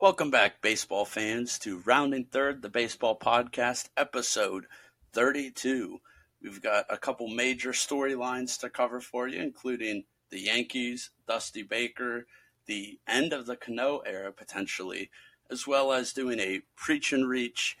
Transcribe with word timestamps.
Welcome 0.00 0.30
back, 0.30 0.62
baseball 0.62 1.04
fans, 1.04 1.58
to 1.58 1.82
Rounding 1.84 2.26
Third, 2.26 2.62
the 2.62 2.68
Baseball 2.68 3.18
Podcast, 3.18 3.88
episode 3.96 4.66
32. 5.12 5.98
We've 6.40 6.62
got 6.62 6.84
a 6.88 6.96
couple 6.96 7.26
major 7.26 7.70
storylines 7.72 8.60
to 8.60 8.70
cover 8.70 9.00
for 9.00 9.26
you, 9.26 9.42
including 9.42 10.04
the 10.30 10.38
Yankees, 10.38 11.10
Dusty 11.26 11.64
Baker, 11.64 12.28
the 12.66 13.00
end 13.08 13.32
of 13.32 13.46
the 13.46 13.56
Cano 13.56 13.98
era 14.06 14.30
potentially, 14.30 15.10
as 15.50 15.66
well 15.66 15.92
as 15.92 16.12
doing 16.12 16.38
a 16.38 16.62
preach 16.76 17.12
and 17.12 17.28
reach, 17.28 17.76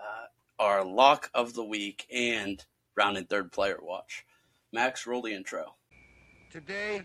uh, 0.00 0.28
our 0.58 0.82
lock 0.82 1.30
of 1.34 1.52
the 1.52 1.64
week, 1.64 2.06
and 2.10 2.64
Rounding 2.96 3.26
Third 3.26 3.52
player 3.52 3.76
watch. 3.82 4.24
Max, 4.72 5.06
roll 5.06 5.20
the 5.20 5.34
intro. 5.34 5.74
Today, 6.50 7.02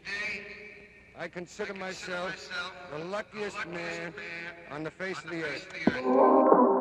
I 1.17 1.27
consider 1.27 1.73
myself 1.73 2.49
the 2.91 3.03
luckiest 3.05 3.67
man 3.67 4.13
on 4.71 4.83
the 4.83 4.91
face 4.91 5.17
of 5.23 5.29
the 5.29 5.43
earth. 5.43 5.67
All 6.05 6.72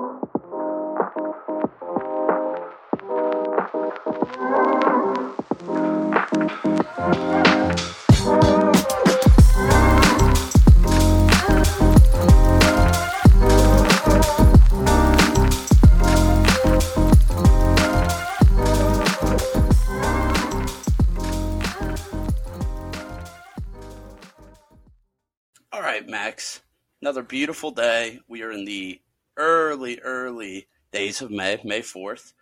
beautiful 27.32 27.70
day. 27.70 28.20
We 28.28 28.42
are 28.42 28.52
in 28.52 28.66
the 28.66 29.00
early, 29.38 29.98
early 30.00 30.66
days 30.92 31.22
of 31.22 31.30
May, 31.30 31.58
May 31.64 31.80
4th. 31.80 32.34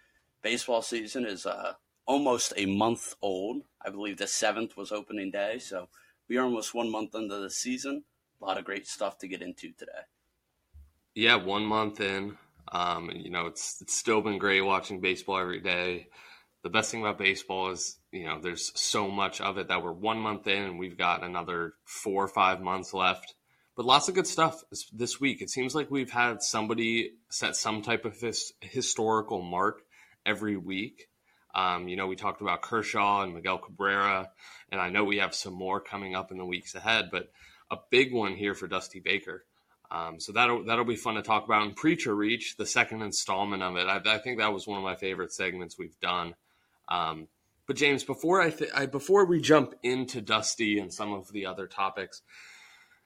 Baseball 0.43 0.83
season 0.83 1.25
is 1.25 1.47
uh, 1.47 1.75
almost 2.07 2.53
a 2.57 2.67
month 2.67 3.15
old. 3.23 3.63
I 3.87 3.91
believe 3.91 4.19
the 4.19 4.25
7th 4.25 4.77
was 4.77 4.91
opening 4.91 5.31
day, 5.31 5.61
so 5.61 5.89
we 6.29 6.39
are 6.39 6.43
almost 6.43 6.75
one 6.75 6.91
month 6.91 7.15
into 7.15 7.37
the 7.37 7.51
season. 7.51 8.03
A 8.43 8.45
lot 8.45 8.59
of 8.59 8.65
great 8.65 8.85
stuff 8.89 9.17
to 9.19 9.29
get 9.29 9.43
into 9.43 9.71
today. 9.71 9.93
Yeah, 11.15 11.37
one 11.37 11.67
month 11.67 12.01
in. 12.01 12.37
Um, 12.73 13.13
you 13.15 13.31
know, 13.31 13.47
it's 13.47 13.81
it's 13.81 13.95
still 13.95 14.21
been 14.23 14.39
great 14.39 14.63
watching 14.63 15.01
baseball 15.01 15.39
every 15.39 15.61
day. 15.61 16.09
The 16.65 16.71
best 16.71 16.91
thing 16.91 17.03
about 17.03 17.17
baseball 17.17 17.71
is, 17.71 18.01
you 18.11 18.25
know, 18.25 18.41
there's 18.41 18.73
so 18.75 19.09
much 19.09 19.41
of 19.41 19.57
it 19.57 19.69
that 19.69 19.85
we're 19.85 19.93
one 19.93 20.19
month 20.19 20.49
in 20.49 20.65
and 20.65 20.81
we've 20.81 20.99
got 20.99 21.23
another 21.23 21.75
four 21.85 22.25
or 22.25 22.29
five 22.29 22.61
months 22.61 22.93
left. 22.93 23.37
But 23.81 23.87
lots 23.87 24.11
of 24.11 24.15
good 24.15 24.27
stuff 24.27 24.63
this, 24.93 25.19
week. 25.23 25.41
It 25.41 25.49
seems 25.49 25.75
like 25.75 25.91
we've 25.91 26.11
had 26.11 26.43
somebody 26.43 27.13
set 27.31 27.57
some 27.57 27.81
type 27.81 28.05
of 28.05 28.21
his, 28.21 28.53
historical 28.61 29.41
mark 29.41 29.81
every 30.27 30.59
week. 30.59 31.09
Um, 31.55 31.89
you 31.89 31.97
know, 31.97 32.07
we 32.07 32.15
talked 32.15 32.43
about 32.43 32.61
Kershaw 32.61 33.23
and 33.23 33.33
Miguel 33.33 33.57
Cabrera, 33.57 34.29
and 34.71 34.83
I 34.83 34.91
know 34.91 35.05
we 35.05 35.17
have 35.17 35.35
some 35.35 35.55
more 35.55 35.81
coming 35.81 36.15
up 36.15 36.31
in 36.31 36.37
the 36.37 36.45
weeks 36.45 36.75
ahead, 36.75 37.09
but 37.11 37.31
a 37.71 37.79
big 37.91 38.13
one 38.13 38.35
here 38.35 38.53
for 38.53 38.69
Dusty 38.69 39.01
Baker. 39.01 39.47
Um, 39.91 40.21
so 40.21 40.33
that'll 40.33 40.65
that'll 40.65 40.85
be 40.85 40.97
fun 40.97 41.15
to 41.15 41.23
talk 41.23 41.47
about. 41.47 41.63
And 41.63 41.75
Preach 41.75 42.07
or 42.07 42.15
Reach, 42.15 42.59
the 42.59 42.67
second 42.67 43.01
installment 43.01 43.63
of 43.63 43.77
it, 43.77 43.87
I, 43.87 44.03
I 44.05 44.19
think 44.19 44.41
that 44.41 44.53
was 44.53 44.67
one 44.67 44.77
of 44.77 44.85
my 44.85 44.97
favorite 44.97 45.33
segments 45.33 45.79
we've 45.79 45.99
done. 46.01 46.35
Um, 46.91 47.29
but 47.67 47.77
James, 47.77 48.05
before 48.05 48.43
I, 48.43 48.51
th- 48.51 48.73
I 48.75 48.85
before 48.85 49.25
we 49.25 49.41
jump 49.41 49.75
into 49.83 50.21
Dusty 50.21 50.79
and 50.79 50.93
some 50.93 51.15
of 51.15 51.33
the 51.33 51.47
other 51.47 51.67
topics, 51.67 52.21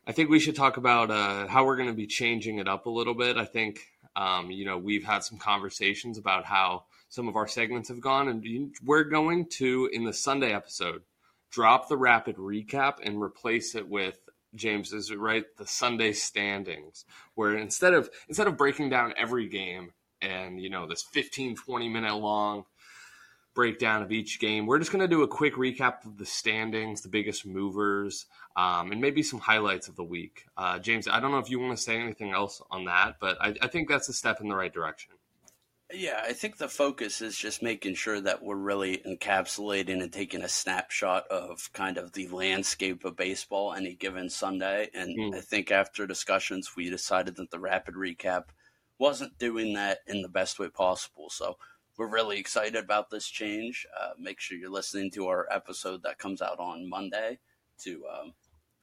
I 0.07 0.13
think 0.13 0.29
we 0.29 0.41
should 0.41 0.57
talk 0.57 0.77
about 0.77 1.11
uh, 1.11 1.47
how 1.47 1.65
we're 1.65 1.77
going 1.77 1.89
to 1.89 1.95
be 1.95 2.07
changing 2.07 2.59
it 2.59 2.69
up 2.69 2.87
a 2.87 2.91
little 2.91 3.15
bit. 3.15 3.37
I 3.37 3.45
think 3.47 3.81
um, 4.17 4.51
you 4.51 4.65
know 4.65 4.79
we've 4.79 5.05
had 5.05 5.25
some 5.25 5.39
conversations 5.39 6.19
about 6.19 6.45
how 6.45 6.85
some 7.09 7.29
of 7.29 7.37
our 7.37 7.49
segments 7.49 7.89
have 7.89 8.01
gone, 8.01 8.29
and 8.29 8.75
we're 8.85 9.05
going 9.05 9.47
to 9.59 9.89
in 9.93 10.05
the 10.05 10.13
Sunday 10.13 10.53
episode 10.53 11.03
drop 11.51 11.89
the 11.89 11.97
rapid 11.97 12.37
recap 12.37 12.95
and 13.03 13.23
replace 13.23 13.75
it 13.75 13.89
with 13.89 14.19
James 14.55 14.93
is 14.93 15.15
right 15.15 15.45
the 15.57 15.67
Sunday 15.67 16.13
standings 16.13 17.05
where 17.35 17.57
instead 17.57 17.95
of 17.95 18.11
instead 18.29 18.47
of 18.47 18.57
breaking 18.57 18.91
down 18.91 19.15
every 19.17 19.49
game 19.49 19.93
and 20.21 20.61
you 20.61 20.71
know 20.71 20.87
this 20.87 21.03
15 21.03 21.57
20 21.57 21.89
minute 21.89 22.15
long 22.15 22.65
breakdown 23.55 24.03
of 24.03 24.13
each 24.13 24.41
game 24.41 24.67
we're 24.67 24.79
just 24.79 24.93
going 24.93 25.01
to 25.01 25.09
do 25.09 25.23
a 25.23 25.29
quick 25.29 25.55
recap 25.55 26.05
of 26.05 26.19
the 26.19 26.27
standings 26.27 27.03
the 27.03 27.09
biggest 27.09 27.47
movers 27.47 28.27
um, 28.57 28.93
and 28.93 29.01
maybe 29.01 29.23
some 29.23 29.41
highlights 29.41 29.89
of 29.89 29.97
the 29.97 30.05
week 30.05 30.45
uh, 30.57 30.79
James 30.79 31.09
I 31.09 31.21
don't 31.21 31.31
know 31.31 31.39
if 31.39 31.51
you 31.51 31.61
want 31.61 31.77
to 31.77 31.83
say 31.83 31.99
anything 31.99 32.33
else 32.33 32.61
on 32.71 32.85
that 32.87 33.17
but 33.21 33.37
I, 33.41 33.55
I 33.63 33.69
think 33.69 33.89
that's 33.89 34.09
a 34.09 34.13
step 34.13 34.41
in 34.41 34.49
the 34.49 34.57
right 34.57 34.73
direction 34.73 35.13
Yeah, 35.93 36.21
I 36.25 36.33
think 36.33 36.57
the 36.57 36.69
focus 36.69 37.21
is 37.21 37.37
just 37.37 37.63
making 37.63 37.95
sure 37.95 38.21
that 38.21 38.43
we're 38.43 38.57
really 38.57 38.99
encapsulating 39.07 40.03
and 40.03 40.13
taking 40.13 40.43
a 40.43 40.49
snapshot 40.49 41.29
of 41.29 41.71
kind 41.73 41.99
of 41.99 42.13
the 42.13 42.27
landscape 42.29 43.05
of 43.05 43.17
baseball 43.17 43.75
any 43.75 43.95
given 43.95 44.29
Sunday. 44.31 44.89
And 44.95 45.17
Mm. 45.17 45.37
I 45.37 45.41
think 45.41 45.71
after 45.71 46.07
discussions, 46.07 46.75
we 46.75 46.91
decided 46.91 47.37
that 47.37 47.51
the 47.51 47.61
rapid 47.61 47.95
recap 47.95 48.47
wasn't 48.99 49.39
doing 49.39 49.75
that 49.75 49.99
in 50.07 50.23
the 50.23 50.29
best 50.29 50.59
way 50.59 50.69
possible. 50.69 51.29
So 51.31 51.59
we're 51.97 52.09
really 52.09 52.39
excited 52.39 52.83
about 52.83 53.11
this 53.11 53.29
change. 53.29 53.87
Uh, 53.99 54.11
make 54.19 54.41
sure 54.41 54.59
you're 54.59 54.71
listening 54.71 55.11
to 55.13 55.29
our 55.29 55.47
episode 55.51 56.03
that 56.03 56.19
comes 56.19 56.43
out 56.43 56.59
on 56.59 56.89
Monday 56.89 57.39
to 57.83 58.03
um, 58.13 58.33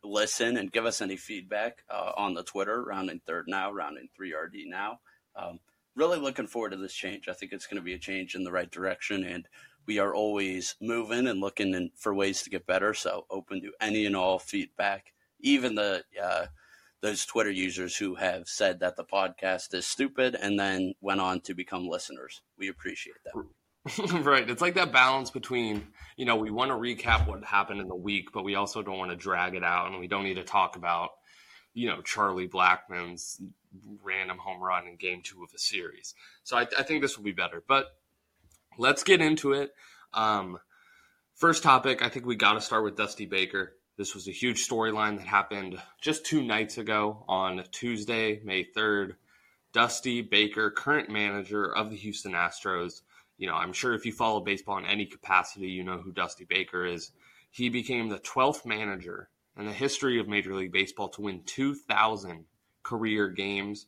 listen 0.03 0.57
and 0.57 0.71
give 0.71 0.85
us 0.85 1.01
any 1.01 1.17
feedback 1.17 1.83
uh, 1.89 2.11
on 2.17 2.33
the 2.33 2.43
Twitter, 2.43 2.83
rounding 2.83 3.21
third 3.25 3.45
now, 3.47 3.71
rounding 3.71 4.07
3RD 4.19 4.67
now. 4.67 4.99
Um, 5.35 5.59
really 5.95 6.19
looking 6.19 6.47
forward 6.47 6.71
to 6.71 6.77
this 6.77 6.93
change. 6.93 7.27
I 7.27 7.33
think 7.33 7.51
it's 7.51 7.67
going 7.67 7.81
to 7.81 7.85
be 7.85 7.93
a 7.93 7.99
change 7.99 8.35
in 8.35 8.43
the 8.43 8.51
right 8.51 8.71
direction, 8.71 9.25
and 9.25 9.47
we 9.85 9.99
are 9.99 10.15
always 10.15 10.75
moving 10.81 11.27
and 11.27 11.39
looking 11.39 11.73
in, 11.73 11.91
for 11.97 12.13
ways 12.13 12.43
to 12.43 12.49
get 12.49 12.65
better. 12.65 12.93
So 12.93 13.25
open 13.29 13.61
to 13.61 13.71
any 13.81 14.05
and 14.05 14.15
all 14.15 14.39
feedback, 14.39 15.13
even 15.41 15.75
the 15.75 16.03
uh, 16.21 16.45
those 17.01 17.25
Twitter 17.25 17.51
users 17.51 17.97
who 17.97 18.15
have 18.15 18.47
said 18.47 18.79
that 18.79 18.95
the 18.95 19.03
podcast 19.03 19.73
is 19.73 19.85
stupid 19.85 20.35
and 20.35 20.59
then 20.59 20.93
went 21.01 21.19
on 21.19 21.41
to 21.41 21.53
become 21.53 21.87
listeners. 21.87 22.41
We 22.57 22.69
appreciate 22.69 23.15
that. 23.25 23.43
right. 24.23 24.47
It's 24.47 24.61
like 24.61 24.75
that 24.75 24.91
balance 24.91 25.31
between, 25.31 25.87
you 26.15 26.25
know, 26.25 26.35
we 26.35 26.51
want 26.51 26.69
to 26.69 26.75
recap 26.75 27.27
what 27.27 27.43
happened 27.43 27.81
in 27.81 27.87
the 27.87 27.95
week, 27.95 28.31
but 28.31 28.43
we 28.43 28.53
also 28.53 28.83
don't 28.83 28.99
want 28.99 29.09
to 29.09 29.17
drag 29.17 29.55
it 29.55 29.63
out 29.63 29.89
and 29.89 29.99
we 29.99 30.07
don't 30.07 30.23
need 30.23 30.35
to 30.35 30.43
talk 30.43 30.75
about, 30.75 31.09
you 31.73 31.87
know, 31.87 32.01
Charlie 32.01 32.47
Blackmon's 32.47 33.41
random 34.03 34.37
home 34.37 34.61
run 34.61 34.87
in 34.87 34.97
game 34.97 35.21
two 35.23 35.43
of 35.43 35.49
a 35.55 35.57
series. 35.59 36.13
So 36.43 36.57
I, 36.57 36.67
I 36.77 36.83
think 36.83 37.01
this 37.01 37.17
will 37.17 37.23
be 37.23 37.31
better. 37.31 37.63
But 37.67 37.87
let's 38.77 39.03
get 39.03 39.21
into 39.21 39.53
it. 39.53 39.71
Um, 40.13 40.59
first 41.33 41.63
topic, 41.63 42.03
I 42.03 42.09
think 42.09 42.27
we 42.27 42.35
got 42.35 42.53
to 42.53 42.61
start 42.61 42.83
with 42.83 42.97
Dusty 42.97 43.25
Baker. 43.25 43.73
This 43.97 44.15
was 44.15 44.27
a 44.27 44.31
huge 44.31 44.67
storyline 44.67 45.17
that 45.17 45.27
happened 45.27 45.79
just 46.01 46.25
two 46.25 46.41
nights 46.41 46.77
ago 46.77 47.23
on 47.27 47.63
Tuesday, 47.71 48.41
May 48.43 48.63
3rd. 48.63 49.15
Dusty 49.73 50.21
Baker, 50.21 50.69
current 50.69 51.09
manager 51.09 51.73
of 51.73 51.89
the 51.89 51.95
Houston 51.95 52.33
Astros. 52.33 53.01
You 53.37 53.47
know, 53.47 53.55
I'm 53.55 53.73
sure 53.73 53.93
if 53.93 54.05
you 54.05 54.11
follow 54.11 54.41
baseball 54.41 54.77
in 54.77 54.85
any 54.85 55.05
capacity, 55.05 55.67
you 55.67 55.83
know 55.83 55.97
who 55.97 56.11
Dusty 56.11 56.45
Baker 56.45 56.85
is. 56.85 57.11
He 57.51 57.69
became 57.69 58.09
the 58.09 58.19
12th 58.19 58.65
manager 58.65 59.29
in 59.57 59.65
the 59.65 59.73
history 59.73 60.19
of 60.19 60.27
Major 60.27 60.55
League 60.55 60.71
Baseball 60.71 61.09
to 61.09 61.21
win 61.21 61.43
2,000 61.45 62.45
career 62.83 63.29
games. 63.29 63.87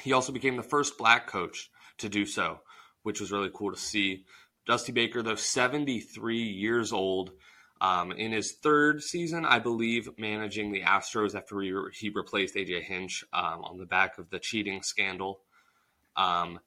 He 0.00 0.12
also 0.12 0.32
became 0.32 0.56
the 0.56 0.62
first 0.62 0.98
black 0.98 1.26
coach 1.26 1.70
to 1.98 2.08
do 2.08 2.24
so, 2.24 2.60
which 3.02 3.20
was 3.20 3.32
really 3.32 3.50
cool 3.52 3.72
to 3.72 3.78
see. 3.78 4.24
Dusty 4.66 4.92
Baker, 4.92 5.22
though 5.22 5.34
73 5.34 6.36
years 6.36 6.92
old, 6.92 7.32
um, 7.80 8.12
in 8.12 8.32
his 8.32 8.52
third 8.52 9.02
season, 9.02 9.44
I 9.44 9.58
believe, 9.58 10.08
managing 10.18 10.72
the 10.72 10.82
Astros 10.82 11.34
after 11.34 11.60
he, 11.60 11.72
he 11.98 12.10
replaced 12.10 12.54
AJ 12.54 12.82
Hinch 12.82 13.24
um, 13.32 13.64
on 13.64 13.78
the 13.78 13.86
back 13.86 14.18
of 14.18 14.30
the 14.30 14.38
cheating 14.38 14.82
scandal. 14.82 15.40
Um, 16.16 16.60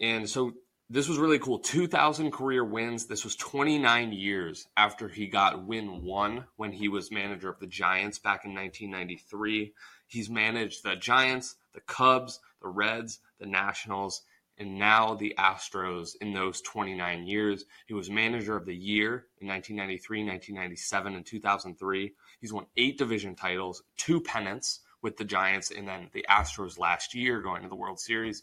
and 0.00 0.28
so 0.28 0.54
this 0.88 1.08
was 1.08 1.18
really 1.18 1.38
cool. 1.38 1.60
2,000 1.60 2.32
career 2.32 2.64
wins. 2.64 3.06
This 3.06 3.22
was 3.22 3.36
29 3.36 4.12
years 4.12 4.66
after 4.76 5.08
he 5.08 5.28
got 5.28 5.64
win 5.64 6.02
one 6.02 6.46
when 6.56 6.72
he 6.72 6.88
was 6.88 7.12
manager 7.12 7.48
of 7.48 7.60
the 7.60 7.68
Giants 7.68 8.18
back 8.18 8.44
in 8.44 8.54
1993. 8.54 9.72
He's 10.08 10.28
managed 10.28 10.82
the 10.82 10.96
Giants, 10.96 11.54
the 11.74 11.80
Cubs, 11.80 12.40
the 12.60 12.68
Reds, 12.68 13.20
the 13.38 13.46
Nationals, 13.46 14.22
and 14.60 14.78
now 14.78 15.14
the 15.14 15.34
Astros 15.38 16.16
in 16.20 16.34
those 16.34 16.60
29 16.60 17.26
years. 17.26 17.64
He 17.86 17.94
was 17.94 18.10
manager 18.10 18.56
of 18.56 18.66
the 18.66 18.76
year 18.76 19.26
in 19.40 19.48
1993, 19.48 20.24
1997, 20.24 21.14
and 21.14 21.26
2003. 21.26 22.12
He's 22.40 22.52
won 22.52 22.66
eight 22.76 22.98
division 22.98 23.34
titles, 23.34 23.82
two 23.96 24.20
pennants 24.20 24.80
with 25.02 25.16
the 25.16 25.24
Giants, 25.24 25.70
and 25.70 25.88
then 25.88 26.10
the 26.12 26.26
Astros 26.28 26.78
last 26.78 27.14
year 27.14 27.40
going 27.40 27.62
to 27.62 27.70
the 27.70 27.74
World 27.74 27.98
Series. 27.98 28.42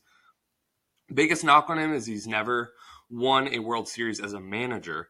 Biggest 1.13 1.43
knock 1.43 1.69
on 1.69 1.77
him 1.77 1.93
is 1.93 2.07
he's 2.07 2.27
never 2.27 2.73
won 3.11 3.53
a 3.53 3.59
World 3.59 3.87
Series 3.87 4.19
as 4.19 4.33
a 4.33 4.41
manager, 4.41 5.09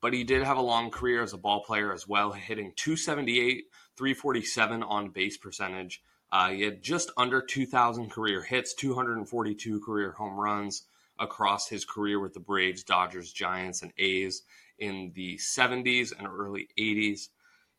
but 0.00 0.14
he 0.14 0.24
did 0.24 0.42
have 0.42 0.56
a 0.56 0.62
long 0.62 0.90
career 0.90 1.22
as 1.22 1.34
a 1.34 1.38
ball 1.38 1.62
player 1.64 1.92
as 1.92 2.08
well, 2.08 2.32
hitting 2.32 2.72
278, 2.76 3.64
347 3.98 4.82
on 4.82 5.10
base 5.10 5.36
percentage. 5.36 6.02
Uh, 6.32 6.50
he 6.50 6.62
had 6.62 6.82
just 6.82 7.10
under 7.16 7.40
2,000 7.40 8.10
career 8.10 8.42
hits, 8.42 8.74
242 8.74 9.80
career 9.80 10.12
home 10.12 10.38
runs 10.38 10.82
across 11.18 11.68
his 11.68 11.84
career 11.84 12.20
with 12.20 12.34
the 12.34 12.40
Braves, 12.40 12.82
Dodgers, 12.82 13.32
Giants, 13.32 13.82
and 13.82 13.92
A's 13.98 14.42
in 14.78 15.12
the 15.14 15.36
70s 15.36 16.12
and 16.16 16.26
early 16.26 16.68
80s. 16.78 17.28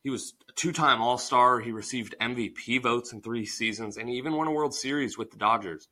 He 0.02 0.10
was 0.10 0.34
a 0.48 0.52
two 0.52 0.72
time 0.72 1.02
All 1.02 1.18
Star. 1.18 1.60
He 1.60 1.72
received 1.72 2.14
MVP 2.20 2.82
votes 2.82 3.12
in 3.12 3.20
three 3.20 3.44
seasons, 3.44 3.96
and 3.96 4.08
he 4.08 4.16
even 4.16 4.32
won 4.32 4.46
a 4.46 4.52
World 4.52 4.74
Series 4.74 5.18
with 5.18 5.30
the 5.30 5.36
Dodgers. 5.36 5.88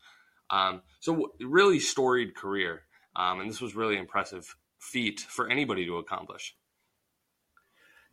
Um, 0.48 0.82
so, 1.00 1.32
really 1.40 1.80
storied 1.80 2.34
career. 2.34 2.82
Um, 3.16 3.40
and 3.40 3.50
this 3.50 3.60
was 3.60 3.74
really 3.74 3.96
impressive 3.96 4.54
feat 4.78 5.20
for 5.20 5.48
anybody 5.50 5.86
to 5.86 5.96
accomplish. 5.96 6.54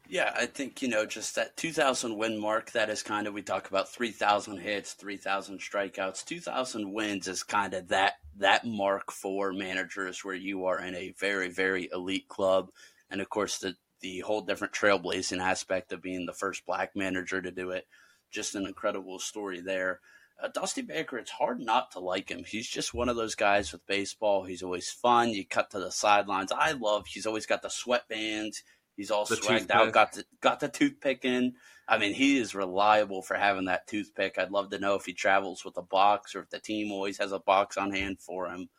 Yeah, 0.09 0.33
I 0.35 0.47
think, 0.47 0.81
you 0.81 0.89
know, 0.89 1.05
just 1.05 1.35
that 1.35 1.55
2,000 1.55 2.17
win 2.17 2.39
mark, 2.39 2.71
that 2.71 2.89
is 2.89 3.01
kind 3.01 3.25
of, 3.25 3.33
we 3.33 3.41
talk 3.41 3.69
about 3.69 3.89
3,000 3.89 4.57
hits, 4.57 4.93
3,000 4.93 5.59
strikeouts. 5.59 6.25
2,000 6.25 6.91
wins 6.91 7.27
is 7.27 7.41
kind 7.43 7.73
of 7.73 7.87
that, 7.87 8.15
that 8.37 8.65
mark 8.65 9.11
for 9.11 9.53
managers 9.53 10.23
where 10.23 10.35
you 10.35 10.65
are 10.65 10.79
in 10.79 10.93
a 10.93 11.13
very, 11.17 11.49
very 11.49 11.89
elite 11.91 12.27
club. 12.27 12.69
And 13.09 13.21
of 13.21 13.29
course, 13.29 13.59
the, 13.59 13.75
the 14.01 14.19
whole 14.19 14.41
different 14.41 14.73
trailblazing 14.73 15.39
aspect 15.39 15.93
of 15.93 16.01
being 16.01 16.25
the 16.25 16.33
first 16.33 16.65
black 16.65 16.91
manager 16.95 17.41
to 17.41 17.51
do 17.51 17.71
it. 17.71 17.87
Just 18.29 18.55
an 18.55 18.67
incredible 18.67 19.19
story 19.19 19.61
there. 19.61 20.01
Uh, 20.41 20.49
Dusty 20.49 20.81
Baker, 20.81 21.17
it's 21.17 21.31
hard 21.31 21.59
not 21.59 21.91
to 21.91 21.99
like 21.99 22.29
him. 22.29 22.43
He's 22.45 22.67
just 22.67 22.93
one 22.93 23.07
of 23.07 23.15
those 23.15 23.35
guys 23.35 23.71
with 23.71 23.85
baseball. 23.87 24.43
He's 24.43 24.63
always 24.63 24.89
fun. 24.89 25.29
You 25.29 25.45
cut 25.45 25.69
to 25.71 25.79
the 25.79 25.91
sidelines. 25.91 26.51
I 26.51 26.73
love. 26.73 27.05
He's 27.07 27.25
always 27.25 27.45
got 27.45 27.61
the 27.61 27.69
sweatbands. 27.69 28.57
He's 28.95 29.11
all 29.11 29.25
the 29.25 29.35
swagged 29.35 29.59
toothpick. 29.59 29.75
out. 29.75 29.91
Got 29.91 30.13
the 30.13 30.25
got 30.41 30.59
the 30.59 30.69
toothpick 30.69 31.25
in. 31.25 31.53
I 31.87 31.97
mean, 31.97 32.13
he 32.13 32.37
is 32.37 32.55
reliable 32.55 33.21
for 33.21 33.35
having 33.35 33.65
that 33.65 33.87
toothpick. 33.87 34.37
I'd 34.37 34.51
love 34.51 34.69
to 34.69 34.79
know 34.79 34.95
if 34.95 35.05
he 35.05 35.13
travels 35.13 35.65
with 35.65 35.77
a 35.77 35.81
box 35.81 36.35
or 36.35 36.41
if 36.41 36.49
the 36.49 36.59
team 36.59 36.91
always 36.91 37.17
has 37.17 37.31
a 37.31 37.39
box 37.39 37.77
on 37.77 37.91
hand 37.91 38.19
for 38.19 38.47
him. 38.47 38.69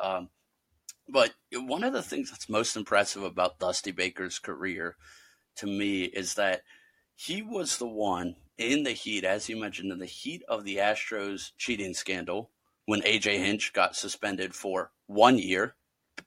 Um, 0.00 0.30
but 1.08 1.34
one 1.52 1.84
of 1.84 1.92
the 1.92 2.02
things 2.02 2.30
that's 2.30 2.48
most 2.48 2.76
impressive 2.76 3.22
about 3.22 3.58
Dusty 3.58 3.90
Baker's 3.90 4.38
career 4.38 4.96
to 5.56 5.66
me 5.66 6.04
is 6.04 6.34
that 6.34 6.62
he 7.14 7.42
was 7.42 7.76
the 7.76 7.86
one 7.86 8.36
in 8.56 8.84
the 8.84 8.92
heat, 8.92 9.24
as 9.24 9.48
you 9.48 9.56
mentioned, 9.56 9.92
in 9.92 9.98
the 9.98 10.06
heat 10.06 10.42
of 10.48 10.64
the 10.64 10.76
Astros 10.76 11.52
cheating 11.58 11.94
scandal 11.94 12.50
when 12.86 13.02
AJ 13.02 13.38
Hinch 13.38 13.72
got 13.72 13.96
suspended 13.96 14.54
for 14.54 14.92
one 15.06 15.38
year, 15.38 15.74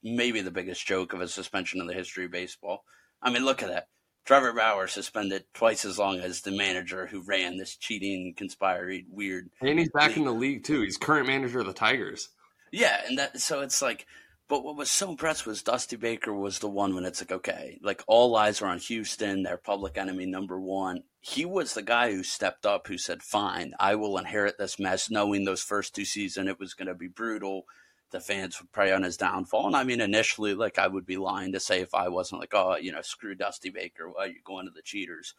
maybe 0.04 0.42
the 0.42 0.52
biggest 0.52 0.86
joke 0.86 1.14
of 1.14 1.22
a 1.22 1.28
suspension 1.28 1.80
in 1.80 1.88
the 1.88 1.94
history 1.94 2.26
of 2.26 2.32
baseball. 2.32 2.84
I 3.22 3.31
mean, 3.31 3.46
look 3.46 3.64
at 3.64 3.69
that. 3.69 3.88
Trevor 4.25 4.52
Bauer 4.52 4.88
suspended 4.88 5.46
twice 5.54 5.86
as 5.86 5.98
long 5.98 6.19
as 6.19 6.42
the 6.42 6.52
manager 6.52 7.08
who 7.08 7.22
ran 7.22 7.58
this 7.58 7.78
cheating, 7.78 8.34
conspired, 8.36 9.06
weird. 9.10 9.50
And 9.62 9.80
he's 9.80 9.90
back 9.90 10.10
league. 10.10 10.18
in 10.18 10.25
the 10.25 10.34
league 10.34 10.64
too. 10.66 10.81
He's 10.81 10.98
current 10.98 11.28
manager 11.28 11.62
of 11.62 11.66
the 11.66 11.74
Tigers. 11.74 12.30
Yeah, 12.72 13.02
and 13.08 13.18
that 13.18 13.40
so 13.40 13.62
it's 13.62 13.81
like 13.81 14.06
but 14.50 14.64
what 14.64 14.78
was 14.78 14.90
so 14.90 15.10
impressed 15.10 15.46
was 15.46 15.62
Dusty 15.62 15.98
Baker 15.98 16.34
was 16.34 16.60
the 16.60 16.69
one 16.69 16.96
when 16.96 17.04
it's 17.04 17.22
like, 17.22 17.34
okay, 17.34 17.80
like 17.84 18.02
all 18.08 18.36
eyes 18.38 18.62
are 18.62 18.68
on 18.68 18.80
Houston, 18.80 19.44
their 19.44 19.58
public 19.58 19.98
enemy 19.98 20.25
number 20.25 20.60
one. 20.60 21.04
He 21.20 21.44
was 21.44 21.74
the 21.74 21.81
guy 21.81 22.12
who 22.12 22.24
stepped 22.24 22.66
up, 22.66 22.88
who 22.88 22.98
said, 22.98 23.22
fine, 23.22 23.74
I 23.78 23.96
will 23.96 24.18
inherit 24.18 24.58
this 24.58 24.80
mess, 24.80 25.10
knowing 25.10 25.44
those 25.44 25.62
first 25.62 25.94
two 25.94 26.06
seasons 26.06 26.48
it 26.48 26.60
was 26.60 26.74
going 26.74 26.88
to 26.88 26.96
be 26.96 27.10
brutal. 27.10 27.66
The 28.12 28.19
fans 28.19 28.59
would 28.62 28.71
pray 28.71 28.92
on 28.92 29.04
his 29.04 29.18
downfall. 29.18 29.68
And 29.68 29.75
I 29.75 29.83
mean, 29.83 30.00
initially, 30.00 30.54
like, 30.54 30.80
I 30.80 30.88
would 30.88 31.06
be 31.06 31.18
lying 31.18 31.51
to 31.51 31.59
say 31.59 31.81
if 31.81 31.94
I 31.94 32.07
wasn't 32.07 32.39
like, 32.39 32.54
oh, 32.54 32.77
you 32.77 32.92
know, 32.92 33.01
screw 33.01 33.36
Dusty 33.36 33.69
Baker, 33.69 34.09
why 34.09 34.25
are 34.25 34.27
you 34.27 34.39
going 34.45 34.65
to 34.65 34.71
the 34.71 34.81
cheaters? 34.81 35.33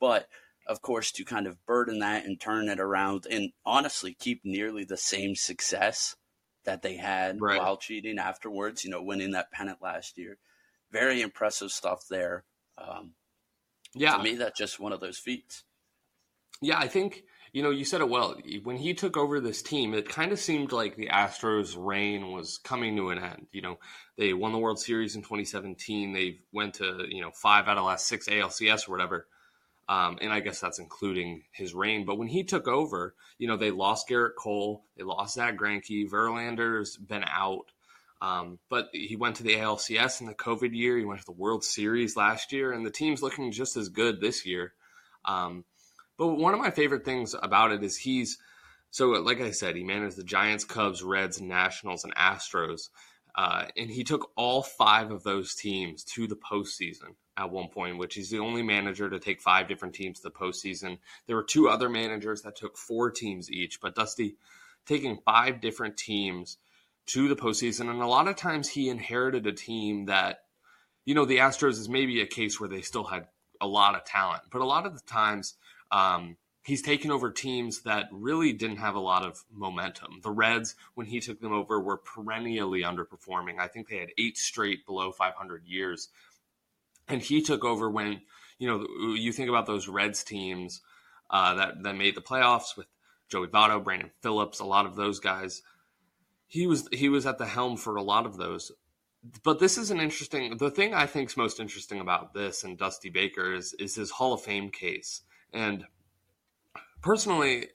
But 0.00 0.28
of 0.66 0.82
course, 0.82 1.10
to 1.12 1.24
kind 1.24 1.46
of 1.46 1.64
burden 1.64 2.00
that 2.00 2.26
and 2.26 2.38
turn 2.38 2.68
it 2.68 2.78
around 2.78 3.26
and 3.30 3.52
honestly 3.64 4.14
keep 4.14 4.44
nearly 4.44 4.84
the 4.84 4.96
same 4.96 5.34
success 5.34 6.16
that 6.64 6.82
they 6.82 6.96
had 6.96 7.40
right. 7.40 7.58
while 7.58 7.78
cheating 7.78 8.18
afterwards, 8.18 8.84
you 8.84 8.90
know, 8.90 9.02
winning 9.02 9.30
that 9.30 9.50
pennant 9.50 9.78
last 9.80 10.18
year. 10.18 10.36
Very 10.92 11.22
impressive 11.22 11.70
stuff 11.70 12.04
there. 12.10 12.44
Um, 12.76 13.12
yeah. 13.94 14.16
To 14.16 14.22
me, 14.22 14.34
that's 14.34 14.58
just 14.58 14.78
one 14.78 14.92
of 14.92 15.00
those 15.00 15.18
feats. 15.18 15.64
Yeah, 16.60 16.78
I 16.78 16.88
think, 16.88 17.22
you 17.52 17.62
know, 17.62 17.70
you 17.70 17.84
said 17.84 18.00
it 18.00 18.08
well. 18.08 18.36
When 18.62 18.76
he 18.76 18.94
took 18.94 19.16
over 19.16 19.40
this 19.40 19.62
team, 19.62 19.94
it 19.94 20.08
kind 20.08 20.32
of 20.32 20.38
seemed 20.38 20.72
like 20.72 20.96
the 20.96 21.08
Astros' 21.08 21.74
reign 21.76 22.32
was 22.32 22.58
coming 22.58 22.96
to 22.96 23.10
an 23.10 23.18
end. 23.18 23.46
You 23.52 23.62
know, 23.62 23.78
they 24.16 24.32
won 24.32 24.52
the 24.52 24.58
World 24.58 24.78
Series 24.78 25.16
in 25.16 25.22
2017. 25.22 26.12
They 26.12 26.40
went 26.52 26.74
to, 26.74 27.06
you 27.08 27.22
know, 27.22 27.30
five 27.30 27.64
out 27.66 27.76
of 27.76 27.82
the 27.82 27.82
last 27.82 28.06
six 28.06 28.28
ALCS 28.28 28.88
or 28.88 28.92
whatever. 28.92 29.26
Um, 29.88 30.18
and 30.20 30.32
I 30.32 30.40
guess 30.40 30.60
that's 30.60 30.78
including 30.78 31.44
his 31.50 31.74
reign. 31.74 32.04
But 32.04 32.18
when 32.18 32.28
he 32.28 32.44
took 32.44 32.68
over, 32.68 33.14
you 33.38 33.48
know, 33.48 33.56
they 33.56 33.70
lost 33.70 34.08
Gerrit 34.08 34.34
Cole, 34.36 34.84
they 34.96 35.02
lost 35.02 35.36
Zack 35.36 35.56
Greinke, 35.56 36.08
Verlander's 36.08 36.96
been 36.96 37.24
out. 37.24 37.72
Um, 38.20 38.58
but 38.68 38.88
he 38.92 39.16
went 39.16 39.36
to 39.36 39.44
the 39.44 39.54
ALCS 39.54 40.20
in 40.20 40.26
the 40.26 40.34
COVID 40.34 40.74
year. 40.74 40.98
He 40.98 41.04
went 41.04 41.20
to 41.20 41.26
the 41.26 41.32
World 41.32 41.64
Series 41.64 42.16
last 42.16 42.52
year, 42.52 42.72
and 42.72 42.84
the 42.84 42.90
team's 42.90 43.22
looking 43.22 43.52
just 43.52 43.76
as 43.76 43.88
good 43.88 44.20
this 44.20 44.44
year. 44.44 44.74
Um, 45.24 45.64
but 46.18 46.26
one 46.28 46.52
of 46.52 46.60
my 46.60 46.70
favorite 46.70 47.04
things 47.04 47.34
about 47.40 47.72
it 47.72 47.82
is 47.82 47.96
he's 47.96 48.38
so, 48.90 49.10
like 49.10 49.40
I 49.40 49.50
said, 49.50 49.76
he 49.76 49.84
managed 49.84 50.16
the 50.16 50.24
Giants, 50.24 50.64
Cubs, 50.64 51.02
Reds, 51.02 51.40
Nationals, 51.40 52.04
and 52.04 52.14
Astros. 52.14 52.88
Uh, 53.34 53.66
and 53.76 53.90
he 53.90 54.02
took 54.02 54.30
all 54.34 54.62
five 54.62 55.10
of 55.10 55.22
those 55.22 55.54
teams 55.54 56.02
to 56.02 56.26
the 56.26 56.36
postseason 56.36 57.14
at 57.36 57.50
one 57.50 57.68
point, 57.68 57.98
which 57.98 58.14
he's 58.14 58.30
the 58.30 58.40
only 58.40 58.62
manager 58.62 59.08
to 59.08 59.20
take 59.20 59.40
five 59.40 59.68
different 59.68 59.94
teams 59.94 60.18
to 60.18 60.24
the 60.24 60.34
postseason. 60.34 60.98
There 61.26 61.36
were 61.36 61.44
two 61.44 61.68
other 61.68 61.88
managers 61.88 62.42
that 62.42 62.56
took 62.56 62.76
four 62.76 63.10
teams 63.10 63.50
each, 63.50 63.80
but 63.80 63.94
Dusty 63.94 64.36
taking 64.86 65.18
five 65.24 65.60
different 65.60 65.96
teams 65.96 66.56
to 67.06 67.28
the 67.28 67.36
postseason. 67.36 67.90
And 67.90 68.02
a 68.02 68.06
lot 68.06 68.26
of 68.26 68.36
times 68.36 68.68
he 68.68 68.88
inherited 68.88 69.46
a 69.46 69.52
team 69.52 70.06
that, 70.06 70.40
you 71.04 71.14
know, 71.14 71.24
the 71.24 71.38
Astros 71.38 71.78
is 71.78 71.88
maybe 71.88 72.20
a 72.20 72.26
case 72.26 72.58
where 72.58 72.68
they 72.68 72.82
still 72.82 73.04
had 73.04 73.28
a 73.60 73.68
lot 73.68 73.94
of 73.94 74.04
talent, 74.04 74.42
but 74.50 74.62
a 74.62 74.66
lot 74.66 74.86
of 74.86 74.94
the 74.94 75.02
times, 75.06 75.54
um, 75.90 76.36
he's 76.64 76.82
taken 76.82 77.10
over 77.10 77.30
teams 77.30 77.82
that 77.82 78.08
really 78.12 78.52
didn't 78.52 78.76
have 78.76 78.94
a 78.94 79.00
lot 79.00 79.24
of 79.24 79.44
momentum. 79.50 80.20
The 80.22 80.30
Reds, 80.30 80.74
when 80.94 81.06
he 81.06 81.20
took 81.20 81.40
them 81.40 81.52
over, 81.52 81.80
were 81.80 81.96
perennially 81.96 82.82
underperforming. 82.82 83.58
I 83.58 83.68
think 83.68 83.88
they 83.88 83.98
had 83.98 84.10
eight 84.18 84.36
straight 84.36 84.86
below 84.86 85.12
500 85.12 85.64
years 85.64 86.08
and 87.08 87.22
he 87.22 87.42
took 87.42 87.64
over 87.64 87.90
when 87.90 88.20
you 88.58 88.68
know 88.68 89.14
you 89.14 89.32
think 89.32 89.48
about 89.48 89.66
those 89.66 89.88
Reds 89.88 90.22
teams 90.22 90.80
uh, 91.30 91.54
that 91.54 91.82
that 91.82 91.96
made 91.96 92.14
the 92.14 92.20
playoffs 92.20 92.76
with 92.76 92.86
Joey 93.28 93.48
Votto, 93.48 93.82
Brandon 93.82 94.10
Phillips, 94.22 94.60
a 94.60 94.64
lot 94.64 94.86
of 94.86 94.96
those 94.96 95.18
guys. 95.18 95.62
He 96.46 96.66
was 96.66 96.88
he 96.92 97.08
was 97.08 97.26
at 97.26 97.38
the 97.38 97.46
helm 97.46 97.76
for 97.76 97.96
a 97.96 98.02
lot 98.02 98.26
of 98.26 98.36
those. 98.36 98.72
But 99.42 99.58
this 99.58 99.76
is 99.78 99.90
an 99.90 100.00
interesting. 100.00 100.56
The 100.58 100.70
thing 100.70 100.94
I 100.94 101.06
think 101.06 101.30
is 101.30 101.36
most 101.36 101.58
interesting 101.58 102.00
about 102.00 102.34
this 102.34 102.62
and 102.62 102.78
Dusty 102.78 103.10
Baker 103.10 103.52
is 103.52 103.74
is 103.74 103.94
his 103.94 104.10
Hall 104.10 104.32
of 104.32 104.42
Fame 104.42 104.70
case. 104.70 105.22
And 105.52 105.84
personally, 107.02 107.68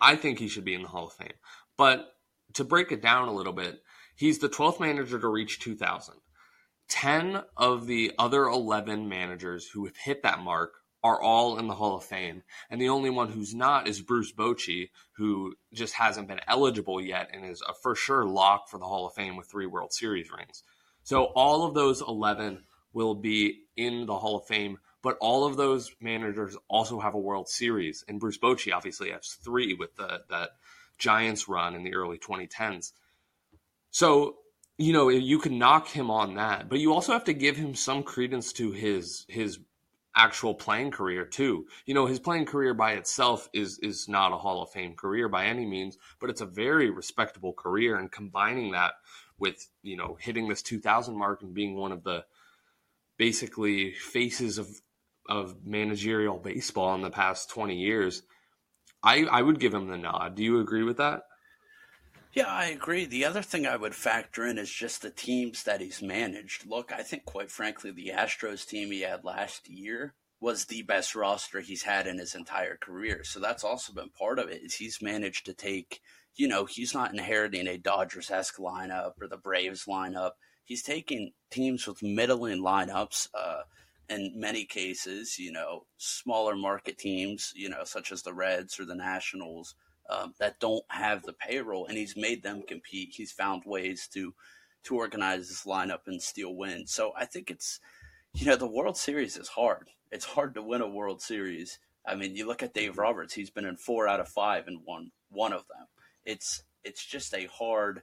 I 0.00 0.16
think 0.16 0.38
he 0.38 0.48
should 0.48 0.64
be 0.64 0.74
in 0.74 0.82
the 0.82 0.88
Hall 0.88 1.06
of 1.06 1.12
Fame. 1.12 1.34
But 1.76 2.14
to 2.54 2.64
break 2.64 2.92
it 2.92 3.02
down 3.02 3.28
a 3.28 3.34
little 3.34 3.52
bit, 3.52 3.80
he's 4.16 4.38
the 4.38 4.48
12th 4.48 4.80
manager 4.80 5.18
to 5.18 5.28
reach 5.28 5.60
2,000. 5.60 6.14
10 6.88 7.42
of 7.56 7.86
the 7.86 8.12
other 8.18 8.44
11 8.44 9.08
managers 9.08 9.68
who 9.72 9.84
have 9.86 9.96
hit 9.96 10.22
that 10.22 10.40
mark 10.40 10.72
are 11.02 11.20
all 11.20 11.58
in 11.58 11.66
the 11.66 11.74
Hall 11.74 11.96
of 11.96 12.04
Fame. 12.04 12.42
And 12.68 12.80
the 12.80 12.88
only 12.88 13.10
one 13.10 13.30
who's 13.30 13.54
not 13.54 13.88
is 13.88 14.02
Bruce 14.02 14.32
Bochy, 14.32 14.90
who 15.16 15.54
just 15.72 15.94
hasn't 15.94 16.28
been 16.28 16.40
eligible 16.46 17.00
yet 17.00 17.30
and 17.32 17.44
is 17.44 17.62
a 17.66 17.72
for 17.72 17.94
sure 17.94 18.26
lock 18.26 18.68
for 18.68 18.78
the 18.78 18.84
Hall 18.84 19.06
of 19.06 19.14
Fame 19.14 19.36
with 19.36 19.50
three 19.50 19.66
World 19.66 19.92
Series 19.92 20.30
rings. 20.36 20.62
So 21.02 21.24
all 21.34 21.64
of 21.64 21.74
those 21.74 22.02
11 22.02 22.64
will 22.92 23.14
be 23.14 23.62
in 23.76 24.06
the 24.06 24.18
Hall 24.18 24.38
of 24.38 24.46
Fame, 24.46 24.78
but 25.02 25.16
all 25.20 25.44
of 25.44 25.56
those 25.56 25.92
managers 26.00 26.56
also 26.68 27.00
have 27.00 27.14
a 27.14 27.18
World 27.18 27.48
Series. 27.48 28.04
And 28.08 28.20
Bruce 28.20 28.38
Bochy 28.38 28.72
obviously 28.72 29.10
has 29.10 29.38
three 29.42 29.74
with 29.74 29.96
the 29.96 30.22
that 30.28 30.50
Giants 30.98 31.48
run 31.48 31.74
in 31.74 31.82
the 31.82 31.94
early 31.94 32.18
2010s. 32.18 32.92
So 33.90 34.36
you 34.80 34.94
know, 34.94 35.10
you 35.10 35.38
can 35.38 35.58
knock 35.58 35.88
him 35.88 36.10
on 36.10 36.36
that, 36.36 36.70
but 36.70 36.78
you 36.80 36.94
also 36.94 37.12
have 37.12 37.24
to 37.24 37.34
give 37.34 37.54
him 37.54 37.74
some 37.74 38.02
credence 38.02 38.50
to 38.54 38.72
his 38.72 39.26
his 39.28 39.58
actual 40.16 40.54
playing 40.54 40.90
career 40.90 41.24
too. 41.26 41.66
You 41.84 41.94
know, 41.94 42.06
his 42.06 42.18
playing 42.18 42.46
career 42.46 42.72
by 42.72 42.92
itself 42.92 43.48
is 43.52 43.78
is 43.80 44.08
not 44.08 44.32
a 44.32 44.38
Hall 44.38 44.62
of 44.62 44.70
Fame 44.70 44.94
career 44.94 45.28
by 45.28 45.46
any 45.46 45.66
means, 45.66 45.98
but 46.18 46.30
it's 46.30 46.40
a 46.40 46.46
very 46.46 46.88
respectable 46.88 47.52
career 47.52 47.96
and 47.96 48.10
combining 48.10 48.72
that 48.72 48.94
with, 49.38 49.68
you 49.82 49.96
know, 49.96 50.16
hitting 50.18 50.48
this 50.48 50.62
2000 50.62 51.16
mark 51.16 51.42
and 51.42 51.54
being 51.54 51.74
one 51.74 51.92
of 51.92 52.02
the 52.02 52.24
basically 53.18 53.92
faces 53.92 54.56
of 54.56 54.80
of 55.30 55.64
managerial 55.64 56.36
baseball 56.36 56.94
in 56.96 57.02
the 57.02 57.10
past 57.10 57.48
20 57.50 57.76
years, 57.76 58.22
I 59.02 59.24
I 59.24 59.40
would 59.40 59.60
give 59.60 59.72
him 59.72 59.86
the 59.86 59.96
nod. 59.96 60.34
Do 60.34 60.42
you 60.42 60.60
agree 60.60 60.82
with 60.82 60.98
that? 60.98 61.22
Yeah, 62.32 62.46
I 62.46 62.66
agree. 62.66 63.06
The 63.06 63.24
other 63.24 63.42
thing 63.42 63.66
I 63.66 63.76
would 63.76 63.94
factor 63.94 64.46
in 64.46 64.58
is 64.58 64.70
just 64.70 65.02
the 65.02 65.10
teams 65.10 65.64
that 65.64 65.80
he's 65.80 66.00
managed. 66.00 66.64
Look, 66.66 66.92
I 66.92 67.02
think 67.02 67.24
quite 67.24 67.50
frankly, 67.50 67.90
the 67.90 68.12
Astros 68.14 68.66
team 68.66 68.92
he 68.92 69.00
had 69.00 69.24
last 69.24 69.68
year 69.68 70.14
was 70.40 70.64
the 70.64 70.82
best 70.82 71.14
roster 71.14 71.60
he's 71.60 71.82
had 71.82 72.06
in 72.06 72.18
his 72.18 72.34
entire 72.34 72.76
career. 72.76 73.24
So 73.24 73.40
that's 73.40 73.64
also 73.64 73.92
been 73.92 74.10
part 74.10 74.38
of 74.38 74.48
it. 74.48 74.62
Is 74.62 74.74
he's 74.74 75.02
managed 75.02 75.46
to 75.46 75.54
take, 75.54 76.00
you 76.36 76.46
know, 76.46 76.66
he's 76.66 76.94
not 76.94 77.12
inheriting 77.12 77.66
a 77.66 77.78
Dodgers 77.78 78.30
esque 78.30 78.58
lineup 78.58 79.12
or 79.20 79.28
the 79.28 79.36
Braves 79.36 79.84
lineup. 79.86 80.32
He's 80.64 80.82
taking 80.82 81.32
teams 81.50 81.86
with 81.86 82.02
middling 82.02 82.62
lineups. 82.62 83.28
Uh, 83.34 83.62
in 84.10 84.32
many 84.34 84.64
cases, 84.64 85.38
you 85.38 85.52
know, 85.52 85.86
smaller 85.96 86.56
market 86.56 86.98
teams, 86.98 87.52
you 87.54 87.68
know, 87.68 87.84
such 87.84 88.12
as 88.12 88.22
the 88.22 88.34
Reds 88.34 88.78
or 88.78 88.84
the 88.84 88.94
Nationals, 88.94 89.74
um, 90.10 90.34
that 90.40 90.58
don't 90.58 90.84
have 90.88 91.22
the 91.22 91.32
payroll, 91.32 91.86
and 91.86 91.96
he's 91.96 92.16
made 92.16 92.42
them 92.42 92.62
compete. 92.66 93.10
He's 93.12 93.32
found 93.32 93.62
ways 93.64 94.08
to 94.12 94.34
to 94.82 94.96
organize 94.96 95.48
this 95.48 95.64
lineup 95.64 96.00
and 96.06 96.20
steal 96.22 96.56
wins. 96.56 96.90
So 96.92 97.12
I 97.16 97.26
think 97.26 97.50
it's, 97.50 97.80
you 98.32 98.46
know, 98.46 98.56
the 98.56 98.66
World 98.66 98.96
Series 98.96 99.36
is 99.36 99.48
hard. 99.48 99.90
It's 100.10 100.24
hard 100.24 100.54
to 100.54 100.62
win 100.62 100.80
a 100.80 100.88
World 100.88 101.20
Series. 101.20 101.78
I 102.06 102.14
mean, 102.14 102.34
you 102.34 102.46
look 102.46 102.62
at 102.62 102.74
Dave 102.74 102.98
Roberts; 102.98 103.34
he's 103.34 103.50
been 103.50 103.66
in 103.66 103.76
four 103.76 104.08
out 104.08 104.20
of 104.20 104.28
five 104.28 104.66
and 104.66 104.80
won 104.86 105.12
one 105.30 105.52
of 105.52 105.68
them. 105.68 105.86
It's 106.24 106.64
it's 106.82 107.04
just 107.04 107.34
a 107.34 107.46
hard 107.46 108.02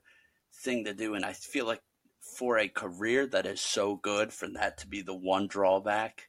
thing 0.54 0.86
to 0.86 0.94
do, 0.94 1.16
and 1.16 1.26
I 1.26 1.34
feel 1.34 1.66
like 1.66 1.82
for 2.36 2.58
a 2.58 2.68
career 2.68 3.26
that 3.28 3.46
is 3.46 3.62
so 3.62 3.96
good, 3.96 4.34
for 4.34 4.48
that 4.50 4.78
to 4.80 4.88
be 4.88 5.02
the 5.02 5.16
one 5.16 5.48
drawback, 5.48 6.28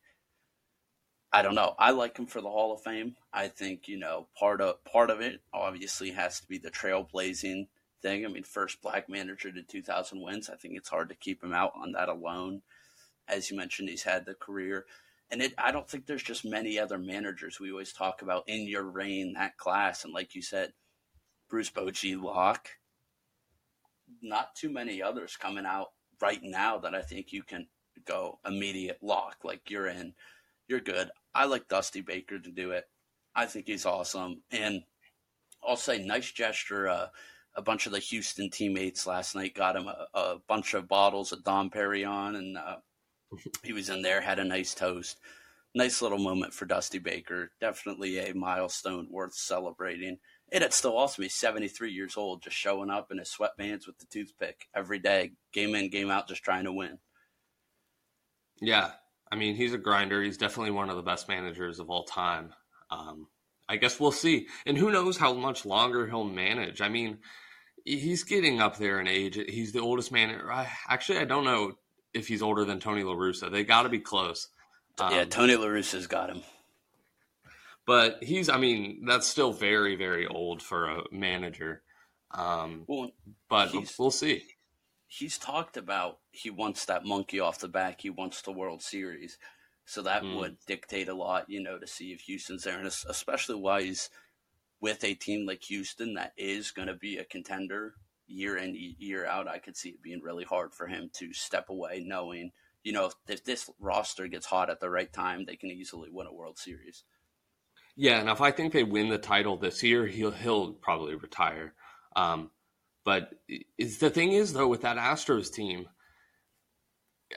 I 1.32 1.42
don't 1.42 1.54
know. 1.54 1.74
I 1.78 1.90
like 1.90 2.18
him 2.18 2.26
for 2.26 2.40
the 2.40 2.48
Hall 2.48 2.72
of 2.72 2.82
Fame. 2.82 3.16
I 3.32 3.48
think 3.48 3.86
you 3.86 3.98
know 3.98 4.28
part 4.38 4.60
of 4.60 4.82
part 4.84 5.10
of 5.10 5.20
it 5.20 5.40
obviously 5.52 6.12
has 6.12 6.40
to 6.40 6.46
be 6.46 6.58
the 6.58 6.70
trailblazing 6.70 7.68
thing. 8.00 8.24
I 8.24 8.28
mean, 8.28 8.44
first 8.44 8.80
black 8.80 9.08
manager 9.08 9.52
to 9.52 9.62
2,000 9.62 10.22
wins. 10.22 10.48
I 10.48 10.56
think 10.56 10.74
it's 10.76 10.88
hard 10.88 11.08
to 11.10 11.14
keep 11.14 11.42
him 11.42 11.52
out 11.52 11.72
on 11.76 11.92
that 11.92 12.08
alone. 12.08 12.62
As 13.26 13.50
you 13.50 13.56
mentioned, 13.56 13.90
he's 13.90 14.04
had 14.04 14.24
the 14.24 14.34
career, 14.34 14.86
and 15.30 15.42
it. 15.42 15.52
I 15.58 15.70
don't 15.70 15.88
think 15.88 16.06
there's 16.06 16.22
just 16.22 16.46
many 16.46 16.78
other 16.78 16.98
managers 16.98 17.60
we 17.60 17.70
always 17.70 17.92
talk 17.92 18.22
about 18.22 18.48
in 18.48 18.66
your 18.66 18.84
reign 18.84 19.34
that 19.34 19.58
class. 19.58 20.04
And 20.04 20.14
like 20.14 20.34
you 20.34 20.40
said, 20.40 20.72
Bruce 21.50 21.70
Bochy, 21.70 22.20
lock, 22.20 22.70
not 24.22 24.54
too 24.54 24.70
many 24.70 25.02
others 25.02 25.36
coming 25.36 25.66
out 25.66 25.88
right 26.20 26.40
now 26.42 26.78
that 26.78 26.94
I 26.94 27.02
think 27.02 27.32
you 27.32 27.42
can 27.42 27.66
go 28.06 28.38
immediate 28.46 28.98
lock. 29.02 29.36
Like 29.44 29.70
you're 29.70 29.88
in, 29.88 30.14
you're 30.68 30.80
good. 30.80 31.10
I 31.34 31.46
like 31.46 31.68
Dusty 31.68 32.00
Baker 32.00 32.38
to 32.38 32.50
do 32.50 32.72
it. 32.72 32.84
I 33.34 33.46
think 33.46 33.66
he's 33.66 33.86
awesome. 33.86 34.42
And 34.50 34.82
I'll 35.66 35.76
say, 35.76 36.02
nice 36.02 36.30
gesture. 36.32 36.88
Uh, 36.88 37.06
a 37.54 37.62
bunch 37.62 37.86
of 37.86 37.92
the 37.92 37.98
Houston 37.98 38.50
teammates 38.50 39.06
last 39.06 39.34
night 39.34 39.54
got 39.54 39.76
him 39.76 39.88
a, 39.88 40.06
a 40.14 40.36
bunch 40.48 40.74
of 40.74 40.88
bottles 40.88 41.32
of 41.32 41.44
Dom 41.44 41.70
Perignon, 41.70 42.36
and 42.36 42.56
uh, 42.56 42.76
he 43.64 43.72
was 43.72 43.90
in 43.90 44.02
there, 44.02 44.20
had 44.20 44.38
a 44.38 44.44
nice 44.44 44.74
toast. 44.74 45.18
Nice 45.74 46.00
little 46.00 46.18
moment 46.18 46.54
for 46.54 46.64
Dusty 46.64 46.98
Baker. 46.98 47.50
Definitely 47.60 48.18
a 48.18 48.34
milestone 48.34 49.06
worth 49.10 49.34
celebrating. 49.34 50.18
And 50.50 50.64
it's 50.64 50.76
still 50.76 50.96
awesome. 50.96 51.22
He's 51.22 51.34
73 51.34 51.92
years 51.92 52.16
old, 52.16 52.42
just 52.42 52.56
showing 52.56 52.90
up 52.90 53.10
in 53.10 53.18
his 53.18 53.34
sweatbands 53.34 53.86
with 53.86 53.98
the 53.98 54.06
toothpick 54.06 54.68
every 54.74 54.98
day, 54.98 55.32
game 55.52 55.74
in, 55.74 55.90
game 55.90 56.10
out, 56.10 56.28
just 56.28 56.42
trying 56.42 56.64
to 56.64 56.72
win. 56.72 56.98
Yeah. 58.60 58.92
I 59.30 59.36
mean, 59.36 59.56
he's 59.56 59.74
a 59.74 59.78
grinder. 59.78 60.22
He's 60.22 60.38
definitely 60.38 60.70
one 60.70 60.88
of 60.88 60.96
the 60.96 61.02
best 61.02 61.28
managers 61.28 61.80
of 61.80 61.90
all 61.90 62.04
time. 62.04 62.54
Um, 62.90 63.28
I 63.68 63.76
guess 63.76 64.00
we'll 64.00 64.12
see. 64.12 64.48
And 64.64 64.78
who 64.78 64.90
knows 64.90 65.18
how 65.18 65.34
much 65.34 65.66
longer 65.66 66.06
he'll 66.06 66.24
manage. 66.24 66.80
I 66.80 66.88
mean, 66.88 67.18
he's 67.84 68.24
getting 68.24 68.60
up 68.60 68.78
there 68.78 69.00
in 69.00 69.06
age. 69.06 69.34
He's 69.34 69.72
the 69.72 69.80
oldest 69.80 70.10
man. 70.10 70.40
Actually, 70.88 71.18
I 71.18 71.24
don't 71.24 71.44
know 71.44 71.72
if 72.14 72.26
he's 72.26 72.40
older 72.40 72.64
than 72.64 72.80
Tony 72.80 73.02
La 73.02 73.12
Russa. 73.12 73.50
They 73.50 73.64
got 73.64 73.82
to 73.82 73.90
be 73.90 74.00
close. 74.00 74.48
Um, 74.98 75.12
yeah, 75.12 75.24
Tony 75.24 75.56
La 75.56 75.66
Russa's 75.66 76.06
got 76.06 76.30
him. 76.30 76.42
But 77.88 78.22
he's, 78.22 78.50
I 78.50 78.58
mean, 78.58 79.06
that's 79.06 79.26
still 79.26 79.50
very, 79.50 79.96
very 79.96 80.26
old 80.26 80.62
for 80.62 80.90
a 80.90 81.02
manager. 81.10 81.82
Um, 82.30 82.84
well, 82.86 83.12
but 83.48 83.72
we'll 83.98 84.10
see. 84.10 84.42
He's 85.06 85.38
talked 85.38 85.78
about 85.78 86.18
he 86.30 86.50
wants 86.50 86.84
that 86.84 87.06
monkey 87.06 87.40
off 87.40 87.60
the 87.60 87.66
back. 87.66 88.02
He 88.02 88.10
wants 88.10 88.42
the 88.42 88.52
World 88.52 88.82
Series. 88.82 89.38
So 89.86 90.02
that 90.02 90.22
mm. 90.22 90.36
would 90.36 90.58
dictate 90.66 91.08
a 91.08 91.14
lot, 91.14 91.48
you 91.48 91.62
know, 91.62 91.78
to 91.78 91.86
see 91.86 92.12
if 92.12 92.20
Houston's 92.20 92.64
there, 92.64 92.76
and 92.76 92.86
especially 92.86 93.54
why 93.54 93.84
he's 93.84 94.10
with 94.82 95.02
a 95.02 95.14
team 95.14 95.46
like 95.46 95.62
Houston 95.62 96.12
that 96.12 96.34
is 96.36 96.72
going 96.72 96.88
to 96.88 96.94
be 96.94 97.16
a 97.16 97.24
contender 97.24 97.94
year 98.26 98.58
in 98.58 98.76
year 98.98 99.24
out. 99.24 99.48
I 99.48 99.60
could 99.60 99.78
see 99.78 99.88
it 99.88 100.02
being 100.02 100.20
really 100.22 100.44
hard 100.44 100.74
for 100.74 100.88
him 100.88 101.08
to 101.14 101.32
step 101.32 101.70
away, 101.70 102.04
knowing, 102.06 102.50
you 102.82 102.92
know, 102.92 103.06
if, 103.06 103.14
if 103.28 103.44
this 103.44 103.70
roster 103.80 104.28
gets 104.28 104.44
hot 104.44 104.68
at 104.68 104.78
the 104.78 104.90
right 104.90 105.10
time, 105.10 105.46
they 105.46 105.56
can 105.56 105.70
easily 105.70 106.10
win 106.12 106.26
a 106.26 106.34
World 106.34 106.58
Series. 106.58 107.04
Yeah, 108.00 108.20
and 108.20 108.28
if 108.28 108.40
I 108.40 108.52
think 108.52 108.72
they 108.72 108.84
win 108.84 109.08
the 109.08 109.18
title 109.18 109.56
this 109.56 109.82
year, 109.82 110.06
he'll 110.06 110.30
he'll 110.30 110.72
probably 110.72 111.16
retire. 111.16 111.74
Um, 112.14 112.52
but 113.04 113.30
is 113.76 113.98
the 113.98 114.08
thing 114.08 114.30
is 114.30 114.52
though 114.52 114.68
with 114.68 114.82
that 114.82 114.98
Astros 114.98 115.52
team, 115.52 115.86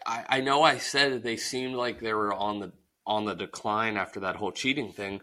I, 0.05 0.25
I 0.29 0.41
know 0.41 0.61
I 0.61 0.77
said 0.77 1.23
they 1.23 1.37
seemed 1.37 1.73
like 1.73 1.99
they 1.99 2.13
were 2.13 2.31
on 2.31 2.59
the 2.59 2.73
on 3.07 3.25
the 3.25 3.33
decline 3.33 3.97
after 3.97 4.19
that 4.19 4.35
whole 4.35 4.51
cheating 4.51 4.93
thing, 4.93 5.21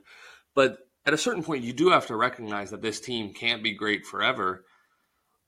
but 0.56 0.78
at 1.06 1.14
a 1.14 1.18
certain 1.18 1.44
point 1.44 1.62
you 1.62 1.72
do 1.72 1.90
have 1.90 2.08
to 2.08 2.16
recognize 2.16 2.70
that 2.70 2.82
this 2.82 2.98
team 2.98 3.32
can't 3.32 3.62
be 3.62 3.74
great 3.74 4.06
forever. 4.06 4.64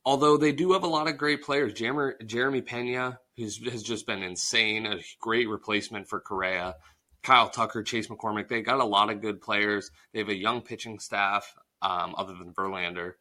Although 0.05 0.37
they 0.37 0.53
do 0.53 0.73
have 0.73 0.85
a 0.85 0.89
lot 0.89 1.09
of 1.09 1.19
great 1.19 1.43
players, 1.43 1.75
Jeremy, 1.75 2.15
Jeremy 2.25 2.63
Pena 2.63 3.19
who's 3.37 3.61
has 3.69 3.83
just 3.83 4.07
been 4.07 4.23
insane, 4.23 4.87
a 4.87 5.01
great 5.21 5.49
replacement 5.49 6.09
for 6.09 6.21
Correa. 6.21 6.77
Kyle 7.23 7.49
Tucker, 7.49 7.83
Chas 7.83 8.09
McCormick. 8.09 8.49
They 8.49 8.63
got 8.63 8.81
a 8.81 8.85
lot 8.85 9.11
of 9.11 9.21
good 9.21 9.41
players. 9.41 9.91
They 10.13 10.21
have 10.21 10.29
a 10.29 10.37
young 10.37 10.63
pitching 10.63 10.99
staff, 10.99 11.55
um, 11.83 12.15
other 12.17 12.35
than 12.35 12.53
Verlander. 12.53 13.15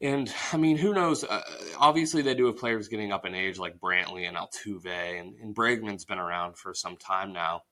And 0.00 0.32
I 0.52 0.56
mean, 0.56 0.76
who 0.76 0.94
knows? 0.94 1.24
Uh, 1.24 1.42
obviously, 1.76 2.22
they 2.22 2.34
do 2.34 2.46
have 2.46 2.56
players 2.56 2.88
getting 2.88 3.12
up 3.12 3.26
in 3.26 3.34
age 3.34 3.58
like 3.58 3.80
Brantley 3.80 4.28
and 4.28 4.36
Altuve, 4.36 4.86
and, 4.86 5.34
and 5.42 5.54
Bregman's 5.54 6.04
been 6.04 6.18
around 6.18 6.56
for 6.56 6.72
some 6.72 6.96
time 6.96 7.32
now. 7.32 7.62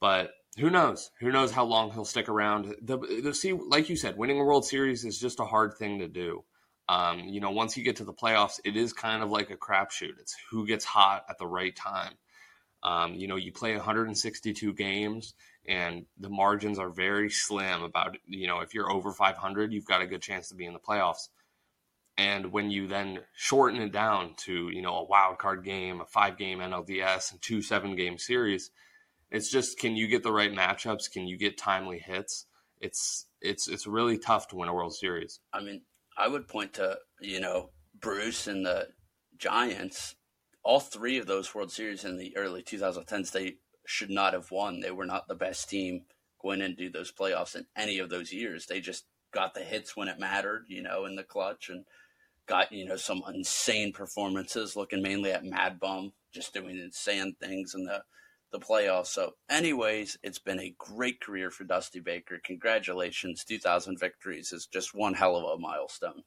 But 0.00 0.32
who 0.58 0.68
knows? 0.68 1.10
Who 1.20 1.32
knows 1.32 1.50
how 1.50 1.64
long 1.64 1.92
he'll 1.92 2.04
stick 2.04 2.28
around? 2.28 2.74
The, 2.82 2.98
the 3.22 3.34
see, 3.34 3.52
like 3.52 3.88
you 3.88 3.96
said, 3.96 4.18
winning 4.18 4.38
a 4.38 4.44
World 4.44 4.66
Series 4.66 5.04
is 5.04 5.18
just 5.18 5.40
a 5.40 5.44
hard 5.44 5.74
thing 5.78 6.00
to 6.00 6.08
do. 6.08 6.44
Um, 6.88 7.20
you 7.20 7.40
know, 7.40 7.50
once 7.50 7.76
you 7.76 7.82
get 7.82 7.96
to 7.96 8.04
the 8.04 8.12
playoffs, 8.12 8.60
it 8.64 8.76
is 8.76 8.92
kind 8.92 9.22
of 9.22 9.30
like 9.30 9.50
a 9.50 9.56
crapshoot. 9.56 10.18
It's 10.20 10.36
who 10.50 10.66
gets 10.66 10.84
hot 10.84 11.24
at 11.28 11.38
the 11.38 11.46
right 11.46 11.74
time. 11.74 12.12
Um, 12.82 13.14
you 13.14 13.26
know, 13.26 13.36
you 13.36 13.52
play 13.52 13.74
162 13.74 14.72
games 14.74 15.34
and 15.66 16.06
the 16.18 16.28
margins 16.28 16.78
are 16.78 16.90
very 16.90 17.30
slim 17.30 17.82
about, 17.82 18.16
you 18.26 18.46
know, 18.46 18.60
if 18.60 18.74
you're 18.74 18.90
over 18.90 19.12
500, 19.12 19.72
you've 19.72 19.86
got 19.86 20.02
a 20.02 20.06
good 20.06 20.22
chance 20.22 20.48
to 20.48 20.54
be 20.54 20.66
in 20.66 20.72
the 20.72 20.78
playoffs. 20.78 21.28
And 22.18 22.52
when 22.52 22.70
you 22.70 22.86
then 22.86 23.20
shorten 23.34 23.80
it 23.80 23.92
down 23.92 24.34
to, 24.44 24.70
you 24.70 24.80
know, 24.80 24.94
a 24.96 25.04
wild 25.04 25.38
card 25.38 25.64
game, 25.64 26.00
a 26.00 26.06
five 26.06 26.38
game 26.38 26.60
NLDS, 26.60 27.32
and 27.32 27.42
two 27.42 27.60
seven 27.60 27.94
game 27.94 28.16
series, 28.16 28.70
it's 29.30 29.50
just 29.50 29.78
can 29.78 29.96
you 29.96 30.06
get 30.06 30.22
the 30.22 30.32
right 30.32 30.52
matchups? 30.52 31.10
Can 31.12 31.26
you 31.26 31.36
get 31.36 31.58
timely 31.58 31.98
hits? 31.98 32.46
It's 32.80 33.26
it's 33.42 33.68
it's 33.68 33.86
really 33.86 34.18
tough 34.18 34.48
to 34.48 34.56
win 34.56 34.68
a 34.68 34.74
World 34.74 34.94
Series. 34.94 35.40
I 35.52 35.60
mean, 35.60 35.82
I 36.16 36.28
would 36.28 36.48
point 36.48 36.74
to, 36.74 36.98
you 37.20 37.40
know, 37.40 37.70
Bruce 38.00 38.46
and 38.46 38.64
the 38.64 38.88
Giants 39.36 40.14
all 40.66 40.80
three 40.80 41.16
of 41.16 41.26
those 41.26 41.54
World 41.54 41.70
Series 41.70 42.04
in 42.04 42.16
the 42.16 42.36
early 42.36 42.60
2010s, 42.60 43.30
they 43.30 43.58
should 43.86 44.10
not 44.10 44.32
have 44.32 44.50
won. 44.50 44.80
They 44.80 44.90
were 44.90 45.06
not 45.06 45.28
the 45.28 45.36
best 45.36 45.70
team 45.70 46.02
going 46.42 46.60
into 46.60 46.90
those 46.90 47.12
playoffs 47.12 47.54
in 47.54 47.66
any 47.76 48.00
of 48.00 48.10
those 48.10 48.32
years. 48.32 48.66
They 48.66 48.80
just 48.80 49.04
got 49.32 49.54
the 49.54 49.60
hits 49.60 49.96
when 49.96 50.08
it 50.08 50.18
mattered, 50.18 50.64
you 50.66 50.82
know, 50.82 51.04
in 51.04 51.14
the 51.14 51.22
clutch 51.22 51.68
and 51.68 51.84
got, 52.48 52.72
you 52.72 52.84
know, 52.84 52.96
some 52.96 53.22
insane 53.32 53.92
performances 53.92 54.74
looking 54.74 55.02
mainly 55.02 55.30
at 55.30 55.44
Mad 55.44 55.78
Bum, 55.78 56.12
just 56.34 56.52
doing 56.52 56.76
insane 56.76 57.36
things 57.40 57.72
in 57.72 57.84
the, 57.84 58.02
the 58.50 58.58
playoffs. 58.58 59.06
So, 59.06 59.34
anyways, 59.48 60.18
it's 60.24 60.40
been 60.40 60.58
a 60.58 60.74
great 60.78 61.20
career 61.20 61.52
for 61.52 61.62
Dusty 61.62 62.00
Baker. 62.00 62.40
Congratulations. 62.44 63.44
2,000 63.44 64.00
victories 64.00 64.52
is 64.52 64.66
just 64.66 64.96
one 64.96 65.14
hell 65.14 65.36
of 65.36 65.44
a 65.44 65.60
milestone. 65.60 66.24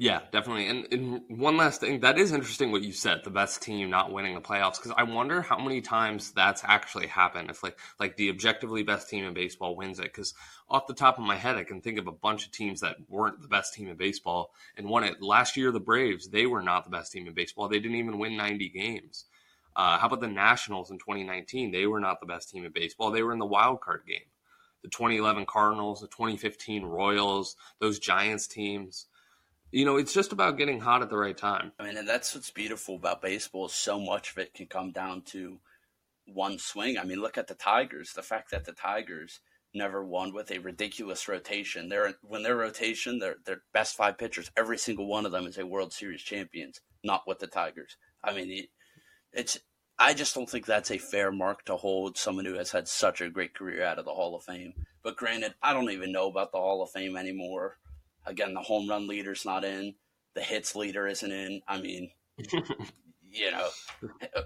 Yeah, 0.00 0.20
definitely. 0.30 0.68
And, 0.68 0.86
and, 0.92 1.22
one 1.40 1.56
last 1.56 1.80
thing, 1.80 1.98
that 2.00 2.18
is 2.20 2.30
interesting 2.30 2.70
what 2.70 2.82
you 2.82 2.92
said, 2.92 3.22
the 3.24 3.30
best 3.30 3.62
team 3.62 3.90
not 3.90 4.12
winning 4.12 4.36
the 4.36 4.40
playoffs, 4.40 4.76
because 4.76 4.92
I 4.96 5.02
wonder 5.02 5.42
how 5.42 5.58
many 5.58 5.80
times 5.80 6.30
that's 6.30 6.62
actually 6.64 7.08
happened. 7.08 7.50
If 7.50 7.64
like 7.64 7.76
like 7.98 8.16
the 8.16 8.30
objectively 8.30 8.84
best 8.84 9.10
team 9.10 9.24
in 9.24 9.34
baseball 9.34 9.74
wins 9.74 9.98
it, 9.98 10.04
because 10.04 10.34
off 10.70 10.86
the 10.86 10.94
top 10.94 11.18
of 11.18 11.24
my 11.24 11.34
head, 11.34 11.56
I 11.56 11.64
can 11.64 11.80
think 11.80 11.98
of 11.98 12.06
a 12.06 12.12
bunch 12.12 12.46
of 12.46 12.52
teams 12.52 12.80
that 12.82 12.94
weren't 13.08 13.42
the 13.42 13.48
best 13.48 13.74
team 13.74 13.88
in 13.88 13.96
baseball 13.96 14.52
and 14.76 14.88
won 14.88 15.02
it. 15.02 15.20
Last 15.20 15.56
year, 15.56 15.72
the 15.72 15.80
Braves, 15.80 16.28
they 16.28 16.46
were 16.46 16.62
not 16.62 16.84
the 16.84 16.90
best 16.90 17.10
team 17.10 17.26
in 17.26 17.34
baseball. 17.34 17.68
They 17.68 17.80
didn't 17.80 17.96
even 17.96 18.18
win 18.18 18.36
90 18.36 18.68
games. 18.68 19.24
Uh, 19.74 19.98
how 19.98 20.06
about 20.06 20.20
the 20.20 20.28
Nationals 20.28 20.92
in 20.92 20.98
2019? 20.98 21.72
They 21.72 21.86
were 21.86 22.00
not 22.00 22.20
the 22.20 22.26
best 22.26 22.50
team 22.50 22.64
in 22.64 22.70
baseball. 22.70 23.10
They 23.10 23.24
were 23.24 23.32
in 23.32 23.40
the 23.40 23.46
wild 23.46 23.80
card 23.80 24.02
game. 24.06 24.28
The 24.82 24.90
2011 24.90 25.44
Cardinals, 25.46 26.02
the 26.02 26.06
2015 26.06 26.84
Royals, 26.84 27.56
those 27.80 27.98
Giants 27.98 28.46
teams 28.46 29.06
you 29.70 29.84
know, 29.84 29.96
it's 29.96 30.14
just 30.14 30.32
about 30.32 30.56
getting 30.56 30.80
hot 30.80 31.02
at 31.02 31.10
the 31.10 31.16
right 31.16 31.36
time. 31.36 31.72
I 31.78 31.84
mean, 31.84 31.96
and 31.96 32.08
that's 32.08 32.34
what's 32.34 32.50
beautiful 32.50 32.96
about 32.96 33.22
baseball. 33.22 33.68
So 33.68 34.00
much 34.00 34.32
of 34.32 34.38
it 34.38 34.54
can 34.54 34.66
come 34.66 34.92
down 34.92 35.22
to 35.26 35.58
one 36.26 36.58
swing. 36.58 36.98
I 36.98 37.04
mean, 37.04 37.20
look 37.20 37.38
at 37.38 37.48
the 37.48 37.54
Tigers. 37.54 38.12
The 38.12 38.22
fact 38.22 38.50
that 38.50 38.64
the 38.64 38.72
Tigers 38.72 39.40
never 39.74 40.04
won 40.04 40.32
with 40.32 40.50
a 40.50 40.58
ridiculous 40.58 41.28
rotation. 41.28 41.88
They're 41.88 42.14
when 42.22 42.42
their 42.42 42.56
rotation, 42.56 43.18
their 43.18 43.36
their 43.44 43.62
best 43.72 43.96
five 43.96 44.18
pitchers, 44.18 44.50
every 44.56 44.78
single 44.78 45.06
one 45.06 45.26
of 45.26 45.32
them 45.32 45.46
is 45.46 45.58
a 45.58 45.66
World 45.66 45.92
Series 45.92 46.22
champions. 46.22 46.80
Not 47.04 47.22
with 47.26 47.38
the 47.38 47.46
Tigers. 47.46 47.96
I 48.24 48.32
mean, 48.32 48.66
it's. 49.32 49.58
I 50.00 50.14
just 50.14 50.32
don't 50.34 50.48
think 50.48 50.64
that's 50.64 50.92
a 50.92 50.98
fair 50.98 51.32
mark 51.32 51.64
to 51.64 51.76
hold 51.76 52.16
someone 52.16 52.44
who 52.44 52.54
has 52.54 52.70
had 52.70 52.86
such 52.86 53.20
a 53.20 53.28
great 53.28 53.52
career 53.52 53.84
out 53.84 53.98
of 53.98 54.04
the 54.04 54.12
Hall 54.12 54.36
of 54.36 54.44
Fame. 54.44 54.72
But 55.02 55.16
granted, 55.16 55.54
I 55.60 55.72
don't 55.72 55.90
even 55.90 56.12
know 56.12 56.28
about 56.28 56.52
the 56.52 56.58
Hall 56.58 56.82
of 56.82 56.90
Fame 56.90 57.16
anymore. 57.16 57.78
Again, 58.28 58.54
the 58.54 58.60
home 58.60 58.88
run 58.88 59.06
leader's 59.08 59.44
not 59.44 59.64
in. 59.64 59.94
The 60.34 60.42
hits 60.42 60.76
leader 60.76 61.06
isn't 61.06 61.32
in. 61.32 61.62
I 61.66 61.80
mean, 61.80 62.10
you 63.30 63.50
know, 63.50 63.68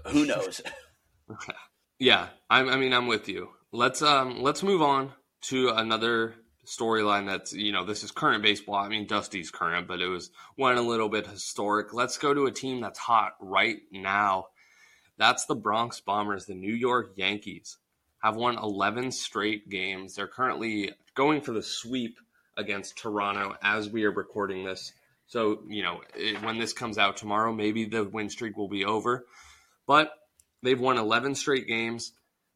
who 0.07 0.25
knows? 0.25 0.61
Yeah, 1.99 2.27
I, 2.49 2.59
I 2.59 2.75
mean, 2.75 2.91
I'm 2.91 3.07
with 3.07 3.29
you. 3.29 3.51
Let's 3.71 4.01
um, 4.01 4.41
let's 4.41 4.61
move 4.61 4.81
on 4.81 5.13
to 5.43 5.69
another 5.69 6.35
storyline 6.65 7.27
that's 7.27 7.53
you 7.53 7.71
know 7.71 7.85
this 7.85 8.03
is 8.03 8.11
current 8.11 8.43
baseball. 8.43 8.75
I 8.75 8.89
mean, 8.89 9.07
Dusty's 9.07 9.51
current, 9.51 9.87
but 9.87 10.01
it 10.01 10.07
was 10.07 10.29
one 10.57 10.75
a 10.75 10.81
little 10.81 11.07
bit 11.07 11.27
historic. 11.27 11.93
Let's 11.93 12.17
go 12.17 12.33
to 12.33 12.47
a 12.47 12.51
team 12.51 12.81
that's 12.81 12.99
hot 12.99 13.33
right 13.39 13.77
now. 13.89 14.47
That's 15.17 15.45
the 15.45 15.55
Bronx 15.55 16.01
Bombers, 16.01 16.45
the 16.45 16.55
New 16.55 16.73
York 16.73 17.13
Yankees 17.15 17.77
have 18.23 18.37
won 18.37 18.57
11 18.57 19.11
straight 19.11 19.69
games. 19.69 20.15
They're 20.15 20.27
currently 20.27 20.91
going 21.13 21.41
for 21.41 21.51
the 21.51 21.61
sweep 21.61 22.17
against 22.57 22.97
Toronto 22.97 23.55
as 23.61 23.89
we 23.89 24.03
are 24.05 24.11
recording 24.11 24.65
this. 24.65 24.93
So, 25.27 25.63
you 25.67 25.83
know, 25.83 26.01
it, 26.15 26.41
when 26.43 26.59
this 26.59 26.73
comes 26.73 26.97
out 26.97 27.17
tomorrow, 27.17 27.53
maybe 27.53 27.85
the 27.85 28.03
win 28.03 28.29
streak 28.29 28.57
will 28.57 28.67
be 28.67 28.85
over. 28.85 29.25
But 29.87 30.11
they've 30.61 30.79
won 30.79 30.97
11 30.97 31.35
straight 31.35 31.67
games. 31.67 32.13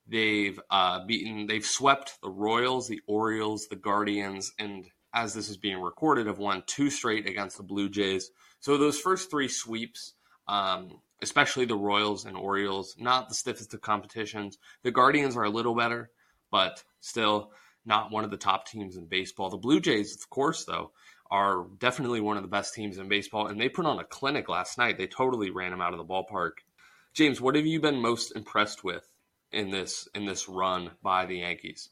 They've 0.08 0.60
uh, 0.70 1.06
beaten, 1.06 1.48
they've 1.48 1.66
swept 1.66 2.22
the 2.22 2.30
Royals, 2.30 2.88
the 2.88 3.02
Orioles, 3.08 3.68
the 3.68 3.76
Guardians, 3.76 4.54
and 4.58 4.86
as 5.14 5.34
this 5.34 5.50
is 5.50 5.58
being 5.58 5.82
recorded, 5.82 6.28
have 6.28 6.38
won 6.38 6.64
two 6.66 6.90
straight 6.90 7.28
against 7.28 7.58
the 7.58 7.64
Blue 7.64 7.90
Jays. 7.90 8.30
So 8.60 8.78
those 8.78 9.00
first 9.00 9.30
three 9.30 9.48
sweeps, 9.48 10.14
um, 10.48 11.02
especially 11.22 11.66
the 11.66 11.76
Royals 11.76 12.26
and 12.26 12.38
Orioles, 12.38 12.96
not 12.98 13.28
the 13.28 13.36
stiffest 13.36 13.74
of 13.74 13.82
competitions. 13.82 14.58
The 14.84 14.92
Guardians 14.92 15.36
are 15.36 15.44
a 15.44 15.50
little 15.50 15.76
better, 15.76 16.10
but 16.52 16.84
still 17.02 17.52
not 17.88 18.12
one 18.12 18.24
of 18.24 18.32
the 18.32 18.38
top 18.38 18.68
teams 18.68 18.98
in 18.98 19.06
baseball. 19.06 19.50
The 19.50 19.58
Blue 19.58 19.80
Jays, 19.80 20.16
of 20.16 20.30
course, 20.30 20.66
though, 20.66 20.92
are 21.32 21.66
definitely 21.80 22.22
one 22.22 22.38
of 22.38 22.44
the 22.44 22.50
best 22.50 22.74
teams 22.74 22.98
in 22.98 23.08
baseball, 23.08 23.48
and 23.48 23.60
they 23.60 23.70
put 23.70 23.86
on 23.86 24.00
a 24.00 24.04
clinic 24.04 24.50
last 24.50 24.78
night. 24.78 24.98
They 24.98 25.08
totally 25.08 25.50
ran 25.50 25.72
them 25.72 25.82
out 25.82 25.94
of 25.94 25.98
the 25.98 26.06
ballpark. 26.06 26.52
James, 27.14 27.42
what 27.42 27.56
have 27.56 27.66
you 27.66 27.80
been 27.80 28.02
most 28.02 28.36
impressed 28.36 28.84
with 28.84 29.10
in 29.52 29.72
this 29.72 30.08
in 30.14 30.26
this 30.26 30.48
run 30.48 30.92
by 31.02 31.26
the 31.26 31.38
Yankees? 31.38 31.90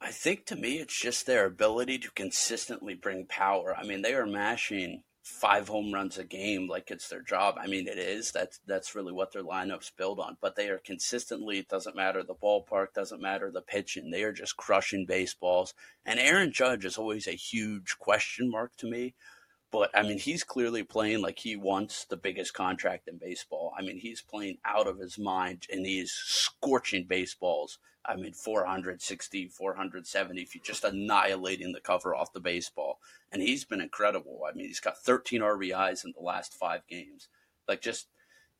I 0.00 0.10
think 0.10 0.46
to 0.46 0.56
me, 0.56 0.78
it's 0.78 1.00
just 1.00 1.26
their 1.26 1.46
ability 1.46 1.98
to 1.98 2.10
consistently 2.10 2.94
bring 2.94 3.26
power. 3.26 3.76
I 3.76 3.84
mean, 3.84 4.02
they 4.02 4.14
are 4.14 4.26
mashing 4.26 5.04
five 5.22 5.68
home 5.68 5.92
runs 5.92 6.18
a 6.18 6.24
game 6.24 6.68
like 6.68 6.90
it's 6.90 7.08
their 7.08 7.22
job. 7.22 7.54
I 7.58 7.66
mean, 7.66 7.86
it 7.86 7.98
is. 7.98 8.32
That's 8.32 8.60
that's 8.66 8.94
really 8.94 9.12
what 9.12 9.32
their 9.32 9.44
lineups 9.44 9.92
build 9.96 10.18
on. 10.18 10.36
But 10.40 10.56
they 10.56 10.68
are 10.68 10.78
consistently. 10.78 11.58
It 11.58 11.68
doesn't 11.68 11.96
matter 11.96 12.22
the 12.22 12.34
ballpark. 12.34 12.88
Doesn't 12.94 13.22
matter 13.22 13.50
the 13.50 13.62
pitching. 13.62 14.10
They 14.10 14.24
are 14.24 14.32
just 14.32 14.56
crushing 14.56 15.06
baseballs. 15.06 15.74
And 16.04 16.18
Aaron 16.18 16.52
Judge 16.52 16.84
is 16.84 16.98
always 16.98 17.26
a 17.26 17.32
huge 17.32 17.96
question 17.98 18.50
mark 18.50 18.76
to 18.78 18.90
me. 18.90 19.14
But 19.70 19.90
I 19.94 20.02
mean, 20.02 20.18
he's 20.18 20.44
clearly 20.44 20.82
playing 20.82 21.22
like 21.22 21.38
he 21.38 21.56
wants 21.56 22.04
the 22.04 22.16
biggest 22.16 22.52
contract 22.52 23.08
in 23.08 23.16
baseball. 23.16 23.72
I 23.78 23.82
mean, 23.82 23.98
he's 23.98 24.20
playing 24.20 24.58
out 24.64 24.86
of 24.86 24.98
his 24.98 25.18
mind 25.18 25.66
and 25.72 25.86
he's 25.86 26.12
scorching 26.12 27.06
baseballs. 27.08 27.78
I 28.04 28.16
mean, 28.16 28.32
460, 28.32 29.48
470, 29.48 30.42
if 30.42 30.54
you're 30.54 30.64
just 30.64 30.84
annihilating 30.84 31.72
the 31.72 31.80
cover 31.80 32.14
off 32.14 32.32
the 32.32 32.40
baseball. 32.40 32.98
And 33.30 33.40
he's 33.40 33.64
been 33.64 33.80
incredible. 33.80 34.40
I 34.48 34.54
mean, 34.54 34.66
he's 34.66 34.80
got 34.80 34.98
13 34.98 35.40
RBIs 35.40 36.04
in 36.04 36.12
the 36.16 36.24
last 36.24 36.54
five 36.54 36.86
games. 36.88 37.28
Like, 37.68 37.80
just 37.80 38.08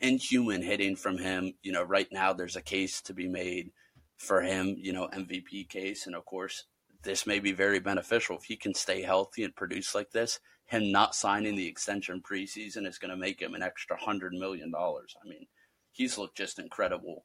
inhuman 0.01 0.62
hitting 0.62 0.97
from 0.97 1.19
him. 1.19 1.55
You 1.62 1.73
know, 1.73 1.83
right 1.83 2.09
now 2.12 2.33
there's 2.33 2.57
a 2.57 2.62
case 2.62 3.01
to 3.03 3.14
be 3.14 3.29
made 3.29 3.71
for 4.16 4.43
him, 4.43 4.77
you 4.79 4.93
know, 4.93 5.09
MVP 5.12 5.69
case. 5.69 6.07
And 6.07 6.14
of 6.14 6.25
course, 6.25 6.64
this 7.03 7.27
may 7.27 7.40
be 7.40 7.53
very 7.53 7.81
beneficial 7.81 8.37
if 8.37 8.45
he 8.45 8.57
can 8.57 8.75
stay 8.75 9.03
healthy 9.03 9.43
and 9.43 9.57
produce 9.57 9.95
like 9.95 10.12
this 10.12 10.38
him 10.73 10.90
not 10.90 11.14
signing 11.14 11.55
the 11.55 11.66
extension 11.66 12.23
preseason 12.23 12.87
is 12.87 12.99
going 12.99 13.11
to 13.11 13.16
make 13.16 13.40
him 13.40 13.55
an 13.55 13.62
extra 13.62 13.97
hundred 13.97 14.33
million 14.33 14.71
dollars. 14.71 15.14
I 15.23 15.29
mean, 15.29 15.47
he's 15.90 16.16
looked 16.16 16.37
just 16.37 16.59
incredible, 16.59 17.25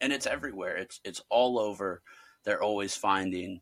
and 0.00 0.12
it's 0.12 0.26
everywhere. 0.26 0.76
It's 0.76 1.00
it's 1.04 1.22
all 1.30 1.58
over. 1.58 2.02
They're 2.44 2.62
always 2.62 2.94
finding, 2.94 3.60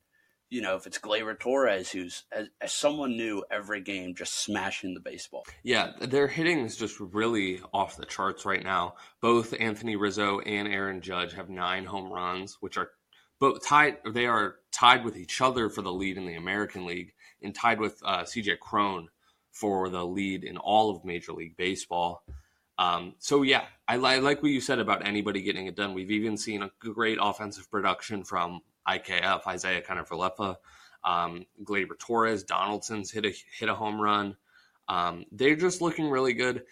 you 0.51 0.61
know, 0.61 0.77
if 0.77 0.87
it's 0.87 0.99
Gleyber 0.99 1.39
Torres, 1.39 1.91
who's 1.91 2.25
as, 2.33 2.49
as 2.61 2.73
someone 2.73 3.17
new 3.17 3.45
every 3.51 3.81
game, 3.81 4.15
just 4.15 4.43
smashing 4.43 4.95
the 4.95 5.01
baseball. 5.01 5.45
Yeah, 5.63 5.93
their 6.01 6.27
hitting 6.27 6.61
is 6.61 6.77
just 6.77 6.99
really 6.99 7.61
off 7.73 7.97
the 7.97 8.07
charts 8.07 8.45
right 8.45 8.63
now. 8.63 8.95
Both 9.21 9.55
Anthony 9.59 9.97
Rizzo 9.97 10.41
and 10.41 10.67
Aaron 10.67 11.01
Judge 11.01 11.33
have 11.35 11.49
nine 11.49 11.85
home 11.85 12.13
runs, 12.13 12.59
which 12.61 12.77
are 12.77 12.91
both 13.39 13.65
tied. 13.65 13.99
They 14.05 14.27
are 14.27 14.57
tied 14.73 15.05
with 15.05 15.17
each 15.17 15.41
other 15.41 15.69
for 15.69 15.83
the 15.83 15.93
lead 15.93 16.17
in 16.17 16.27
the 16.27 16.37
American 16.37 16.87
League, 16.87 17.13
and 17.43 17.55
tied 17.55 17.81
with 17.81 18.01
uh, 18.05 18.25
C.J. 18.25 18.57
Cron 18.61 19.09
for 19.53 19.89
the 19.89 20.05
lead 20.05 20.45
in 20.45 20.57
all 20.57 20.91
of 20.91 21.05
Major 21.05 21.33
League 21.33 21.57
Baseball. 21.57 22.25
Um, 22.79 23.15
so 23.19 23.43
yeah, 23.43 23.65
I, 23.87 23.97
I, 23.97 24.19
like 24.19 24.43
what 24.43 24.51
you 24.51 24.61
said 24.61 24.79
about 24.79 25.07
anybody 25.07 25.43
getting 25.43 25.67
it 25.67 25.77
done. 25.77 25.95
We've 25.95 26.11
even 26.11 26.37
seen 26.37 26.63
a 26.63 26.71
great 26.79 27.19
offensive 27.21 27.71
production 27.71 28.25
from 28.25 28.61
IKF, 28.89 29.47
Isaiah 29.47 29.83
Kiner-Falefa, 29.83 30.57
um, 31.05 31.47
Gleyber 31.65 31.99
Torres, 31.99 32.45
Donaldson's 32.45 33.11
hit 33.11 33.27
a 33.27 33.33
hit 33.59 33.69
a 33.69 33.75
home 33.75 34.01
run. 34.01 34.37
Um, 34.89 35.25
they're 35.33 35.57
just 35.57 35.81
looking 35.81 36.09
really 36.09 36.33
good. 36.33 36.65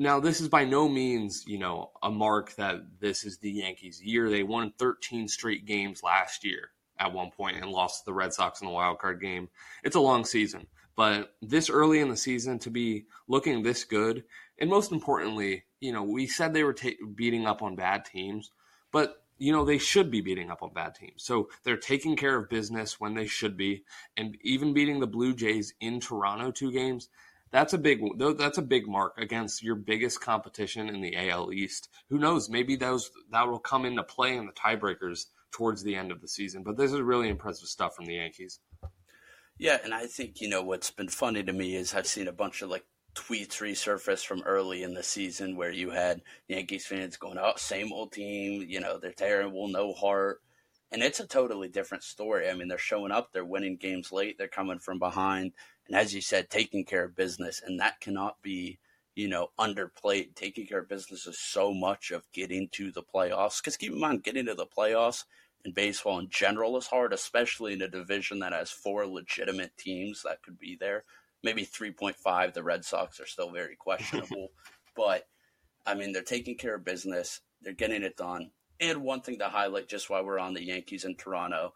Now, 0.00 0.20
this 0.20 0.40
is 0.40 0.48
by 0.48 0.64
no 0.64 0.88
means, 0.88 1.44
you 1.46 1.58
know, 1.58 1.90
a 2.02 2.10
mark 2.10 2.54
that 2.54 2.82
this 3.00 3.24
is 3.24 3.38
the 3.38 3.50
Yankees' 3.50 4.00
year. 4.00 4.30
They 4.30 4.44
won 4.44 4.72
13 4.78 5.26
straight 5.26 5.66
games 5.66 6.02
last 6.04 6.44
year 6.44 6.70
at 7.00 7.12
one 7.12 7.30
point 7.30 7.56
and 7.56 7.70
lost 7.70 8.00
to 8.00 8.06
the 8.06 8.12
Red 8.12 8.32
Sox 8.32 8.60
in 8.60 8.66
the 8.66 8.72
wild 8.72 8.98
card 8.98 9.20
game. 9.20 9.48
It's 9.82 9.96
a 9.96 10.00
long 10.00 10.24
season. 10.24 10.66
But 10.94 11.34
this 11.42 11.70
early 11.70 12.00
in 12.00 12.08
the 12.08 12.16
season 12.16 12.58
to 12.60 12.70
be 12.70 13.06
looking 13.28 13.62
this 13.62 13.84
good, 13.84 14.24
and 14.58 14.70
most 14.70 14.92
importantly, 14.92 15.64
you 15.80 15.92
know, 15.92 16.02
we 16.02 16.26
said 16.26 16.52
they 16.52 16.64
were 16.64 16.74
ta- 16.74 16.90
beating 17.14 17.46
up 17.46 17.62
on 17.62 17.76
bad 17.76 18.04
teams, 18.04 18.50
but 18.92 19.22
you 19.38 19.52
know 19.52 19.64
they 19.64 19.78
should 19.78 20.10
be 20.10 20.20
beating 20.20 20.50
up 20.50 20.62
on 20.62 20.72
bad 20.72 20.94
teams. 20.94 21.24
So 21.24 21.48
they're 21.64 21.76
taking 21.76 22.16
care 22.16 22.36
of 22.36 22.48
business 22.48 23.00
when 23.00 23.14
they 23.14 23.26
should 23.26 23.56
be, 23.56 23.84
and 24.16 24.36
even 24.42 24.74
beating 24.74 25.00
the 25.00 25.06
Blue 25.06 25.34
Jays 25.34 25.74
in 25.80 26.00
Toronto 26.00 26.50
two 26.50 26.72
games. 26.72 27.08
That's 27.50 27.72
a 27.72 27.78
big 27.78 28.00
that's 28.36 28.58
a 28.58 28.62
big 28.62 28.86
mark 28.86 29.16
against 29.16 29.62
your 29.62 29.76
biggest 29.76 30.20
competition 30.20 30.88
in 30.88 31.00
the 31.00 31.16
AL 31.30 31.52
East. 31.52 31.88
Who 32.10 32.18
knows? 32.18 32.50
Maybe 32.50 32.76
those 32.76 33.10
that 33.30 33.48
will 33.48 33.58
come 33.58 33.86
into 33.86 34.02
play 34.02 34.36
in 34.36 34.46
the 34.46 34.52
tiebreakers 34.52 35.26
towards 35.50 35.82
the 35.82 35.96
end 35.96 36.12
of 36.12 36.20
the 36.20 36.28
season. 36.28 36.62
But 36.62 36.76
this 36.76 36.92
is 36.92 37.00
really 37.00 37.28
impressive 37.28 37.68
stuff 37.68 37.94
from 37.94 38.04
the 38.04 38.16
Yankees. 38.16 38.60
Yeah, 39.58 39.78
and 39.82 39.92
I 39.92 40.06
think, 40.06 40.40
you 40.40 40.48
know, 40.48 40.62
what's 40.62 40.90
been 40.90 41.08
funny 41.08 41.42
to 41.42 41.52
me 41.52 41.74
is 41.74 41.94
I've 41.94 42.06
seen 42.06 42.28
a 42.28 42.32
bunch 42.32 42.62
of 42.62 42.70
like 42.70 42.84
tweets 43.18 43.60
resurface 43.60 44.24
from 44.24 44.42
early 44.42 44.84
in 44.84 44.94
the 44.94 45.02
season 45.02 45.56
where 45.56 45.72
you 45.72 45.90
had 45.90 46.22
Yankees 46.46 46.86
fans 46.86 47.16
going, 47.16 47.36
oh, 47.36 47.52
same 47.56 47.92
old 47.92 48.12
team, 48.12 48.64
you 48.68 48.80
know, 48.80 48.98
they're 48.98 49.12
terrible, 49.12 49.66
no 49.66 49.92
heart. 49.92 50.40
And 50.92 51.02
it's 51.02 51.20
a 51.20 51.26
totally 51.26 51.68
different 51.68 52.04
story. 52.04 52.48
I 52.48 52.54
mean, 52.54 52.68
they're 52.68 52.78
showing 52.78 53.12
up, 53.12 53.32
they're 53.32 53.44
winning 53.44 53.76
games 53.76 54.12
late, 54.12 54.38
they're 54.38 54.48
coming 54.48 54.78
from 54.78 54.98
behind. 54.98 55.52
And 55.86 55.96
as 55.96 56.14
you 56.14 56.20
said, 56.20 56.48
taking 56.48 56.84
care 56.84 57.04
of 57.04 57.16
business. 57.16 57.60
And 57.64 57.80
that 57.80 58.00
cannot 58.00 58.40
be, 58.40 58.78
you 59.14 59.28
know, 59.28 59.48
underplayed. 59.58 60.34
Taking 60.34 60.66
care 60.66 60.78
of 60.78 60.88
business 60.88 61.26
is 61.26 61.38
so 61.38 61.74
much 61.74 62.10
of 62.10 62.30
getting 62.32 62.68
to 62.72 62.90
the 62.92 63.02
playoffs. 63.02 63.60
Because 63.60 63.76
keep 63.76 63.92
in 63.92 64.00
mind, 64.00 64.22
getting 64.22 64.46
to 64.46 64.54
the 64.54 64.66
playoffs 64.66 65.24
in 65.64 65.72
baseball 65.72 66.20
in 66.20 66.28
general 66.30 66.76
is 66.78 66.86
hard, 66.86 67.12
especially 67.12 67.74
in 67.74 67.82
a 67.82 67.88
division 67.88 68.38
that 68.38 68.52
has 68.52 68.70
four 68.70 69.06
legitimate 69.06 69.76
teams 69.76 70.22
that 70.22 70.42
could 70.42 70.58
be 70.58 70.76
there. 70.78 71.04
Maybe 71.42 71.64
3.5, 71.64 72.52
the 72.52 72.62
Red 72.62 72.84
Sox 72.84 73.20
are 73.20 73.26
still 73.26 73.50
very 73.50 73.76
questionable. 73.76 74.48
but, 74.96 75.28
I 75.86 75.94
mean, 75.94 76.12
they're 76.12 76.22
taking 76.22 76.56
care 76.56 76.74
of 76.74 76.84
business, 76.84 77.40
they're 77.62 77.72
getting 77.72 78.02
it 78.02 78.16
done. 78.16 78.50
And 78.80 79.02
one 79.02 79.22
thing 79.22 79.38
to 79.38 79.48
highlight 79.48 79.88
just 79.88 80.08
while 80.08 80.24
we're 80.24 80.38
on 80.38 80.54
the 80.54 80.64
Yankees 80.64 81.04
in 81.04 81.16
Toronto, 81.16 81.74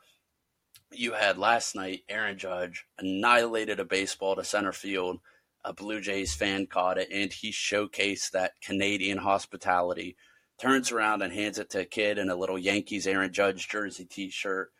you 0.92 1.12
had 1.12 1.38
last 1.38 1.74
night 1.74 2.02
Aaron 2.08 2.38
Judge 2.38 2.84
annihilated 2.98 3.80
a 3.80 3.84
baseball 3.84 4.36
to 4.36 4.44
center 4.44 4.72
field. 4.72 5.18
A 5.64 5.72
Blue 5.72 6.00
Jays 6.00 6.34
fan 6.34 6.66
caught 6.66 6.98
it, 6.98 7.08
and 7.12 7.32
he 7.32 7.52
showcased 7.52 8.32
that 8.32 8.60
Canadian 8.60 9.18
hospitality 9.18 10.16
turns 10.58 10.90
around 10.90 11.22
and 11.22 11.32
hands 11.32 11.58
it 11.58 11.70
to 11.70 11.80
a 11.80 11.84
kid 11.84 12.18
in 12.18 12.30
a 12.30 12.36
little 12.36 12.58
Yankees 12.58 13.06
Aaron 13.06 13.32
Judge 13.32 13.68
jersey 13.68 14.04
T-shirt. 14.04 14.72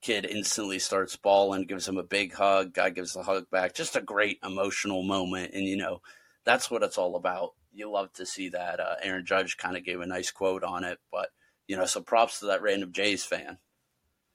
Kid 0.00 0.24
instantly 0.24 0.78
starts 0.78 1.16
bawling, 1.16 1.66
gives 1.66 1.86
him 1.86 1.98
a 1.98 2.02
big 2.02 2.32
hug. 2.34 2.72
Guy 2.72 2.90
gives 2.90 3.12
the 3.12 3.22
hug 3.22 3.50
back. 3.50 3.74
Just 3.74 3.96
a 3.96 4.00
great 4.00 4.38
emotional 4.42 5.02
moment, 5.02 5.52
and 5.54 5.64
you 5.64 5.76
know 5.76 6.00
that's 6.44 6.70
what 6.70 6.82
it's 6.82 6.98
all 6.98 7.16
about. 7.16 7.50
You 7.72 7.90
love 7.90 8.12
to 8.14 8.26
see 8.26 8.48
that. 8.50 8.80
Uh, 8.80 8.96
Aaron 9.02 9.26
Judge 9.26 9.56
kind 9.56 9.76
of 9.76 9.84
gave 9.84 10.00
a 10.00 10.06
nice 10.06 10.30
quote 10.30 10.64
on 10.64 10.84
it, 10.84 10.98
but 11.12 11.28
You 11.66 11.76
know, 11.76 11.84
so 11.84 12.00
props 12.00 12.40
to 12.40 12.46
that 12.46 12.62
random 12.62 12.92
Jays 12.92 13.24
fan. 13.24 13.58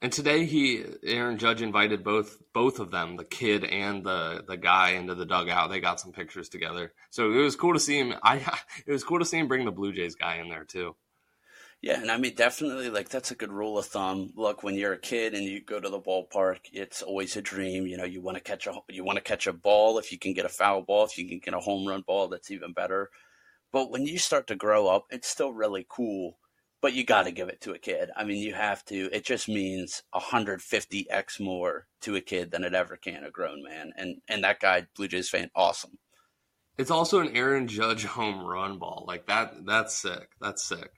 And 0.02 0.12
today 0.12 0.44
he 0.44 0.84
Aaron 1.02 1.38
Judge 1.38 1.62
invited 1.62 2.04
both 2.04 2.38
both 2.52 2.78
of 2.78 2.90
them, 2.90 3.16
the 3.16 3.24
kid 3.24 3.64
and 3.64 4.04
the 4.04 4.44
the 4.46 4.56
guy, 4.56 4.90
into 4.90 5.14
the 5.14 5.26
dugout. 5.26 5.70
They 5.70 5.80
got 5.80 6.00
some 6.00 6.12
pictures 6.12 6.48
together, 6.48 6.92
so 7.10 7.32
it 7.32 7.38
was 7.38 7.56
cool 7.56 7.72
to 7.72 7.80
see 7.80 7.98
him. 7.98 8.14
I 8.22 8.36
it 8.86 8.92
was 8.92 9.04
cool 9.04 9.18
to 9.18 9.24
see 9.24 9.38
him 9.38 9.48
bring 9.48 9.64
the 9.64 9.72
Blue 9.72 9.92
Jays 9.92 10.14
guy 10.14 10.36
in 10.36 10.48
there 10.48 10.64
too. 10.64 10.94
Yeah, 11.82 12.00
and 12.00 12.10
I 12.10 12.16
mean 12.16 12.34
definitely 12.34 12.90
like 12.90 13.08
that's 13.10 13.30
a 13.30 13.36
good 13.36 13.52
rule 13.52 13.78
of 13.78 13.86
thumb. 13.86 14.32
Look, 14.34 14.62
when 14.62 14.74
you're 14.74 14.94
a 14.94 14.98
kid 14.98 15.34
and 15.34 15.44
you 15.44 15.62
go 15.62 15.78
to 15.78 15.88
the 15.88 16.00
ballpark, 16.00 16.60
it's 16.72 17.02
always 17.02 17.36
a 17.36 17.42
dream. 17.42 17.86
You 17.86 17.96
know, 17.96 18.04
you 18.04 18.20
want 18.20 18.36
to 18.38 18.42
catch 18.42 18.66
a 18.66 18.74
you 18.88 19.04
want 19.04 19.16
to 19.16 19.22
catch 19.22 19.46
a 19.46 19.52
ball. 19.52 19.98
If 19.98 20.10
you 20.10 20.18
can 20.18 20.32
get 20.32 20.46
a 20.46 20.50
foul 20.50 20.82
ball, 20.82 21.04
if 21.04 21.18
you 21.18 21.28
can 21.28 21.38
get 21.38 21.54
a 21.54 21.60
home 21.60 21.86
run 21.86 22.02
ball, 22.06 22.28
that's 22.28 22.50
even 22.50 22.72
better. 22.72 23.10
But 23.72 23.90
when 23.90 24.06
you 24.06 24.18
start 24.18 24.46
to 24.48 24.56
grow 24.56 24.88
up, 24.88 25.06
it's 25.10 25.28
still 25.28 25.52
really 25.52 25.86
cool 25.88 26.38
but 26.86 26.92
you 26.92 27.04
got 27.04 27.24
to 27.24 27.32
give 27.32 27.48
it 27.48 27.60
to 27.62 27.72
a 27.72 27.78
kid. 27.78 28.10
I 28.16 28.24
mean, 28.24 28.42
you 28.42 28.54
have 28.54 28.84
to. 28.86 29.08
It 29.12 29.24
just 29.24 29.48
means 29.48 30.02
150x 30.14 31.40
more 31.40 31.86
to 32.02 32.16
a 32.16 32.20
kid 32.20 32.50
than 32.50 32.64
it 32.64 32.74
ever 32.74 32.96
can 32.96 33.24
a 33.24 33.30
grown 33.30 33.62
man. 33.62 33.92
And 33.96 34.18
and 34.28 34.44
that 34.44 34.60
guy, 34.60 34.86
Blue 34.94 35.08
Jays 35.08 35.28
fan, 35.28 35.50
awesome. 35.54 35.98
It's 36.78 36.90
also 36.90 37.20
an 37.20 37.34
Aaron 37.34 37.66
Judge 37.66 38.04
home 38.04 38.46
run 38.46 38.78
ball. 38.78 39.04
Like 39.08 39.26
that. 39.26 39.54
That's 39.64 39.94
sick. 39.96 40.28
That's 40.40 40.64
sick. 40.64 40.90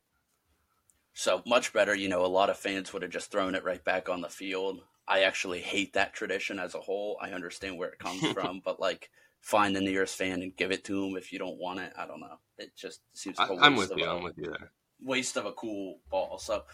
So 1.19 1.43
much 1.47 1.73
better. 1.73 1.95
You 1.95 2.09
know, 2.09 2.25
a 2.25 2.27
lot 2.27 2.51
of 2.51 2.57
fans 2.57 2.93
would 2.93 3.03
have 3.03 3.11
just 3.11 3.31
thrown 3.31 3.55
it 3.55 3.65
right 3.65 3.85
back 3.85 4.09
on 4.09 4.21
the 4.21 4.29
field. 4.29 4.83
I 5.07 5.23
actually 5.23 5.61
hate 5.61 5.95
that 5.95 6.15
tradition 6.15 6.59
as 6.59 6.75
a 6.75 6.81
whole. 6.81 7.19
I 7.21 7.31
understand 7.31 7.77
where 7.77 7.89
it 7.89 7.99
comes 7.99 8.25
from, 8.33 8.63
but 8.65 8.79
like 8.79 9.11
find 9.41 9.75
the 9.75 9.81
nearest 9.81 10.17
fan 10.17 10.43
and 10.43 10.57
give 10.57 10.71
it 10.71 10.85
to 10.85 11.01
them 11.01 11.17
if 11.17 11.33
you 11.33 11.39
don't 11.39 11.59
want 11.59 11.81
it. 11.81 11.93
I 11.99 12.07
don't 12.07 12.21
know. 12.21 12.39
It 12.59 12.77
just 12.77 13.01
seems. 13.15 13.39
Like 13.39 13.51
I'm 13.61 13.77
with 13.77 13.93
you. 13.97 14.05
i 14.05 14.15
I'm 14.15 14.23
with 14.23 14.39
you 14.39 14.47
there 14.47 14.71
waste 15.01 15.37
of 15.37 15.47
a 15.47 15.53
cool 15.53 16.01
ball. 16.11 16.39
So 16.39 16.65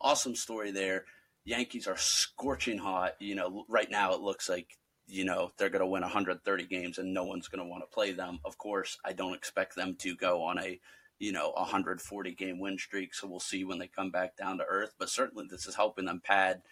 awesome 0.00 0.34
story 0.34 0.70
there. 0.70 1.04
Yankees 1.44 1.86
are 1.86 1.96
scorching 1.96 2.78
hot. 2.78 3.14
You 3.20 3.34
know, 3.34 3.64
right 3.68 3.90
now 3.90 4.12
it 4.12 4.20
looks 4.20 4.48
like 4.48 4.78
you 5.06 5.24
know 5.24 5.50
they're 5.58 5.68
going 5.68 5.80
to 5.80 5.86
win 5.86 6.02
130 6.02 6.66
games 6.66 6.98
and 6.98 7.12
no 7.12 7.24
one's 7.24 7.48
going 7.48 7.64
to 7.64 7.68
want 7.68 7.82
to 7.82 7.94
play 7.94 8.12
them. 8.12 8.38
Of 8.44 8.58
course, 8.58 8.98
I 9.04 9.12
don't 9.12 9.34
expect 9.34 9.74
them 9.74 9.96
to 9.96 10.14
go 10.14 10.42
on 10.42 10.58
a 10.58 10.80
you 11.22 11.32
know 11.32 11.52
140 11.56 12.34
game 12.34 12.58
win 12.58 12.78
streak. 12.78 13.14
So 13.14 13.26
we'll 13.26 13.40
see 13.40 13.64
when 13.64 13.78
they 13.78 13.88
come 13.88 14.10
back 14.10 14.36
down 14.36 14.58
to 14.58 14.64
earth. 14.64 14.94
But 14.98 15.10
certainly 15.10 15.46
this 15.50 15.66
is 15.66 15.74
helping 15.74 16.04
them 16.04 16.20
pad 16.24 16.62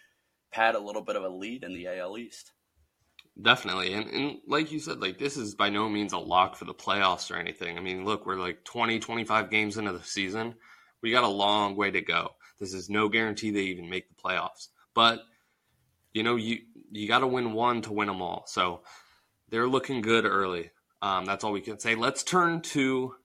pad 0.51 0.75
a 0.75 0.79
little 0.79 1.01
bit 1.01 1.15
of 1.15 1.23
a 1.23 1.29
lead 1.29 1.63
in 1.63 1.73
the 1.73 1.87
AL 1.87 2.17
East. 2.17 2.51
Definitely. 3.41 3.93
And, 3.93 4.09
and 4.09 4.37
like 4.45 4.71
you 4.71 4.79
said, 4.79 4.99
like 4.99 5.17
this 5.17 5.37
is 5.37 5.55
by 5.55 5.69
no 5.69 5.87
means 5.87 6.13
a 6.13 6.17
lock 6.17 6.55
for 6.55 6.65
the 6.65 6.73
playoffs 6.73 7.31
or 7.31 7.37
anything. 7.37 7.77
I 7.77 7.81
mean, 7.81 8.03
look, 8.03 8.25
we're 8.25 8.35
like 8.35 8.63
20, 8.65 8.99
25 8.99 9.49
games 9.49 9.77
into 9.77 9.93
the 9.93 10.03
season 10.03 10.55
we 11.01 11.11
got 11.11 11.23
a 11.23 11.27
long 11.27 11.75
way 11.75 11.91
to 11.91 12.01
go. 12.01 12.31
This 12.59 12.73
is 12.73 12.89
no 12.89 13.09
guarantee 13.09 13.51
they 13.51 13.61
even 13.63 13.89
make 13.89 14.07
the 14.07 14.21
playoffs. 14.21 14.67
But 14.93 15.21
you 16.13 16.23
know, 16.23 16.35
you 16.35 16.59
you 16.91 17.07
got 17.07 17.19
to 17.19 17.27
win 17.27 17.53
one 17.53 17.81
to 17.83 17.93
win 17.93 18.07
them 18.07 18.21
all. 18.21 18.43
So 18.47 18.81
they're 19.49 19.67
looking 19.67 20.01
good 20.01 20.25
early. 20.25 20.71
Um, 21.01 21.25
that's 21.25 21.43
all 21.43 21.51
we 21.51 21.61
can 21.61 21.79
say. 21.79 21.95
Let's 21.95 22.23
turn 22.23 22.61
to 22.61 23.15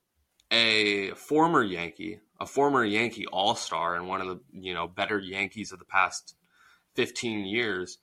a 0.51 1.11
former 1.13 1.63
Yankee, 1.63 2.21
a 2.41 2.47
former 2.47 2.85
Yankee 2.85 3.27
All 3.27 3.55
Star, 3.55 3.97
and 3.97 4.09
one 4.09 4.21
of 4.21 4.29
the 4.29 4.41
you 4.53 4.75
know 4.75 4.87
better 4.89 5.19
Yankees 5.19 5.73
of 5.73 5.79
the 5.79 5.85
past 5.85 6.35
fifteen 6.95 7.45
years. 7.45 7.99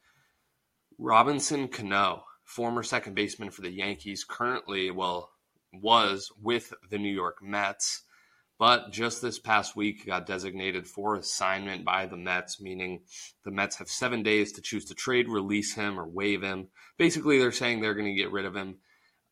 Robinson 1.00 1.68
Cano, 1.68 2.24
former 2.44 2.84
second 2.84 3.16
baseman 3.16 3.50
for 3.50 3.62
the 3.62 3.72
Yankees, 3.72 4.24
currently 4.24 4.92
well 4.92 5.32
was 5.74 6.32
with 6.42 6.74
the 6.90 7.00
New 7.00 7.14
York 7.14 7.38
Mets 7.42 8.04
but 8.60 8.92
just 8.92 9.22
this 9.22 9.40
past 9.40 9.76
week 9.76 10.06
got 10.06 10.26
designated 10.26 10.88
for 10.88 11.16
assignment 11.16 11.84
by 11.84 12.06
the 12.06 12.16
Mets, 12.16 12.62
meaning 12.62 13.02
the 13.44 13.52
Mets 13.52 13.78
have 13.78 13.90
seven 13.90 14.24
days 14.24 14.54
to 14.54 14.62
choose 14.62 14.86
to 14.86 14.96
trade, 14.96 15.28
release 15.28 15.74
him, 15.74 16.00
or 16.00 16.08
waive 16.08 16.44
him. 16.44 16.70
Basically, 16.98 17.40
they're 17.40 17.52
saying 17.52 17.82
they're 17.82 17.94
going 17.94 18.16
to 18.16 18.22
get 18.22 18.32
rid 18.32 18.46
of 18.46 18.56
him. 18.56 18.78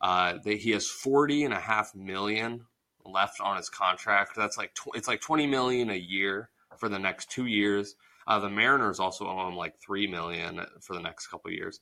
Uh, 0.01 0.33
they, 0.43 0.57
he 0.57 0.71
has 0.71 0.87
forty 0.87 1.43
and 1.43 1.53
a 1.53 1.59
half 1.59 1.95
million 1.95 2.65
left 3.05 3.41
on 3.41 3.57
his 3.57 3.69
contract. 3.69 4.35
That's 4.35 4.57
like 4.57 4.73
tw- 4.73 4.95
it's 4.95 5.07
like 5.07 5.21
twenty 5.21 5.47
million 5.47 5.89
a 5.89 5.95
year 5.95 6.49
for 6.77 6.89
the 6.89 6.99
next 6.99 7.29
two 7.29 7.45
years. 7.45 7.95
Uh, 8.27 8.39
the 8.39 8.49
Mariners 8.49 8.99
also 8.99 9.27
owe 9.27 9.47
him 9.47 9.55
like 9.55 9.79
three 9.79 10.07
million 10.07 10.61
for 10.79 10.93
the 10.93 11.01
next 11.01 11.27
couple 11.27 11.51
years, 11.51 11.79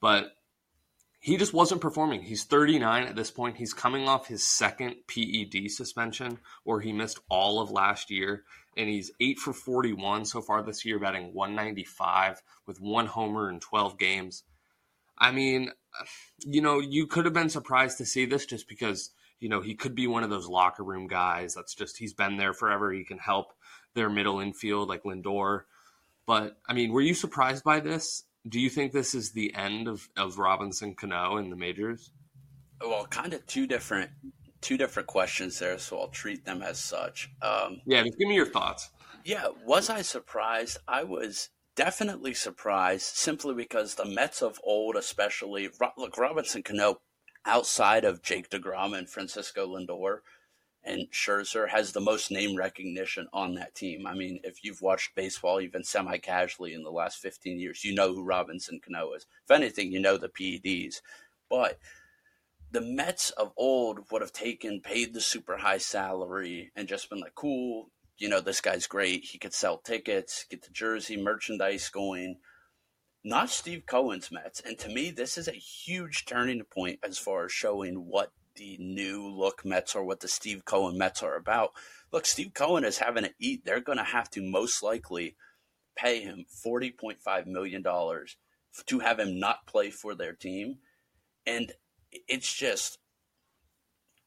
but 0.00 0.32
he 1.26 1.36
just 1.36 1.52
wasn't 1.52 1.80
performing. 1.80 2.22
He's 2.22 2.44
39 2.44 3.04
at 3.04 3.16
this 3.16 3.32
point. 3.32 3.56
He's 3.56 3.72
coming 3.72 4.06
off 4.06 4.28
his 4.28 4.46
second 4.46 4.94
PED 5.08 5.70
suspension, 5.70 6.38
where 6.62 6.80
he 6.80 6.92
missed 6.92 7.18
all 7.28 7.60
of 7.60 7.70
last 7.70 8.10
year, 8.12 8.44
and 8.76 8.88
he's 8.88 9.10
8 9.20 9.38
for 9.38 9.52
41 9.52 10.26
so 10.26 10.40
far 10.40 10.62
this 10.62 10.84
year, 10.84 11.00
batting 11.00 11.34
195 11.34 12.42
with 12.66 12.80
one 12.80 13.06
homer 13.06 13.50
in 13.50 13.58
12 13.58 13.98
games. 13.98 14.44
I 15.18 15.32
mean, 15.32 15.72
you 16.44 16.60
know, 16.60 16.78
you 16.78 17.06
could 17.06 17.24
have 17.24 17.34
been 17.34 17.48
surprised 17.48 17.98
to 17.98 18.06
see 18.06 18.26
this 18.26 18.46
just 18.46 18.68
because, 18.68 19.10
you 19.40 19.48
know, 19.48 19.60
he 19.60 19.74
could 19.74 19.94
be 19.94 20.06
one 20.06 20.24
of 20.24 20.30
those 20.30 20.48
locker 20.48 20.82
room 20.82 21.06
guys 21.06 21.54
that's 21.54 21.74
just, 21.74 21.98
he's 21.98 22.14
been 22.14 22.36
there 22.36 22.52
forever. 22.52 22.92
He 22.92 23.04
can 23.04 23.18
help 23.18 23.52
their 23.94 24.10
middle 24.10 24.40
infield 24.40 24.88
like 24.88 25.04
Lindor. 25.04 25.62
But, 26.26 26.56
I 26.68 26.72
mean, 26.72 26.92
were 26.92 27.00
you 27.00 27.14
surprised 27.14 27.62
by 27.62 27.80
this? 27.80 28.24
do 28.48 28.60
you 28.60 28.70
think 28.70 28.92
this 28.92 29.14
is 29.14 29.32
the 29.32 29.54
end 29.54 29.88
of, 29.88 30.08
of 30.16 30.38
Robinson 30.38 30.94
Cano 30.94 31.36
in 31.36 31.50
the 31.50 31.56
majors? 31.56 32.12
Well, 32.80 33.06
kind 33.06 33.32
of 33.32 33.46
two 33.46 33.66
different 33.66 34.10
two 34.60 34.76
different 34.76 35.06
questions 35.06 35.58
there, 35.58 35.78
so 35.78 35.98
I'll 35.98 36.08
treat 36.08 36.44
them 36.44 36.62
as 36.62 36.78
such. 36.78 37.30
Um, 37.42 37.80
yeah, 37.86 38.02
just 38.02 38.18
give 38.18 38.28
me 38.28 38.34
your 38.34 38.46
thoughts. 38.46 38.90
Yeah, 39.24 39.46
was 39.64 39.90
I 39.90 40.02
surprised? 40.02 40.78
I 40.88 41.04
was 41.04 41.50
definitely 41.74 42.34
surprised, 42.34 43.16
simply 43.16 43.54
because 43.54 43.94
the 43.94 44.04
Mets 44.04 44.42
of 44.42 44.58
old, 44.64 44.96
especially 44.96 45.68
look 45.96 46.18
Robinson 46.18 46.62
Cano, 46.62 47.00
outside 47.46 48.04
of 48.04 48.22
Jake 48.22 48.50
Degrom 48.50 48.96
and 48.96 49.08
Francisco 49.08 49.66
Lindor, 49.66 50.18
and 50.82 51.08
Scherzer 51.10 51.68
has 51.68 51.92
the 51.92 52.00
most 52.00 52.30
name 52.30 52.56
recognition 52.56 53.26
on 53.32 53.54
that 53.54 53.74
team. 53.74 54.06
I 54.06 54.14
mean, 54.14 54.40
if 54.44 54.62
you've 54.62 54.82
watched 54.82 55.16
baseball 55.16 55.60
even 55.60 55.82
semi 55.82 56.18
casually 56.18 56.74
in 56.74 56.84
the 56.84 56.90
last 56.90 57.18
15 57.18 57.58
years, 57.58 57.84
you 57.84 57.94
know 57.94 58.14
who 58.14 58.22
Robinson 58.22 58.80
Cano 58.84 59.12
is. 59.12 59.26
If 59.44 59.50
anything, 59.50 59.90
you 59.90 60.00
know 60.00 60.16
the 60.16 60.28
PEDs. 60.28 60.96
But 61.50 61.78
the 62.70 62.80
Mets 62.80 63.30
of 63.30 63.52
old 63.56 64.10
would 64.10 64.22
have 64.22 64.32
taken, 64.32 64.80
paid 64.80 65.12
the 65.12 65.20
super 65.20 65.56
high 65.56 65.78
salary, 65.78 66.70
and 66.76 66.86
just 66.88 67.10
been 67.10 67.20
like, 67.20 67.34
cool, 67.34 67.90
you 68.18 68.28
know, 68.28 68.40
this 68.40 68.60
guy's 68.60 68.86
great. 68.86 69.24
He 69.24 69.38
could 69.38 69.54
sell 69.54 69.78
tickets, 69.78 70.46
get 70.48 70.62
the 70.62 70.70
jersey, 70.70 71.16
merchandise 71.16 71.88
going. 71.88 72.36
Not 73.26 73.50
Steve 73.50 73.86
Cohen's 73.86 74.30
Mets. 74.30 74.60
And 74.60 74.78
to 74.78 74.88
me, 74.88 75.10
this 75.10 75.36
is 75.36 75.48
a 75.48 75.52
huge 75.52 76.26
turning 76.26 76.62
point 76.62 77.00
as 77.02 77.18
far 77.18 77.46
as 77.46 77.50
showing 77.50 78.06
what 78.06 78.30
the 78.54 78.76
new 78.78 79.26
look 79.26 79.64
Mets 79.64 79.96
or 79.96 80.04
what 80.04 80.20
the 80.20 80.28
Steve 80.28 80.64
Cohen 80.64 80.96
Mets 80.96 81.24
are 81.24 81.34
about. 81.34 81.72
Look, 82.12 82.24
Steve 82.24 82.54
Cohen 82.54 82.84
is 82.84 82.98
having 82.98 83.24
to 83.24 83.34
eat. 83.40 83.64
They're 83.64 83.80
going 83.80 83.98
to 83.98 84.04
have 84.04 84.30
to 84.30 84.42
most 84.48 84.80
likely 84.80 85.34
pay 85.96 86.20
him 86.20 86.46
$40.5 86.64 87.46
million 87.46 87.82
to 87.82 88.98
have 89.00 89.18
him 89.18 89.40
not 89.40 89.66
play 89.66 89.90
for 89.90 90.14
their 90.14 90.32
team. 90.32 90.76
And 91.44 91.72
it's 92.12 92.54
just, 92.54 92.98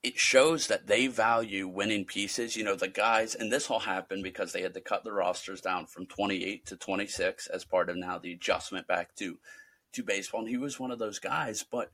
it 0.01 0.17
shows 0.17 0.67
that 0.67 0.87
they 0.87 1.07
value 1.07 1.67
winning 1.67 2.05
pieces. 2.05 2.55
You 2.55 2.63
know, 2.63 2.75
the 2.75 2.87
guys, 2.87 3.35
and 3.35 3.51
this 3.51 3.69
all 3.69 3.79
happened 3.79 4.23
because 4.23 4.53
they 4.53 4.61
had 4.61 4.73
to 4.75 4.81
cut 4.81 5.03
the 5.03 5.11
rosters 5.11 5.61
down 5.61 5.87
from 5.87 6.05
28 6.05 6.65
to 6.67 6.77
26 6.77 7.47
as 7.47 7.65
part 7.65 7.89
of 7.89 7.97
now 7.97 8.17
the 8.17 8.33
adjustment 8.33 8.87
back 8.87 9.15
to 9.15 9.37
to 9.93 10.03
baseball. 10.03 10.41
And 10.41 10.49
he 10.49 10.57
was 10.57 10.79
one 10.79 10.91
of 10.91 10.99
those 10.99 11.19
guys, 11.19 11.65
but 11.69 11.91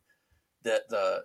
the 0.64 0.84
the 0.90 1.24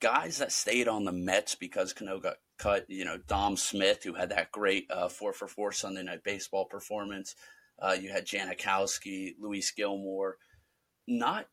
guys 0.00 0.38
that 0.38 0.52
stayed 0.52 0.88
on 0.88 1.04
the 1.04 1.12
Mets 1.12 1.54
because 1.54 1.92
Cano 1.92 2.18
got 2.18 2.36
cut, 2.58 2.86
you 2.88 3.04
know, 3.04 3.18
Dom 3.18 3.56
Smith, 3.56 4.04
who 4.04 4.14
had 4.14 4.30
that 4.30 4.52
great 4.52 4.90
uh, 4.90 5.08
four 5.08 5.32
for 5.32 5.48
four 5.48 5.72
Sunday 5.72 6.02
night 6.02 6.24
baseball 6.24 6.64
performance. 6.64 7.34
Uh, 7.78 7.96
you 8.00 8.10
had 8.10 8.26
Jankowski, 8.26 9.34
Luis 9.38 9.72
Guillorme, 9.78 10.32
not 11.06 11.46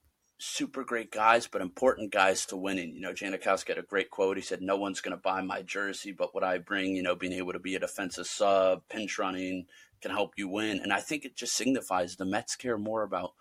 super 0.43 0.84
great 0.84 1.12
guys, 1.12 1.47
but 1.47 1.62
important 1.62 2.12
guys 2.12 2.45
to 2.47 2.58
winning. 2.58 2.93
You 2.93 3.01
know, 3.01 3.13
Jankowski 3.13 3.69
had 3.69 3.77
a 3.77 3.84
great 3.84 4.10
quote. 4.10 4.38
He 4.38 4.43
said, 4.43 4.62
No 4.62 4.75
one's 4.75 5.01
going 5.01 5.15
to 5.15 5.21
buy 5.21 5.41
my 5.41 5.62
jersey, 5.62 6.12
but 6.12 6.36
what 6.36 6.43
I 6.43 6.58
bring, 6.58 6.95
you 6.95 7.03
know, 7.03 7.15
being 7.15 7.34
able 7.34 7.53
to 7.53 7.60
be 7.60 7.75
a 7.75 7.79
defensive 7.79 8.27
sub, 8.27 8.84
pinch 8.89 9.17
running, 9.17 9.65
can 10.01 10.12
help 10.12 10.34
you 10.38 10.47
win. 10.47 10.79
And 10.79 10.91
I 10.91 10.99
think 10.99 11.25
it 11.25 11.36
just 11.36 11.56
signifies 11.56 12.15
the 12.15 12.25
Mets 12.25 12.56
care 12.56 12.77
more 12.77 13.03
about 13.03 13.34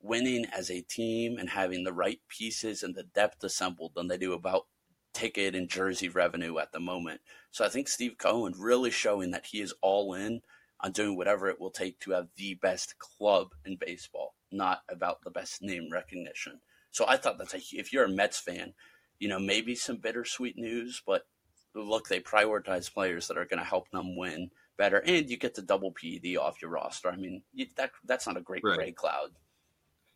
winning 0.00 0.46
as 0.46 0.70
a 0.70 0.82
team 0.82 1.38
and 1.38 1.50
having 1.50 1.82
the 1.82 1.92
right 1.92 2.20
pieces 2.28 2.82
and 2.82 2.94
the 2.94 3.02
depth 3.02 3.42
assembled 3.42 3.92
than 3.94 4.08
they 4.08 4.18
do 4.18 4.32
about 4.32 4.66
ticket 5.14 5.54
and 5.54 5.68
jersey 5.68 6.08
revenue 6.08 6.58
at 6.58 6.72
the 6.72 6.80
moment. 6.80 7.20
So 7.50 7.64
I 7.64 7.68
think 7.68 7.88
Steve 7.88 8.16
Cohen 8.18 8.54
really 8.58 8.90
showing 8.90 9.30
that 9.30 9.46
he 9.46 9.60
is 9.60 9.74
all 9.80 10.14
in 10.14 10.42
on 10.80 10.92
doing 10.92 11.16
whatever 11.16 11.48
it 11.48 11.58
will 11.58 11.70
take 11.70 11.98
to 12.00 12.10
have 12.10 12.28
the 12.36 12.54
best 12.54 12.98
club 12.98 13.48
in 13.64 13.76
baseball, 13.76 14.34
not 14.54 14.82
about 14.88 15.22
the 15.22 15.30
best 15.30 15.62
name 15.62 15.88
recognition. 15.92 16.60
So 16.90 17.04
I 17.08 17.16
thought 17.16 17.38
that's 17.38 17.54
a, 17.54 17.60
if 17.72 17.92
you're 17.92 18.04
a 18.04 18.08
Mets 18.08 18.38
fan, 18.38 18.74
you 19.18 19.28
know, 19.28 19.38
maybe 19.38 19.74
some 19.74 19.96
bittersweet 19.96 20.56
news, 20.56 21.02
but 21.04 21.26
look, 21.74 22.08
they 22.08 22.20
prioritize 22.20 22.92
players 22.92 23.28
that 23.28 23.38
are 23.38 23.44
going 23.44 23.58
to 23.58 23.64
help 23.64 23.90
them 23.90 24.16
win 24.16 24.50
better, 24.76 24.98
and 24.98 25.28
you 25.28 25.36
get 25.36 25.54
the 25.54 25.62
double 25.62 25.92
PED 25.92 26.36
off 26.36 26.62
your 26.62 26.70
roster. 26.70 27.10
I 27.10 27.16
mean, 27.16 27.42
you, 27.52 27.66
that 27.76 27.90
that's 28.04 28.26
not 28.26 28.36
a 28.36 28.40
great 28.40 28.62
right. 28.64 28.76
gray 28.76 28.92
cloud. 28.92 29.30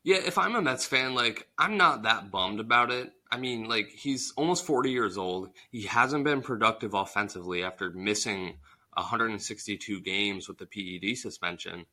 Yeah, 0.05 0.19
if 0.25 0.39
I'm 0.39 0.55
a 0.55 0.63
Mets 0.63 0.87
fan, 0.87 1.15
like 1.15 1.49
I'm 1.59 1.77
not 1.77 2.03
that 2.05 2.31
bummed 2.31 2.61
about 2.61 2.91
it. 2.91 3.13
I 3.31 3.37
mean, 3.37 3.69
like 3.69 3.89
he's 3.89 4.33
almost 4.37 4.65
40 4.65 4.91
years 4.91 5.19
old. 5.19 5.51
He 5.71 5.83
hasn't 5.83 6.25
been 6.25 6.41
productive 6.41 6.95
offensively 6.95 7.63
after 7.63 7.91
missing 7.91 8.59
162 8.95 10.01
games 10.01 10.49
with 10.49 10.59
the 10.59 10.67
PED 10.67 11.19
suspension. 11.19 11.87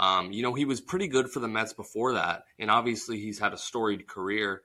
Um, 0.00 0.32
you 0.32 0.42
know, 0.42 0.54
he 0.54 0.64
was 0.64 0.80
pretty 0.80 1.08
good 1.08 1.30
for 1.30 1.40
the 1.40 1.48
Mets 1.48 1.72
before 1.72 2.14
that, 2.14 2.44
and 2.58 2.70
obviously 2.70 3.18
he's 3.18 3.38
had 3.38 3.52
a 3.52 3.58
storied 3.58 4.06
career. 4.06 4.62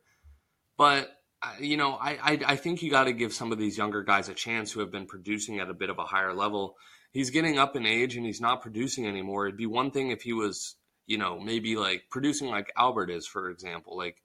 But 0.78 1.12
you 1.60 1.78
know, 1.78 1.94
I 1.94 2.12
I, 2.22 2.40
I 2.48 2.56
think 2.56 2.84
you 2.84 2.92
got 2.92 3.06
to 3.06 3.14
give 3.14 3.34
some 3.34 3.52
of 3.52 3.58
these 3.58 3.78
younger 3.78 4.04
guys 4.04 4.30
a 4.30 4.34
chance 4.34 4.72
who 4.72 4.80
have 4.80 4.92
been 4.92 5.08
producing 5.08 5.60
at 5.60 5.70
a 5.70 5.74
bit 5.74 5.90
of 5.90 6.00
a 6.00 6.06
higher 6.06 6.34
level. 6.34 6.76
He's 7.12 7.30
getting 7.30 7.60
up 7.60 7.76
in 7.76 7.86
age 7.86 8.16
and 8.16 8.26
he's 8.26 8.42
not 8.42 8.62
producing 8.62 9.08
anymore. 9.08 9.46
It'd 9.46 9.58
be 9.58 9.68
one 9.68 9.92
thing 9.92 10.10
if 10.10 10.24
he 10.24 10.34
was 10.34 10.76
you 11.06 11.18
know, 11.18 11.40
maybe 11.40 11.76
like 11.76 12.06
producing 12.10 12.50
like 12.50 12.72
Albert 12.78 13.10
is, 13.10 13.28
for 13.28 13.50
example, 13.50 13.98
like 13.98 14.22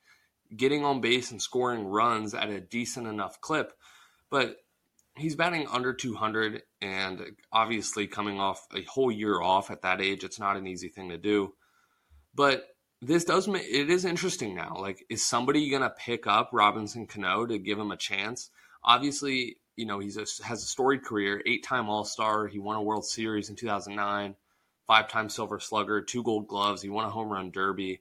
getting 0.55 0.85
on 0.85 1.01
base 1.01 1.31
and 1.31 1.43
scoring 1.43 1.85
runs 1.85 2.35
at 2.35 2.51
a 2.51 2.61
decent 2.61 3.07
enough 3.07 3.41
clip. 3.41 3.73
But 4.31 4.57
he's 5.19 5.37
batting 5.37 5.67
under 5.69 5.93
200 5.93 6.63
and 6.81 7.23
obviously 7.53 8.07
coming 8.07 8.41
off 8.41 8.67
a 8.75 8.83
whole 8.83 9.11
year 9.11 9.41
off 9.41 9.71
at 9.71 9.83
that 9.83 10.01
age, 10.01 10.25
it's 10.25 10.39
not 10.39 10.57
an 10.57 10.67
easy 10.67 10.89
thing 10.89 11.11
to 11.11 11.19
do. 11.19 11.55
But 12.35 12.67
this 13.01 13.25
does 13.25 13.49
make 13.49 13.67
it 13.69 13.91
is 13.91 14.05
interesting 14.05 14.55
now. 14.55 14.77
Like, 14.79 15.05
is 15.09 15.25
somebody 15.25 15.71
going 15.71 15.83
to 15.83 15.91
pick 15.91 16.27
up 16.27 16.51
Robinson 16.53 17.07
Cano 17.07 17.47
to 17.47 17.59
give 17.59 17.79
him 17.79 17.91
a 17.91 17.97
chance? 17.97 18.51
Obviously, 18.83 19.57
you 19.77 19.87
know, 19.87 19.99
he's 19.99 20.17
a, 20.17 20.27
has 20.45 20.63
a 20.63 20.67
storied 20.67 21.05
career, 21.05 21.43
eight 21.47 21.65
time 21.65 21.89
All 21.89 22.05
Star. 22.05 22.47
He 22.47 22.59
won 22.59 22.77
a 22.77 22.83
World 22.83 23.05
Series 23.05 23.51
in 23.51 23.57
2009 23.57 24.35
five 24.89 25.09
time 25.09 25.29
silver 25.29 25.61
slugger, 25.61 26.01
two 26.01 26.25
gold 26.25 26.49
gloves. 26.49 26.83
He 26.83 26.89
won 26.89 27.05
a 27.05 27.11
home 27.11 27.29
run 27.29 27.53
derby. 27.53 28.01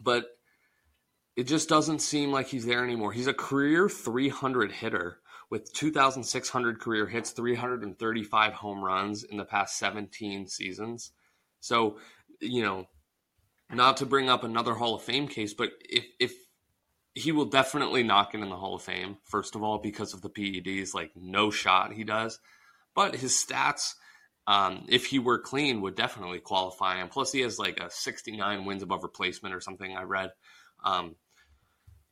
But 0.00 0.26
it 1.34 1.44
just 1.44 1.68
doesn't 1.68 1.98
seem 1.98 2.32
like 2.32 2.46
he's 2.46 2.64
there 2.64 2.82
anymore. 2.82 3.12
He's 3.12 3.26
a 3.26 3.34
career 3.34 3.90
300 3.90 4.72
hitter 4.72 5.18
with 5.50 5.72
2,600 5.72 6.80
career 6.80 7.06
hits, 7.06 7.30
335 7.30 8.52
home 8.52 8.84
runs 8.84 9.22
in 9.24 9.36
the 9.36 9.44
past 9.44 9.78
17 9.78 10.48
seasons. 10.48 11.12
So, 11.60 11.98
you 12.40 12.62
know, 12.62 12.86
not 13.70 13.98
to 13.98 14.06
bring 14.06 14.28
up 14.28 14.44
another 14.44 14.74
Hall 14.74 14.94
of 14.94 15.02
Fame 15.02 15.28
case, 15.28 15.54
but 15.54 15.70
if, 15.80 16.04
if 16.18 16.32
he 17.14 17.32
will 17.32 17.46
definitely 17.46 18.02
not 18.02 18.32
get 18.32 18.40
in 18.40 18.48
the 18.48 18.56
Hall 18.56 18.74
of 18.74 18.82
Fame, 18.82 19.18
first 19.24 19.54
of 19.54 19.62
all, 19.62 19.78
because 19.78 20.14
of 20.14 20.22
the 20.22 20.30
PEDs, 20.30 20.94
like 20.94 21.12
no 21.14 21.50
shot 21.50 21.92
he 21.92 22.04
does. 22.04 22.38
But 22.94 23.16
his 23.16 23.32
stats 23.32 23.94
um, 24.46 24.84
if 24.88 25.06
he 25.06 25.18
were 25.18 25.38
clean, 25.38 25.80
would 25.80 25.96
definitely 25.96 26.38
qualify. 26.38 26.98
him. 26.98 27.08
plus, 27.08 27.32
he 27.32 27.40
has 27.40 27.58
like 27.58 27.80
a 27.80 27.90
69 27.90 28.64
wins 28.64 28.82
above 28.82 29.02
replacement 29.02 29.54
or 29.54 29.60
something 29.60 29.96
I 29.96 30.02
read. 30.02 30.30
Um, 30.84 31.16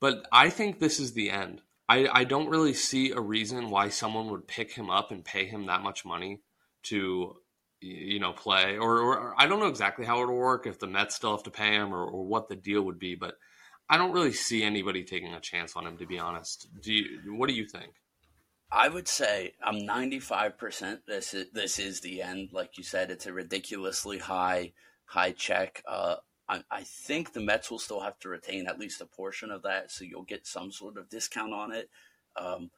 but 0.00 0.26
I 0.32 0.50
think 0.50 0.78
this 0.78 0.98
is 0.98 1.12
the 1.12 1.30
end. 1.30 1.62
I, 1.88 2.08
I 2.10 2.24
don't 2.24 2.48
really 2.48 2.74
see 2.74 3.10
a 3.10 3.20
reason 3.20 3.70
why 3.70 3.90
someone 3.90 4.30
would 4.30 4.46
pick 4.46 4.72
him 4.72 4.90
up 4.90 5.10
and 5.10 5.24
pay 5.24 5.46
him 5.46 5.66
that 5.66 5.82
much 5.82 6.04
money 6.04 6.40
to, 6.84 7.36
you 7.80 8.20
know, 8.20 8.32
play. 8.32 8.78
Or, 8.78 8.98
or 9.00 9.34
I 9.38 9.46
don't 9.46 9.60
know 9.60 9.66
exactly 9.66 10.06
how 10.06 10.22
it 10.22 10.26
would 10.26 10.34
work 10.34 10.66
if 10.66 10.78
the 10.78 10.86
Mets 10.86 11.14
still 11.14 11.32
have 11.32 11.44
to 11.44 11.50
pay 11.50 11.74
him 11.74 11.94
or, 11.94 12.04
or 12.04 12.24
what 12.24 12.48
the 12.48 12.56
deal 12.56 12.82
would 12.82 12.98
be. 12.98 13.14
But 13.14 13.34
I 13.88 13.98
don't 13.98 14.12
really 14.12 14.32
see 14.32 14.62
anybody 14.62 15.04
taking 15.04 15.34
a 15.34 15.40
chance 15.40 15.76
on 15.76 15.86
him, 15.86 15.98
to 15.98 16.06
be 16.06 16.18
honest. 16.18 16.68
Do 16.80 16.92
you? 16.92 17.34
What 17.36 17.48
do 17.48 17.54
you 17.54 17.66
think? 17.66 17.92
I 18.72 18.88
would 18.88 19.06
say 19.06 19.52
I'm 19.62 19.80
95%. 19.80 21.00
This 21.06 21.34
is 21.34 21.46
this 21.52 21.78
is 21.78 22.00
the 22.00 22.22
end. 22.22 22.50
Like 22.52 22.78
you 22.78 22.84
said, 22.84 23.10
it's 23.10 23.26
a 23.26 23.32
ridiculously 23.32 24.18
high 24.18 24.72
high 25.04 25.32
check. 25.32 25.82
Uh, 25.86 26.16
I, 26.48 26.62
I 26.70 26.82
think 26.82 27.32
the 27.32 27.40
Mets 27.40 27.70
will 27.70 27.78
still 27.78 28.00
have 28.00 28.18
to 28.20 28.28
retain 28.28 28.66
at 28.66 28.78
least 28.78 29.00
a 29.00 29.06
portion 29.06 29.50
of 29.50 29.62
that, 29.62 29.90
so 29.90 30.04
you'll 30.04 30.22
get 30.22 30.46
some 30.46 30.70
sort 30.70 30.96
of 30.98 31.08
discount 31.08 31.52
on 31.52 31.72
it. 31.72 31.88
Um, 32.36 32.70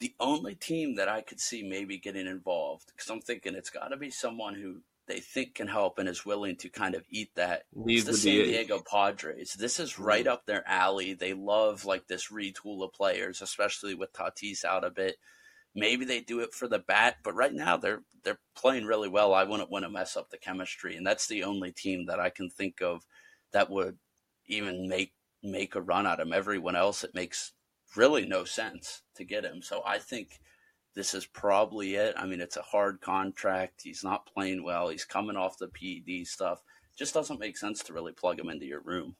the 0.00 0.14
only 0.20 0.54
team 0.54 0.96
that 0.96 1.08
I 1.08 1.20
could 1.20 1.40
see 1.40 1.62
maybe 1.62 1.98
getting 1.98 2.26
involved, 2.26 2.92
because 2.94 3.08
I'm 3.10 3.20
thinking 3.20 3.54
it's 3.54 3.70
got 3.70 3.88
to 3.88 3.96
be 3.96 4.10
someone 4.10 4.54
who 4.54 4.82
they 5.06 5.20
think 5.20 5.54
can 5.54 5.68
help 5.68 5.98
and 5.98 6.08
is 6.08 6.24
willing 6.24 6.56
to 6.56 6.68
kind 6.68 6.94
of 6.94 7.04
eat 7.10 7.30
that. 7.34 7.64
It's 7.98 8.04
the 8.04 8.14
San 8.14 8.32
Diego 8.44 8.80
Padres. 8.88 9.54
This 9.54 9.80
is 9.80 9.98
right 9.98 10.26
up 10.26 10.46
their 10.46 10.62
alley. 10.66 11.12
They 11.12 11.34
love 11.34 11.84
like 11.84 12.06
this 12.06 12.30
retool 12.30 12.84
of 12.84 12.92
players, 12.92 13.42
especially 13.42 13.94
with 13.94 14.12
Tatis 14.12 14.64
out 14.64 14.84
a 14.84 14.90
bit. 14.90 15.16
Maybe 15.74 16.04
they 16.04 16.20
do 16.20 16.40
it 16.40 16.54
for 16.54 16.68
the 16.68 16.78
bat, 16.78 17.16
but 17.24 17.34
right 17.34 17.52
now 17.52 17.76
they're 17.76 18.02
they're 18.24 18.40
playing 18.54 18.84
really 18.84 19.08
well. 19.08 19.34
I 19.34 19.44
wouldn't 19.44 19.70
want 19.70 19.84
to 19.84 19.90
mess 19.90 20.16
up 20.16 20.30
the 20.30 20.38
chemistry, 20.38 20.96
and 20.96 21.06
that's 21.06 21.26
the 21.26 21.44
only 21.44 21.72
team 21.72 22.06
that 22.06 22.20
I 22.20 22.30
can 22.30 22.50
think 22.50 22.80
of 22.82 23.04
that 23.52 23.70
would 23.70 23.98
even 24.46 24.88
make 24.88 25.14
make 25.42 25.74
a 25.74 25.80
run 25.80 26.06
at 26.06 26.20
him. 26.20 26.32
Everyone 26.32 26.76
else, 26.76 27.04
it 27.04 27.14
makes 27.14 27.52
really 27.96 28.26
no 28.26 28.44
sense 28.44 29.02
to 29.16 29.24
get 29.24 29.44
him. 29.44 29.62
So 29.62 29.82
I 29.84 29.98
think 29.98 30.40
this 30.94 31.14
is 31.14 31.26
probably 31.26 31.94
it. 31.94 32.14
I 32.16 32.26
mean, 32.26 32.40
it's 32.40 32.56
a 32.56 32.62
hard 32.62 33.00
contract. 33.00 33.80
He's 33.82 34.04
not 34.04 34.26
playing 34.26 34.62
well. 34.62 34.88
He's 34.88 35.04
coming 35.04 35.36
off 35.36 35.58
the 35.58 35.68
PED 35.68 36.26
stuff. 36.26 36.62
Just 36.96 37.14
doesn't 37.14 37.40
make 37.40 37.56
sense 37.56 37.82
to 37.84 37.94
really 37.94 38.12
plug 38.12 38.38
him 38.38 38.50
into 38.50 38.66
your 38.66 38.80
room. 38.80 39.16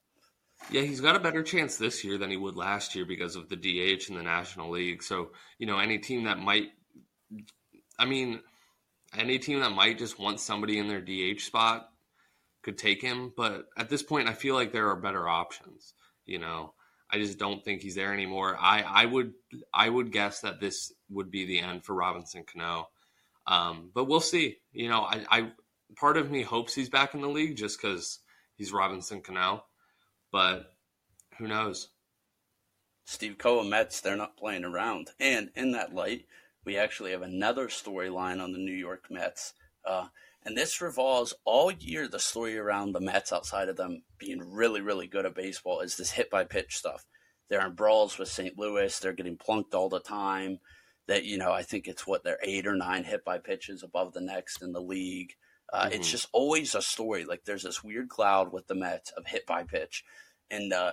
Yeah, 0.71 0.83
he's 0.83 1.01
got 1.01 1.17
a 1.17 1.21
better 1.21 1.43
chance 1.43 1.77
this 1.77 2.03
year 2.05 2.17
than 2.19 2.31
he 2.31 2.37
would 2.37 2.57
last 2.57 2.95
year 2.95 3.05
because 3.05 3.37
of 3.37 3.49
the 3.49 3.57
DH 3.57 4.09
in 4.09 4.17
the 4.17 4.23
National 4.23 4.71
League. 4.71 5.03
So, 5.03 5.33
you 5.59 5.67
know, 5.67 5.79
any 5.79 5.99
team 5.99 6.25
that 6.25 6.39
might, 6.39 6.71
I 7.99 8.07
mean, 8.07 8.41
any 9.17 9.39
team 9.39 9.61
that 9.61 9.73
might 9.73 9.99
just 9.99 10.19
want 10.19 10.41
somebody 10.41 10.79
in 10.79 10.89
their 10.89 11.01
DH 11.01 11.41
spot 11.41 11.89
could 12.63 12.79
take 12.79 13.03
him. 13.03 13.33
But 13.37 13.67
at 13.77 13.91
this 13.91 14.03
point, 14.03 14.29
I 14.29 14.35
feel 14.35 14.55
like 14.55 14.73
there 14.73 14.89
are 14.89 14.97
better 14.97 15.29
options. 15.29 15.95
You 16.25 16.39
know, 16.39 16.75
I 17.11 17.19
just 17.19 17.39
don't 17.39 17.63
think 17.65 17.83
he's 17.83 17.95
there 17.95 18.13
anymore. 18.13 18.57
I, 18.59 18.83
I 18.83 19.07
would 19.07 19.35
I 19.75 19.89
would 19.89 20.13
guess 20.13 20.41
that 20.41 20.61
this 20.61 20.93
would 21.11 21.31
be 21.31 21.45
the 21.45 21.61
end 21.61 21.85
for 21.85 21.95
Robinson 21.95 22.45
Cano. 22.51 22.89
Um, 23.47 23.91
but 23.95 24.05
we'll 24.05 24.21
see. 24.21 24.59
You 24.73 24.89
know, 24.89 25.03
I, 25.03 25.25
I 25.29 25.53
part 25.97 26.17
of 26.17 26.31
me 26.31 26.43
hopes 26.43 26.75
he's 26.75 26.89
back 26.89 27.15
in 27.15 27.21
the 27.21 27.29
league 27.29 27.57
just 27.57 27.81
because 27.81 28.21
he's 28.57 28.73
Robinson 28.73 29.21
Cano, 29.21 29.65
but 30.33 30.75
who 31.39 31.47
knows? 31.47 31.89
Steve 33.05 33.37
Cohen 33.39 33.69
Mets, 33.69 34.01
they're 34.01 34.17
not 34.17 34.37
playing 34.37 34.65
around. 34.65 35.11
And 35.21 35.51
in 35.55 35.73
that 35.73 35.95
light, 35.95 36.25
we 36.65 36.77
actually 36.77 37.11
have 37.11 37.23
another 37.23 37.69
storyline 37.69 38.43
on 38.43 38.53
the 38.53 38.59
New 38.59 38.75
York 38.75 39.07
Mets. 39.11 39.55
Uh, 39.85 40.07
and 40.45 40.57
this 40.57 40.81
revolves 40.81 41.35
all 41.45 41.71
year 41.71 42.09
the 42.09 42.19
story 42.19 42.57
around 42.57 42.93
the 42.93 43.01
Mets 43.01 43.33
outside 43.33 43.69
of 43.69 43.77
them 43.77 44.03
being 44.19 44.41
really, 44.41 44.81
really 44.81 45.07
good 45.07 45.27
at 45.27 45.35
baseball 45.35 45.81
is 45.81 45.97
this 45.97 46.13
hit 46.13 46.31
by 46.31 46.45
pitch 46.45 46.77
stuff. 46.77 47.05
They're 47.49 47.67
in 47.67 47.75
brawls 47.75 48.19
with 48.19 48.29
St. 48.29 48.59
Louis. 48.59 48.99
They're 48.99 49.13
getting 49.13 49.37
plunked 49.37 49.75
all 49.75 49.89
the 49.89 50.01
time. 50.01 50.59
That, 51.09 51.25
you 51.25 51.37
know, 51.37 51.53
I 51.53 51.63
think 51.63 51.87
it's 51.87 52.07
what 52.07 52.25
they're 52.25 52.39
eight 52.43 52.67
or 52.67 52.77
nine 52.77 53.05
hit 53.05 53.25
by 53.25 53.39
pitches 53.39 53.83
above 53.83 54.13
the 54.13 54.21
next 54.21 54.63
in 54.63 54.73
the 54.73 54.81
league. 54.81 55.35
Uh, 55.73 55.85
mm-hmm. 55.85 55.95
It's 55.95 56.11
just 56.11 56.29
always 56.33 56.75
a 56.75 56.83
story. 56.83 57.25
Like 57.25 57.45
there's 57.45 57.63
this 57.63 57.83
weird 57.83 58.09
cloud 58.09 58.53
with 58.53 58.67
the 58.67 58.75
Mets 58.75 59.13
of 59.17 59.27
hit 59.27 59.47
by 59.47 59.65
pitch. 59.65 60.05
And 60.51 60.73
uh, 60.73 60.93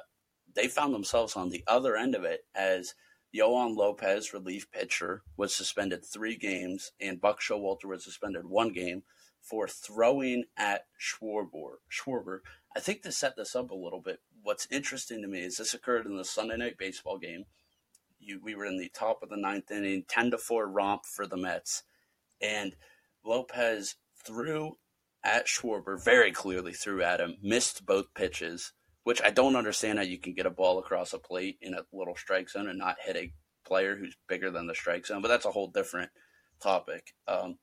they 0.55 0.67
found 0.67 0.93
themselves 0.93 1.35
on 1.35 1.49
the 1.49 1.63
other 1.67 1.95
end 1.95 2.15
of 2.15 2.23
it 2.23 2.41
as 2.55 2.93
Yoan 3.35 3.75
Lopez, 3.75 4.33
relief 4.33 4.71
pitcher, 4.71 5.21
was 5.37 5.53
suspended 5.53 6.03
three 6.03 6.35
games, 6.35 6.91
and 6.99 7.21
Buck 7.21 7.39
Showalter 7.41 7.85
was 7.85 8.03
suspended 8.03 8.45
one 8.45 8.69
game 8.69 9.03
for 9.41 9.67
throwing 9.67 10.45
at 10.57 10.85
Schwarber. 10.99 11.77
Schwarber. 11.91 12.39
I 12.75 12.79
think 12.79 13.03
to 13.03 13.11
set 13.11 13.35
this 13.35 13.55
up 13.55 13.69
a 13.69 13.75
little 13.75 14.01
bit, 14.01 14.19
what's 14.41 14.67
interesting 14.71 15.21
to 15.21 15.27
me 15.27 15.41
is 15.41 15.57
this 15.57 15.73
occurred 15.73 16.05
in 16.05 16.17
the 16.17 16.25
Sunday 16.25 16.57
night 16.57 16.77
baseball 16.77 17.17
game. 17.17 17.45
You, 18.19 18.39
we 18.43 18.55
were 18.55 18.65
in 18.65 18.77
the 18.77 18.89
top 18.89 19.21
of 19.21 19.29
the 19.29 19.37
ninth 19.37 19.71
inning, 19.71 20.05
ten 20.07 20.31
to 20.31 20.37
four 20.37 20.67
romp 20.67 21.05
for 21.05 21.27
the 21.27 21.37
Mets, 21.37 21.83
and 22.41 22.75
Lopez 23.23 23.95
threw 24.25 24.77
at 25.23 25.47
Schwarber 25.47 26.03
very 26.03 26.31
clearly 26.31 26.73
threw 26.73 27.03
at 27.03 27.19
him, 27.19 27.37
missed 27.41 27.85
both 27.85 28.13
pitches, 28.13 28.73
which 29.03 29.21
I 29.21 29.29
don't 29.29 29.55
understand 29.55 29.97
how 29.97 30.03
you 30.03 30.17
can 30.17 30.33
get 30.33 30.45
a 30.45 30.51
ball 30.51 30.79
across 30.79 31.13
a 31.13 31.19
plate 31.19 31.57
in 31.61 31.73
a 31.73 31.83
little 31.91 32.15
strike 32.15 32.49
zone 32.49 32.69
and 32.69 32.79
not 32.79 32.97
hit 33.03 33.15
a 33.15 33.33
player 33.65 33.95
who's 33.95 34.15
bigger 34.27 34.51
than 34.51 34.67
the 34.67 34.75
strike 34.75 35.05
zone. 35.05 35.21
But 35.21 35.27
that's 35.27 35.45
a 35.45 35.51
whole 35.51 35.67
different 35.67 36.11
topic. 36.61 37.13
Um, 37.27 37.57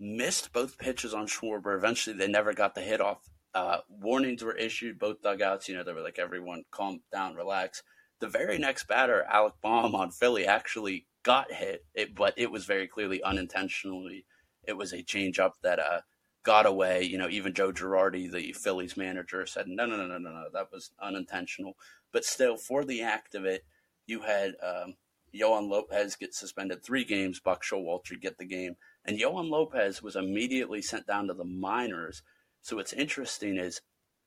missed 0.00 0.52
both 0.52 0.78
pitches 0.78 1.14
on 1.14 1.26
Schwarber. 1.26 1.76
Eventually, 1.76 2.16
they 2.16 2.28
never 2.28 2.52
got 2.52 2.74
the 2.74 2.80
hit 2.80 3.00
off. 3.00 3.18
Uh, 3.54 3.78
warnings 3.88 4.42
were 4.42 4.56
issued, 4.56 4.98
both 4.98 5.22
dugouts. 5.22 5.68
You 5.68 5.76
know, 5.76 5.84
they 5.84 5.92
were 5.92 6.02
like, 6.02 6.18
everyone 6.18 6.64
calm 6.70 7.00
down, 7.12 7.34
relax. 7.34 7.82
The 8.20 8.28
very 8.28 8.58
next 8.58 8.86
batter, 8.86 9.24
Alec 9.30 9.54
Bohm 9.62 9.94
on 9.94 10.10
Philly, 10.10 10.46
actually 10.46 11.06
got 11.22 11.52
hit, 11.52 11.84
it, 11.94 12.14
but 12.14 12.34
it 12.36 12.50
was 12.50 12.64
very 12.64 12.88
clearly 12.88 13.22
unintentionally. 13.22 14.24
It 14.64 14.76
was 14.76 14.92
a 14.92 15.02
changeup 15.02 15.52
that 15.62 15.78
uh, 15.78 16.00
got 16.42 16.66
away. 16.66 17.02
You 17.02 17.18
know, 17.18 17.28
even 17.28 17.54
Joe 17.54 17.72
Girardi, 17.72 18.30
the 18.30 18.52
Phillies 18.52 18.96
manager, 18.96 19.46
said, 19.46 19.66
no, 19.68 19.86
no, 19.86 19.96
no, 19.96 20.06
no, 20.06 20.18
no, 20.18 20.30
no, 20.30 20.44
that 20.52 20.72
was 20.72 20.90
unintentional. 21.00 21.76
But 22.12 22.24
still, 22.24 22.56
for 22.56 22.84
the 22.84 23.02
act 23.02 23.34
of 23.34 23.44
it, 23.44 23.64
you 24.06 24.20
had 24.20 24.54
um, 24.62 24.94
Yoan 25.34 25.68
Lopez 25.68 26.16
get 26.16 26.34
suspended 26.34 26.82
three 26.82 27.04
games, 27.04 27.40
Buck 27.40 27.64
Showalter 27.64 28.20
get 28.20 28.38
the 28.38 28.44
game 28.44 28.76
And 29.04 29.18
Yoan 29.18 29.50
Lopez 29.50 30.02
was 30.02 30.16
immediately 30.16 30.82
sent 30.82 31.06
down 31.06 31.28
to 31.28 31.34
the 31.34 31.44
minors. 31.44 32.22
So 32.60 32.76
what's 32.76 32.92
interesting 32.92 33.56
is 33.56 33.80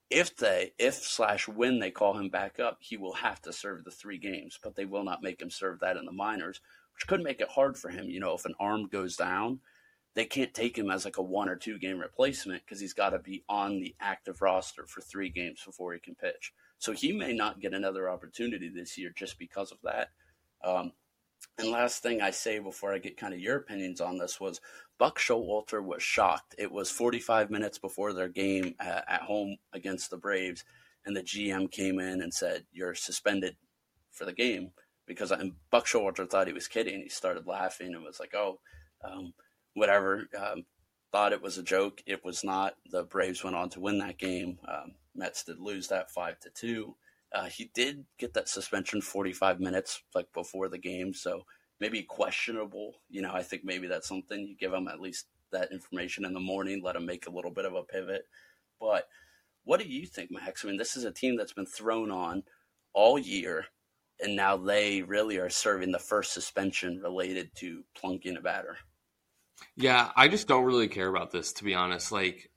if 0.09 0.35
they 0.35 0.73
if 0.77 0.95
slash 0.95 1.47
when 1.47 1.79
they 1.79 1.91
call 1.91 2.17
him 2.17 2.29
back 2.29 2.59
up, 2.59 2.77
he 2.81 2.97
will 2.97 3.13
have 3.13 3.41
to 3.43 3.53
serve 3.53 3.83
the 3.83 3.91
three 3.91 4.17
games, 4.17 4.59
but 4.61 4.75
they 4.75 4.85
will 4.85 5.03
not 5.03 5.23
make 5.23 5.41
him 5.41 5.49
serve 5.49 5.79
that 5.79 5.97
in 5.97 6.05
the 6.05 6.11
minors, 6.11 6.61
which 6.93 7.07
could 7.07 7.23
make 7.23 7.41
it 7.41 7.49
hard 7.49 7.77
for 7.77 7.89
him. 7.89 8.05
You 8.05 8.19
know, 8.19 8.33
if 8.33 8.45
an 8.45 8.55
arm 8.59 8.87
goes 8.87 9.15
down, 9.15 9.59
they 10.15 10.25
can't 10.25 10.53
take 10.53 10.77
him 10.77 10.89
as 10.89 11.05
like 11.05 11.17
a 11.17 11.21
one 11.21 11.49
or 11.49 11.55
two 11.55 11.77
game 11.77 11.99
replacement 11.99 12.63
because 12.65 12.79
he's 12.79 12.93
got 12.93 13.09
to 13.09 13.19
be 13.19 13.43
on 13.47 13.79
the 13.79 13.95
active 13.99 14.41
roster 14.41 14.85
for 14.87 15.01
three 15.01 15.29
games 15.29 15.61
before 15.63 15.93
he 15.93 15.99
can 15.99 16.15
pitch. 16.15 16.53
So 16.79 16.93
he 16.93 17.11
may 17.11 17.33
not 17.33 17.59
get 17.59 17.73
another 17.73 18.09
opportunity 18.09 18.69
this 18.69 18.97
year 18.97 19.11
just 19.15 19.37
because 19.37 19.71
of 19.71 19.77
that. 19.83 20.09
Um, 20.63 20.93
and 21.57 21.69
last 21.69 22.01
thing 22.01 22.21
I 22.21 22.31
say 22.31 22.59
before 22.59 22.93
I 22.93 22.97
get 22.97 23.17
kind 23.17 23.33
of 23.33 23.39
your 23.39 23.57
opinions 23.57 24.01
on 24.01 24.17
this 24.17 24.39
was 24.39 24.61
Buck 24.97 25.19
Showalter 25.19 25.83
was 25.83 26.01
shocked. 26.01 26.55
It 26.57 26.71
was 26.71 26.89
45 26.89 27.51
minutes 27.51 27.77
before 27.77 28.13
their 28.13 28.29
game 28.29 28.75
uh, 28.79 29.01
at 29.07 29.21
home 29.21 29.57
against 29.73 30.09
the 30.09 30.17
Braves, 30.17 30.63
and 31.05 31.15
the 31.15 31.21
GM 31.23 31.69
came 31.71 31.99
in 31.99 32.21
and 32.21 32.33
said, 32.33 32.65
"You're 32.71 32.95
suspended 32.95 33.57
for 34.11 34.25
the 34.25 34.33
game." 34.33 34.71
Because 35.05 35.31
and 35.31 35.53
Buck 35.69 35.85
Showalter 35.85 36.27
thought 36.29 36.47
he 36.47 36.53
was 36.53 36.67
kidding. 36.67 37.01
He 37.01 37.09
started 37.09 37.45
laughing 37.45 37.93
and 37.93 38.03
was 38.03 38.19
like, 38.19 38.33
"Oh, 38.33 38.59
um, 39.03 39.33
whatever." 39.75 40.27
Um, 40.37 40.65
thought 41.11 41.31
it 41.31 41.41
was 41.41 41.57
a 41.57 41.63
joke. 41.63 42.03
It 42.05 42.25
was 42.25 42.43
not. 42.43 42.75
The 42.91 43.03
Braves 43.03 43.41
went 43.41 43.55
on 43.55 43.69
to 43.69 43.79
win 43.79 43.99
that 43.99 44.17
game. 44.17 44.59
Um, 44.67 44.95
Mets 45.15 45.45
did 45.45 45.59
lose 45.59 45.87
that 45.87 46.11
five 46.11 46.39
to 46.41 46.49
two. 46.49 46.97
Uh, 47.33 47.45
he 47.45 47.71
did 47.73 48.05
get 48.17 48.33
that 48.33 48.49
suspension 48.49 49.01
45 49.01 49.59
minutes 49.59 50.03
like 50.13 50.27
before 50.33 50.67
the 50.67 50.77
game, 50.77 51.13
so 51.13 51.45
maybe 51.79 52.03
questionable. 52.03 52.95
You 53.09 53.21
know, 53.21 53.31
I 53.33 53.43
think 53.43 53.63
maybe 53.63 53.87
that's 53.87 54.07
something 54.07 54.41
you 54.41 54.57
give 54.57 54.73
him 54.73 54.87
at 54.87 54.99
least 54.99 55.27
that 55.51 55.71
information 55.71 56.25
in 56.25 56.33
the 56.33 56.39
morning, 56.39 56.81
let 56.83 56.95
him 56.95 57.05
make 57.05 57.27
a 57.27 57.31
little 57.31 57.51
bit 57.51 57.65
of 57.65 57.75
a 57.75 57.83
pivot. 57.83 58.23
But 58.79 59.07
what 59.63 59.79
do 59.79 59.87
you 59.87 60.05
think, 60.05 60.31
Max? 60.31 60.63
I 60.63 60.67
mean, 60.67 60.77
this 60.77 60.97
is 60.97 61.05
a 61.05 61.11
team 61.11 61.37
that's 61.37 61.53
been 61.53 61.65
thrown 61.65 62.11
on 62.11 62.43
all 62.93 63.17
year, 63.17 63.65
and 64.19 64.35
now 64.35 64.57
they 64.57 65.01
really 65.01 65.37
are 65.37 65.49
serving 65.49 65.91
the 65.91 65.99
first 65.99 66.33
suspension 66.33 66.99
related 67.01 67.51
to 67.55 67.83
plunking 67.97 68.37
a 68.37 68.41
batter. 68.41 68.77
Yeah, 69.75 70.11
I 70.15 70.27
just 70.27 70.47
don't 70.47 70.65
really 70.65 70.87
care 70.87 71.07
about 71.07 71.31
this, 71.31 71.53
to 71.53 71.63
be 71.63 71.73
honest. 71.73 72.11
Like, 72.11 72.49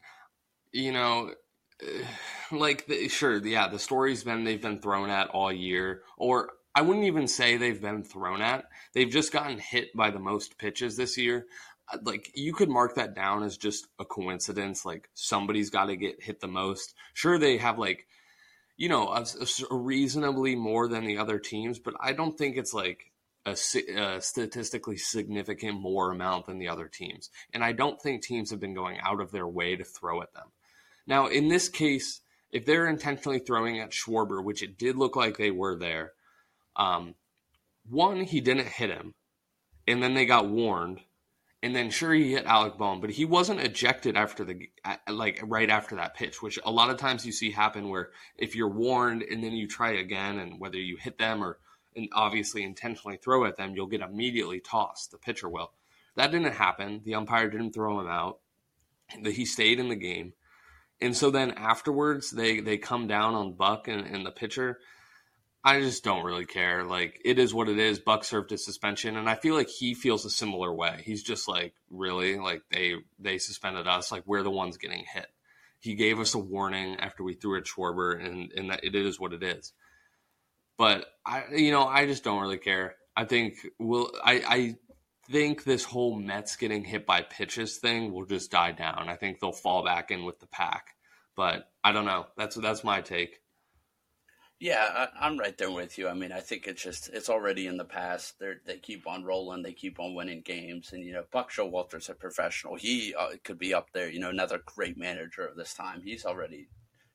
you 0.72 0.92
know, 0.92 1.32
like 2.52 2.86
the, 2.86 3.08
sure 3.08 3.36
yeah 3.46 3.68
the 3.68 3.78
story's 3.78 4.24
been 4.24 4.44
they've 4.44 4.62
been 4.62 4.80
thrown 4.80 5.10
at 5.10 5.28
all 5.28 5.52
year 5.52 6.02
or 6.16 6.50
i 6.74 6.82
wouldn't 6.82 7.06
even 7.06 7.28
say 7.28 7.56
they've 7.56 7.80
been 7.80 8.02
thrown 8.02 8.42
at. 8.42 8.64
They've 8.94 9.10
just 9.10 9.32
gotten 9.32 9.58
hit 9.58 9.88
by 9.94 10.10
the 10.10 10.18
most 10.18 10.58
pitches 10.58 10.96
this 10.96 11.16
year. 11.16 11.46
Uh, 11.92 11.98
like 12.02 12.30
you 12.34 12.52
could 12.52 12.68
mark 12.68 12.94
that 12.96 13.14
down 13.14 13.42
as 13.42 13.56
just 13.56 13.86
a 13.98 14.04
coincidence 14.04 14.84
like 14.84 15.08
somebody's 15.14 15.70
got 15.70 15.86
to 15.86 15.96
get 15.96 16.22
hit 16.22 16.40
the 16.40 16.48
most. 16.48 16.94
Sure 17.14 17.38
they 17.38 17.58
have 17.58 17.78
like 17.78 18.06
you 18.76 18.88
know 18.88 19.08
a, 19.08 19.26
a 19.70 19.74
reasonably 19.74 20.54
more 20.54 20.88
than 20.88 21.04
the 21.04 21.18
other 21.18 21.38
teams 21.38 21.78
but 21.78 21.94
i 22.00 22.12
don't 22.12 22.38
think 22.38 22.56
it's 22.56 22.72
like 22.72 23.10
a, 23.46 23.56
a, 23.96 24.20
statistically 24.20 24.96
significant 24.96 25.80
more 25.80 26.10
amount 26.10 26.46
than 26.46 26.58
the 26.58 26.68
other 26.68 26.88
teams. 26.88 27.30
And 27.52 27.64
i 27.64 27.72
don't 27.72 28.00
think 28.00 28.22
teams 28.22 28.50
have 28.50 28.60
been 28.60 28.74
going 28.74 28.98
out 29.00 29.20
of 29.20 29.30
their 29.30 29.46
way 29.46 29.76
to 29.76 29.84
throw 29.84 30.22
at 30.22 30.32
them. 30.34 30.48
Now, 31.06 31.26
in 31.26 31.48
this 31.48 31.68
case, 31.68 32.20
if 32.50 32.66
they're 32.66 32.86
intentionally 32.86 33.38
throwing 33.38 33.80
at 33.80 33.90
Schwarber, 33.90 34.42
which 34.42 34.62
it 34.62 34.78
did 34.78 34.96
look 34.96 35.16
like 35.16 35.36
they 35.36 35.50
were 35.50 35.76
there, 35.76 36.12
um, 36.76 37.14
one, 37.88 38.20
he 38.24 38.40
didn't 38.40 38.68
hit 38.68 38.90
him, 38.90 39.14
and 39.86 40.02
then 40.02 40.14
they 40.14 40.26
got 40.26 40.48
warned, 40.48 41.00
and 41.62 41.74
then 41.74 41.90
sure 41.90 42.12
he 42.12 42.32
hit 42.32 42.44
Alec 42.44 42.78
Bohm, 42.78 43.00
but 43.00 43.10
he 43.10 43.24
wasn't 43.24 43.60
ejected 43.60 44.16
after 44.16 44.44
the 44.44 44.68
like 45.10 45.40
right 45.42 45.70
after 45.70 45.96
that 45.96 46.14
pitch, 46.14 46.40
which 46.42 46.58
a 46.64 46.70
lot 46.70 46.90
of 46.90 46.98
times 46.98 47.26
you 47.26 47.32
see 47.32 47.50
happen 47.50 47.88
where 47.88 48.10
if 48.36 48.54
you're 48.54 48.68
warned 48.68 49.22
and 49.22 49.42
then 49.42 49.52
you 49.52 49.66
try 49.66 49.92
again, 49.92 50.38
and 50.38 50.60
whether 50.60 50.78
you 50.78 50.96
hit 50.96 51.18
them 51.18 51.42
or 51.42 51.58
and 51.98 52.08
obviously 52.14 52.62
intentionally 52.62 53.18
throw 53.18 53.44
at 53.44 53.56
them, 53.56 53.74
you'll 53.74 53.86
get 53.86 54.00
immediately 54.00 54.60
tossed. 54.60 55.10
The 55.10 55.18
pitcher 55.18 55.48
will. 55.48 55.72
That 56.16 56.30
didn't 56.30 56.54
happen. 56.54 57.02
The 57.04 57.16
umpire 57.16 57.50
didn't 57.50 57.72
throw 57.72 58.00
him 58.00 58.08
out. 58.08 58.38
He 59.24 59.44
stayed 59.44 59.78
in 59.78 59.88
the 59.88 59.96
game. 59.96 60.32
And 61.00 61.16
so 61.16 61.30
then 61.30 61.52
afterwards, 61.52 62.30
they 62.30 62.60
they 62.60 62.76
come 62.76 63.06
down 63.06 63.34
on 63.34 63.54
Buck 63.54 63.88
and, 63.88 64.06
and 64.06 64.26
the 64.26 64.30
pitcher. 64.30 64.78
I 65.64 65.80
just 65.80 66.02
don't 66.02 66.24
really 66.24 66.46
care. 66.46 66.84
Like 66.84 67.20
it 67.24 67.38
is 67.38 67.54
what 67.54 67.68
it 67.68 67.78
is. 67.78 68.00
Buck 68.00 68.24
served 68.24 68.50
his 68.50 68.64
suspension, 68.64 69.16
and 69.16 69.28
I 69.28 69.36
feel 69.36 69.54
like 69.54 69.68
he 69.68 69.94
feels 69.94 70.24
a 70.24 70.30
similar 70.30 70.72
way. 70.72 71.02
He's 71.04 71.22
just 71.22 71.46
like, 71.46 71.74
really, 71.90 72.38
like 72.38 72.62
they 72.72 72.94
they 73.18 73.38
suspended 73.38 73.86
us. 73.86 74.10
Like 74.10 74.24
we're 74.26 74.42
the 74.42 74.50
ones 74.50 74.76
getting 74.76 75.04
hit. 75.12 75.28
He 75.78 75.94
gave 75.94 76.18
us 76.18 76.34
a 76.34 76.38
warning 76.38 76.96
after 76.98 77.22
we 77.22 77.34
threw 77.34 77.58
at 77.58 77.64
Schwarber, 77.64 78.18
and 78.24 78.52
and 78.52 78.70
that 78.70 78.82
it 78.82 78.96
is 78.96 79.20
what 79.20 79.32
it 79.32 79.42
is. 79.42 79.72
But 80.78 81.06
I, 81.26 81.44
you 81.54 81.72
know, 81.72 81.86
I 81.86 82.06
just 82.06 82.24
don't 82.24 82.40
really 82.40 82.58
care. 82.58 82.94
I 83.16 83.24
think 83.24 83.56
we'll. 83.78 84.12
I 84.24 84.42
I 84.48 84.76
think 85.30 85.64
this 85.64 85.84
whole 85.84 86.14
Mets 86.14 86.56
getting 86.56 86.84
hit 86.84 87.04
by 87.04 87.22
pitches 87.22 87.78
thing 87.78 88.12
will 88.12 88.24
just 88.24 88.50
die 88.52 88.72
down. 88.72 89.08
I 89.08 89.16
think 89.16 89.40
they'll 89.40 89.52
fall 89.52 89.84
back 89.84 90.10
in 90.10 90.24
with 90.24 90.38
the 90.38 90.46
pack, 90.46 90.94
but 91.36 91.68
I 91.82 91.92
don't 91.92 92.06
know. 92.06 92.26
That's 92.36 92.56
that's 92.56 92.84
my 92.84 93.00
take. 93.00 93.40
Yeah, 94.60 95.08
I, 95.20 95.28
am 95.28 95.38
right 95.38 95.56
there 95.56 95.70
with 95.70 95.98
you. 95.98 96.08
I 96.08 96.14
mean, 96.14 96.32
I 96.32 96.40
think 96.40 96.66
it's 96.66 96.82
just 96.82 97.10
it's 97.12 97.28
already 97.28 97.66
in 97.66 97.76
the 97.76 97.84
past. 97.84 98.38
They 98.38 98.54
they 98.64 98.78
keep 98.78 99.06
on 99.06 99.24
rolling. 99.24 99.62
They 99.62 99.72
keep 99.72 100.00
on 100.00 100.14
winning 100.14 100.42
games, 100.44 100.92
and 100.92 101.04
you 101.04 101.12
know, 101.12 101.24
Buck 101.30 101.52
Showalter's 101.52 102.08
a 102.08 102.14
professional. 102.14 102.76
He 102.76 103.14
uh, 103.16 103.30
could 103.44 103.58
be 103.58 103.74
up 103.74 103.90
there. 103.92 104.08
You 104.08 104.18
know, 104.20 104.30
another 104.30 104.60
great 104.64 104.96
manager 104.96 105.44
of 105.44 105.56
this 105.56 105.74
time. 105.74 106.02
He's 106.04 106.24
already 106.24 106.68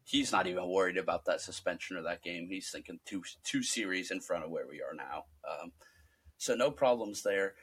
he's 0.06 0.32
not 0.32 0.48
even 0.48 0.68
worried 0.68 0.98
about 0.98 1.26
that 1.26 1.42
suspension 1.42 1.98
or 1.98 2.04
that 2.04 2.24
game. 2.24 2.48
He's 2.50 2.70
thinking 2.70 3.00
two 3.06 3.24
two 3.44 3.64
series 3.64 4.12
in 4.12 4.20
front 4.20 4.44
of 4.44 4.52
where 4.52 4.68
we 4.68 4.82
are 4.82 4.96
now. 4.96 5.26
Um, 5.50 5.72
so 6.38 6.56
no 6.56 6.72
problems 6.72 7.24
there. 7.24 7.54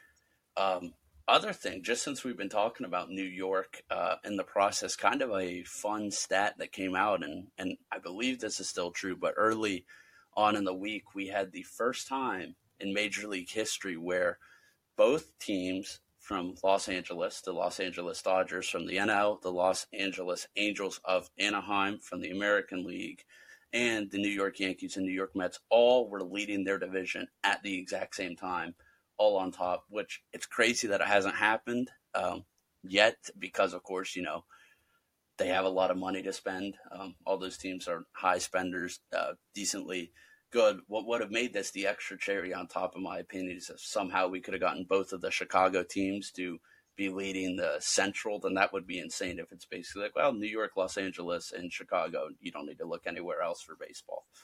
Um, 0.57 0.95
other 1.29 1.53
thing, 1.53 1.83
just 1.83 2.03
since 2.03 2.25
we've 2.25 2.37
been 2.37 2.49
talking 2.49 2.87
about 2.87 3.11
New 3.11 3.23
York 3.23 3.85
uh, 3.91 4.17
in 4.25 4.37
the 4.37 4.43
process, 4.43 4.97
kind 4.97 5.23
of 5.23 5.31
a 5.31 5.63
fun 5.63 6.11
stat 6.11 6.55
that 6.59 6.73
came 6.73 6.97
out, 6.97 7.23
and 7.23 7.49
and 7.59 7.77
I 7.93 7.99
believe 7.99 8.41
this 8.41 8.59
is 8.59 8.69
still 8.69 8.91
true, 8.91 9.17
but 9.17 9.35
early 9.37 9.85
on 10.37 10.57
in 10.57 10.65
the 10.65 10.75
week, 10.75 11.15
we 11.15 11.29
had 11.29 11.53
the 11.53 11.63
first 11.63 12.09
time 12.09 12.57
in 12.79 12.95
Major 12.95 13.29
League 13.29 13.51
history 13.51 13.97
where 13.97 14.39
both 14.97 15.39
teams 15.39 16.01
from 16.31 16.55
Los 16.63 16.89
Angeles, 16.89 17.41
the 17.41 17.51
Los 17.51 17.81
Angeles 17.81 18.23
Dodgers 18.23 18.69
from 18.69 18.87
the 18.87 18.99
NL, 18.99 19.43
the 19.43 19.51
Los 19.51 19.89
Angeles 19.93 20.47
Angels 20.55 21.01
of 21.05 21.29
Anaheim 21.41 21.99
from 21.99 22.21
the 22.21 22.31
American 22.31 22.85
League, 22.85 23.25
and 23.73 24.09
the 24.13 24.19
New 24.19 24.29
York 24.29 24.61
Yankees 24.61 24.97
and 24.97 25.05
New 25.05 25.13
York 25.13 25.35
Mets 25.35 25.59
all 25.71 26.09
were 26.09 26.23
leading 26.23 26.63
their 26.63 26.79
division 26.79 27.27
at 27.43 27.61
the 27.65 27.77
exact 27.77 28.15
same 28.15 28.37
time 28.37 28.77
all 29.19 29.39
on 29.39 29.51
top, 29.51 29.87
which 29.89 30.23
it's 30.33 30.47
crazy 30.47 30.87
that 30.87 31.01
it 31.01 31.09
hasn't 31.09 31.35
happened 31.35 31.91
um, 32.15 32.45
yet 32.85 33.17
because, 33.37 33.75
of 33.75 33.83
course, 33.83 34.15
you 34.15 34.23
know, 34.23 34.45
they 35.37 35.49
have 35.49 35.65
a 35.65 35.69
lot 35.69 35.91
of 35.91 35.97
money 35.97 36.23
to 36.23 36.33
spend. 36.33 36.77
Um, 36.93 37.17
all 37.27 37.39
those 37.39 37.59
teams 37.59 37.89
are 37.89 38.07
high 38.13 38.39
spenders, 38.39 39.01
uh, 39.13 39.33
decently 39.53 40.13
good. 40.51 40.81
What 40.87 41.07
would 41.07 41.21
have 41.21 41.31
made 41.31 41.53
this 41.53 41.71
the 41.71 41.87
extra 41.87 42.19
cherry 42.19 42.53
on 42.53 42.67
top, 42.67 42.95
in 42.97 43.03
my 43.03 43.19
opinion, 43.19 43.57
is 43.57 43.71
if 43.71 43.81
somehow 43.81 44.29
we 44.29 44.41
could 44.41 44.55
have 44.55 44.61
gotten 44.61 44.85
both 44.85 45.13
of 45.13 45.21
the 45.21 45.31
Chicago 45.31 45.83
teams 45.83 46.31
to 46.33 46.59
be 46.97 47.09
leading 47.09 47.57
the 47.57 47.77
Central, 47.81 48.39
then 48.39 48.55
that 48.55 48.73
would 48.73 48.87
be 48.87 48.99
insane. 48.99 49.39
If 49.39 49.53
it's 49.53 49.65
basically 49.65 50.03
like, 50.03 50.17
well, 50.17 50.33
New 50.33 50.49
York, 50.49 50.73
Los 50.77 50.97
Angeles, 50.97 51.53
and 51.57 51.73
Chicago, 51.73 52.29
you 52.41 52.53
don't 52.53 52.67
need 52.67 52.79
to 52.79 52.87
look 52.87 53.07
anywhere 53.07 53.43
else 53.43 53.63
for 53.63 53.77
baseball. 53.79 54.27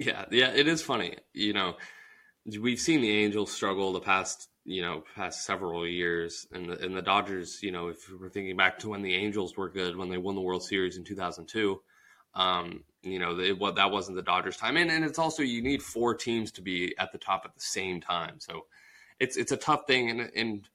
Yeah, 0.00 0.24
yeah, 0.32 0.48
it 0.48 0.66
is 0.66 0.82
funny. 0.82 1.18
You 1.32 1.52
know, 1.52 1.76
we've 2.60 2.80
seen 2.80 3.00
the 3.00 3.12
Angels 3.12 3.52
struggle 3.52 3.92
the 3.92 4.00
past 4.00 4.48
you 4.64 4.82
know 4.82 5.04
past 5.14 5.46
several 5.46 5.86
years, 5.86 6.48
and 6.52 6.68
the, 6.68 6.84
and 6.84 6.96
the 6.96 7.02
Dodgers. 7.02 7.62
You 7.62 7.70
know, 7.70 7.86
if 7.86 8.10
we're 8.10 8.28
thinking 8.28 8.56
back 8.56 8.80
to 8.80 8.88
when 8.88 9.02
the 9.02 9.14
Angels 9.14 9.56
were 9.56 9.70
good 9.70 9.96
when 9.96 10.08
they 10.08 10.18
won 10.18 10.34
the 10.34 10.40
World 10.40 10.64
Series 10.64 10.96
in 10.96 11.04
2002. 11.04 11.80
Um, 12.34 12.84
you 13.02 13.18
know, 13.18 13.38
well, 13.58 13.72
that 13.72 13.90
wasn't 13.90 14.16
the 14.16 14.22
Dodgers' 14.22 14.56
time, 14.56 14.76
and, 14.76 14.90
and 14.90 15.04
it's 15.04 15.18
also 15.18 15.42
you 15.42 15.62
need 15.62 15.82
four 15.82 16.14
teams 16.14 16.50
to 16.52 16.62
be 16.62 16.94
at 16.98 17.12
the 17.12 17.18
top 17.18 17.42
at 17.44 17.54
the 17.54 17.60
same 17.60 18.00
time. 18.00 18.36
So 18.38 18.66
it's 19.20 19.36
it's 19.36 19.52
a 19.52 19.56
tough 19.56 19.86
thing, 19.86 20.10
and, 20.10 20.30
and 20.34 20.68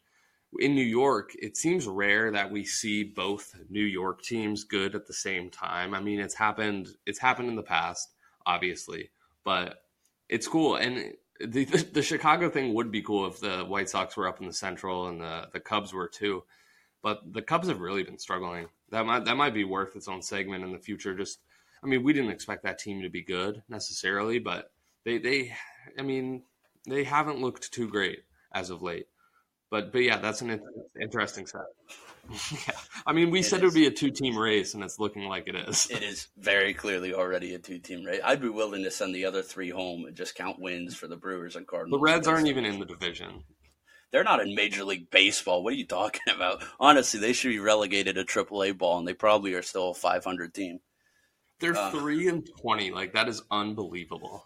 in 0.60 0.76
New 0.76 0.86
York, 0.86 1.32
it 1.40 1.58
seems 1.58 1.88
rare 1.88 2.32
that 2.32 2.52
we 2.52 2.64
see 2.64 3.04
both 3.04 3.56
New 3.70 3.84
York 3.84 4.22
teams 4.22 4.64
good 4.64 4.96
at 4.96 5.08
the 5.08 5.14
same 5.14 5.50
time. 5.50 5.94
I 5.94 6.00
mean, 6.00 6.20
it's 6.20 6.36
happened. 6.36 6.90
It's 7.06 7.20
happened 7.20 7.50
in 7.50 7.56
the 7.56 7.64
past, 7.64 8.14
obviously, 8.46 9.12
but 9.44 9.84
it's 10.30 10.48
cool. 10.48 10.76
And 10.76 11.14
the, 11.40 11.66
the 11.94 12.02
Chicago 12.02 12.50
thing 12.50 12.74
would 12.74 12.92
be 12.92 13.02
cool 13.02 13.28
if 13.28 13.40
the 13.40 13.64
White 13.66 13.90
Sox 13.90 14.16
were 14.16 14.28
up 14.28 14.40
in 14.40 14.48
the 14.48 14.54
Central 14.54 15.08
and 15.08 15.22
the 15.22 15.48
the 15.52 15.60
Cubs 15.60 15.94
were 15.94 16.08
too. 16.08 16.44
But 17.04 17.34
the 17.34 17.42
Cubs 17.42 17.68
have 17.68 17.82
really 17.82 18.04
been 18.04 18.18
struggling. 18.18 18.68
That 18.90 19.06
might 19.06 19.26
that 19.26 19.38
might 19.38 19.54
be 19.54 19.66
worth 19.66 19.96
its 19.96 20.08
own 20.08 20.22
segment 20.22 20.64
in 20.64 20.72
the 20.72 20.80
future. 20.80 21.14
Just, 21.14 21.40
I 21.84 21.88
mean, 21.88 22.02
we 22.02 22.14
didn't 22.14 22.32
expect 22.32 22.64
that 22.64 22.80
team 22.80 23.02
to 23.02 23.10
be 23.10 23.22
good 23.22 23.62
necessarily, 23.68 24.40
but 24.40 24.72
they 25.04 25.18
they, 25.18 25.54
I 26.00 26.02
mean, 26.02 26.44
they 26.88 27.04
haven't 27.04 27.42
looked 27.42 27.74
too 27.74 27.90
great 27.90 28.20
as 28.54 28.70
of 28.70 28.82
late. 28.82 29.08
But 29.70 29.92
but 29.92 30.02
yeah, 30.02 30.18
that's 30.18 30.42
an 30.42 30.62
interesting 31.00 31.46
set. 31.46 31.62
yeah, 32.52 32.76
I 33.06 33.12
mean, 33.12 33.32
we 33.32 33.40
It 33.40 33.44
said 33.44 33.62
it 33.62 33.66
would 33.66 33.74
be 33.74 33.88
a 33.88 33.92
two-team 33.92 34.38
race, 34.38 34.76
and 34.76 34.82
it's 34.82 34.98
looking 34.98 35.24
like 35.24 35.50
it 35.50 35.56
is. 35.56 35.90
It 35.92 36.04
is 36.04 36.28
very 36.38 36.74
clearly 36.74 37.14
already 37.14 37.54
a 37.54 37.60
two-team 37.60 38.06
race. 38.06 38.22
I'd 38.24 38.40
be 38.40 38.48
willing 38.48 38.84
to 38.84 38.92
send 38.92 39.14
the 39.14 39.26
other 39.26 39.42
three 39.42 39.72
home 39.72 40.06
and 40.06 40.16
just 40.16 40.36
count 40.36 40.58
wins 40.58 40.96
for 40.96 41.08
the 41.08 41.18
Brewers 41.18 41.58
and 41.58 41.68
Cardinals. 41.68 42.00
The 42.00 42.02
Reds 42.02 42.28
aren't 42.30 42.48
even 42.48 42.64
in 42.64 42.80
the 42.80 42.86
division. 42.86 43.44
They're 44.14 44.24
not 44.24 44.40
in 44.42 44.54
Major 44.56 44.86
League 44.86 45.10
Baseball. 45.10 45.64
What 45.64 45.74
are 45.74 45.78
you 45.78 45.88
talking 45.88 46.22
about? 46.34 46.64
Honestly, 46.80 47.20
they 47.20 47.34
should 47.34 47.50
be 47.50 47.60
relegated 47.60 48.16
to 48.16 48.24
AAA 48.24 48.78
ball, 48.78 49.00
and 49.00 49.08
they 49.08 49.14
probably 49.16 49.56
are 49.56 49.64
still 49.64 49.90
a 49.90 49.94
500 49.96 50.54
team. 50.54 50.80
They're 51.60 51.76
Uh. 51.76 51.92
three 51.92 52.28
and 52.30 52.48
twenty. 52.62 52.92
Like 52.92 53.14
that 53.14 53.28
is 53.28 53.42
unbelievable. 53.52 54.46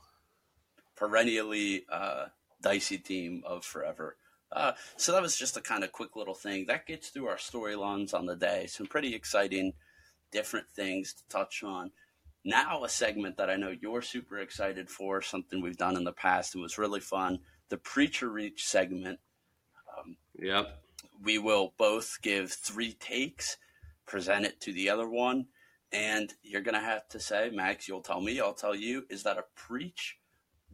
perennially 0.95 1.85
uh, 1.91 2.25
dicey 2.61 2.97
team 2.97 3.43
of 3.45 3.63
forever. 3.63 4.17
Uh, 4.51 4.71
so 4.95 5.11
that 5.11 5.21
was 5.21 5.37
just 5.37 5.57
a 5.57 5.61
kind 5.61 5.83
of 5.83 5.91
quick 5.91 6.15
little 6.15 6.33
thing 6.33 6.65
that 6.67 6.87
gets 6.87 7.09
through 7.09 7.27
our 7.27 7.35
storylines 7.37 8.13
on 8.15 8.25
the 8.25 8.35
day. 8.35 8.65
Some 8.65 8.87
pretty 8.87 9.13
exciting, 9.13 9.73
different 10.31 10.67
things 10.69 11.13
to 11.13 11.21
touch 11.29 11.61
on. 11.63 11.91
Now, 12.45 12.83
a 12.83 12.89
segment 12.89 13.37
that 13.37 13.49
I 13.49 13.57
know 13.57 13.75
you're 13.79 14.01
super 14.01 14.39
excited 14.39 14.89
for, 14.89 15.21
something 15.21 15.61
we've 15.61 15.77
done 15.77 15.97
in 15.97 16.03
the 16.05 16.13
past 16.13 16.55
and 16.55 16.63
was 16.63 16.77
really 16.79 17.01
fun 17.01 17.39
the 17.69 17.77
Preach 17.77 18.23
or 18.23 18.29
Reach 18.29 18.65
segment. 18.65 19.19
Yep. 20.39 20.83
We 21.23 21.37
will 21.37 21.73
both 21.77 22.19
give 22.21 22.51
three 22.51 22.93
takes, 22.93 23.57
present 24.05 24.45
it 24.45 24.61
to 24.61 24.73
the 24.73 24.89
other 24.89 25.09
one, 25.09 25.47
and 25.91 26.33
you're 26.43 26.61
going 26.61 26.75
to 26.75 26.81
have 26.81 27.07
to 27.09 27.19
say, 27.19 27.49
Max, 27.51 27.87
you'll 27.87 28.01
tell 28.01 28.21
me, 28.21 28.39
I'll 28.39 28.53
tell 28.53 28.75
you, 28.75 29.05
is 29.09 29.23
that 29.23 29.37
a 29.37 29.45
preach? 29.55 30.17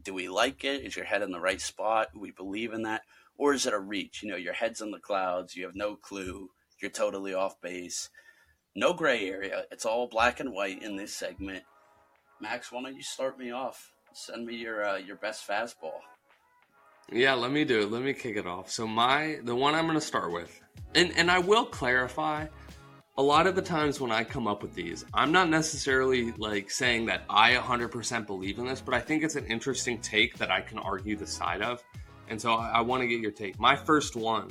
Do 0.01 0.13
we 0.13 0.27
like 0.27 0.63
it? 0.65 0.83
Is 0.83 0.95
your 0.95 1.05
head 1.05 1.21
in 1.21 1.31
the 1.31 1.39
right 1.39 1.61
spot? 1.61 2.09
We 2.15 2.31
believe 2.31 2.73
in 2.73 2.81
that? 2.83 3.03
Or 3.37 3.53
is 3.53 3.65
it 3.65 3.73
a 3.73 3.79
reach? 3.79 4.21
You 4.21 4.31
know, 4.31 4.35
your 4.35 4.53
head's 4.53 4.81
in 4.81 4.91
the 4.91 4.99
clouds, 4.99 5.55
you 5.55 5.65
have 5.65 5.75
no 5.75 5.95
clue, 5.95 6.49
you're 6.81 6.91
totally 6.91 7.33
off 7.33 7.61
base. 7.61 8.09
No 8.75 8.93
gray 8.93 9.29
area. 9.29 9.65
It's 9.71 9.85
all 9.85 10.07
black 10.07 10.39
and 10.39 10.51
white 10.51 10.81
in 10.81 10.97
this 10.97 11.15
segment. 11.15 11.63
Max, 12.41 12.71
why 12.71 12.81
don't 12.81 12.95
you 12.95 13.03
start 13.03 13.37
me 13.37 13.51
off? 13.51 13.91
Send 14.13 14.45
me 14.45 14.55
your 14.55 14.83
uh, 14.83 14.97
your 14.97 15.15
best 15.15 15.47
fastball. 15.47 16.01
Yeah, 17.11 17.33
let 17.33 17.51
me 17.51 17.65
do 17.65 17.81
it. 17.81 17.91
Let 17.91 18.01
me 18.01 18.13
kick 18.13 18.37
it 18.37 18.47
off. 18.47 18.71
So 18.71 18.87
my 18.87 19.39
the 19.43 19.55
one 19.55 19.75
I'm 19.75 19.85
going 19.85 19.95
to 19.95 20.01
start 20.01 20.31
with, 20.31 20.59
and 20.95 21.11
and 21.17 21.29
I 21.29 21.39
will 21.39 21.65
clarify. 21.65 22.47
A 23.15 23.21
lot 23.21 23.45
of 23.45 23.53
the 23.53 23.61
times 23.61 24.01
when 24.01 24.11
I 24.11 24.23
come 24.23 24.47
up 24.47 24.63
with 24.63 24.73
these, 24.73 25.05
I'm 25.13 25.31
not 25.31 25.47
necessarily 25.47 26.31
like 26.31 26.71
saying 26.71 27.05
that 27.05 27.25
I 27.29 27.53
100% 27.53 28.25
believe 28.25 28.57
in 28.57 28.65
this, 28.65 28.81
but 28.81 28.95
I 28.95 28.99
think 29.01 29.21
it's 29.23 29.35
an 29.35 29.45
interesting 29.45 29.99
take 29.99 30.35
that 30.39 30.49
I 30.49 30.61
can 30.61 30.79
argue 30.79 31.15
the 31.15 31.27
side 31.27 31.61
of, 31.61 31.83
and 32.27 32.41
so 32.41 32.53
I, 32.53 32.69
I 32.69 32.81
want 32.81 33.03
to 33.03 33.07
get 33.07 33.19
your 33.19 33.29
take. 33.29 33.59
My 33.59 33.75
first 33.75 34.15
one 34.15 34.49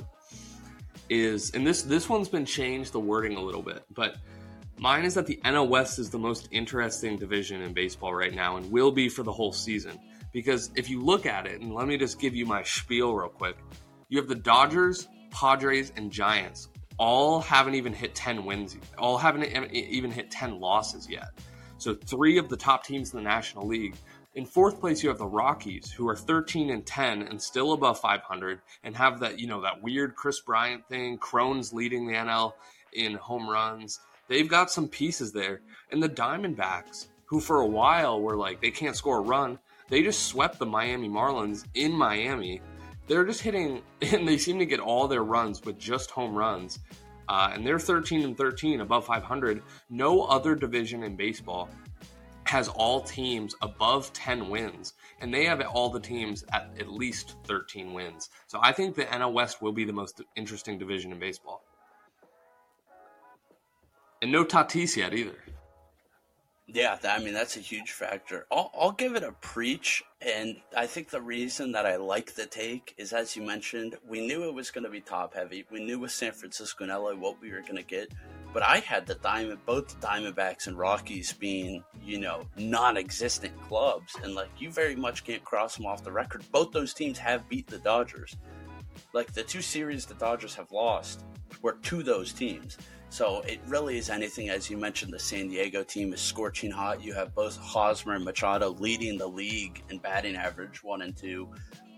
is, 1.09 1.51
and 1.51 1.67
this 1.67 1.81
this 1.81 2.07
one's 2.07 2.29
been 2.29 2.45
changed 2.45 2.93
the 2.93 3.01
wording 3.01 3.35
a 3.35 3.41
little 3.41 3.61
bit, 3.61 3.83
but 3.93 4.15
mine 4.77 5.03
is 5.03 5.13
that 5.15 5.25
the 5.25 5.41
NL 5.43 5.67
West 5.67 5.99
is 5.99 6.09
the 6.09 6.19
most 6.19 6.47
interesting 6.51 7.17
division 7.17 7.61
in 7.61 7.73
baseball 7.73 8.13
right 8.13 8.33
now, 8.33 8.55
and 8.55 8.71
will 8.71 8.91
be 8.91 9.09
for 9.09 9.23
the 9.23 9.31
whole 9.31 9.51
season. 9.51 9.99
Because 10.33 10.71
if 10.75 10.89
you 10.89 11.01
look 11.01 11.25
at 11.25 11.45
it, 11.45 11.61
and 11.61 11.73
let 11.73 11.87
me 11.87 11.97
just 11.97 12.19
give 12.19 12.35
you 12.35 12.45
my 12.45 12.63
spiel 12.63 13.15
real 13.15 13.29
quick, 13.29 13.55
you 14.09 14.17
have 14.17 14.27
the 14.27 14.35
Dodgers, 14.35 15.07
Padres, 15.31 15.93
and 15.95 16.11
Giants 16.11 16.69
all 16.97 17.39
haven't 17.41 17.75
even 17.75 17.93
hit 17.93 18.15
10 18.15 18.45
wins, 18.45 18.77
all 18.97 19.17
haven't 19.17 19.73
even 19.73 20.11
hit 20.11 20.29
10 20.29 20.59
losses 20.59 21.09
yet. 21.09 21.29
So 21.77 21.95
three 21.95 22.37
of 22.37 22.49
the 22.49 22.57
top 22.57 22.83
teams 22.83 23.13
in 23.13 23.17
the 23.17 23.23
National 23.23 23.67
League. 23.67 23.95
In 24.35 24.45
fourth 24.45 24.79
place, 24.79 25.03
you 25.03 25.09
have 25.09 25.19
the 25.19 25.27
Rockies, 25.27 25.91
who 25.91 26.07
are 26.09 26.15
13 26.15 26.71
and 26.71 26.85
10 26.85 27.23
and 27.23 27.41
still 27.41 27.73
above 27.73 27.99
500, 27.99 28.61
and 28.83 28.95
have 28.95 29.19
that 29.19 29.39
you 29.39 29.47
know 29.47 29.61
that 29.61 29.83
weird 29.83 30.15
Kris 30.15 30.39
Bryant 30.39 30.87
thing. 30.87 31.17
Cron's 31.17 31.73
leading 31.73 32.07
the 32.07 32.13
NL 32.13 32.53
in 32.93 33.13
home 33.15 33.47
runs. 33.49 33.99
They've 34.27 34.47
got 34.47 34.71
some 34.71 34.87
pieces 34.87 35.33
there, 35.33 35.61
and 35.91 36.01
the 36.01 36.09
Diamondbacks, 36.09 37.07
who 37.25 37.39
for 37.39 37.61
a 37.61 37.67
while 37.67 38.21
were 38.21 38.37
like 38.37 38.61
they 38.61 38.71
can't 38.71 38.95
score 38.95 39.17
a 39.17 39.21
run, 39.21 39.59
they 39.89 40.01
just 40.01 40.27
swept 40.27 40.59
the 40.59 40.65
Miami 40.65 41.09
Marlins 41.09 41.65
in 41.73 41.91
Miami. 41.91 42.61
They're 43.07 43.25
just 43.25 43.41
hitting, 43.41 43.81
and 44.01 44.27
they 44.27 44.37
seem 44.37 44.59
to 44.59 44.65
get 44.65 44.79
all 44.79 45.07
their 45.07 45.23
runs 45.23 45.63
with 45.63 45.77
just 45.77 46.11
home 46.11 46.35
runs. 46.35 46.79
Uh, 47.29 47.51
and 47.53 47.65
they're 47.65 47.79
13 47.79 48.23
and 48.23 48.37
13 48.37 48.81
above 48.81 49.05
500. 49.05 49.63
No 49.89 50.23
other 50.23 50.55
division 50.55 51.03
in 51.03 51.15
baseball 51.15 51.69
has 52.45 52.67
all 52.67 53.01
teams 53.01 53.55
above 53.61 54.11
10 54.13 54.49
wins, 54.49 54.93
and 55.21 55.33
they 55.33 55.45
have 55.45 55.61
all 55.61 55.89
the 55.89 55.99
teams 55.99 56.43
at 56.51 56.69
at 56.79 56.89
least 56.89 57.35
13 57.45 57.93
wins. 57.93 58.29
So 58.47 58.59
I 58.61 58.71
think 58.73 58.95
the 58.95 59.05
NL 59.05 59.33
West 59.33 59.61
will 59.61 59.71
be 59.71 59.85
the 59.85 59.93
most 59.93 60.21
interesting 60.35 60.77
division 60.77 61.11
in 61.11 61.19
baseball. 61.19 61.63
And 64.21 64.31
no 64.31 64.45
Tatis 64.45 64.95
yet 64.95 65.13
either. 65.13 65.37
Yeah, 66.73 66.97
I 67.03 67.19
mean 67.19 67.35
that's 67.35 67.55
a 67.55 67.59
huge 67.59 67.91
factor. 67.91 68.47
I'll, 68.51 68.71
I'll 68.75 68.91
give 68.91 69.15
it 69.15 69.21
a 69.21 69.31
preach, 69.31 70.03
and 70.21 70.57
I 70.75 70.87
think 70.87 71.09
the 71.09 71.21
reason 71.21 71.71
that 71.73 71.85
I 71.85 71.97
like 71.97 72.33
the 72.33 72.47
take 72.47 72.95
is, 72.97 73.13
as 73.13 73.35
you 73.35 73.43
mentioned, 73.43 73.95
we 74.07 74.25
knew 74.25 74.49
it 74.49 74.55
was 74.55 74.71
going 74.71 74.83
to 74.83 74.89
be 74.89 74.99
top 74.99 75.35
heavy. 75.35 75.65
We 75.69 75.85
knew 75.85 75.99
with 75.99 76.11
San 76.11 76.31
Francisco 76.31 76.83
and 76.83 76.91
LA 76.91 77.13
what 77.13 77.39
we 77.39 77.51
were 77.51 77.61
going 77.61 77.75
to 77.75 77.83
get, 77.83 78.11
but 78.53 78.63
I 78.63 78.79
had 78.79 79.05
the 79.05 79.13
diamond, 79.15 79.59
both 79.67 79.87
the 79.87 80.07
Diamondbacks 80.07 80.65
and 80.65 80.75
Rockies 80.75 81.31
being, 81.33 81.83
you 82.03 82.19
know, 82.19 82.47
non-existent 82.57 83.53
clubs, 83.61 84.15
and 84.23 84.33
like 84.33 84.49
you 84.57 84.71
very 84.71 84.95
much 84.95 85.23
can't 85.25 85.43
cross 85.43 85.77
them 85.77 85.85
off 85.85 86.03
the 86.03 86.11
record. 86.11 86.43
Both 86.51 86.71
those 86.71 86.95
teams 86.95 87.19
have 87.19 87.47
beat 87.49 87.67
the 87.67 87.77
Dodgers. 87.77 88.35
Like 89.13 89.33
the 89.33 89.43
two 89.43 89.61
series 89.61 90.05
the 90.05 90.13
Dodgers 90.15 90.55
have 90.55 90.71
lost 90.71 91.25
were 91.61 91.73
to 91.83 92.03
those 92.03 92.33
teams. 92.33 92.77
So 93.09 93.41
it 93.41 93.59
really 93.67 93.99
is 93.99 94.09
anything, 94.09 94.49
as 94.49 94.71
you 94.71 94.77
mentioned, 94.77 95.13
the 95.13 95.19
San 95.19 95.47
Diego 95.47 95.83
team 95.83 96.13
is 96.13 96.19
scorching 96.19 96.71
hot. 96.71 97.03
You 97.03 97.13
have 97.13 97.35
both 97.35 97.57
Hosmer 97.57 98.15
and 98.15 98.25
Machado 98.25 98.71
leading 98.79 99.19
the 99.19 99.27
league 99.27 99.83
in 99.91 99.99
batting 99.99 100.35
average, 100.35 100.83
one 100.83 101.03
and 101.03 101.15
two, 101.15 101.47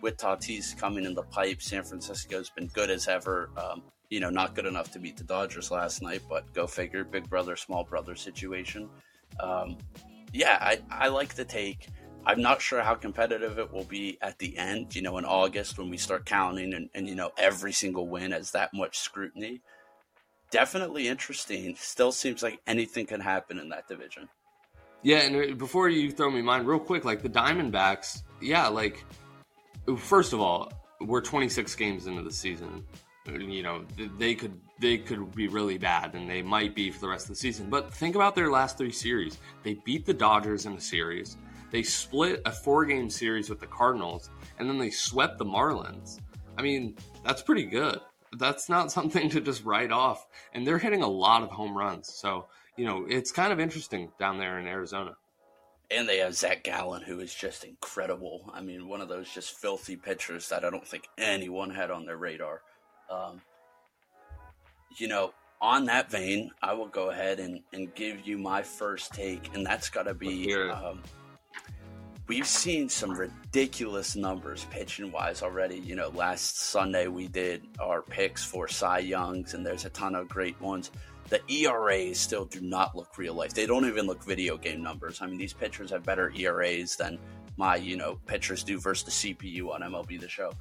with 0.01 0.17
Tatis 0.17 0.77
coming 0.77 1.05
in 1.05 1.13
the 1.13 1.23
pipe. 1.23 1.61
San 1.61 1.83
Francisco's 1.83 2.49
been 2.49 2.67
good 2.67 2.89
as 2.89 3.07
ever. 3.07 3.49
Um, 3.55 3.83
you 4.09 4.19
know, 4.19 4.29
not 4.29 4.55
good 4.55 4.65
enough 4.65 4.91
to 4.91 4.99
beat 4.99 5.15
the 5.15 5.23
Dodgers 5.23 5.71
last 5.71 6.01
night, 6.01 6.21
but 6.29 6.53
go 6.53 6.67
figure, 6.67 7.05
big 7.05 7.29
brother, 7.29 7.55
small 7.55 7.85
brother 7.85 8.15
situation. 8.15 8.89
Um, 9.39 9.77
yeah, 10.33 10.57
I, 10.59 10.81
I 10.91 11.07
like 11.07 11.33
the 11.35 11.45
take. 11.45 11.87
I'm 12.25 12.41
not 12.41 12.61
sure 12.61 12.81
how 12.81 12.95
competitive 12.95 13.59
it 13.59 13.71
will 13.71 13.83
be 13.83 14.17
at 14.21 14.39
the 14.39 14.57
end, 14.57 14.95
you 14.95 15.01
know, 15.01 15.17
in 15.17 15.25
August 15.25 15.77
when 15.77 15.89
we 15.89 15.97
start 15.97 16.25
counting 16.25 16.73
and, 16.73 16.89
and 16.93 17.07
you 17.07 17.15
know, 17.15 17.31
every 17.37 17.71
single 17.71 18.07
win 18.07 18.31
has 18.31 18.51
that 18.51 18.73
much 18.73 18.99
scrutiny 18.99 19.61
definitely 20.55 21.07
interesting. 21.07 21.75
Still 21.77 22.11
seems 22.11 22.41
like 22.41 22.59
anything 22.67 23.05
can 23.05 23.19
happen 23.19 23.59
in 23.59 23.69
that 23.69 23.87
division. 23.87 24.29
Yeah, 25.03 25.17
and 25.17 25.35
uh, 25.35 25.55
before 25.55 25.89
you 25.89 26.11
throw 26.11 26.31
me 26.31 26.41
mine, 26.41 26.65
real 26.65 26.79
quick, 26.79 27.05
like 27.05 27.21
the 27.21 27.29
Diamondbacks, 27.29 28.23
yeah, 28.41 28.67
like 28.67 29.03
first 29.97 30.33
of 30.33 30.39
all, 30.39 30.71
we're 31.01 31.21
26 31.21 31.75
games 31.75 32.07
into 32.07 32.21
the 32.21 32.31
season. 32.31 32.85
You 33.27 33.63
know, 33.63 33.85
they 34.17 34.35
could 34.35 34.59
they 34.79 34.97
could 34.97 35.35
be 35.35 35.47
really 35.47 35.77
bad, 35.77 36.13
and 36.13 36.29
they 36.29 36.41
might 36.41 36.75
be 36.75 36.91
for 36.91 37.01
the 37.01 37.09
rest 37.09 37.25
of 37.25 37.29
the 37.29 37.35
season. 37.35 37.69
But 37.69 37.91
think 37.91 38.15
about 38.15 38.35
their 38.35 38.51
last 38.51 38.77
three 38.77 38.91
series. 38.91 39.39
They 39.63 39.73
beat 39.83 40.05
the 40.05 40.13
Dodgers 40.13 40.67
in 40.67 40.73
a 40.73 40.81
series. 40.81 41.37
They 41.75 41.83
split 41.83 42.41
a 42.45 42.53
four 42.53 42.85
game 42.85 43.09
series 43.09 43.49
with 43.49 43.59
the 43.59 43.67
Cardinals, 43.67 44.29
and 44.59 44.69
then 44.69 44.77
they 44.77 44.89
swept 44.89 45.37
the 45.37 45.43
Marlins. 45.43 46.21
I 46.57 46.61
mean, 46.61 46.95
that's 47.25 47.41
pretty 47.41 47.65
good. 47.65 47.99
That's 48.37 48.69
not 48.69 48.91
something 48.93 49.29
to 49.31 49.41
just 49.41 49.65
write 49.65 49.91
off. 49.91 50.25
And 50.53 50.65
they're 50.65 50.77
hitting 50.77 51.01
a 51.01 51.07
lot 51.09 51.43
of 51.43 51.49
home 51.49 51.77
runs. 51.77 52.13
So, 52.13 52.45
you 52.77 52.85
know, 52.85 53.05
it's 53.09 53.29
kind 53.29 53.51
of 53.51 53.59
interesting 53.59 54.09
down 54.17 54.37
there 54.37 54.57
in 54.57 54.67
Arizona. 54.67 55.17
And 55.91 56.07
they 56.07 56.19
have 56.19 56.33
Zach 56.33 56.63
Gallen, 56.63 57.01
who 57.01 57.19
is 57.19 57.35
just 57.35 57.65
incredible. 57.65 58.49
I 58.53 58.61
mean, 58.61 58.87
one 58.87 59.01
of 59.01 59.09
those 59.09 59.29
just 59.29 59.57
filthy 59.59 59.97
pitchers 59.97 60.47
that 60.47 60.63
I 60.63 60.69
don't 60.69 60.87
think 60.87 61.09
anyone 61.17 61.71
had 61.71 61.91
on 61.91 62.05
their 62.05 62.15
radar. 62.15 62.61
Um, 63.11 63.41
you 64.97 65.09
know, 65.09 65.33
on 65.59 65.83
that 65.87 66.09
vein, 66.09 66.51
I 66.61 66.71
will 66.71 66.87
go 66.87 67.09
ahead 67.09 67.41
and, 67.41 67.59
and 67.73 67.93
give 67.95 68.25
you 68.25 68.37
my 68.37 68.61
first 68.61 69.13
take, 69.13 69.53
and 69.53 69.65
that's 69.65 69.89
got 69.89 70.03
to 70.03 70.13
be. 70.13 70.55
Um, 70.55 71.01
we've 72.27 72.47
seen 72.47 72.89
some 72.89 73.11
ridiculous 73.11 74.15
numbers 74.15 74.65
pitching 74.71 75.11
wise 75.11 75.41
already. 75.41 75.77
You 75.77 75.95
know, 75.95 76.09
last 76.09 76.59
Sunday 76.59 77.07
we 77.07 77.27
did 77.27 77.63
our 77.79 78.01
picks 78.01 78.43
for 78.43 78.67
Cy 78.67 78.99
Youngs, 78.99 79.53
and 79.53 79.65
there's 79.65 79.85
a 79.85 79.89
ton 79.89 80.15
of 80.15 80.27
great 80.27 80.59
ones. 80.59 80.91
The 81.29 81.41
ERAs 81.51 82.19
still 82.19 82.45
do 82.45 82.61
not 82.61 82.95
look 82.95 83.17
real 83.17 83.33
life. 83.33 83.53
They 83.53 83.65
don't 83.65 83.85
even 83.85 84.05
look 84.05 84.23
video 84.23 84.57
game 84.57 84.83
numbers. 84.83 85.21
I 85.21 85.27
mean, 85.27 85.37
these 85.37 85.53
pitchers 85.53 85.89
have 85.91 86.03
better 86.03 86.31
ERAs 86.35 86.95
than 86.95 87.17
my, 87.57 87.77
you 87.77 87.97
know, 87.97 88.19
pitchers 88.25 88.63
do 88.63 88.79
versus 88.79 89.05
the 89.05 89.33
CPU 89.33 89.73
on 89.73 89.81
MLB 89.81 90.19
The 90.19 90.29
Show. 90.29 90.51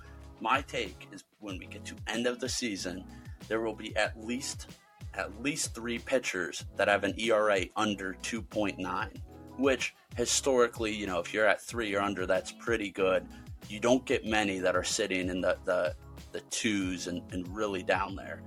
My 0.41 0.63
take 0.63 1.09
is 1.13 1.25
when 1.41 1.59
we 1.59 1.67
get 1.67 1.85
to 1.87 1.95
end 2.07 2.27
of 2.27 2.41
the 2.41 2.49
season, 2.49 3.05
there 3.49 3.61
will 3.61 3.75
be 3.75 3.95
at 3.97 4.19
least 4.25 4.69
at 5.17 5.43
least 5.43 5.75
three 5.75 5.99
pitchers 5.99 6.65
that 6.77 6.89
have 6.89 7.05
an 7.05 7.15
ERA 7.19 7.61
under 7.77 8.15
2.9, 8.23 9.21
which 9.57 9.95
historically, 10.17 10.95
you 10.95 11.07
know, 11.07 11.19
if 11.19 11.33
you're 11.35 11.47
at 11.47 11.61
three 11.61 11.95
or 11.95 12.01
under, 12.01 12.27
that's 12.27 12.53
pretty 12.53 12.91
good. 12.91 13.27
You 13.69 13.81
don't 13.81 14.05
get 14.05 14.25
many 14.25 14.59
that 14.59 14.77
are 14.77 14.85
sitting 14.85 15.29
in 15.29 15.41
the, 15.41 15.57
the 15.65 15.95
the 16.33 16.41
twos 16.51 17.07
and, 17.07 17.23
and 17.33 17.47
really 17.55 17.83
down 17.83 18.17
there. 18.17 18.43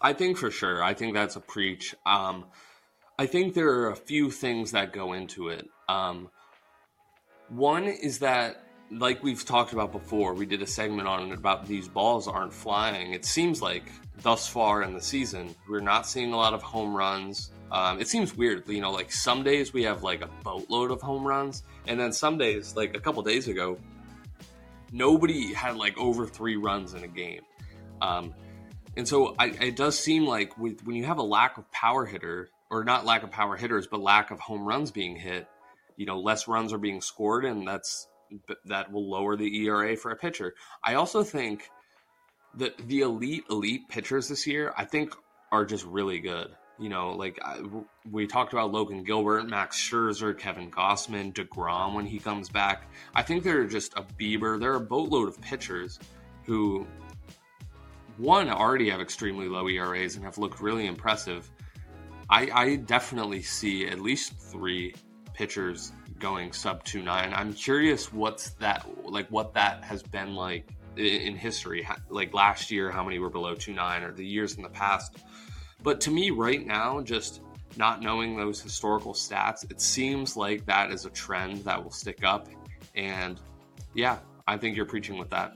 I 0.00 0.12
think 0.14 0.38
for 0.38 0.50
sure. 0.50 0.82
I 0.82 0.94
think 0.94 1.12
that's 1.14 1.36
a 1.36 1.40
preach. 1.40 1.94
Um, 2.06 2.46
I 3.18 3.26
think 3.26 3.54
there 3.54 3.68
are 3.68 3.90
a 3.90 3.96
few 3.96 4.30
things 4.30 4.72
that 4.72 4.92
go 4.92 5.12
into 5.12 5.48
it. 5.48 5.68
Um, 5.88 6.30
one 7.48 7.84
is 7.84 8.20
that, 8.20 8.67
like 8.90 9.22
we've 9.22 9.44
talked 9.44 9.72
about 9.72 9.92
before, 9.92 10.34
we 10.34 10.46
did 10.46 10.62
a 10.62 10.66
segment 10.66 11.08
on 11.08 11.30
it 11.30 11.34
about 11.34 11.66
these 11.66 11.88
balls 11.88 12.26
aren't 12.28 12.52
flying. 12.52 13.12
It 13.12 13.24
seems 13.24 13.60
like 13.60 13.84
thus 14.22 14.48
far 14.48 14.82
in 14.82 14.94
the 14.94 15.00
season, 15.00 15.54
we're 15.68 15.80
not 15.80 16.06
seeing 16.06 16.32
a 16.32 16.36
lot 16.36 16.54
of 16.54 16.62
home 16.62 16.96
runs. 16.96 17.52
Um, 17.70 18.00
it 18.00 18.08
seems 18.08 18.34
weird, 18.34 18.66
you 18.68 18.80
know, 18.80 18.90
like 18.90 19.12
some 19.12 19.42
days 19.42 19.72
we 19.72 19.82
have 19.82 20.02
like 20.02 20.22
a 20.22 20.28
boatload 20.42 20.90
of 20.90 21.02
home 21.02 21.26
runs, 21.26 21.62
and 21.86 22.00
then 22.00 22.12
some 22.12 22.38
days, 22.38 22.74
like 22.74 22.96
a 22.96 23.00
couple 23.00 23.22
days 23.22 23.46
ago, 23.48 23.78
nobody 24.90 25.52
had 25.52 25.76
like 25.76 25.98
over 25.98 26.26
three 26.26 26.56
runs 26.56 26.94
in 26.94 27.04
a 27.04 27.08
game. 27.08 27.42
Um, 28.00 28.32
and 28.96 29.06
so 29.06 29.34
I, 29.38 29.48
it 29.48 29.76
does 29.76 29.98
seem 29.98 30.24
like 30.24 30.56
with, 30.56 30.80
when 30.84 30.96
you 30.96 31.04
have 31.04 31.18
a 31.18 31.22
lack 31.22 31.58
of 31.58 31.70
power 31.70 32.06
hitter, 32.06 32.48
or 32.70 32.84
not 32.84 33.04
lack 33.04 33.22
of 33.22 33.30
power 33.30 33.56
hitters, 33.56 33.86
but 33.86 34.00
lack 34.00 34.30
of 34.30 34.40
home 34.40 34.64
runs 34.66 34.90
being 34.90 35.16
hit, 35.16 35.46
you 35.96 36.06
know, 36.06 36.20
less 36.20 36.48
runs 36.48 36.72
are 36.72 36.78
being 36.78 37.00
scored, 37.00 37.44
and 37.44 37.66
that's 37.66 38.08
that 38.66 38.92
will 38.92 39.08
lower 39.10 39.36
the 39.36 39.64
ERA 39.64 39.96
for 39.96 40.10
a 40.10 40.16
pitcher. 40.16 40.54
I 40.84 40.94
also 40.94 41.22
think 41.22 41.70
that 42.54 42.76
the 42.88 43.00
elite 43.00 43.44
elite 43.50 43.88
pitchers 43.88 44.28
this 44.28 44.46
year, 44.46 44.72
I 44.76 44.84
think, 44.84 45.14
are 45.52 45.64
just 45.64 45.84
really 45.84 46.18
good. 46.18 46.48
You 46.78 46.88
know, 46.88 47.10
like 47.10 47.38
I, 47.44 47.60
we 48.08 48.26
talked 48.26 48.52
about 48.52 48.70
Logan 48.70 49.02
Gilbert, 49.02 49.48
Max 49.48 49.76
Scherzer, 49.76 50.38
Kevin 50.38 50.70
Gausman, 50.70 51.32
Degrom 51.32 51.94
when 51.94 52.06
he 52.06 52.18
comes 52.18 52.48
back. 52.48 52.88
I 53.14 53.22
think 53.22 53.42
they're 53.42 53.66
just 53.66 53.94
a 53.96 54.02
Bieber. 54.02 54.60
They're 54.60 54.74
a 54.74 54.80
boatload 54.80 55.28
of 55.28 55.40
pitchers 55.40 55.98
who, 56.44 56.86
one, 58.16 58.48
already 58.48 58.90
have 58.90 59.00
extremely 59.00 59.48
low 59.48 59.68
ERAs 59.68 60.14
and 60.14 60.24
have 60.24 60.38
looked 60.38 60.60
really 60.60 60.86
impressive. 60.86 61.50
I, 62.30 62.48
I 62.52 62.76
definitely 62.76 63.42
see 63.42 63.88
at 63.88 64.00
least 64.00 64.34
three 64.38 64.94
pitchers 65.34 65.92
going 66.18 66.52
sub 66.52 66.84
two 66.84 67.02
nine. 67.02 67.32
I'm 67.34 67.52
curious 67.52 68.12
what's 68.12 68.50
that 68.54 68.86
like 69.04 69.28
what 69.28 69.54
that 69.54 69.84
has 69.84 70.02
been 70.02 70.34
like 70.34 70.68
in 70.96 71.36
history. 71.36 71.86
Like 72.08 72.34
last 72.34 72.70
year, 72.70 72.90
how 72.90 73.04
many 73.04 73.18
were 73.18 73.30
below 73.30 73.54
two 73.54 73.72
nine, 73.72 74.02
or 74.02 74.12
the 74.12 74.26
years 74.26 74.56
in 74.56 74.62
the 74.62 74.68
past. 74.68 75.16
But 75.82 76.00
to 76.02 76.10
me, 76.10 76.30
right 76.30 76.66
now, 76.66 77.00
just 77.00 77.40
not 77.76 78.02
knowing 78.02 78.36
those 78.36 78.60
historical 78.60 79.12
stats, 79.14 79.70
it 79.70 79.80
seems 79.80 80.36
like 80.36 80.66
that 80.66 80.90
is 80.90 81.04
a 81.04 81.10
trend 81.10 81.64
that 81.64 81.82
will 81.82 81.92
stick 81.92 82.24
up. 82.24 82.48
And 82.96 83.40
yeah, 83.94 84.18
I 84.46 84.56
think 84.56 84.76
you're 84.76 84.86
preaching 84.86 85.18
with 85.18 85.30
that. 85.30 85.54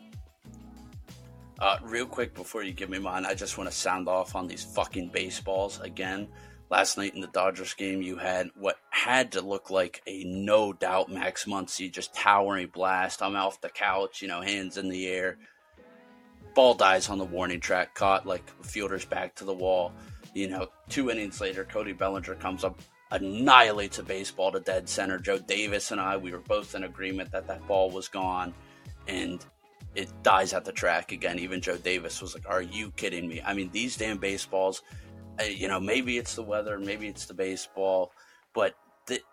Uh, 1.58 1.78
real 1.82 2.06
quick 2.06 2.34
before 2.34 2.62
you 2.62 2.72
give 2.72 2.90
me 2.90 2.98
mine, 2.98 3.24
I 3.24 3.34
just 3.34 3.56
want 3.56 3.70
to 3.70 3.76
sound 3.76 4.08
off 4.08 4.34
on 4.34 4.46
these 4.46 4.64
fucking 4.64 5.08
baseballs 5.08 5.80
again. 5.80 6.28
Last 6.72 6.96
night 6.96 7.14
in 7.14 7.20
the 7.20 7.26
Dodgers 7.26 7.74
game, 7.74 8.00
you 8.00 8.16
had 8.16 8.48
what 8.56 8.78
had 8.88 9.32
to 9.32 9.42
look 9.42 9.68
like 9.68 10.00
a 10.06 10.24
no 10.24 10.72
doubt 10.72 11.12
Max 11.12 11.44
Muncy 11.44 11.92
just 11.92 12.14
towering 12.14 12.68
blast. 12.68 13.20
I'm 13.20 13.36
off 13.36 13.60
the 13.60 13.68
couch, 13.68 14.22
you 14.22 14.28
know, 14.28 14.40
hands 14.40 14.78
in 14.78 14.88
the 14.88 15.06
air. 15.06 15.36
Ball 16.54 16.72
dies 16.72 17.10
on 17.10 17.18
the 17.18 17.26
warning 17.26 17.60
track, 17.60 17.94
caught 17.94 18.24
like 18.24 18.48
fielder's 18.64 19.04
back 19.04 19.34
to 19.34 19.44
the 19.44 19.52
wall. 19.52 19.92
You 20.32 20.48
know, 20.48 20.68
two 20.88 21.10
innings 21.10 21.42
later, 21.42 21.64
Cody 21.64 21.92
Bellinger 21.92 22.36
comes 22.36 22.64
up, 22.64 22.80
annihilates 23.10 23.98
a 23.98 24.02
baseball 24.02 24.50
to 24.52 24.60
dead 24.60 24.88
center. 24.88 25.18
Joe 25.18 25.36
Davis 25.36 25.90
and 25.90 26.00
I, 26.00 26.16
we 26.16 26.32
were 26.32 26.38
both 26.38 26.74
in 26.74 26.84
agreement 26.84 27.32
that 27.32 27.46
that 27.48 27.68
ball 27.68 27.90
was 27.90 28.08
gone, 28.08 28.54
and 29.06 29.44
it 29.94 30.10
dies 30.22 30.54
at 30.54 30.64
the 30.64 30.72
track 30.72 31.12
again. 31.12 31.38
Even 31.38 31.60
Joe 31.60 31.76
Davis 31.76 32.22
was 32.22 32.32
like, 32.32 32.48
"Are 32.48 32.62
you 32.62 32.92
kidding 32.92 33.28
me?" 33.28 33.42
I 33.44 33.52
mean, 33.52 33.68
these 33.72 33.98
damn 33.98 34.16
baseballs 34.16 34.80
you 35.50 35.68
know, 35.68 35.80
maybe 35.80 36.18
it's 36.18 36.34
the 36.34 36.42
weather, 36.42 36.78
maybe 36.78 37.08
it's 37.08 37.26
the 37.26 37.34
baseball, 37.34 38.12
but 38.54 38.74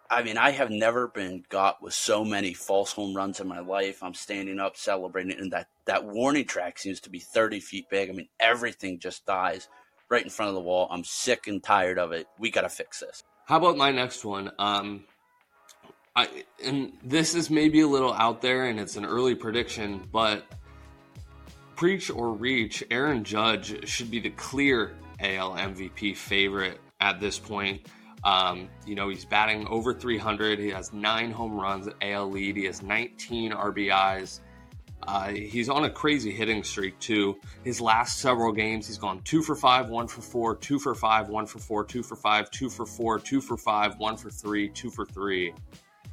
I 0.10 0.24
mean, 0.24 0.38
I 0.38 0.50
have 0.52 0.72
never 0.72 1.08
been 1.08 1.44
got 1.50 1.84
with 1.84 1.94
so 1.94 2.26
many 2.26 2.54
false 2.54 2.92
home 2.92 3.16
runs 3.16 3.40
in 3.40 3.48
my 3.48 3.60
life. 3.60 4.02
I'm 4.02 4.16
standing 4.16 4.60
up 4.60 4.76
celebrating, 4.76 5.38
and 5.38 5.52
that 5.52 5.68
that 5.86 6.06
warning 6.06 6.46
track 6.46 6.80
seems 6.80 7.00
to 7.02 7.12
be 7.12 7.20
30 7.20 7.60
feet 7.60 7.90
big. 7.90 8.10
I 8.10 8.14
mean, 8.14 8.30
everything 8.40 8.98
just 9.00 9.26
dies 9.28 9.68
right 10.10 10.24
in 10.24 10.32
front 10.32 10.50
of 10.50 10.56
the 10.56 10.62
wall. 10.62 10.88
I'm 10.90 11.04
sick 11.04 11.48
and 11.48 11.62
tired 11.62 12.00
of 12.00 12.12
it. 12.12 12.28
We 12.40 12.50
got 12.50 12.62
to 12.62 12.70
fix 12.70 13.02
this. 13.02 13.24
How 13.46 13.58
about 13.58 13.78
my 13.78 13.92
next 13.92 14.26
one? 14.26 14.52
Um, 14.58 15.06
I 16.16 16.44
and 16.64 16.94
this 17.04 17.36
is 17.36 17.52
maybe 17.52 17.82
a 17.82 17.88
little 17.88 18.14
out 18.14 18.42
there, 18.42 18.66
and 18.66 18.80
it's 18.80 18.96
an 18.96 19.06
early 19.06 19.36
prediction, 19.36 20.08
but 20.12 20.44
preach 21.76 22.10
or 22.10 22.32
reach, 22.32 22.84
Aaron 22.90 23.24
Judge 23.24 23.88
should 23.88 24.10
be 24.10 24.20
the 24.20 24.32
clear 24.32 24.96
AL 25.20 25.52
MVP 25.52 26.16
favorite 26.16 26.80
at 27.00 27.20
this 27.20 27.40
point. 27.40 27.88
Um, 28.24 28.70
you 28.86 28.96
know, 28.96 29.10
he's 29.10 29.26
batting 29.26 29.68
over 29.68 29.94
300. 29.94 30.60
He 30.60 30.70
has 30.70 30.92
nine 30.92 31.32
home 31.32 31.60
runs 31.60 31.88
AL 32.02 32.30
lead. 32.30 32.58
He 32.58 32.66
has 32.66 32.82
19 32.82 33.52
RBIs. 33.52 34.42
Uh, 35.08 35.30
he's 35.30 35.70
on 35.70 35.86
a 35.86 35.90
crazy 35.90 36.32
hitting 36.32 36.64
streak 36.64 37.00
too. 37.00 37.40
His 37.64 37.80
last 37.80 38.20
several 38.20 38.52
games, 38.52 38.88
he's 38.88 38.98
gone 38.98 39.22
two 39.22 39.42
for 39.42 39.56
five, 39.56 39.90
one 39.90 40.08
for 40.08 40.22
four, 40.22 40.56
two 40.56 40.78
for 40.78 40.94
five, 40.94 41.30
one 41.30 41.46
for 41.46 41.60
four, 41.60 41.86
two 41.86 42.04
for 42.04 42.18
five, 42.18 42.52
two 42.52 42.70
for 42.70 42.86
four, 42.86 43.18
two 43.18 43.40
for 43.40 43.56
five, 43.56 43.98
one 43.98 44.18
for 44.18 44.30
three, 44.30 44.68
two 44.68 44.90
for 44.90 45.06
three. 45.06 45.54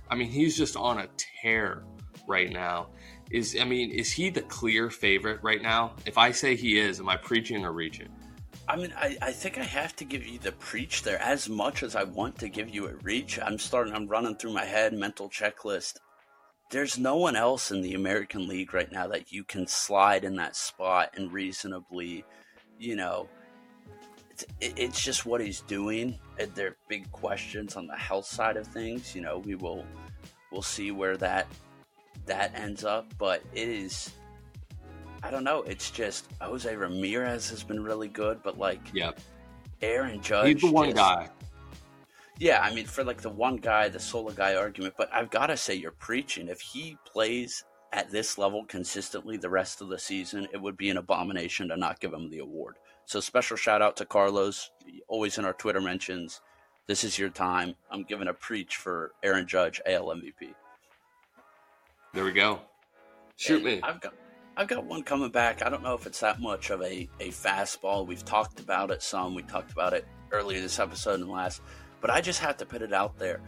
I 0.09 0.15
mean, 0.15 0.29
he's 0.29 0.57
just 0.57 0.77
on 0.77 0.99
a 0.99 1.09
tear 1.17 1.83
right 2.29 2.51
now. 2.51 2.89
Is 3.31 3.57
I 3.61 3.65
mean, 3.65 3.91
is 3.91 4.13
he 4.13 4.31
the 4.31 4.43
clear 4.43 4.89
favorite 4.89 5.41
right 5.43 5.61
now? 5.61 5.95
If 6.07 6.17
I 6.17 6.31
say 6.31 6.55
he 6.55 6.79
is, 6.79 7.01
am 7.01 7.09
I 7.09 7.17
preaching 7.17 7.65
or 7.65 7.73
reaching? 7.73 8.09
I 8.69 8.77
mean, 8.77 8.93
I, 8.97 9.17
I 9.23 9.33
think 9.33 9.59
I 9.59 9.63
have 9.63 9.95
to 9.97 10.05
give 10.05 10.27
you 10.27 10.39
the 10.39 10.53
preach 10.53 11.03
there 11.03 11.23
as 11.23 11.49
much 11.49 11.83
as 11.83 11.95
I 11.95 12.03
want 12.03 12.39
to 12.39 12.49
give 12.49 12.69
you 12.69 12.89
a 12.89 12.95
reach. 12.95 13.39
I'm 13.41 13.59
starting, 13.59 13.95
I'm 13.95 14.09
running 14.09 14.37
through 14.37 14.55
my 14.55 14.65
head 14.65 14.93
mental 14.93 15.29
checklist. 15.29 15.99
There's 16.71 16.99
no 16.99 17.17
one 17.17 17.37
else 17.37 17.71
in 17.71 17.81
the 17.81 17.95
American 17.95 18.49
League 18.49 18.75
right 18.75 18.91
now 18.91 19.07
that 19.07 19.31
you 19.31 19.45
can 19.45 19.69
slide 19.69 20.25
in 20.25 20.35
that 20.37 20.57
spot 20.57 21.11
and 21.15 21.33
reasonably, 21.33 22.25
you 22.77 22.97
know, 22.97 23.29
it's, 24.31 24.45
it's 24.61 25.03
just 25.03 25.25
what 25.25 25.41
he's 25.41 25.61
doing. 25.63 26.19
There 26.55 26.69
are 26.69 26.77
big 26.89 27.11
questions 27.13 27.77
on 27.77 27.87
the 27.87 27.97
health 27.97 28.27
side 28.27 28.57
of 28.57 28.67
things. 28.67 29.15
You 29.15 29.23
know, 29.23 29.39
we 29.39 29.55
will, 29.55 29.85
we'll 30.51 30.61
see 30.61 30.91
where 30.91 31.17
that, 31.19 31.47
that 32.27 32.53
ends 32.57 32.85
up, 32.85 33.07
but 33.17 33.45
it 33.55 33.69
is, 33.69 34.11
I 35.27 35.31
don't 35.31 35.43
know. 35.43 35.63
It's 35.63 35.91
just 35.91 36.29
Jose 36.41 36.77
Ramirez 36.77 37.51
has 37.51 37.65
been 37.65 37.83
really 37.83 38.07
good, 38.07 38.41
but 38.45 38.59
like, 38.61 38.81
yep. 38.95 39.19
Aaron 39.83 40.23
Judge. 40.23 40.53
He's 40.53 40.71
the 40.71 40.71
one 40.71 40.91
just, 40.91 40.97
guy. 40.99 41.29
Yeah, 42.39 42.61
I 42.61 42.73
mean, 42.73 42.87
for 42.87 43.03
like 43.03 43.21
the 43.21 43.31
one 43.31 43.57
guy, 43.57 43.89
the 43.89 43.99
solo 43.99 44.31
guy 44.31 44.55
argument, 44.55 44.95
but 44.97 45.13
I've 45.13 45.29
got 45.31 45.49
to 45.49 45.57
say, 45.57 45.75
you're 45.75 45.91
preaching. 45.91 46.47
If 46.47 46.61
he 46.61 46.97
plays 47.05 47.65
at 47.93 48.09
this 48.09 48.39
level 48.39 48.65
consistently 48.67 49.37
the 49.37 49.51
rest 49.51 49.81
of 49.81 49.89
the 49.89 49.99
season, 49.99 50.47
it 50.53 50.63
would 50.63 50.77
be 50.77 50.91
an 50.91 50.97
abomination 50.97 51.71
to 51.71 51.77
not 51.77 51.99
give 51.99 52.13
him 52.13 52.31
the 52.31 52.39
award. 52.39 52.77
So, 53.05 53.19
special 53.19 53.57
shout 53.57 53.83
out 53.83 53.97
to 53.97 54.05
Carlos, 54.05 54.71
always 55.09 55.39
in 55.39 55.45
our 55.45 55.55
Twitter 55.55 55.81
mentions. 55.81 56.41
This 56.87 57.03
is 57.03 57.19
your 57.19 57.31
time. 57.31 57.75
I'm 57.91 58.05
giving 58.05 58.29
a 58.29 58.33
preach 58.33 58.77
for 58.77 59.11
Aaron 59.25 59.49
Judge, 59.49 59.81
AL 59.87 60.07
MVP. 60.07 60.55
There 62.15 62.23
we 62.25 62.31
go. 62.31 62.61
Shoot 63.35 63.57
and 63.57 63.65
me. 63.65 63.81
I've 63.83 64.01
got 64.01 64.15
I've 64.57 64.69
got 64.69 64.85
one 64.87 65.03
coming 65.03 65.31
back. 65.31 65.65
I 65.65 65.69
don't 65.69 65.83
know 65.83 65.95
if 65.95 66.07
it's 66.07 66.21
that 66.21 66.41
much 66.41 66.71
of 66.71 66.81
a, 66.81 67.09
a 67.21 67.29
fastball. 67.29 68.07
We've 68.07 68.25
talked 68.25 68.59
about 68.59 68.91
it 68.91 69.03
some. 69.03 69.35
We 69.35 69.43
talked 69.43 69.71
about 69.71 69.93
it 69.93 70.07
earlier 70.33 70.61
this 70.61 70.79
episode 70.79 71.21
and 71.21 71.29
last, 71.29 71.61
but 72.01 72.09
I 72.11 72.23
just 72.23 72.41
have 72.41 72.57
to 72.59 72.67
put 72.67 72.81
it 72.81 72.93
out 72.93 73.19
there. 73.19 73.43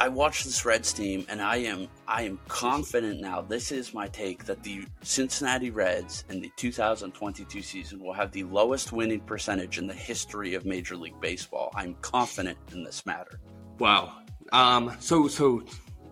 I 0.00 0.08
watched 0.08 0.44
this 0.44 0.64
Reds 0.64 0.94
team, 0.94 1.26
and 1.28 1.42
I 1.42 1.56
am 1.56 1.86
I 2.08 2.22
am 2.22 2.40
confident 2.48 3.20
now. 3.20 3.42
This 3.42 3.70
is 3.72 3.92
my 3.92 4.08
take 4.08 4.44
that 4.46 4.62
the 4.62 4.86
Cincinnati 5.02 5.70
Reds 5.70 6.24
in 6.30 6.40
the 6.40 6.50
2022 6.56 7.60
season 7.60 8.00
will 8.00 8.14
have 8.14 8.32
the 8.32 8.44
lowest 8.44 8.92
winning 8.92 9.20
percentage 9.20 9.76
in 9.76 9.86
the 9.86 9.94
history 9.94 10.54
of 10.54 10.64
Major 10.64 10.96
League 10.96 11.20
Baseball. 11.20 11.70
I'm 11.74 11.94
confident 12.00 12.56
in 12.72 12.84
this 12.84 13.04
matter. 13.04 13.38
Wow. 13.78 14.14
Um. 14.52 14.96
So 14.98 15.28
so, 15.28 15.62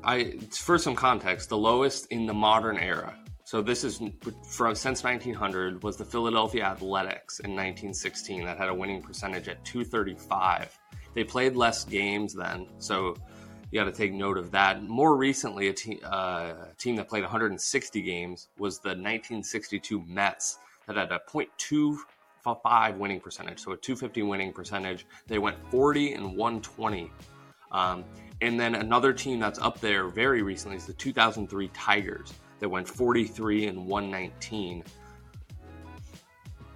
I 0.04 0.38
for 0.50 0.76
some 0.76 0.94
context, 0.94 1.48
the 1.48 1.58
lowest 1.58 2.06
in 2.08 2.26
the 2.26 2.34
modern 2.34 2.76
era. 2.76 3.16
So 3.50 3.60
this 3.60 3.82
is 3.82 4.00
from 4.48 4.76
since 4.76 5.02
1900 5.02 5.82
was 5.82 5.96
the 5.96 6.04
Philadelphia 6.04 6.62
Athletics 6.62 7.40
in 7.40 7.50
1916 7.50 8.44
that 8.44 8.56
had 8.56 8.68
a 8.68 8.74
winning 8.74 9.02
percentage 9.02 9.48
at 9.48 9.64
235. 9.64 10.78
They 11.14 11.24
played 11.24 11.56
less 11.56 11.84
games 11.84 12.32
then, 12.32 12.68
so 12.78 13.16
you 13.72 13.80
got 13.80 13.86
to 13.86 13.92
take 13.92 14.12
note 14.12 14.38
of 14.38 14.52
that. 14.52 14.84
More 14.84 15.16
recently, 15.16 15.66
a, 15.66 15.72
te- 15.72 15.98
uh, 16.04 16.52
team 16.78 16.94
that 16.94 17.08
played 17.08 17.24
160 17.24 18.02
games 18.02 18.46
was 18.56 18.78
the 18.78 18.90
1962 18.90 20.04
Mets 20.06 20.60
that 20.86 20.94
had 20.94 21.10
a 21.10 21.20
.25 21.28 22.98
winning 22.98 23.18
percentage, 23.18 23.58
so 23.58 23.72
a 23.72 23.76
250 23.76 24.22
winning 24.22 24.52
percentage. 24.52 25.08
They 25.26 25.40
went 25.40 25.56
40 25.72 26.12
and 26.12 26.36
120. 26.36 27.10
Um, 27.72 28.04
and 28.42 28.60
then 28.60 28.76
another 28.76 29.12
team 29.12 29.40
that's 29.40 29.58
up 29.58 29.80
there 29.80 30.06
very 30.06 30.42
recently 30.42 30.76
is 30.76 30.86
the 30.86 30.92
2003 30.92 31.66
Tigers 31.74 32.32
They 32.60 32.66
went 32.66 32.86
43 32.86 33.66
and 33.66 33.86
119. 33.86 34.84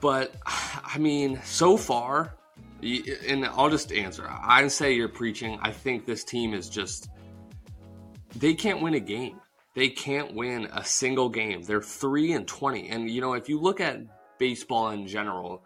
But 0.00 0.34
I 0.44 0.98
mean, 0.98 1.40
so 1.44 1.76
far, 1.76 2.34
and 2.82 3.46
I'll 3.46 3.70
just 3.70 3.92
answer. 3.92 4.28
I 4.28 4.66
say 4.68 4.94
you're 4.94 5.08
preaching. 5.08 5.58
I 5.62 5.70
think 5.70 6.04
this 6.04 6.24
team 6.24 6.52
is 6.52 6.68
just 6.68 7.08
they 8.36 8.54
can't 8.54 8.82
win 8.82 8.94
a 8.94 9.00
game. 9.00 9.40
They 9.74 9.88
can't 9.88 10.34
win 10.34 10.68
a 10.72 10.84
single 10.84 11.28
game. 11.28 11.62
They're 11.62 11.82
3 11.82 12.32
and 12.32 12.46
20. 12.46 12.88
And 12.88 13.10
you 13.10 13.20
know, 13.20 13.34
if 13.34 13.48
you 13.48 13.60
look 13.60 13.80
at 13.80 14.00
baseball 14.38 14.90
in 14.90 15.06
general, 15.06 15.64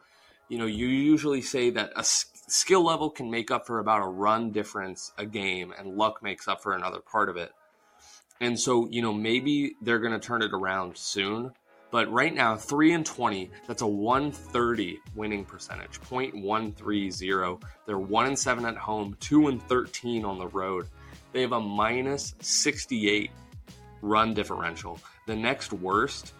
you 0.48 0.58
know, 0.58 0.66
you 0.66 0.86
usually 0.86 1.42
say 1.42 1.70
that 1.70 1.92
a 1.96 2.04
skill 2.04 2.84
level 2.84 3.10
can 3.10 3.30
make 3.30 3.50
up 3.50 3.66
for 3.66 3.80
about 3.80 4.02
a 4.02 4.08
run 4.08 4.50
difference 4.50 5.12
a 5.18 5.26
game 5.26 5.72
and 5.78 5.96
luck 5.96 6.22
makes 6.22 6.48
up 6.48 6.62
for 6.62 6.72
another 6.72 7.00
part 7.00 7.28
of 7.28 7.36
it. 7.36 7.52
And 8.40 8.58
so, 8.58 8.88
you 8.88 9.02
know, 9.02 9.12
maybe 9.12 9.74
they're 9.82 9.98
going 9.98 10.12
to 10.12 10.24
turn 10.24 10.42
it 10.42 10.52
around 10.52 10.96
soon, 10.96 11.52
but 11.90 12.10
right 12.12 12.34
now, 12.34 12.56
3 12.56 12.92
and 12.92 13.06
20, 13.06 13.50
that's 13.66 13.82
a 13.82 13.86
130 13.86 15.00
winning 15.14 15.44
percentage, 15.44 16.00
0.130. 16.02 17.62
They're 17.86 17.98
1 17.98 18.26
and 18.26 18.38
7 18.38 18.64
at 18.66 18.76
home, 18.76 19.16
2 19.20 19.48
and 19.48 19.62
13 19.62 20.24
on 20.24 20.38
the 20.38 20.48
road. 20.48 20.86
They 21.32 21.40
have 21.40 21.52
a 21.52 21.60
minus 21.60 22.34
68 22.40 23.30
run 24.02 24.34
differential. 24.34 25.00
The 25.26 25.36
next 25.36 25.72
worst 25.72 26.34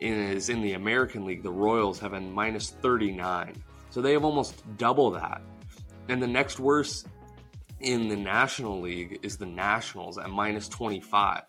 is 0.00 0.48
in 0.48 0.62
the 0.62 0.72
American 0.72 1.24
League. 1.24 1.42
The 1.42 1.52
Royals 1.52 1.98
have 2.00 2.14
a 2.14 2.20
minus 2.20 2.70
39. 2.70 3.62
So 3.90 4.00
they 4.00 4.12
have 4.12 4.24
almost 4.24 4.62
double 4.78 5.10
that. 5.12 5.42
And 6.08 6.22
the 6.22 6.26
next 6.26 6.58
worst 6.58 7.08
in 7.80 8.08
the 8.08 8.16
National 8.16 8.80
League 8.80 9.20
is 9.22 9.36
the 9.36 9.46
Nationals 9.46 10.18
at 10.18 10.30
minus 10.30 10.68
25 10.68 11.42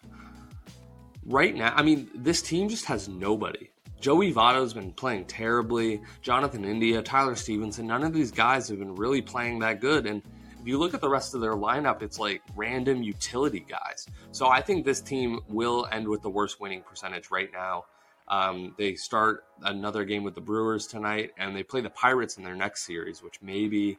right 1.25 1.55
now, 1.55 1.73
I 1.75 1.81
mean, 1.81 2.09
this 2.15 2.41
team 2.41 2.69
just 2.69 2.85
has 2.85 3.09
nobody. 3.09 3.69
Joey 3.99 4.33
Votto's 4.33 4.73
been 4.73 4.91
playing 4.91 5.25
terribly. 5.25 6.01
Jonathan 6.21 6.63
India, 6.63 7.01
Tyler 7.01 7.35
Stephenson, 7.35 7.87
none 7.87 8.03
of 8.03 8.13
these 8.13 8.31
guys 8.31 8.67
have 8.69 8.79
been 8.79 8.95
really 8.95 9.21
playing 9.21 9.59
that 9.59 9.81
good. 9.81 10.05
And 10.05 10.21
if 10.59 10.67
you 10.67 10.77
look 10.77 10.93
at 10.93 11.01
the 11.01 11.09
rest 11.09 11.33
of 11.33 11.41
their 11.41 11.53
lineup, 11.53 12.01
it's 12.01 12.19
like 12.19 12.41
random 12.55 13.01
utility 13.01 13.65
guys. 13.67 14.07
So 14.31 14.47
I 14.47 14.61
think 14.61 14.85
this 14.85 15.01
team 15.01 15.39
will 15.47 15.87
end 15.91 16.07
with 16.07 16.21
the 16.21 16.29
worst 16.29 16.59
winning 16.59 16.81
percentage 16.81 17.31
right 17.31 17.49
now. 17.51 17.85
Um, 18.27 18.73
they 18.77 18.95
start 18.95 19.45
another 19.63 20.03
game 20.03 20.23
with 20.23 20.35
the 20.35 20.41
Brewers 20.41 20.87
tonight, 20.87 21.31
and 21.37 21.55
they 21.55 21.63
play 21.63 21.81
the 21.81 21.91
Pirates 21.91 22.37
in 22.37 22.43
their 22.43 22.55
next 22.55 22.83
series, 22.83 23.21
which 23.21 23.39
maybe 23.41 23.97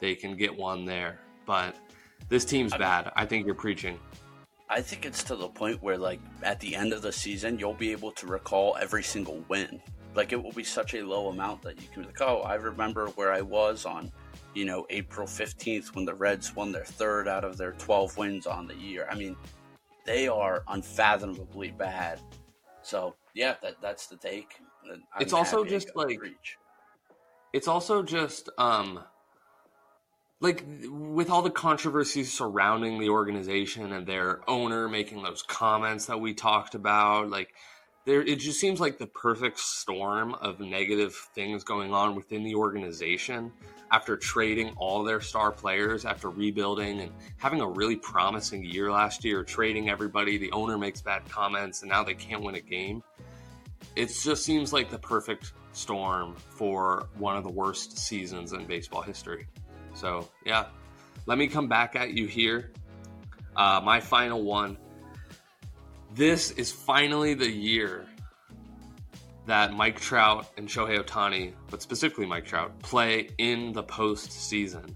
they 0.00 0.14
can 0.14 0.36
get 0.36 0.56
one 0.56 0.84
there. 0.84 1.20
But 1.46 1.76
this 2.28 2.44
team's 2.44 2.74
bad. 2.74 3.12
I 3.16 3.26
think 3.26 3.46
you're 3.46 3.54
preaching. 3.54 3.98
I 4.68 4.80
think 4.80 5.04
it's 5.04 5.22
to 5.24 5.36
the 5.36 5.48
point 5.48 5.82
where, 5.82 5.98
like, 5.98 6.18
at 6.42 6.58
the 6.60 6.74
end 6.74 6.94
of 6.94 7.02
the 7.02 7.12
season, 7.12 7.58
you'll 7.58 7.74
be 7.74 7.92
able 7.92 8.10
to 8.12 8.26
recall 8.26 8.76
every 8.80 9.02
single 9.02 9.44
win. 9.48 9.82
Like, 10.14 10.32
it 10.32 10.42
will 10.42 10.52
be 10.52 10.64
such 10.64 10.94
a 10.94 11.04
low 11.04 11.28
amount 11.28 11.60
that 11.62 11.80
you 11.80 11.88
can, 11.92 12.02
be 12.02 12.08
like, 12.08 12.20
oh, 12.22 12.40
I 12.40 12.54
remember 12.54 13.08
where 13.08 13.32
I 13.32 13.42
was 13.42 13.84
on, 13.84 14.10
you 14.54 14.64
know, 14.64 14.86
April 14.88 15.26
15th 15.26 15.94
when 15.94 16.06
the 16.06 16.14
Reds 16.14 16.56
won 16.56 16.72
their 16.72 16.84
third 16.84 17.28
out 17.28 17.44
of 17.44 17.58
their 17.58 17.72
12 17.72 18.16
wins 18.16 18.46
on 18.46 18.66
the 18.66 18.74
year. 18.74 19.06
I 19.10 19.14
mean, 19.14 19.36
they 20.06 20.26
are 20.26 20.64
unfathomably 20.68 21.72
bad. 21.72 22.18
So, 22.80 23.14
yeah, 23.34 23.56
that, 23.62 23.76
that's 23.82 24.06
the 24.06 24.16
take. 24.16 24.58
I'm 24.90 25.02
it's 25.20 25.34
also 25.34 25.64
just 25.64 25.94
like, 25.94 26.20
reach. 26.20 26.56
it's 27.52 27.68
also 27.68 28.02
just, 28.02 28.48
um, 28.56 29.00
like 30.42 30.64
with 30.90 31.30
all 31.30 31.40
the 31.40 31.50
controversies 31.50 32.32
surrounding 32.32 32.98
the 32.98 33.08
organization 33.08 33.92
and 33.92 34.06
their 34.06 34.40
owner 34.50 34.88
making 34.88 35.22
those 35.22 35.42
comments 35.42 36.06
that 36.06 36.20
we 36.20 36.34
talked 36.34 36.74
about 36.74 37.30
like 37.30 37.54
there 38.04 38.20
it 38.20 38.40
just 38.40 38.58
seems 38.58 38.80
like 38.80 38.98
the 38.98 39.06
perfect 39.06 39.60
storm 39.60 40.34
of 40.34 40.58
negative 40.58 41.14
things 41.34 41.62
going 41.62 41.94
on 41.94 42.16
within 42.16 42.42
the 42.42 42.56
organization 42.56 43.52
after 43.92 44.16
trading 44.16 44.70
all 44.76 45.04
their 45.04 45.20
star 45.20 45.52
players 45.52 46.04
after 46.04 46.28
rebuilding 46.28 47.00
and 47.00 47.12
having 47.36 47.60
a 47.60 47.68
really 47.68 47.96
promising 47.96 48.64
year 48.64 48.90
last 48.90 49.24
year 49.24 49.44
trading 49.44 49.88
everybody 49.88 50.38
the 50.38 50.50
owner 50.50 50.76
makes 50.76 51.00
bad 51.00 51.22
comments 51.28 51.82
and 51.82 51.90
now 51.90 52.02
they 52.02 52.14
can't 52.14 52.42
win 52.42 52.56
a 52.56 52.60
game. 52.60 53.02
It 53.94 54.06
just 54.06 54.44
seems 54.44 54.72
like 54.72 54.90
the 54.90 54.98
perfect 54.98 55.52
storm 55.72 56.34
for 56.36 57.08
one 57.18 57.36
of 57.36 57.44
the 57.44 57.50
worst 57.52 57.98
seasons 57.98 58.52
in 58.54 58.64
baseball 58.66 59.02
history 59.02 59.46
so, 59.94 60.28
yeah, 60.44 60.66
let 61.26 61.38
me 61.38 61.46
come 61.48 61.68
back 61.68 61.96
at 61.96 62.12
you 62.12 62.26
here. 62.26 62.70
Uh, 63.56 63.80
my 63.82 64.00
final 64.00 64.42
one. 64.42 64.78
This 66.14 66.50
is 66.52 66.70
finally 66.70 67.34
the 67.34 67.50
year 67.50 68.06
that 69.46 69.72
Mike 69.72 69.98
Trout 69.98 70.46
and 70.56 70.68
Shohei 70.68 71.02
Ohtani, 71.02 71.52
but 71.70 71.82
specifically 71.82 72.26
Mike 72.26 72.44
Trout, 72.44 72.78
play 72.80 73.30
in 73.38 73.72
the 73.72 73.82
postseason. 73.82 74.94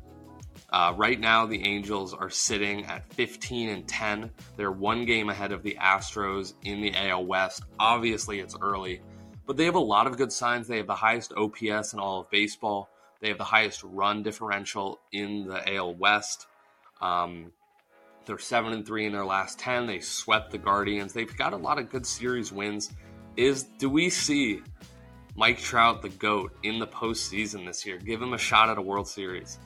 Uh, 0.71 0.93
right 0.97 1.19
now, 1.19 1.47
the 1.47 1.65
Angels 1.65 2.13
are 2.13 2.31
sitting 2.31 2.85
at 2.87 3.13
15 3.15 3.71
and 3.71 3.89
10. 3.89 4.31
They're 4.57 4.73
one 4.73 5.05
game 5.05 5.31
ahead 5.31 5.53
of 5.53 5.63
the 5.63 5.77
Astros 5.81 6.55
in 6.63 6.81
the 6.81 6.95
AL 6.95 7.25
West. 7.25 7.63
Obviously, 7.79 8.41
it's 8.41 8.57
early, 8.61 9.01
but 9.47 9.57
they 9.57 9.65
have 9.65 9.77
a 9.77 9.81
lot 9.81 10.07
of 10.07 10.17
good 10.17 10.33
signs. 10.33 10.67
They 10.67 10.79
have 10.79 10.87
the 10.87 10.95
highest 10.95 11.33
OPS 11.37 11.93
in 11.93 11.99
all 11.99 12.21
of 12.21 12.31
baseball. 12.31 12.91
They 13.27 13.31
have 13.31 13.39
the 13.39 13.45
highest 13.45 13.83
run 13.83 14.23
differential 14.23 15.01
in 15.11 15.49
the 15.49 15.75
AL 15.75 15.95
West. 15.95 16.47
Um, 17.01 17.51
they're 18.25 18.39
seven 18.39 18.73
and 18.73 18.87
three 18.87 19.05
in 19.05 19.11
their 19.11 19.25
last 19.25 19.59
ten. 19.59 19.89
They 19.89 19.99
swept 19.99 20.53
the 20.53 20.59
Guardians. 20.59 21.13
They've 21.13 21.37
got 21.37 21.53
a 21.53 21.57
lot 21.57 21.81
of 21.81 21.91
good 21.91 22.07
series 22.07 22.53
wins. 22.53 22.93
Is 23.37 23.65
do 23.81 23.91
we 23.91 24.11
see 24.11 24.63
Mike 25.35 25.59
Trout, 25.59 26.03
the 26.03 26.09
GOAT, 26.09 26.57
in 26.63 26.79
the 26.79 26.87
postseason 26.87 27.67
this 27.67 27.85
year? 27.85 27.99
Give 27.99 28.23
him 28.23 28.33
a 28.33 28.39
shot 28.39 28.71
at 28.71 28.79
a 28.79 28.81
World 28.81 29.09
Series. 29.09 29.59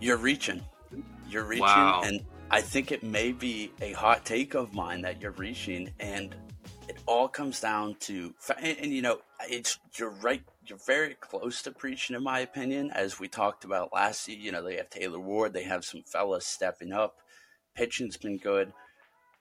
You're 0.00 0.16
reaching. 0.16 0.60
You're 1.28 1.44
reaching, 1.44 1.62
wow. 1.62 2.02
and 2.04 2.24
I 2.50 2.62
think 2.62 2.90
it 2.90 3.04
may 3.04 3.30
be 3.30 3.70
a 3.80 3.92
hot 3.92 4.24
take 4.24 4.54
of 4.54 4.74
mine 4.74 5.02
that 5.02 5.22
you're 5.22 5.30
reaching, 5.30 5.92
and 6.00 6.34
it 6.88 6.96
all 7.06 7.28
comes 7.28 7.60
down 7.60 7.94
to, 8.00 8.34
and, 8.60 8.76
and, 8.80 8.92
you 8.92 9.02
know, 9.02 9.20
it's 9.48 9.78
you're 9.96 10.10
right. 10.10 10.42
You're 10.66 10.78
very 10.86 11.14
close 11.14 11.62
to 11.62 11.70
preaching, 11.70 12.16
in 12.16 12.22
my 12.22 12.40
opinion. 12.40 12.90
As 12.90 13.18
we 13.20 13.28
talked 13.28 13.64
about 13.64 13.92
last 13.92 14.28
year, 14.28 14.38
you 14.38 14.52
know, 14.52 14.62
they 14.62 14.76
have 14.76 14.90
Taylor 14.90 15.20
Ward, 15.20 15.52
they 15.52 15.62
have 15.64 15.84
some 15.84 16.02
fellas 16.02 16.46
stepping 16.46 16.92
up. 16.92 17.18
Pitching's 17.74 18.16
been 18.16 18.38
good. 18.38 18.72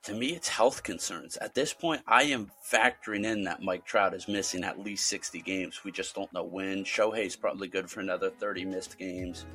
To 0.03 0.13
me, 0.13 0.27
it's 0.27 0.47
health 0.47 0.83
concerns. 0.83 1.35
At 1.37 1.53
this 1.53 1.73
point, 1.73 2.01
I 2.07 2.23
am 2.23 2.51
factoring 2.71 3.25
in 3.25 3.43
that 3.43 3.61
Mike 3.61 3.83
Trout 3.83 4.13
is 4.13 4.27
missing 4.27 4.63
at 4.63 4.79
least 4.79 5.07
60 5.07 5.41
games. 5.41 5.83
We 5.83 5.91
just 5.91 6.15
don't 6.15 6.31
know 6.31 6.43
when. 6.43 6.85
Shohei's 6.85 7.35
probably 7.35 7.67
good 7.67 7.89
for 7.89 7.99
another 7.99 8.29
30 8.29 8.65
missed 8.65 8.97
games. 8.97 9.45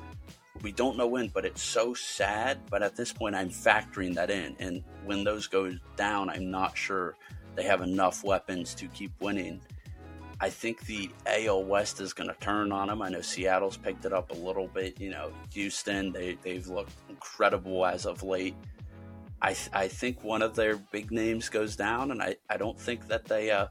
We 0.61 0.71
don't 0.71 0.97
know 0.97 1.07
when, 1.07 1.29
but 1.29 1.45
it's 1.45 1.63
so 1.63 1.95
sad. 1.95 2.59
But 2.69 2.83
at 2.83 2.95
this 2.95 3.11
point, 3.11 3.33
I'm 3.33 3.49
factoring 3.49 4.13
that 4.13 4.29
in. 4.29 4.55
And 4.59 4.83
when 5.05 5.23
those 5.23 5.47
go 5.47 5.75
down, 5.95 6.29
I'm 6.29 6.51
not 6.51 6.77
sure 6.77 7.15
they 7.55 7.63
have 7.63 7.81
enough 7.81 8.23
weapons 8.23 8.75
to 8.75 8.87
keep 8.89 9.11
winning. 9.21 9.59
I 10.43 10.49
think 10.49 10.85
the 10.87 11.09
AL 11.25 11.63
West 11.63 12.01
is 12.01 12.11
going 12.11 12.27
to 12.27 12.35
turn 12.41 12.73
on 12.73 12.89
them. 12.89 13.01
I 13.01 13.07
know 13.07 13.21
Seattle's 13.21 13.77
picked 13.77 14.03
it 14.03 14.11
up 14.11 14.29
a 14.31 14.33
little 14.33 14.67
bit. 14.67 14.99
You 14.99 15.11
know, 15.11 15.31
Houston, 15.53 16.11
they, 16.11 16.37
they've 16.41 16.67
looked 16.67 16.91
incredible 17.07 17.85
as 17.85 18.05
of 18.05 18.23
late. 18.23 18.53
I, 19.41 19.53
th- 19.53 19.69
I 19.71 19.87
think 19.87 20.21
one 20.21 20.41
of 20.41 20.53
their 20.53 20.75
big 20.75 21.13
names 21.13 21.47
goes 21.47 21.77
down, 21.77 22.11
and 22.11 22.21
I, 22.21 22.35
I 22.49 22.57
don't 22.57 22.77
think 22.77 23.07
that 23.07 23.23
they 23.23 23.51
uh, 23.51 23.67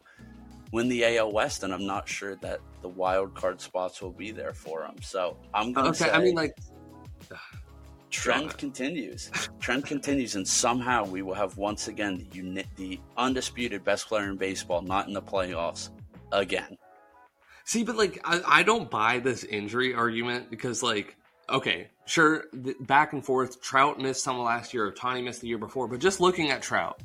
win 0.73 0.89
the 0.89 1.05
AL 1.19 1.33
West, 1.33 1.63
and 1.63 1.75
I'm 1.75 1.85
not 1.85 2.09
sure 2.09 2.37
that 2.37 2.61
the 2.81 2.89
wild 2.89 3.35
card 3.35 3.61
spots 3.61 4.01
will 4.01 4.11
be 4.11 4.31
there 4.31 4.55
for 4.55 4.81
them. 4.81 4.97
So 5.03 5.37
I'm 5.53 5.75
going 5.75 5.93
to 5.93 6.05
okay, 6.05 6.11
say. 6.11 6.11
I 6.11 6.21
mean, 6.21 6.37
like. 6.37 6.57
Trend 8.09 8.57
continues. 8.57 9.31
Trend 9.61 9.85
continues, 9.85 10.37
and 10.37 10.49
somehow 10.49 11.05
we 11.05 11.21
will 11.21 11.35
have 11.35 11.59
once 11.59 11.89
again 11.89 12.17
the 12.17 12.37
uni- 12.37 12.65
the 12.77 12.99
undisputed 13.19 13.85
best 13.85 14.07
player 14.07 14.31
in 14.31 14.37
baseball 14.37 14.83
not 14.83 15.07
in 15.07 15.15
the 15.15 15.23
playoffs 15.23 15.91
again. 16.33 16.79
See, 17.65 17.85
but 17.85 17.97
like 17.97 18.21
I, 18.25 18.43
I 18.47 18.63
don't 18.63 18.91
buy 18.91 19.19
this 19.19 19.45
injury 19.45 19.95
argument 19.95 20.51
because 20.51 20.83
like 20.83 21.17
okay, 21.49 21.89
sure, 22.07 22.45
back 22.81 23.13
and 23.13 23.25
forth. 23.25 23.61
Trout 23.61 24.01
missed 24.01 24.25
some 24.25 24.39
last 24.39 24.73
year, 24.73 24.91
Ohtani 24.91 25.23
missed 25.23 25.41
the 25.41 25.49
year 25.49 25.59
before, 25.59 25.87
but 25.87 26.01
just 26.01 26.21
looking 26.21 26.51
at 26.51 26.63
Trout, 26.63 27.01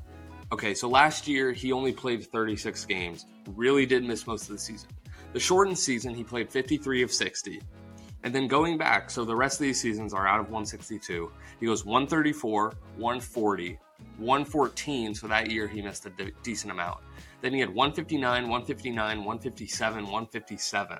okay, 0.52 0.74
so 0.74 0.88
last 0.88 1.28
year 1.28 1.52
he 1.52 1.72
only 1.72 1.92
played 1.92 2.26
36 2.26 2.86
games, 2.86 3.26
really 3.56 3.86
did 3.86 4.04
miss 4.04 4.26
most 4.26 4.44
of 4.44 4.50
the 4.50 4.58
season. 4.58 4.90
The 5.34 5.40
shortened 5.40 5.78
season, 5.78 6.16
he 6.16 6.24
played 6.24 6.50
53 6.50 7.04
of 7.04 7.12
60. 7.12 7.62
And 8.24 8.34
then 8.34 8.48
going 8.48 8.78
back, 8.78 9.10
so 9.10 9.24
the 9.24 9.36
rest 9.36 9.60
of 9.60 9.66
these 9.66 9.80
seasons 9.80 10.14
are 10.14 10.28
out 10.28 10.40
of 10.40 10.48
162. 10.48 11.32
He 11.60 11.66
goes 11.66 11.86
134, 11.86 12.74
140, 12.98 13.80
114. 14.18 15.16
So 15.16 15.28
that 15.28 15.52
year 15.52 15.68
he 15.68 15.82
missed 15.82 16.06
a 16.06 16.10
de- 16.10 16.32
decent 16.44 16.72
amount. 16.72 17.00
Then 17.42 17.54
he 17.54 17.60
had 17.60 17.70
159, 17.70 18.44
159, 18.44 19.18
157, 19.18 20.04
157. 20.04 20.98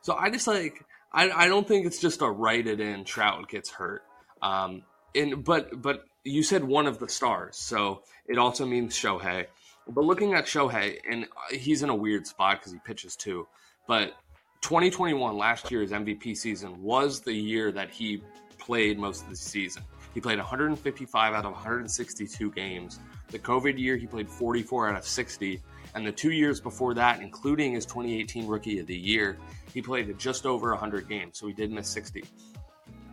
So 0.00 0.14
I 0.14 0.30
just 0.30 0.46
like, 0.46 0.84
I, 1.12 1.30
I 1.30 1.48
don't 1.48 1.66
think 1.66 1.86
it's 1.86 2.00
just 2.00 2.22
a 2.22 2.30
write 2.30 2.66
it 2.66 2.80
in 2.80 3.04
Trout 3.04 3.48
gets 3.48 3.70
hurt. 3.70 4.02
Um, 4.40 4.82
and 5.14 5.44
but 5.44 5.80
but 5.80 6.04
you 6.24 6.42
said 6.42 6.64
one 6.64 6.86
of 6.86 6.98
the 6.98 7.08
stars, 7.08 7.56
so 7.56 8.02
it 8.26 8.38
also 8.38 8.66
means 8.66 8.94
Shohei. 8.94 9.46
But 9.88 10.04
looking 10.04 10.34
at 10.34 10.46
Shohei, 10.46 10.98
and 11.08 11.26
he's 11.50 11.82
in 11.82 11.90
a 11.90 11.94
weird 11.94 12.26
spot 12.26 12.58
because 12.58 12.72
he 12.72 12.78
pitches 12.84 13.16
too. 13.16 13.46
But 13.86 14.14
2021, 14.62 15.36
last 15.36 15.70
year's 15.70 15.90
MVP 15.90 16.36
season, 16.36 16.82
was 16.82 17.20
the 17.20 17.32
year 17.32 17.72
that 17.72 17.90
he 17.90 18.22
played 18.58 18.98
most 18.98 19.24
of 19.24 19.30
the 19.30 19.36
season. 19.36 19.82
He 20.14 20.20
played 20.20 20.38
155 20.38 21.34
out 21.34 21.44
of 21.44 21.52
162 21.52 22.50
games. 22.52 23.00
The 23.32 23.38
COVID 23.40 23.78
year, 23.78 23.96
he 23.96 24.06
played 24.06 24.30
44 24.30 24.90
out 24.90 24.96
of 24.96 25.04
60. 25.04 25.60
And 25.94 26.06
the 26.06 26.12
two 26.12 26.30
years 26.30 26.60
before 26.60 26.94
that, 26.94 27.20
including 27.20 27.72
his 27.72 27.84
2018 27.84 28.46
Rookie 28.46 28.78
of 28.78 28.86
the 28.86 28.96
Year, 28.96 29.36
he 29.74 29.82
played 29.82 30.16
just 30.18 30.46
over 30.46 30.70
100 30.70 31.08
games. 31.08 31.38
So 31.38 31.48
he 31.48 31.52
did 31.52 31.72
miss 31.72 31.88
60. 31.88 32.24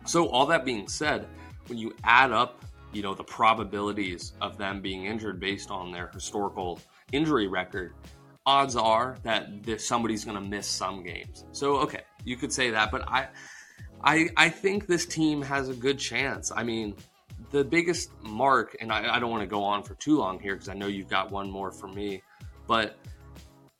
So, 0.06 0.28
all 0.28 0.46
that 0.46 0.64
being 0.64 0.88
said, 0.88 1.28
when 1.66 1.78
you 1.78 1.94
add 2.04 2.32
up 2.32 2.64
you 2.92 3.02
know 3.02 3.14
the 3.14 3.24
probabilities 3.24 4.32
of 4.40 4.58
them 4.58 4.80
being 4.80 5.04
injured 5.04 5.40
based 5.40 5.70
on 5.70 5.92
their 5.92 6.08
historical 6.08 6.80
injury 7.12 7.46
record 7.46 7.92
odds 8.46 8.74
are 8.76 9.16
that 9.22 9.62
this, 9.62 9.86
somebody's 9.86 10.24
going 10.24 10.36
to 10.36 10.42
miss 10.42 10.66
some 10.66 11.02
games 11.02 11.44
so 11.52 11.76
okay 11.76 12.02
you 12.24 12.36
could 12.36 12.52
say 12.52 12.70
that 12.70 12.90
but 12.90 13.06
i 13.08 13.28
i 14.02 14.28
i 14.36 14.48
think 14.48 14.86
this 14.86 15.06
team 15.06 15.40
has 15.42 15.68
a 15.68 15.74
good 15.74 15.98
chance 15.98 16.50
i 16.56 16.62
mean 16.62 16.94
the 17.50 17.64
biggest 17.64 18.10
mark 18.22 18.76
and 18.80 18.92
i, 18.92 19.16
I 19.16 19.18
don't 19.18 19.30
want 19.30 19.42
to 19.42 19.48
go 19.48 19.62
on 19.62 19.82
for 19.82 19.94
too 19.94 20.18
long 20.18 20.38
here 20.38 20.54
because 20.54 20.68
i 20.68 20.74
know 20.74 20.86
you've 20.86 21.08
got 21.08 21.30
one 21.30 21.50
more 21.50 21.70
for 21.70 21.88
me 21.88 22.22
but 22.66 22.96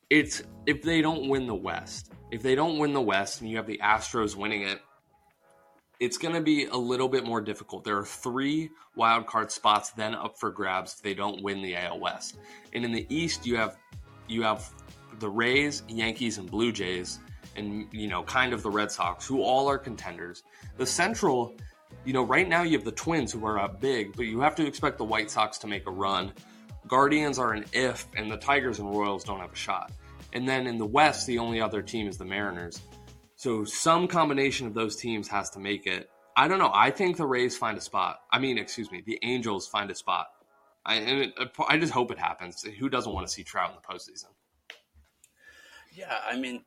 it's 0.08 0.42
if 0.66 0.82
they 0.82 1.02
don't 1.02 1.28
win 1.28 1.46
the 1.46 1.54
west 1.54 2.12
if 2.30 2.42
they 2.42 2.54
don't 2.54 2.78
win 2.78 2.92
the 2.92 3.00
west 3.00 3.40
and 3.40 3.50
you 3.50 3.56
have 3.56 3.66
the 3.66 3.80
astros 3.82 4.34
winning 4.34 4.62
it 4.62 4.80
it's 6.00 6.16
going 6.16 6.34
to 6.34 6.40
be 6.40 6.64
a 6.64 6.76
little 6.76 7.08
bit 7.08 7.24
more 7.24 7.42
difficult. 7.42 7.84
There 7.84 7.98
are 7.98 8.06
three 8.06 8.70
wild 8.96 9.26
card 9.26 9.52
spots 9.52 9.90
then 9.90 10.14
up 10.14 10.38
for 10.38 10.50
grabs 10.50 10.94
if 10.94 11.02
they 11.02 11.12
don't 11.12 11.42
win 11.42 11.60
the 11.60 11.76
AL 11.76 12.00
West. 12.00 12.38
And 12.72 12.84
in 12.84 12.92
the 12.92 13.06
East, 13.14 13.46
you 13.46 13.56
have 13.56 13.76
you 14.26 14.42
have 14.42 14.72
the 15.18 15.28
Rays, 15.28 15.82
Yankees, 15.88 16.38
and 16.38 16.50
Blue 16.50 16.72
Jays, 16.72 17.20
and 17.54 17.86
you 17.92 18.08
know, 18.08 18.22
kind 18.22 18.54
of 18.54 18.62
the 18.62 18.70
Red 18.70 18.90
Sox, 18.90 19.26
who 19.26 19.42
all 19.42 19.68
are 19.68 19.76
contenders. 19.76 20.42
The 20.78 20.86
Central, 20.86 21.54
you 22.04 22.12
know, 22.12 22.22
right 22.22 22.48
now 22.48 22.62
you 22.62 22.76
have 22.76 22.84
the 22.84 22.92
Twins 22.92 23.32
who 23.32 23.44
are 23.46 23.58
up 23.58 23.80
big, 23.80 24.16
but 24.16 24.26
you 24.26 24.40
have 24.40 24.54
to 24.56 24.66
expect 24.66 24.98
the 24.98 25.04
White 25.04 25.30
Sox 25.30 25.58
to 25.58 25.66
make 25.66 25.86
a 25.86 25.90
run. 25.90 26.32
Guardians 26.86 27.38
are 27.38 27.52
an 27.52 27.64
if, 27.72 28.06
and 28.16 28.30
the 28.30 28.36
Tigers 28.36 28.78
and 28.78 28.90
Royals 28.90 29.24
don't 29.24 29.40
have 29.40 29.52
a 29.52 29.56
shot. 29.56 29.92
And 30.32 30.48
then 30.48 30.66
in 30.66 30.78
the 30.78 30.86
West, 30.86 31.26
the 31.26 31.38
only 31.38 31.60
other 31.60 31.82
team 31.82 32.08
is 32.08 32.16
the 32.16 32.24
Mariners. 32.24 32.80
So 33.36 33.64
some 33.64 34.06
combination 34.08 34.66
of 34.66 34.74
those 34.74 34.96
teams 34.96 35.28
has 35.28 35.50
to 35.50 35.60
make 35.60 35.86
it. 35.86 36.10
I 36.36 36.48
don't 36.48 36.58
know. 36.58 36.70
I 36.72 36.90
think 36.90 37.16
the 37.16 37.26
Rays 37.26 37.56
find 37.56 37.76
a 37.76 37.80
spot. 37.80 38.20
I 38.30 38.38
mean, 38.38 38.58
excuse 38.58 38.90
me, 38.90 39.02
the 39.04 39.18
Angels 39.22 39.66
find 39.66 39.90
a 39.90 39.94
spot. 39.94 40.28
I 40.84 40.94
and 40.96 41.20
it, 41.20 41.34
I 41.68 41.78
just 41.78 41.92
hope 41.92 42.10
it 42.10 42.18
happens. 42.18 42.62
Who 42.62 42.88
doesn't 42.88 43.12
want 43.12 43.26
to 43.26 43.32
see 43.32 43.42
Trout 43.42 43.70
in 43.70 43.76
the 43.76 43.94
postseason? 43.94 44.28
Yeah, 45.92 46.16
I 46.26 46.38
mean, 46.38 46.64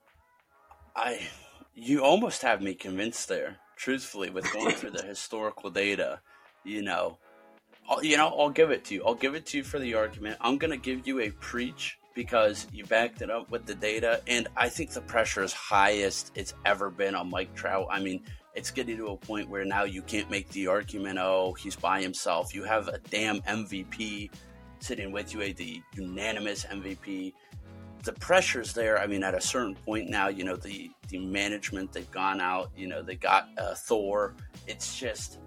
I 0.96 1.28
you 1.74 2.04
almost 2.04 2.44
have 2.44 2.62
me 2.62 2.76
convinced 2.76 3.28
there. 3.28 3.58
Truthfully, 3.76 4.30
with 4.30 4.52
going 4.52 4.76
through 4.76 4.92
the 4.92 5.04
historical 5.04 5.70
data, 5.70 6.20
you 6.64 6.82
know, 6.82 7.18
I'll, 7.90 8.04
you 8.04 8.18
know, 8.18 8.28
I'll 8.28 8.50
give 8.50 8.72
it 8.72 8.86
to 8.86 8.96
you. 8.96 9.04
I'll 9.06 9.16
give 9.16 9.36
it 9.36 9.46
to 9.48 9.58
you 9.58 9.64
for 9.64 9.80
the 9.80 9.96
argument. 9.96 10.38
I'm 10.42 10.58
gonna 10.58 10.78
give 10.78 11.08
you 11.08 11.20
a 11.20 11.32
preach 11.32 11.98
because 12.14 12.68
you 12.72 12.86
backed 12.86 13.22
it 13.22 13.30
up 13.30 13.50
with 13.50 13.66
the 13.66 13.76
data. 13.76 14.22
And 14.28 14.48
I 14.56 14.70
think 14.70 14.92
the 14.92 15.02
pressure 15.02 15.44
is 15.44 15.54
highest 15.54 16.32
it's 16.36 16.54
ever 16.66 16.90
been 16.90 17.16
on 17.16 17.30
Mike 17.30 17.54
Trout. 17.56 17.88
I 17.90 18.00
mean, 18.00 18.24
it's 18.56 18.72
getting 18.72 18.98
to 18.98 19.08
a 19.08 19.18
point 19.18 19.50
where 19.50 19.66
now 19.66 19.84
you 19.84 20.02
can't 20.02 20.30
make 20.30 20.48
the 20.50 20.68
argument, 20.68 21.18
oh, 21.20 21.54
he's 21.54 21.76
by 21.76 22.02
himself. 22.02 22.54
You 22.54 22.64
have 22.64 22.88
a 22.88 23.00
damn 23.10 23.42
MVP 23.42 24.30
sitting 24.80 25.12
with 25.12 25.34
you, 25.34 25.42
a 25.42 25.54
the 25.54 25.82
unanimous 25.96 26.66
MVP. 26.66 27.34
The 28.04 28.14
pressure's 28.14 28.74
there. 28.74 29.00
I 29.00 29.08
mean, 29.08 29.24
at 29.24 29.34
a 29.34 29.42
certain 29.42 29.76
point 29.76 30.10
now, 30.10 30.28
you 30.28 30.44
know, 30.44 30.56
the, 30.56 30.92
the 31.08 31.20
management, 31.20 31.94
they've 31.94 32.10
gone 32.12 32.42
out, 32.42 32.72
you 32.76 32.88
know, 32.88 33.02
they 33.02 33.16
got 33.16 33.50
uh, 33.58 33.74
Thor. 33.76 34.36
It's 34.68 35.00
just, 35.00 35.40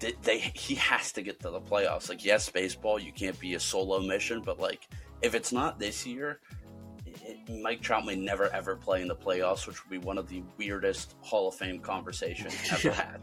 they, 0.00 0.14
they 0.22 0.38
he 0.38 0.74
has 0.76 1.12
to 1.12 1.22
get 1.22 1.40
to 1.40 1.50
the 1.50 1.60
playoffs. 1.60 2.08
Like, 2.08 2.24
yes, 2.24 2.48
baseball, 2.48 2.98
you 2.98 3.12
can't 3.12 3.38
be 3.38 3.54
a 3.54 3.60
solo 3.60 4.00
mission, 4.00 4.42
but 4.44 4.58
like, 4.58 4.88
if 5.22 5.34
it's 5.34 5.52
not 5.52 5.78
this 5.78 6.04
year, 6.06 6.40
it, 7.06 7.38
Mike 7.62 7.82
Trout 7.82 8.04
may 8.04 8.16
never 8.16 8.52
ever 8.52 8.76
play 8.76 9.02
in 9.02 9.08
the 9.08 9.16
playoffs, 9.16 9.66
which 9.66 9.84
would 9.84 9.90
be 9.90 10.04
one 10.04 10.18
of 10.18 10.28
the 10.28 10.42
weirdest 10.58 11.14
Hall 11.20 11.48
of 11.48 11.54
Fame 11.54 11.78
conversations 11.78 12.54
ever 12.72 12.90
had. 12.90 13.20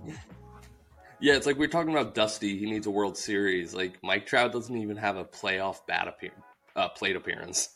Yeah, 1.19 1.33
it's 1.33 1.47
like 1.47 1.57
we're 1.57 1.67
talking 1.67 1.91
about 1.91 2.13
Dusty. 2.13 2.57
He 2.57 2.65
needs 2.65 2.85
a 2.85 2.91
World 2.91 3.17
Series. 3.17 3.73
Like 3.73 3.97
Mike 4.03 4.25
Trout 4.25 4.51
doesn't 4.51 4.75
even 4.75 4.97
have 4.97 5.17
a 5.17 5.25
playoff 5.25 5.85
bat 5.87 6.07
appear- 6.07 6.31
uh, 6.75 6.89
plate 6.89 7.15
appearance. 7.15 7.69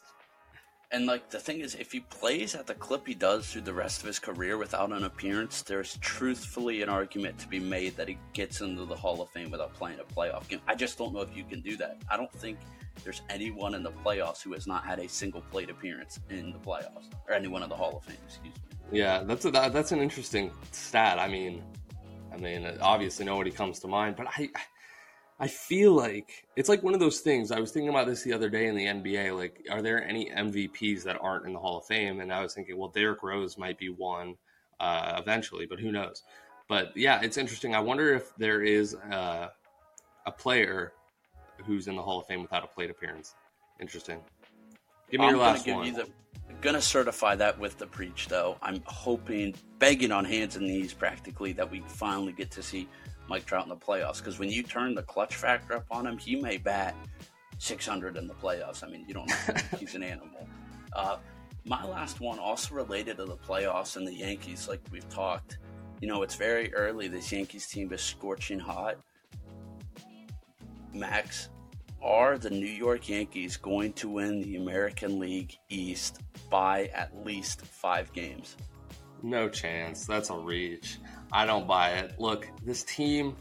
And 0.94 1.06
like 1.06 1.30
the 1.30 1.40
thing 1.40 1.62
is, 1.62 1.76
if 1.76 1.92
he 1.94 2.02
plays 2.02 2.54
at 2.54 2.68
the 2.68 2.74
clip 2.74 3.08
he 3.08 3.14
does 3.14 3.50
through 3.50 3.62
the 3.62 3.74
rest 3.74 4.02
of 4.02 4.08
his 4.08 4.20
career 4.20 4.58
without 4.58 4.92
an 4.92 5.06
appearance, 5.06 5.62
there's 5.62 5.98
truthfully 6.02 6.82
an 6.82 6.90
argument 6.90 7.40
to 7.40 7.48
be 7.48 7.60
made 7.60 7.96
that 7.96 8.10
he 8.10 8.18
gets 8.34 8.60
into 8.60 8.84
the 8.84 8.96
Hall 8.96 9.22
of 9.22 9.30
Fame 9.30 9.52
without 9.52 9.74
playing 9.74 10.00
a 10.00 10.14
playoff 10.14 10.50
game. 10.50 10.60
I 10.68 10.76
just 10.76 10.98
don't 10.98 11.14
know 11.14 11.22
if 11.22 11.36
you 11.36 11.46
can 11.46 11.62
do 11.62 11.78
that. 11.78 12.02
I 12.10 12.18
don't 12.18 12.32
think 12.34 12.58
there's 13.06 13.22
anyone 13.30 13.74
in 13.74 13.84
the 13.84 13.92
playoffs 13.92 14.42
who 14.42 14.52
has 14.52 14.68
not 14.68 14.84
had 14.84 15.00
a 15.00 15.08
single 15.08 15.42
plate 15.42 15.70
appearance 15.70 16.20
in 16.30 16.52
the 16.52 16.60
playoffs, 16.60 17.10
or 17.26 17.34
anyone 17.34 17.64
in 17.64 17.70
the 17.70 17.76
Hall 17.76 17.96
of 17.98 18.04
Fame. 18.04 18.18
Excuse 18.26 18.54
me. 18.54 18.62
Yeah, 18.92 19.24
that's 19.24 19.46
a, 19.46 19.52
that, 19.52 19.72
that's 19.72 19.94
an 19.94 20.00
interesting 20.00 20.52
stat. 20.72 21.20
I 21.20 21.30
mean, 21.30 21.64
I 22.34 22.38
mean, 22.38 22.70
obviously 22.82 23.26
nobody 23.26 23.52
comes 23.52 23.80
to 23.80 23.88
mind, 23.88 24.18
but 24.18 24.28
I. 24.28 24.50
I 24.54 24.62
feel 25.48 25.94
like 25.94 26.46
it's 26.56 26.70
like 26.70 26.84
one 26.84 26.94
of 26.94 27.00
those 27.00 27.20
things. 27.22 27.52
I 27.52 27.60
was 27.60 27.72
thinking 27.72 27.90
about 27.90 28.06
this 28.06 28.24
the 28.24 28.34
other 28.34 28.50
day 28.50 28.68
in 28.68 28.76
the 28.76 28.86
NBA. 28.86 29.36
Like, 29.36 29.66
are 29.72 29.82
there 29.82 30.04
any 30.08 30.30
MVPs 30.30 31.04
that 31.04 31.18
aren't 31.20 31.46
in 31.48 31.54
the 31.54 31.60
Hall 31.60 31.80
of 31.80 31.86
Fame? 31.86 32.20
And 32.20 32.32
I 32.32 32.42
was 32.44 32.54
thinking, 32.54 32.78
well, 32.78 32.90
Derrick 32.90 33.24
Rose 33.24 33.58
might 33.58 33.80
be 33.80 33.90
one 33.90 34.36
uh, 34.80 35.16
eventually, 35.20 35.66
but 35.66 35.80
who 35.80 35.92
knows? 35.92 36.24
But 36.68 36.96
yeah, 36.96 37.22
it's 37.22 37.38
interesting. 37.38 37.76
I 37.76 37.80
wonder 37.80 38.14
if 38.14 38.36
there 38.38 38.62
is 38.62 38.96
uh, 38.96 39.50
a 40.26 40.32
player 40.32 40.94
who's 41.66 41.88
in 41.88 41.96
the 41.96 42.02
Hall 42.02 42.20
of 42.20 42.28
Fame 42.28 42.42
without 42.42 42.64
a 42.64 42.68
plate 42.68 42.90
appearance. 42.90 43.36
Interesting. 43.80 44.22
Give 45.12 45.20
me 45.20 45.28
I'm 45.28 45.36
your 45.36 45.44
last 45.44 45.66
gonna 45.66 45.78
one. 45.80 45.94
The, 45.94 46.08
gonna 46.62 46.82
certify 46.82 47.36
that 47.36 47.60
with 47.60 47.78
the 47.78 47.86
preach, 47.86 48.28
though. 48.30 48.58
I'm 48.62 48.82
hoping, 48.86 49.54
begging 49.78 50.12
on 50.12 50.24
hands 50.24 50.56
and 50.56 50.66
knees, 50.66 50.94
practically, 50.94 51.52
that 51.54 51.70
we 51.70 51.82
finally 51.82 52.32
get 52.32 52.50
to 52.52 52.64
see 52.64 52.88
Mike 53.28 53.46
Trout 53.46 53.64
in 53.64 53.70
the 53.70 53.76
playoffs. 53.76 54.20
Because 54.20 54.40
when 54.40 54.50
you 54.50 54.64
turn 54.64 54.96
the 54.96 55.04
clutch 55.04 55.36
factor 55.36 55.76
up 55.76 55.86
on 55.92 56.08
him, 56.08 56.18
he 56.18 56.38
may 56.38 56.58
bat 56.58 56.96
600 57.58 58.16
in 58.16 58.28
the 58.28 58.34
playoffs. 58.34 58.84
I 58.84 58.88
mean, 58.88 59.06
you 59.06 59.14
don't 59.14 59.28
know. 59.28 59.56
He's 59.80 59.96
an 59.96 60.04
animal. 60.04 60.48
Uh, 60.94 61.18
my 61.66 61.86
last 61.86 62.22
one, 62.22 62.40
also 62.40 62.74
related 62.74 63.18
to 63.18 63.26
the 63.26 63.38
playoffs 63.38 63.98
and 63.98 64.08
the 64.08 64.14
Yankees, 64.14 64.68
like 64.68 64.80
we've 64.92 65.08
talked. 65.10 65.60
You 66.00 66.08
know, 66.08 66.24
it's 66.24 66.36
very 66.36 66.74
early. 66.74 67.08
This 67.08 67.32
Yankees 67.32 67.68
team 67.68 67.92
is 67.94 68.02
scorching 68.02 68.60
hot. 68.60 68.96
Max, 70.94 71.50
are 72.04 72.38
the 72.38 72.50
New 72.50 72.66
York 72.66 73.10
Yankees 73.10 73.58
going 73.58 73.94
to 73.94 74.10
win 74.10 74.42
the 74.42 74.56
American 74.56 75.20
League 75.20 75.58
East 75.70 76.22
by 76.50 76.90
at 76.94 77.26
least 77.26 77.66
five 77.66 78.12
games? 78.14 78.58
No 79.24 79.50
chance. 79.50 80.06
That's 80.06 80.30
a 80.30 80.36
reach. 80.36 80.98
I 81.32 81.46
don't 81.46 81.68
buy 81.68 81.92
it. 81.92 82.20
Look, 82.20 82.48
this 82.66 82.84
team 82.84 83.36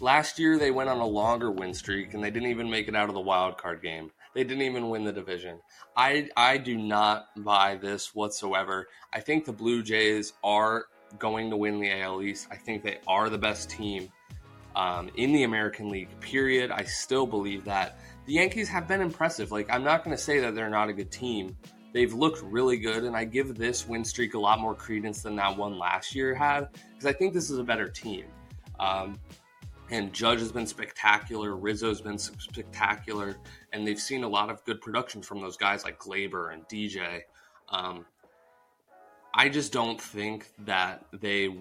last 0.00 0.38
year 0.38 0.58
they 0.58 0.70
went 0.70 0.90
on 0.90 0.98
a 0.98 1.06
longer 1.06 1.50
win 1.50 1.72
streak 1.72 2.14
and 2.14 2.22
they 2.22 2.30
didn't 2.30 2.50
even 2.50 2.68
make 2.68 2.88
it 2.88 2.96
out 2.96 3.08
of 3.08 3.14
the 3.14 3.20
wild 3.20 3.58
card 3.58 3.82
game. 3.82 4.10
They 4.34 4.42
didn't 4.42 4.62
even 4.62 4.88
win 4.88 5.04
the 5.04 5.12
division. 5.12 5.60
I 5.96 6.28
I 6.36 6.58
do 6.58 6.76
not 6.76 7.26
buy 7.44 7.76
this 7.76 8.14
whatsoever. 8.14 8.88
I 9.12 9.20
think 9.20 9.44
the 9.44 9.52
Blue 9.52 9.82
Jays 9.82 10.32
are 10.42 10.86
going 11.18 11.50
to 11.50 11.56
win 11.56 11.78
the 11.78 11.92
AL 12.00 12.22
East. 12.22 12.48
I 12.50 12.56
think 12.56 12.82
they 12.82 12.98
are 13.06 13.30
the 13.30 13.38
best 13.38 13.70
team 13.70 14.10
um, 14.76 15.10
in 15.16 15.32
the 15.32 15.44
American 15.44 15.88
League. 15.88 16.08
Period. 16.20 16.70
I 16.70 16.84
still 16.84 17.26
believe 17.26 17.64
that 17.64 17.98
the 18.26 18.34
Yankees 18.34 18.68
have 18.68 18.88
been 18.88 19.00
impressive. 19.00 19.52
Like 19.52 19.70
I'm 19.70 19.84
not 19.84 20.04
going 20.04 20.16
to 20.16 20.22
say 20.22 20.40
that 20.40 20.54
they're 20.54 20.70
not 20.70 20.88
a 20.88 20.92
good 20.92 21.10
team. 21.10 21.56
They've 21.92 22.12
looked 22.12 22.42
really 22.42 22.76
good, 22.76 23.04
and 23.04 23.16
I 23.16 23.24
give 23.24 23.54
this 23.56 23.86
win 23.86 24.04
streak 24.04 24.34
a 24.34 24.38
lot 24.38 24.58
more 24.58 24.74
credence 24.74 25.22
than 25.22 25.36
that 25.36 25.56
one 25.56 25.78
last 25.78 26.14
year 26.14 26.34
had 26.34 26.68
because 26.72 27.06
I 27.06 27.12
think 27.12 27.32
this 27.34 27.50
is 27.50 27.58
a 27.58 27.62
better 27.62 27.88
team. 27.88 28.24
Um, 28.80 29.20
and 29.90 30.12
Judge 30.12 30.40
has 30.40 30.50
been 30.50 30.66
spectacular. 30.66 31.54
Rizzo's 31.54 32.00
been 32.00 32.18
spectacular, 32.18 33.36
and 33.72 33.86
they've 33.86 34.00
seen 34.00 34.24
a 34.24 34.28
lot 34.28 34.50
of 34.50 34.64
good 34.64 34.80
production 34.80 35.22
from 35.22 35.40
those 35.40 35.56
guys 35.56 35.84
like 35.84 35.98
Gleyber 35.98 36.52
and 36.52 36.64
DJ. 36.64 37.20
Um, 37.68 38.06
I 39.34 39.48
just 39.48 39.72
don't 39.72 40.00
think 40.00 40.50
that 40.60 41.04
they. 41.12 41.56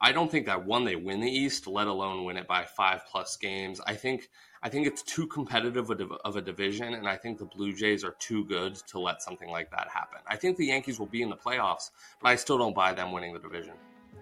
I 0.00 0.12
don't 0.12 0.30
think 0.30 0.46
that 0.46 0.66
one 0.66 0.84
they 0.84 0.96
win 0.96 1.20
the 1.20 1.30
East, 1.30 1.66
let 1.66 1.86
alone 1.86 2.24
win 2.24 2.36
it 2.36 2.48
by 2.48 2.64
five 2.64 3.02
plus 3.10 3.36
games. 3.36 3.80
I 3.86 3.94
think 3.94 4.28
I 4.64 4.68
think 4.68 4.86
it's 4.86 5.02
too 5.02 5.26
competitive 5.26 5.90
of 5.90 6.36
a 6.36 6.40
division, 6.40 6.94
and 6.94 7.08
I 7.08 7.16
think 7.16 7.38
the 7.38 7.44
Blue 7.44 7.72
Jays 7.72 8.04
are 8.04 8.14
too 8.20 8.44
good 8.44 8.76
to 8.88 9.00
let 9.00 9.20
something 9.20 9.50
like 9.50 9.70
that 9.72 9.88
happen. 9.92 10.20
I 10.26 10.36
think 10.36 10.56
the 10.56 10.66
Yankees 10.66 11.00
will 11.00 11.06
be 11.06 11.22
in 11.22 11.30
the 11.30 11.36
playoffs, 11.36 11.90
but 12.20 12.28
I 12.28 12.36
still 12.36 12.58
don't 12.58 12.74
buy 12.74 12.92
them 12.92 13.10
winning 13.10 13.32
the 13.32 13.40
division. 13.40 13.74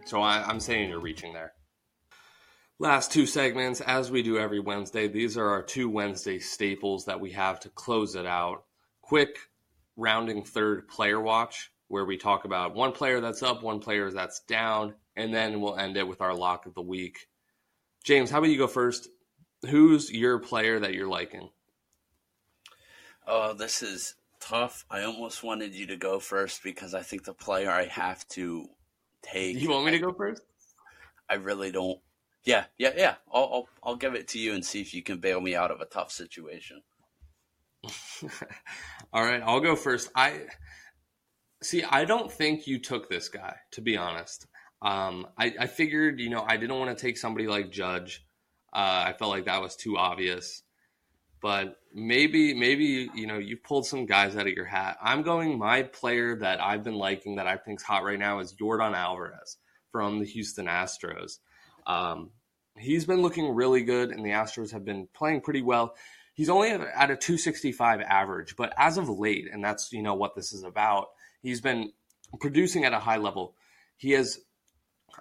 So 0.06 0.22
I, 0.22 0.48
am 0.48 0.58
saying 0.58 0.88
you're 0.88 1.00
reaching 1.00 1.34
there. 1.34 1.52
last 2.78 3.12
two 3.12 3.26
segments, 3.26 3.82
as 3.82 4.10
we 4.10 4.22
do 4.22 4.38
every 4.38 4.60
Wednesday, 4.60 5.08
these 5.08 5.36
are 5.36 5.50
our 5.50 5.62
two 5.62 5.90
Wednesday 5.90 6.38
staples 6.38 7.04
that 7.04 7.20
we 7.20 7.32
have 7.32 7.60
to 7.60 7.68
close 7.68 8.14
it 8.14 8.24
out. 8.26 8.64
Quick 9.02 9.36
rounding 9.96 10.42
third 10.42 10.88
player 10.88 11.20
watch, 11.20 11.70
where 11.88 12.06
we 12.06 12.16
talk 12.16 12.46
about 12.46 12.74
one 12.74 12.92
player 12.92 13.20
that's 13.20 13.42
up, 13.42 13.62
one 13.62 13.80
player 13.80 14.10
that's 14.10 14.40
down, 14.40 14.94
and 15.20 15.34
then 15.34 15.60
we'll 15.60 15.76
end 15.76 15.96
it 15.96 16.08
with 16.08 16.20
our 16.20 16.34
lock 16.34 16.66
of 16.66 16.74
the 16.74 16.82
week. 16.82 17.28
James, 18.02 18.30
how 18.30 18.38
about 18.38 18.50
you 18.50 18.58
go 18.58 18.66
first? 18.66 19.08
Who's 19.68 20.10
your 20.10 20.38
player 20.38 20.80
that 20.80 20.94
you're 20.94 21.08
liking? 21.08 21.50
Oh, 23.26 23.52
this 23.52 23.82
is 23.82 24.14
tough. 24.40 24.86
I 24.90 25.02
almost 25.02 25.44
wanted 25.44 25.74
you 25.74 25.86
to 25.88 25.96
go 25.96 26.18
first 26.18 26.62
because 26.62 26.94
I 26.94 27.02
think 27.02 27.24
the 27.24 27.34
player 27.34 27.70
I 27.70 27.84
have 27.84 28.26
to 28.28 28.66
take. 29.22 29.60
You 29.60 29.70
want 29.70 29.84
me 29.84 29.92
to 29.92 29.98
go 29.98 30.12
first? 30.12 30.42
I 31.28 31.34
really 31.34 31.70
don't. 31.70 32.00
Yeah, 32.44 32.64
yeah, 32.78 32.92
yeah. 32.96 33.14
I'll, 33.32 33.50
I'll, 33.52 33.68
I'll 33.82 33.96
give 33.96 34.14
it 34.14 34.28
to 34.28 34.38
you 34.38 34.54
and 34.54 34.64
see 34.64 34.80
if 34.80 34.94
you 34.94 35.02
can 35.02 35.18
bail 35.18 35.40
me 35.40 35.54
out 35.54 35.70
of 35.70 35.82
a 35.82 35.84
tough 35.84 36.10
situation. 36.10 36.80
All 39.12 39.22
right, 39.22 39.42
I'll 39.44 39.60
go 39.60 39.76
first. 39.76 40.10
I 40.16 40.46
see. 41.62 41.84
I 41.84 42.06
don't 42.06 42.32
think 42.32 42.66
you 42.66 42.78
took 42.78 43.10
this 43.10 43.28
guy, 43.28 43.56
to 43.72 43.82
be 43.82 43.96
honest. 43.96 44.46
Um, 44.82 45.26
I, 45.36 45.54
I 45.60 45.66
figured, 45.66 46.20
you 46.20 46.30
know, 46.30 46.42
I 46.46 46.56
didn't 46.56 46.78
want 46.78 46.96
to 46.96 47.00
take 47.00 47.18
somebody 47.18 47.46
like 47.46 47.70
Judge. 47.70 48.24
Uh, 48.72 49.04
I 49.08 49.14
felt 49.18 49.30
like 49.30 49.44
that 49.44 49.60
was 49.60 49.76
too 49.76 49.96
obvious. 49.98 50.62
But 51.42 51.76
maybe, 51.94 52.54
maybe 52.54 53.10
you 53.14 53.26
know, 53.26 53.38
you've 53.38 53.62
pulled 53.62 53.86
some 53.86 54.06
guys 54.06 54.36
out 54.36 54.46
of 54.46 54.52
your 54.52 54.66
hat. 54.66 54.98
I'm 55.02 55.22
going. 55.22 55.58
My 55.58 55.82
player 55.82 56.36
that 56.36 56.60
I've 56.60 56.84
been 56.84 56.96
liking 56.96 57.36
that 57.36 57.46
I 57.46 57.56
think's 57.56 57.82
hot 57.82 58.04
right 58.04 58.18
now 58.18 58.40
is 58.40 58.54
Yordan 58.54 58.94
Alvarez 58.94 59.56
from 59.90 60.18
the 60.18 60.26
Houston 60.26 60.66
Astros. 60.66 61.38
Um, 61.86 62.30
he's 62.76 63.06
been 63.06 63.22
looking 63.22 63.54
really 63.54 63.82
good, 63.82 64.10
and 64.10 64.24
the 64.24 64.30
Astros 64.30 64.72
have 64.72 64.84
been 64.84 65.08
playing 65.14 65.40
pretty 65.40 65.62
well. 65.62 65.94
He's 66.34 66.50
only 66.50 66.70
at 66.70 67.10
a 67.10 67.16
265 67.16 68.00
average, 68.02 68.56
but 68.56 68.72
as 68.76 68.98
of 68.98 69.08
late, 69.08 69.48
and 69.50 69.64
that's 69.64 69.92
you 69.92 70.02
know 70.02 70.14
what 70.14 70.34
this 70.34 70.52
is 70.52 70.62
about, 70.62 71.08
he's 71.42 71.60
been 71.60 71.92
producing 72.38 72.84
at 72.84 72.92
a 72.92 72.98
high 72.98 73.16
level. 73.16 73.54
He 73.96 74.12
has 74.12 74.38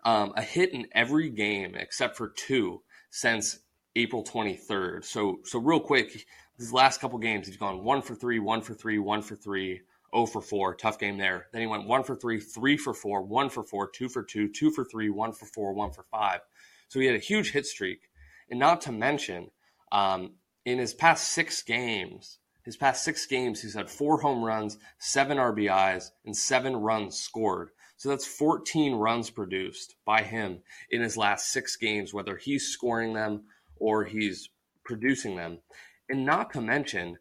um, 0.04 0.34
a 0.36 0.42
hit 0.42 0.74
in 0.74 0.88
every 0.94 1.30
game 1.30 1.76
except 1.76 2.18
for 2.18 2.30
two 2.30 2.82
since 3.10 3.60
April 3.96 4.24
23rd. 4.24 5.04
So 5.04 5.40
so 5.44 5.60
real 5.60 5.80
quick, 5.80 6.26
these 6.58 6.74
last 6.74 7.02
couple 7.02 7.20
games, 7.20 7.48
he's 7.48 7.58
gone 7.58 7.84
one 7.84 8.02
for 8.02 8.16
three, 8.16 8.40
one 8.40 8.62
for 8.62 8.74
three, 8.74 9.00
one 9.00 9.22
for 9.22 9.36
three, 9.36 9.82
0 10.14 10.26
for 10.26 10.42
4. 10.42 10.76
Tough 10.76 11.00
game 11.00 11.18
there. 11.18 11.48
Then 11.52 11.62
he 11.62 11.68
went 11.68 11.88
1 11.88 12.04
for 12.04 12.16
3, 12.16 12.40
3 12.40 12.78
for 12.78 12.94
4, 12.94 13.22
1 13.24 13.50
for 13.50 13.64
4, 13.64 13.90
2 13.90 14.10
for 14.10 14.24
2, 14.24 14.50
2 14.50 14.72
for 14.72 14.84
3, 14.84 15.10
1 15.10 15.32
for 15.34 15.46
4, 15.46 15.74
1 15.74 15.92
for 15.92 16.04
5. 16.12 16.40
So 16.88 17.00
he 17.00 17.06
had 17.06 17.16
a 17.16 17.20
huge 17.20 17.52
hit 17.52 17.66
streak. 17.66 18.10
And 18.50 18.60
not 18.60 18.82
to 18.82 18.92
mention, 18.92 19.52
um, 19.92 20.34
in 20.66 20.80
his 20.80 20.94
past 20.94 21.30
six 21.30 21.62
games, 21.62 22.40
his 22.64 22.78
past 22.78 23.04
six 23.04 23.26
games, 23.26 23.62
he's 23.62 23.76
had 23.76 23.90
four 23.90 24.20
home 24.22 24.44
runs, 24.44 24.78
seven 24.98 25.38
RBIs, 25.38 26.10
and 26.26 26.36
seven 26.36 26.76
runs 26.76 27.18
scored. 27.18 27.70
So 28.00 28.08
that's 28.08 28.26
14 28.26 28.96
runs 28.96 29.30
produced 29.30 29.96
by 30.06 30.24
him 30.24 30.60
in 30.90 31.02
his 31.02 31.18
last 31.18 31.52
six 31.52 31.76
games, 31.76 32.14
whether 32.14 32.38
he's 32.38 32.70
scoring 32.70 33.14
them 33.14 33.44
or 33.76 34.06
he's 34.06 34.50
producing 34.86 35.36
them. 35.36 35.60
And 36.08 36.26
not 36.26 36.54
to 36.54 36.62
mention, 36.62 37.18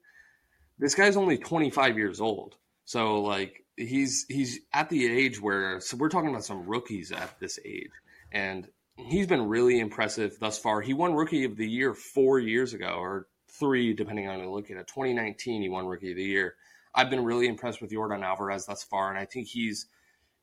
this 0.79 0.95
guy's 0.95 1.17
only 1.17 1.37
25 1.37 1.99
years 1.99 2.21
old. 2.21 2.55
So 2.85 3.21
like 3.21 3.65
he's 3.77 4.25
he's 4.29 4.61
at 4.73 4.89
the 4.89 5.05
age 5.11 5.43
where 5.43 5.81
so 5.81 5.97
we're 5.97 6.09
talking 6.09 6.31
about 6.31 6.45
some 6.45 6.65
rookies 6.67 7.11
at 7.11 7.41
this 7.41 7.59
age, 7.65 7.91
and 8.31 8.69
he's 8.95 9.27
been 9.27 9.49
really 9.49 9.81
impressive 9.81 10.39
thus 10.39 10.61
far. 10.61 10.81
He 10.81 10.95
won 10.95 11.13
Rookie 11.13 11.45
of 11.45 11.57
the 11.57 11.69
Year 11.69 11.93
four 11.93 12.39
years 12.39 12.73
ago, 12.73 12.99
or 13.01 13.27
three, 13.51 13.95
depending 13.95 14.29
on 14.29 14.39
who 14.39 14.45
you 14.45 14.51
looking 14.53 14.77
at 14.77 14.83
it. 14.83 14.87
2019. 14.87 15.61
He 15.61 15.69
won 15.69 15.87
Rookie 15.87 16.13
of 16.13 16.17
the 16.17 16.23
Year. 16.23 16.55
I've 16.95 17.11
been 17.11 17.25
really 17.25 17.49
impressed 17.49 17.83
with 17.83 17.91
Yordan 17.91 18.25
Alvarez 18.25 18.67
thus 18.67 18.85
far, 18.85 19.11
and 19.11 19.19
I 19.19 19.25
think 19.25 19.49
he's, 19.49 19.87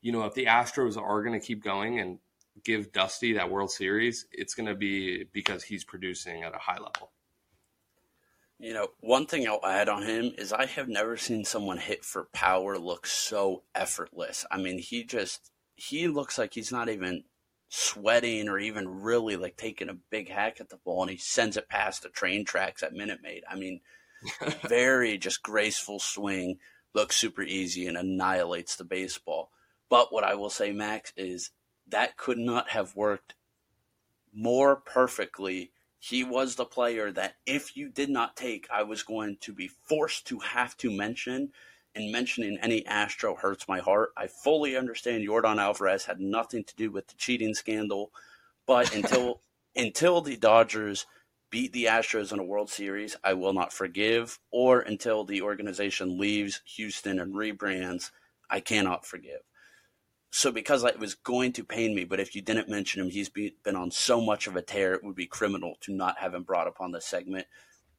you 0.00 0.12
know, 0.12 0.24
if 0.24 0.34
the 0.34 0.46
Astros 0.46 0.96
are 0.96 1.22
going 1.22 1.38
to 1.38 1.44
keep 1.44 1.62
going 1.62 2.00
and 2.00 2.18
give 2.64 2.92
Dusty 2.92 3.34
that 3.34 3.50
World 3.50 3.70
Series, 3.70 4.26
it's 4.32 4.54
going 4.54 4.68
to 4.68 4.74
be 4.74 5.24
because 5.32 5.62
he's 5.62 5.84
producing 5.84 6.42
at 6.42 6.54
a 6.54 6.58
high 6.58 6.78
level. 6.78 7.12
You 8.58 8.72
know, 8.72 8.88
one 9.00 9.26
thing 9.26 9.46
I'll 9.46 9.64
add 9.64 9.88
on 9.88 10.02
him 10.02 10.32
is 10.38 10.52
I 10.52 10.64
have 10.64 10.88
never 10.88 11.16
seen 11.18 11.44
someone 11.44 11.76
hit 11.76 12.04
for 12.04 12.28
power 12.32 12.78
look 12.78 13.06
so 13.06 13.64
effortless. 13.74 14.46
I 14.50 14.56
mean, 14.56 14.78
he 14.78 15.04
just 15.04 15.50
he 15.74 16.08
looks 16.08 16.38
like 16.38 16.54
he's 16.54 16.72
not 16.72 16.88
even 16.88 17.24
sweating 17.68 18.48
or 18.48 18.58
even 18.58 19.02
really 19.02 19.36
like 19.36 19.56
taking 19.56 19.90
a 19.90 19.98
big 20.10 20.30
hack 20.30 20.58
at 20.60 20.70
the 20.70 20.78
ball 20.78 21.02
and 21.02 21.10
he 21.10 21.18
sends 21.18 21.56
it 21.56 21.68
past 21.68 22.02
the 22.02 22.08
train 22.08 22.44
tracks 22.44 22.82
at 22.82 22.94
Minute 22.94 23.18
Maid. 23.22 23.42
I 23.50 23.56
mean, 23.56 23.80
very 24.68 25.18
just 25.18 25.42
graceful 25.42 25.98
swing, 25.98 26.58
looks 26.94 27.16
super 27.16 27.42
easy 27.42 27.86
and 27.86 27.98
annihilates 27.98 28.76
the 28.76 28.84
baseball. 28.84 29.50
But 29.88 30.12
what 30.12 30.24
I 30.24 30.34
will 30.34 30.50
say, 30.50 30.72
Max, 30.72 31.12
is 31.16 31.50
that 31.88 32.16
could 32.16 32.38
not 32.38 32.70
have 32.70 32.96
worked 32.96 33.34
more 34.32 34.76
perfectly 34.76 35.72
he 35.98 36.22
was 36.22 36.54
the 36.54 36.64
player 36.64 37.10
that 37.12 37.36
if 37.46 37.76
you 37.76 37.88
did 37.88 38.10
not 38.10 38.36
take, 38.36 38.68
I 38.70 38.84
was 38.84 39.02
going 39.02 39.38
to 39.40 39.52
be 39.52 39.66
forced 39.68 40.26
to 40.28 40.38
have 40.38 40.76
to 40.78 40.90
mention. 40.90 41.52
And 41.96 42.12
mentioning 42.12 42.58
any 42.60 42.86
Astro 42.86 43.34
hurts 43.34 43.66
my 43.66 43.78
heart. 43.78 44.10
I 44.18 44.26
fully 44.26 44.76
understand 44.76 45.26
Yordan 45.26 45.58
Alvarez 45.58 46.04
had 46.04 46.20
nothing 46.20 46.62
to 46.64 46.76
do 46.76 46.90
with 46.90 47.08
the 47.08 47.14
cheating 47.16 47.54
scandal, 47.54 48.12
but 48.66 48.94
until 48.94 49.40
until 49.74 50.20
the 50.20 50.36
Dodgers 50.36 51.06
beat 51.50 51.72
the 51.72 51.86
Astros 51.86 52.32
in 52.34 52.38
a 52.38 52.44
World 52.44 52.68
Series, 52.68 53.16
I 53.24 53.32
will 53.32 53.54
not 53.54 53.72
forgive. 53.72 54.38
Or 54.50 54.80
until 54.80 55.24
the 55.24 55.40
organization 55.40 56.18
leaves 56.18 56.60
Houston 56.76 57.18
and 57.18 57.34
rebrands, 57.34 58.10
I 58.50 58.60
cannot 58.60 59.06
forgive 59.06 59.40
so 60.30 60.52
because 60.52 60.84
it 60.84 60.98
was 60.98 61.14
going 61.14 61.52
to 61.54 61.64
pain 61.64 61.94
me, 61.94 62.04
but 62.04 62.20
if 62.20 62.34
you 62.34 62.42
didn't 62.42 62.68
mention 62.68 63.00
him, 63.00 63.10
he's 63.10 63.28
been 63.28 63.76
on 63.76 63.90
so 63.90 64.20
much 64.20 64.46
of 64.46 64.56
a 64.56 64.62
tear, 64.62 64.94
it 64.94 65.04
would 65.04 65.14
be 65.14 65.26
criminal 65.26 65.76
to 65.82 65.92
not 65.92 66.18
have 66.18 66.34
him 66.34 66.42
brought 66.42 66.66
up 66.66 66.80
on 66.80 66.92
this 66.92 67.06
segment. 67.06 67.46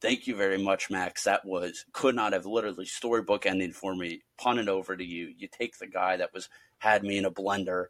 Thank 0.00 0.28
you 0.28 0.36
very 0.36 0.62
much, 0.62 0.90
Max. 0.90 1.24
That 1.24 1.44
was 1.44 1.84
could 1.92 2.14
not 2.14 2.32
have 2.32 2.46
literally 2.46 2.86
storybook 2.86 3.46
ending 3.46 3.72
for 3.72 3.96
me. 3.96 4.22
Pun 4.36 4.58
it 4.58 4.68
over 4.68 4.96
to 4.96 5.04
you. 5.04 5.32
You 5.36 5.48
take 5.48 5.78
the 5.78 5.88
guy 5.88 6.16
that 6.16 6.32
was 6.32 6.48
had 6.78 7.02
me 7.02 7.18
in 7.18 7.24
a 7.24 7.30
blender, 7.30 7.86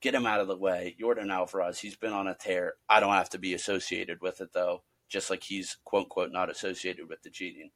get 0.00 0.14
him 0.14 0.26
out 0.26 0.40
of 0.40 0.46
the 0.46 0.56
way. 0.56 0.94
Yordan 1.00 1.32
Alvarez, 1.32 1.80
he's 1.80 1.96
been 1.96 2.12
on 2.12 2.28
a 2.28 2.34
tear. 2.34 2.74
I 2.88 3.00
don't 3.00 3.14
have 3.14 3.30
to 3.30 3.38
be 3.38 3.54
associated 3.54 4.20
with 4.20 4.40
it 4.40 4.52
though, 4.52 4.82
just 5.08 5.30
like 5.30 5.42
he's 5.42 5.78
quote 5.84 6.04
unquote 6.04 6.30
not 6.30 6.50
associated 6.50 7.08
with 7.08 7.22
the 7.22 7.30
cheating 7.30 7.70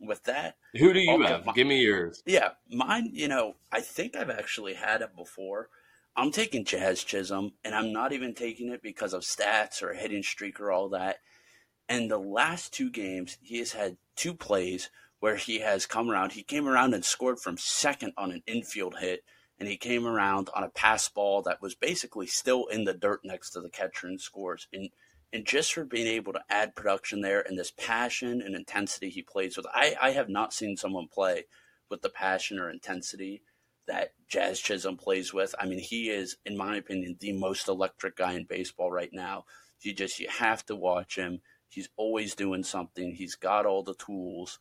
with 0.00 0.24
that. 0.24 0.56
Who 0.78 0.92
do 0.92 1.00
you 1.00 1.22
have? 1.22 1.46
My, 1.46 1.52
Give 1.52 1.66
me 1.66 1.80
yours. 1.80 2.22
Yeah, 2.26 2.50
mine. 2.70 3.10
You 3.12 3.28
know, 3.28 3.56
I 3.72 3.80
think 3.80 4.16
I've 4.16 4.30
actually 4.30 4.74
had 4.74 5.02
it 5.02 5.16
before. 5.16 5.68
I'm 6.16 6.30
taking 6.30 6.64
Jazz 6.64 7.04
Chisholm, 7.04 7.52
and 7.64 7.74
I'm 7.74 7.92
not 7.92 8.12
even 8.12 8.34
taking 8.34 8.70
it 8.70 8.82
because 8.82 9.12
of 9.12 9.22
stats 9.22 9.82
or 9.82 9.92
hitting 9.92 10.22
streak 10.22 10.60
or 10.60 10.72
all 10.72 10.88
that. 10.90 11.18
And 11.88 12.10
the 12.10 12.18
last 12.18 12.72
two 12.72 12.90
games, 12.90 13.36
he 13.42 13.58
has 13.58 13.72
had 13.72 13.96
two 14.16 14.34
plays 14.34 14.90
where 15.20 15.36
he 15.36 15.60
has 15.60 15.86
come 15.86 16.10
around. 16.10 16.32
He 16.32 16.42
came 16.42 16.66
around 16.66 16.94
and 16.94 17.04
scored 17.04 17.38
from 17.38 17.58
second 17.58 18.12
on 18.16 18.32
an 18.32 18.42
infield 18.46 18.96
hit, 18.98 19.24
and 19.58 19.68
he 19.68 19.76
came 19.76 20.06
around 20.06 20.48
on 20.54 20.62
a 20.62 20.70
pass 20.70 21.08
ball 21.08 21.42
that 21.42 21.62
was 21.62 21.74
basically 21.74 22.26
still 22.26 22.66
in 22.66 22.84
the 22.84 22.94
dirt 22.94 23.20
next 23.24 23.50
to 23.50 23.60
the 23.60 23.70
catcher 23.70 24.06
and 24.06 24.20
scores. 24.20 24.68
And 24.72 24.90
and 25.36 25.44
just 25.44 25.74
for 25.74 25.84
being 25.84 26.06
able 26.06 26.32
to 26.32 26.40
add 26.48 26.74
production 26.74 27.20
there 27.20 27.42
and 27.46 27.58
this 27.58 27.70
passion 27.70 28.40
and 28.40 28.56
intensity 28.56 29.10
he 29.10 29.20
plays 29.20 29.54
with. 29.54 29.66
I, 29.74 29.94
I 30.00 30.12
have 30.12 30.30
not 30.30 30.54
seen 30.54 30.78
someone 30.78 31.08
play 31.08 31.44
with 31.90 32.00
the 32.00 32.08
passion 32.08 32.58
or 32.58 32.70
intensity 32.70 33.42
that 33.86 34.14
Jazz 34.28 34.58
Chisholm 34.60 34.96
plays 34.96 35.34
with. 35.34 35.54
I 35.60 35.66
mean, 35.66 35.78
he 35.78 36.08
is, 36.08 36.38
in 36.46 36.56
my 36.56 36.76
opinion, 36.76 37.18
the 37.20 37.34
most 37.34 37.68
electric 37.68 38.16
guy 38.16 38.32
in 38.32 38.44
baseball 38.44 38.90
right 38.90 39.10
now. 39.12 39.44
You 39.82 39.92
just 39.92 40.18
you 40.18 40.26
have 40.30 40.64
to 40.66 40.74
watch 40.74 41.16
him. 41.16 41.42
He's 41.68 41.90
always 41.98 42.34
doing 42.34 42.64
something. 42.64 43.12
He's 43.12 43.34
got 43.34 43.66
all 43.66 43.82
the 43.82 43.94
tools. 43.94 44.58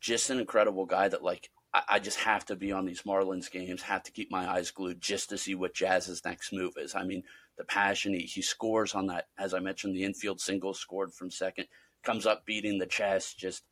Just 0.00 0.30
an 0.30 0.40
incredible 0.40 0.86
guy 0.86 1.08
that 1.08 1.22
like 1.22 1.50
I, 1.74 1.82
I 1.90 1.98
just 1.98 2.20
have 2.20 2.46
to 2.46 2.56
be 2.56 2.72
on 2.72 2.86
these 2.86 3.02
Marlins 3.02 3.50
games, 3.50 3.82
have 3.82 4.02
to 4.04 4.12
keep 4.12 4.30
my 4.30 4.50
eyes 4.50 4.70
glued 4.70 5.02
just 5.02 5.28
to 5.28 5.36
see 5.36 5.54
what 5.54 5.74
Jazz's 5.74 6.24
next 6.24 6.54
move 6.54 6.72
is. 6.78 6.94
I 6.94 7.04
mean, 7.04 7.22
the 7.56 7.64
passion. 7.64 8.14
He, 8.14 8.20
he 8.20 8.42
scores 8.42 8.94
on 8.94 9.06
that, 9.06 9.26
as 9.38 9.54
I 9.54 9.60
mentioned, 9.60 9.94
the 9.94 10.04
infield 10.04 10.40
single 10.40 10.74
scored 10.74 11.12
from 11.12 11.30
second, 11.30 11.66
comes 12.02 12.26
up 12.26 12.46
beating 12.46 12.78
the 12.78 12.86
chest. 12.86 13.38
Just 13.38 13.64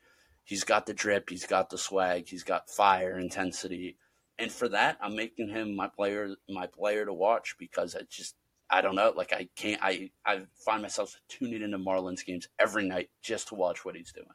he's 0.45 0.65
got 0.65 0.87
the 0.87 0.95
drip, 0.95 1.31
he's 1.31 1.47
got 1.47 1.71
the 1.71 1.79
swag, 1.79 2.29
he's 2.29 2.45
got 2.45 2.71
fire, 2.71 3.19
intensity, 3.19 3.97
and 4.39 4.51
for 4.51 4.69
that, 4.69 4.99
I'm 5.01 5.15
making 5.15 5.49
him 5.49 5.77
my 5.77 5.89
player, 5.89 6.35
my 6.49 6.67
player 6.67 7.05
to 7.05 7.13
watch 7.13 7.57
because 7.59 7.95
I 7.95 8.01
just 8.11 8.35
I 8.71 8.81
don't 8.81 8.97
know, 8.97 9.13
like 9.15 9.33
I 9.33 9.49
can't 9.55 9.81
I 9.83 10.11
I 10.27 10.43
find 10.65 10.83
myself 10.83 11.21
tuning 11.29 11.63
into 11.63 11.79
Marlins 11.79 12.25
games 12.25 12.49
every 12.59 12.87
night 12.89 13.11
just 13.23 13.49
to 13.49 13.55
watch 13.55 13.85
what 13.85 13.95
he's 13.95 14.13
doing. 14.13 14.27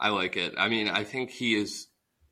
I 0.00 0.10
like 0.10 0.36
it. 0.36 0.54
I 0.56 0.68
mean, 0.68 0.88
I 0.88 1.04
think 1.04 1.30
he 1.30 1.54
is 1.54 1.88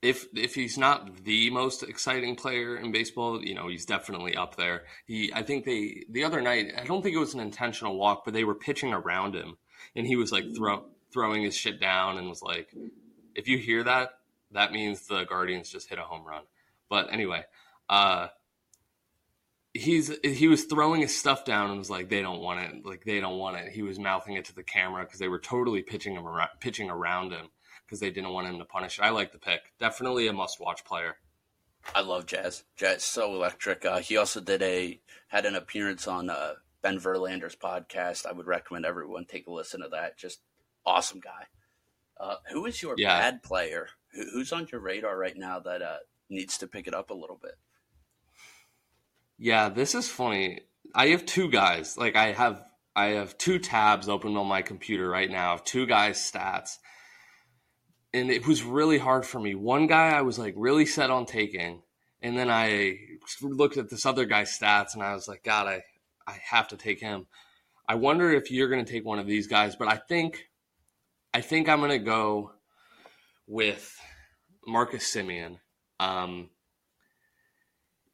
if 0.07 0.27
if 0.35 0.55
he's 0.55 0.79
not 0.79 1.25
the 1.25 1.51
most 1.51 1.83
exciting 1.83 2.37
player 2.37 2.77
in 2.77 2.93
baseball, 2.93 3.43
you 3.43 3.55
know, 3.55 3.69
he's 3.69 3.85
definitely 3.85 4.37
up 4.37 4.57
there. 4.57 4.85
He 5.05 5.33
I 5.35 5.43
think 5.43 5.65
they 5.65 6.05
the 6.09 6.25
other 6.25 6.41
night, 6.41 6.73
I 6.79 6.85
don't 6.85 7.03
think 7.03 7.17
it 7.17 7.21
was 7.21 7.35
an 7.35 7.41
intentional 7.41 7.99
walk, 7.99 8.25
but 8.25 8.33
they 8.33 8.45
were 8.45 8.55
pitching 8.55 8.93
around 8.93 9.35
him 9.35 9.57
and 9.97 10.07
he 10.07 10.15
was 10.15 10.31
like 10.31 10.45
throw, 10.57 10.85
throwing 11.13 11.43
his 11.43 11.57
shit 11.57 11.81
down 11.81 12.19
and 12.19 12.29
was 12.29 12.43
like 12.43 12.69
if 13.35 13.49
you 13.49 13.59
hear 13.59 13.83
that, 13.83 14.11
that 14.53 14.73
means 14.73 15.07
the 15.07 15.25
Guardians 15.25 15.71
just 15.71 15.89
hit 15.89 15.99
a 15.99 16.03
home 16.03 16.25
run. 16.25 16.45
But 16.89 17.13
anyway, 17.13 17.43
uh 17.89 18.29
he's 19.75 20.13
he 20.23 20.47
was 20.47 20.65
throwing 20.65 21.01
his 21.01 21.15
stuff 21.15 21.45
down 21.45 21.71
and 21.71 21.79
was 21.79 21.91
like 21.91 22.09
they 22.09 22.23
don't 22.23 22.41
want 22.41 22.61
it 22.61 22.87
like 22.87 23.05
they 23.05 23.21
don't 23.21 23.39
want 23.39 23.57
it 23.57 23.73
he 23.73 23.83
was 23.83 23.99
mouthing 23.99 24.35
it 24.35 24.45
to 24.47 24.55
the 24.55 24.63
camera 24.63 25.05
because 25.05 25.19
they 25.19 25.29
were 25.29 25.39
totally 25.39 25.83
pitching 25.83 26.15
him 26.15 26.27
around, 26.27 26.49
pitching 26.61 26.89
around 26.89 27.33
him 27.33 27.49
because 27.87 28.01
they 28.01 28.11
didn't 28.11 28.33
want 28.33 28.49
him 28.49 28.59
to 28.59 28.65
punish. 28.65 28.99
I 29.01 29.11
like 29.11 29.33
the 29.33 29.39
pick. 29.39 29.61
Definitely 29.79 30.27
a 30.27 30.33
must 30.33 30.61
watch 30.61 30.85
player. 30.85 31.17
I 31.95 32.01
love 32.01 32.27
Jazz. 32.27 32.65
Jazz 32.77 33.05
so 33.05 33.35
electric. 33.35 33.85
Uh, 33.85 33.99
he 33.99 34.17
also 34.17 34.41
did 34.41 34.63
a 34.63 35.01
had 35.29 35.47
an 35.47 35.55
appearance 35.55 36.09
on 36.09 36.31
uh, 36.31 36.55
Ben 36.83 36.99
Verlander's 36.99 37.57
podcast. 37.57 38.27
I 38.27 38.33
would 38.33 38.47
recommend 38.47 38.85
everyone 38.85 39.25
take 39.25 39.47
a 39.47 39.53
listen 39.53 39.83
to 39.83 39.89
that. 39.91 40.19
Just 40.19 40.41
awesome 40.85 41.21
guy. 41.21 41.47
Uh, 42.19 42.37
who 42.51 42.67
is 42.67 42.83
your 42.83 42.95
yeah. 42.99 43.19
bad 43.19 43.43
player? 43.43 43.89
Who, 44.13 44.23
who's 44.33 44.53
on 44.53 44.67
your 44.73 44.81
radar 44.81 45.17
right 45.17 45.37
now 45.37 45.61
that 45.61 45.83
uh, 45.83 45.99
needs 46.29 46.59
to 46.59 46.67
pick 46.67 46.87
it 46.87 46.95
up 46.95 47.11
a 47.11 47.15
little 47.15 47.39
bit? 47.41 47.55
Yeah, 49.39 49.69
this 49.69 49.95
is 49.95 50.09
funny. 50.09 50.63
I 50.95 51.09
have 51.09 51.27
two 51.27 51.51
guys. 51.51 51.97
Like 51.97 52.17
I 52.17 52.33
have 52.33 52.65
I 52.95 53.09
have 53.09 53.37
two 53.37 53.59
tabs 53.59 54.09
open 54.09 54.37
on 54.37 54.47
my 54.47 54.63
computer 54.63 55.09
right 55.09 55.31
now 55.31 55.55
of 55.55 55.65
two 55.65 55.87
guys' 55.87 56.19
stats 56.19 56.79
and 58.17 58.31
it 58.31 58.47
was 58.47 58.63
really 58.63 58.97
hard 58.97 59.27
for 59.27 59.39
me. 59.39 59.55
One 59.55 59.87
guy 59.87 60.09
I 60.09 60.23
was 60.23 60.39
like 60.39 60.55
really 60.57 60.87
set 60.87 61.11
on 61.11 61.27
taking, 61.27 61.83
and 62.23 62.37
then 62.37 62.51
I 62.51 62.99
looked 63.43 63.77
at 63.77 63.91
this 63.91 64.07
other 64.07 64.25
guy's 64.25 64.59
stats, 64.59 64.95
and 64.95 65.03
I 65.03 65.13
was 65.13 65.29
like, 65.29 65.45
God, 65.45 65.67
I 65.67 65.83
I 66.27 66.39
have 66.51 66.69
to 66.69 66.77
take 66.77 66.99
him. 66.99 67.27
I 67.87 67.95
wonder 67.97 68.33
if 68.33 68.51
you're 68.51 68.69
going 68.69 68.85
to 68.85 68.91
take 68.91 69.05
one 69.05 69.19
of 69.19 69.27
these 69.27 69.47
guys, 69.47 69.77
but 69.77 69.89
I 69.89 69.97
think 69.97 70.49
I 71.35 71.43
think 71.43 71.69
I'm 71.69 71.81
going 71.81 71.91
to 71.91 71.99
go 71.99 72.53
with 73.47 73.95
Marcus 74.67 75.15
Semien. 75.15 75.59
Um, 76.01 76.49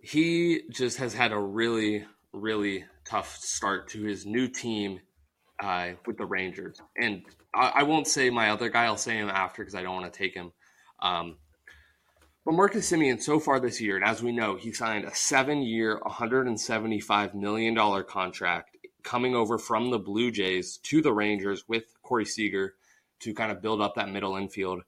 he 0.01 0.63
just 0.71 0.99
has 0.99 1.15
had 1.15 1.31
a 1.33 1.39
really 1.39 2.05
really 2.33 2.85
tough 3.05 3.37
start 3.37 3.89
to 3.91 4.03
his 4.03 4.27
new 4.27 4.49
team 4.49 5.01
uh, 5.63 5.91
with 6.07 6.17
the 6.19 6.27
Rangers, 6.27 6.81
and 6.99 7.23
I, 7.55 7.73
I, 7.77 7.83
won't 7.83 8.07
say 8.07 8.31
my 8.31 8.51
other 8.51 8.69
guy. 8.69 8.85
I'll 8.85 8.97
say 8.97 9.17
him 9.17 9.29
after 9.29 9.63
because 9.63 9.75
I 9.75 9.83
don't 9.83 9.95
want 9.95 10.13
to 10.13 10.19
take 10.19 10.35
him. 10.35 10.53
Um, 11.01 11.37
but 12.45 12.55
Marcus 12.55 12.91
Semien, 12.91 13.23
so 13.23 13.39
far 13.39 13.61
this 13.61 13.81
year, 13.81 13.97
and 13.97 14.05
as 14.05 14.23
we 14.23 14.33
know, 14.33 14.57
he 14.57 14.73
signed 14.73 15.05
a 15.05 15.15
seven-year, 15.15 16.01
$175 16.01 17.35
million 17.35 18.05
contract 18.05 18.77
coming 19.05 19.35
over 19.35 19.59
from 19.59 19.91
the 19.91 19.99
Blue 19.99 20.31
Jays 20.31 20.79
to 20.79 21.03
the 21.03 21.13
Rangers 21.13 21.65
with 21.69 21.85
Corey 22.03 22.25
Seager 22.25 22.75
to 23.21 23.35
kind 23.35 23.53
of 23.53 23.63
build 23.63 23.81
up 23.81 23.95
that 23.95 24.11
middle 24.11 24.37
infield. 24.37 24.83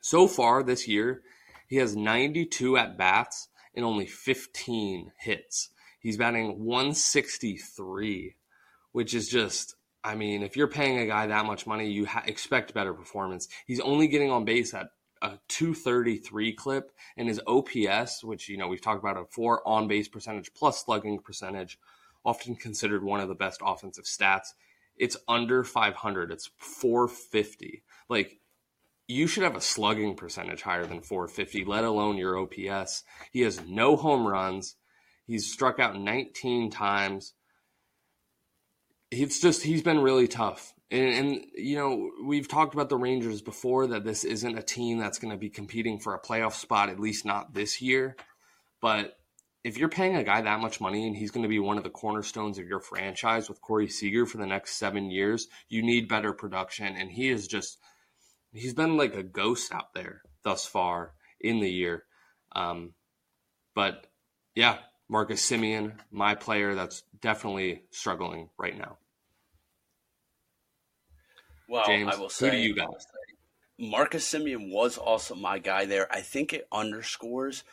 So 0.00 0.26
far 0.26 0.62
this 0.62 0.88
year, 0.88 1.22
he 1.68 1.76
has 1.76 1.94
92 1.94 2.76
at 2.76 2.98
bats 2.98 3.48
and 3.74 3.84
only 3.84 4.06
15 4.06 5.12
hits. 5.18 5.70
He's 6.00 6.16
batting 6.16 6.64
163 6.64 8.34
which 8.92 9.14
is 9.14 9.28
just, 9.28 9.76
I 10.02 10.14
mean, 10.14 10.42
if 10.42 10.56
you're 10.56 10.68
paying 10.68 10.98
a 10.98 11.06
guy 11.06 11.26
that 11.26 11.46
much 11.46 11.66
money, 11.66 11.90
you 11.90 12.06
ha- 12.06 12.22
expect 12.26 12.74
better 12.74 12.94
performance. 12.94 13.48
He's 13.66 13.80
only 13.80 14.08
getting 14.08 14.30
on 14.30 14.44
base 14.44 14.72
at 14.72 14.88
a 15.22 15.38
233 15.48 16.54
clip, 16.54 16.92
and 17.16 17.28
his 17.28 17.40
OPS, 17.46 18.24
which, 18.24 18.48
you 18.48 18.56
know, 18.56 18.68
we've 18.68 18.80
talked 18.80 19.02
about 19.02 19.18
a 19.18 19.26
four 19.26 19.66
on 19.68 19.88
base 19.88 20.08
percentage 20.08 20.52
plus 20.54 20.84
slugging 20.84 21.18
percentage, 21.18 21.78
often 22.24 22.54
considered 22.54 23.04
one 23.04 23.20
of 23.20 23.28
the 23.28 23.34
best 23.34 23.60
offensive 23.64 24.04
stats. 24.04 24.48
It's 24.96 25.16
under 25.28 25.64
500. 25.64 26.30
It's 26.30 26.50
450. 26.56 27.82
Like, 28.08 28.40
you 29.06 29.26
should 29.26 29.42
have 29.42 29.56
a 29.56 29.60
slugging 29.60 30.14
percentage 30.14 30.62
higher 30.62 30.86
than 30.86 31.02
450, 31.02 31.64
let 31.64 31.84
alone 31.84 32.16
your 32.16 32.38
OPS. 32.38 33.02
He 33.32 33.40
has 33.40 33.60
no 33.66 33.96
home 33.96 34.26
runs. 34.26 34.76
He's 35.26 35.52
struck 35.52 35.78
out 35.78 35.98
19 35.98 36.70
times 36.70 37.34
it's 39.10 39.40
just 39.40 39.62
he's 39.62 39.82
been 39.82 40.00
really 40.00 40.28
tough. 40.28 40.72
And, 40.90 41.14
and, 41.14 41.46
you 41.54 41.76
know, 41.76 42.10
we've 42.24 42.48
talked 42.48 42.74
about 42.74 42.88
the 42.88 42.96
Rangers 42.96 43.42
before 43.42 43.88
that 43.88 44.04
this 44.04 44.24
isn't 44.24 44.58
a 44.58 44.62
team 44.62 44.98
that's 44.98 45.18
going 45.18 45.30
to 45.30 45.38
be 45.38 45.50
competing 45.50 46.00
for 46.00 46.14
a 46.14 46.20
playoff 46.20 46.54
spot, 46.54 46.88
at 46.88 46.98
least 46.98 47.24
not 47.24 47.54
this 47.54 47.80
year. 47.80 48.16
But 48.80 49.16
if 49.62 49.78
you're 49.78 49.88
paying 49.88 50.16
a 50.16 50.24
guy 50.24 50.40
that 50.40 50.60
much 50.60 50.80
money 50.80 51.06
and 51.06 51.14
he's 51.14 51.30
going 51.30 51.44
to 51.44 51.48
be 51.48 51.60
one 51.60 51.78
of 51.78 51.84
the 51.84 51.90
cornerstones 51.90 52.58
of 52.58 52.66
your 52.66 52.80
franchise 52.80 53.48
with 53.48 53.60
Corey 53.60 53.88
Seager 53.88 54.26
for 54.26 54.38
the 54.38 54.46
next 54.46 54.76
seven 54.76 55.10
years, 55.10 55.46
you 55.68 55.82
need 55.82 56.08
better 56.08 56.32
production. 56.32 56.96
And 56.96 57.10
he 57.10 57.28
is 57.28 57.46
just, 57.46 57.78
he's 58.52 58.74
been 58.74 58.96
like 58.96 59.14
a 59.14 59.22
ghost 59.22 59.72
out 59.72 59.94
there 59.94 60.22
thus 60.42 60.66
far 60.66 61.12
in 61.40 61.60
the 61.60 61.70
year. 61.70 62.04
Um, 62.52 62.94
but 63.74 64.06
yeah, 64.56 64.78
Marcus 65.10 65.44
Semien, 65.44 65.94
my 66.12 66.36
player 66.36 66.76
that's 66.76 67.02
definitely 67.20 67.82
struggling 67.90 68.48
right 68.56 68.78
now. 68.78 68.96
Well, 71.68 71.84
James, 71.84 72.14
I 72.14 72.16
will 72.16 72.28
say, 72.28 72.46
who 72.46 72.52
do 72.52 72.58
you 72.58 72.76
got? 72.76 72.94
Marcus 73.76 74.24
Semien 74.32 74.70
was 74.70 74.96
also 74.96 75.34
my 75.34 75.58
guy 75.58 75.84
there. 75.84 76.06
I 76.12 76.20
think 76.20 76.52
it 76.52 76.68
underscores 76.70 77.64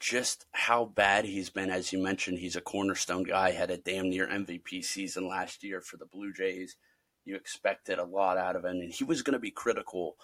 just 0.00 0.46
how 0.52 0.86
bad 0.86 1.26
he's 1.26 1.50
been. 1.50 1.68
As 1.68 1.92
you 1.92 2.02
mentioned, 2.02 2.38
he's 2.38 2.56
a 2.56 2.62
cornerstone 2.62 3.24
guy, 3.24 3.50
had 3.50 3.70
a 3.70 3.76
damn 3.76 4.08
near 4.08 4.26
MVP 4.26 4.82
season 4.82 5.28
last 5.28 5.62
year 5.62 5.82
for 5.82 5.98
the 5.98 6.06
Blue 6.06 6.32
Jays. 6.32 6.76
You 7.26 7.36
expected 7.36 7.98
a 7.98 8.04
lot 8.04 8.38
out 8.38 8.56
of 8.56 8.64
him, 8.64 8.80
and 8.80 8.90
he 8.90 9.04
was 9.04 9.20
going 9.20 9.34
to 9.34 9.38
be 9.38 9.50
critical, 9.50 10.16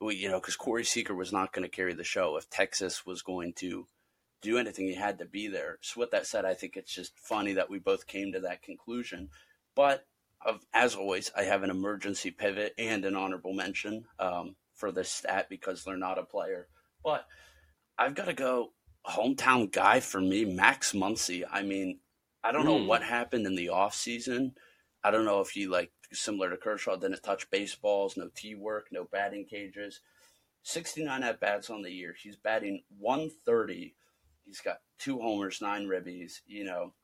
you 0.00 0.30
know, 0.30 0.40
because 0.40 0.56
Corey 0.56 0.84
Seager 0.84 1.14
was 1.14 1.30
not 1.30 1.52
going 1.52 1.68
to 1.68 1.76
carry 1.76 1.92
the 1.92 2.04
show. 2.04 2.38
If 2.38 2.48
Texas 2.48 3.04
was 3.04 3.20
going 3.20 3.52
to 3.58 3.86
do 4.42 4.58
anything, 4.58 4.86
he 4.86 4.94
had 4.94 5.18
to 5.18 5.24
be 5.24 5.48
there. 5.48 5.78
So, 5.80 6.00
with 6.00 6.10
that 6.10 6.26
said, 6.26 6.44
I 6.44 6.54
think 6.54 6.76
it's 6.76 6.92
just 6.92 7.18
funny 7.18 7.54
that 7.54 7.70
we 7.70 7.78
both 7.78 8.06
came 8.06 8.32
to 8.32 8.40
that 8.40 8.62
conclusion. 8.62 9.30
But 9.74 10.06
of, 10.44 10.64
as 10.72 10.94
always, 10.94 11.30
I 11.36 11.42
have 11.44 11.62
an 11.62 11.70
emergency 11.70 12.30
pivot 12.30 12.74
and 12.78 13.04
an 13.04 13.16
honorable 13.16 13.52
mention 13.52 14.04
um, 14.18 14.56
for 14.74 14.92
this 14.92 15.10
stat 15.10 15.46
because 15.48 15.84
they're 15.84 15.96
not 15.96 16.18
a 16.18 16.24
player. 16.24 16.68
But 17.02 17.26
I've 17.98 18.14
got 18.14 18.26
to 18.26 18.34
go 18.34 18.72
hometown 19.06 19.72
guy 19.72 20.00
for 20.00 20.20
me, 20.20 20.44
Max 20.44 20.92
Muncy. 20.92 21.44
I 21.50 21.62
mean, 21.62 22.00
I 22.42 22.52
don't 22.52 22.62
mm. 22.62 22.66
know 22.66 22.78
hmm. 22.78 22.86
what 22.86 23.02
happened 23.02 23.46
in 23.46 23.56
the 23.56 23.70
off 23.70 23.94
season. 23.94 24.54
I 25.02 25.10
don't 25.10 25.24
know 25.24 25.40
if 25.40 25.50
he 25.50 25.66
like 25.66 25.92
similar 26.12 26.50
to 26.50 26.56
Kershaw 26.56 26.96
didn't 26.96 27.22
touch 27.22 27.50
baseballs, 27.50 28.16
no 28.16 28.28
tee 28.34 28.54
work, 28.54 28.88
no 28.90 29.04
batting 29.04 29.46
cages. 29.46 30.00
69 30.62 31.22
at 31.22 31.40
bats 31.40 31.70
on 31.70 31.82
the 31.82 31.90
year. 31.90 32.14
He's 32.20 32.36
batting 32.36 32.82
130 32.98 33.94
He's 34.46 34.60
got 34.60 34.78
two 34.98 35.18
homers, 35.20 35.60
nine 35.60 35.86
ribbies. 35.86 36.40
You 36.46 36.64
know, 36.64 36.94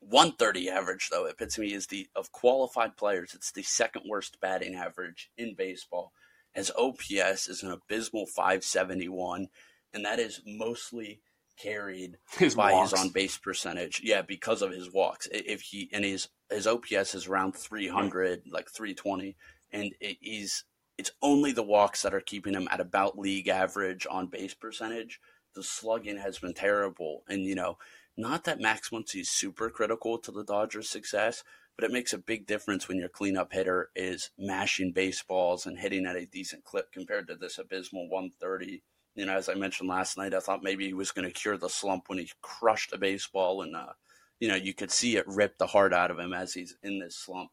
130 0.00 0.68
average 0.70 1.08
though. 1.10 1.26
It 1.26 1.38
puts 1.38 1.58
me 1.58 1.74
as 1.74 1.86
the 1.86 2.08
of 2.14 2.32
qualified 2.32 2.96
players. 2.96 3.32
It's 3.34 3.52
the 3.52 3.62
second 3.62 4.02
worst 4.08 4.40
batting 4.40 4.74
average 4.74 5.30
in 5.36 5.54
baseball. 5.54 6.12
His 6.52 6.72
OPS 6.76 7.48
is 7.48 7.62
an 7.62 7.70
abysmal 7.70 8.26
571, 8.26 9.48
and 9.92 10.04
that 10.04 10.18
is 10.18 10.40
mostly 10.46 11.20
carried 11.58 12.18
his 12.38 12.54
by 12.54 12.72
walks. 12.72 12.92
his 12.92 13.00
on 13.00 13.08
base 13.10 13.36
percentage. 13.36 14.00
Yeah, 14.04 14.22
because 14.22 14.62
of 14.62 14.72
his 14.72 14.92
walks. 14.92 15.28
If 15.32 15.62
he 15.62 15.88
and 15.92 16.04
his 16.04 16.28
his 16.50 16.66
OPS 16.66 17.14
is 17.14 17.26
around 17.26 17.56
300, 17.56 18.42
like 18.50 18.70
320, 18.70 19.36
and 19.72 19.94
it, 20.00 20.18
he's 20.20 20.64
it's 20.98 21.10
only 21.20 21.52
the 21.52 21.62
walks 21.62 22.02
that 22.02 22.14
are 22.14 22.20
keeping 22.20 22.54
him 22.54 22.68
at 22.70 22.80
about 22.80 23.18
league 23.18 23.48
average 23.48 24.06
on 24.10 24.28
base 24.28 24.54
percentage 24.54 25.20
the 25.56 25.64
slugging 25.64 26.18
has 26.18 26.38
been 26.38 26.54
terrible. 26.54 27.24
And, 27.28 27.42
you 27.42 27.56
know, 27.56 27.78
not 28.16 28.44
that 28.44 28.60
Max 28.60 28.90
Muncy 28.90 29.22
is 29.22 29.28
super 29.28 29.68
critical 29.68 30.18
to 30.18 30.30
the 30.30 30.44
Dodgers' 30.44 30.88
success, 30.88 31.42
but 31.76 31.84
it 31.84 31.92
makes 31.92 32.12
a 32.12 32.18
big 32.18 32.46
difference 32.46 32.86
when 32.86 32.98
your 32.98 33.08
cleanup 33.08 33.52
hitter 33.52 33.90
is 33.96 34.30
mashing 34.38 34.92
baseballs 34.92 35.66
and 35.66 35.78
hitting 35.78 36.06
at 36.06 36.16
a 36.16 36.26
decent 36.26 36.64
clip 36.64 36.92
compared 36.92 37.26
to 37.26 37.34
this 37.34 37.58
abysmal 37.58 38.08
130. 38.08 38.82
You 39.16 39.26
know, 39.26 39.36
as 39.36 39.48
I 39.48 39.54
mentioned 39.54 39.88
last 39.88 40.16
night, 40.16 40.34
I 40.34 40.40
thought 40.40 40.62
maybe 40.62 40.86
he 40.86 40.94
was 40.94 41.10
going 41.10 41.26
to 41.26 41.34
cure 41.34 41.56
the 41.56 41.68
slump 41.68 42.04
when 42.06 42.18
he 42.18 42.30
crushed 42.40 42.92
a 42.92 42.98
baseball 42.98 43.62
and, 43.62 43.74
uh, 43.74 43.92
you 44.38 44.48
know, 44.48 44.54
you 44.54 44.74
could 44.74 44.90
see 44.90 45.16
it 45.16 45.26
rip 45.26 45.58
the 45.58 45.66
heart 45.66 45.92
out 45.92 46.10
of 46.10 46.18
him 46.18 46.32
as 46.32 46.52
he's 46.54 46.76
in 46.82 47.00
this 47.00 47.16
slump 47.16 47.50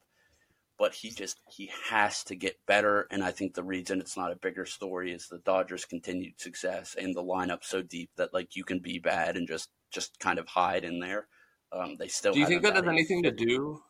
but 0.78 0.94
he 0.94 1.12
just 1.12 1.40
he 1.50 1.72
has 1.90 2.24
to 2.26 2.36
get 2.36 2.58
better. 2.66 3.08
And 3.12 3.24
I 3.24 3.32
think 3.32 3.54
the 3.54 3.64
reason 3.64 4.00
it's 4.00 4.18
not 4.18 4.32
a 4.32 4.38
bigger 4.38 4.66
story 4.66 5.12
is 5.12 5.28
the 5.28 5.40
Dodgers' 5.40 5.86
continued 5.86 6.40
success 6.40 6.96
and 7.00 7.16
the 7.16 7.24
lineup 7.24 7.64
so 7.64 7.82
deep 7.82 8.10
that 8.18 8.34
like 8.34 8.56
you 8.56 8.64
can 8.64 8.80
be 8.80 9.00
bad 9.00 9.38
and 9.38 9.48
just 9.48 9.70
just 9.92 10.20
kind 10.20 10.40
of 10.40 10.48
hide 10.48 10.84
in 10.84 11.00
there. 11.00 11.28
Um, 11.72 11.96
they 11.98 12.08
still. 12.08 12.34
Do 12.34 12.40
you 12.40 12.48
think 12.48 12.64
that 12.64 12.76
has 12.76 12.88
anything 12.88 13.24
to 13.24 13.32
do? 13.32 13.82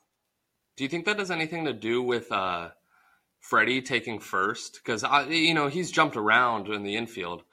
Do 0.75 0.84
you 0.84 0.89
think 0.89 1.05
that 1.05 1.19
has 1.19 1.31
anything 1.31 1.65
to 1.65 1.73
do 1.73 2.01
with 2.01 2.31
uh, 2.31 2.69
Freddie 3.39 3.81
taking 3.81 4.19
first? 4.19 4.79
Because 4.84 5.03
you 5.29 5.53
know 5.53 5.67
he's 5.67 5.91
jumped 5.91 6.15
around 6.15 6.67
in 6.67 6.84
the 6.84 6.95
infield, 6.95 7.43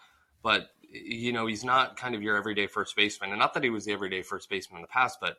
but 0.42 0.68
you 0.90 1.32
know 1.32 1.46
he's 1.46 1.64
not 1.64 1.96
kind 1.96 2.14
of 2.14 2.22
your 2.22 2.36
everyday 2.36 2.66
first 2.66 2.96
baseman, 2.96 3.30
and 3.30 3.38
not 3.38 3.54
that 3.54 3.64
he 3.64 3.70
was 3.70 3.84
the 3.84 3.92
everyday 3.92 4.22
first 4.22 4.48
baseman 4.50 4.78
in 4.78 4.82
the 4.82 4.88
past, 4.88 5.18
but 5.20 5.36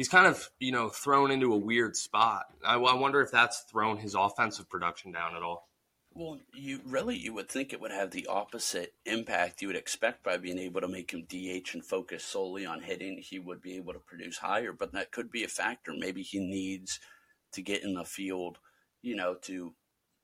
he's 0.00 0.08
kind 0.08 0.26
of 0.26 0.48
you 0.58 0.72
know 0.72 0.88
thrown 0.88 1.30
into 1.30 1.52
a 1.52 1.58
weird 1.58 1.94
spot. 1.94 2.46
I, 2.66 2.76
I 2.76 2.94
wonder 2.94 3.20
if 3.20 3.30
that's 3.30 3.60
thrown 3.70 3.98
his 3.98 4.14
offensive 4.14 4.66
production 4.70 5.12
down 5.12 5.36
at 5.36 5.42
all. 5.42 5.68
Well, 6.14 6.38
you 6.54 6.80
really 6.86 7.18
you 7.18 7.34
would 7.34 7.50
think 7.50 7.74
it 7.74 7.82
would 7.82 7.90
have 7.90 8.10
the 8.10 8.26
opposite 8.26 8.94
impact 9.04 9.60
you 9.60 9.68
would 9.68 9.76
expect 9.76 10.24
by 10.24 10.38
being 10.38 10.58
able 10.58 10.80
to 10.80 10.88
make 10.88 11.10
him 11.10 11.26
DH 11.28 11.74
and 11.74 11.84
focus 11.84 12.24
solely 12.24 12.64
on 12.64 12.80
hitting. 12.80 13.18
He 13.18 13.38
would 13.38 13.60
be 13.60 13.76
able 13.76 13.92
to 13.92 13.98
produce 13.98 14.38
higher, 14.38 14.72
but 14.72 14.92
that 14.92 15.12
could 15.12 15.30
be 15.30 15.44
a 15.44 15.48
factor. 15.48 15.92
Maybe 15.92 16.22
he 16.22 16.38
needs 16.38 16.98
to 17.52 17.60
get 17.60 17.84
in 17.84 17.92
the 17.92 18.04
field, 18.04 18.56
you 19.02 19.14
know, 19.14 19.34
to 19.42 19.74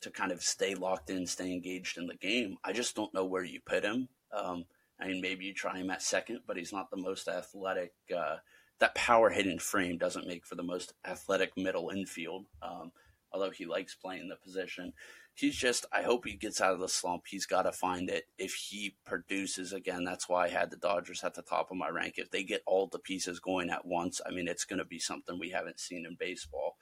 to 0.00 0.10
kind 0.10 0.32
of 0.32 0.40
stay 0.40 0.74
locked 0.74 1.10
in, 1.10 1.26
stay 1.26 1.52
engaged 1.52 1.98
in 1.98 2.06
the 2.06 2.16
game. 2.16 2.56
I 2.64 2.72
just 2.72 2.96
don't 2.96 3.12
know 3.12 3.26
where 3.26 3.44
you 3.44 3.60
put 3.66 3.84
him. 3.84 4.08
Um, 4.32 4.64
I 4.98 5.08
mean, 5.08 5.20
maybe 5.20 5.44
you 5.44 5.52
try 5.52 5.76
him 5.76 5.90
at 5.90 6.00
second, 6.00 6.40
but 6.46 6.56
he's 6.56 6.72
not 6.72 6.88
the 6.90 6.96
most 6.96 7.28
athletic. 7.28 7.92
Uh, 8.16 8.36
that 8.78 8.94
power 8.94 9.30
hitting 9.30 9.58
frame 9.58 9.98
doesn't 9.98 10.26
make 10.26 10.46
for 10.46 10.54
the 10.54 10.62
most 10.62 10.92
athletic 11.04 11.56
middle 11.56 11.90
infield. 11.90 12.46
Um, 12.62 12.92
although 13.32 13.50
he 13.50 13.66
likes 13.66 13.94
playing 13.94 14.28
the 14.28 14.36
position, 14.36 14.92
he's 15.34 15.56
just. 15.56 15.86
I 15.92 16.02
hope 16.02 16.26
he 16.26 16.36
gets 16.36 16.60
out 16.60 16.74
of 16.74 16.80
the 16.80 16.88
slump. 16.88 17.24
He's 17.26 17.46
got 17.46 17.62
to 17.62 17.72
find 17.72 18.10
it. 18.10 18.24
If 18.38 18.54
he 18.54 18.96
produces 19.04 19.72
again, 19.72 20.04
that's 20.04 20.28
why 20.28 20.44
I 20.44 20.48
had 20.48 20.70
the 20.70 20.76
Dodgers 20.76 21.24
at 21.24 21.34
the 21.34 21.42
top 21.42 21.70
of 21.70 21.76
my 21.76 21.88
rank. 21.88 22.14
If 22.16 22.30
they 22.30 22.44
get 22.44 22.62
all 22.66 22.86
the 22.86 22.98
pieces 22.98 23.40
going 23.40 23.70
at 23.70 23.86
once, 23.86 24.20
I 24.26 24.30
mean, 24.30 24.48
it's 24.48 24.64
going 24.64 24.78
to 24.78 24.84
be 24.84 24.98
something 24.98 25.38
we 25.38 25.50
haven't 25.50 25.80
seen 25.80 26.04
in 26.06 26.16
baseball. 26.18 26.76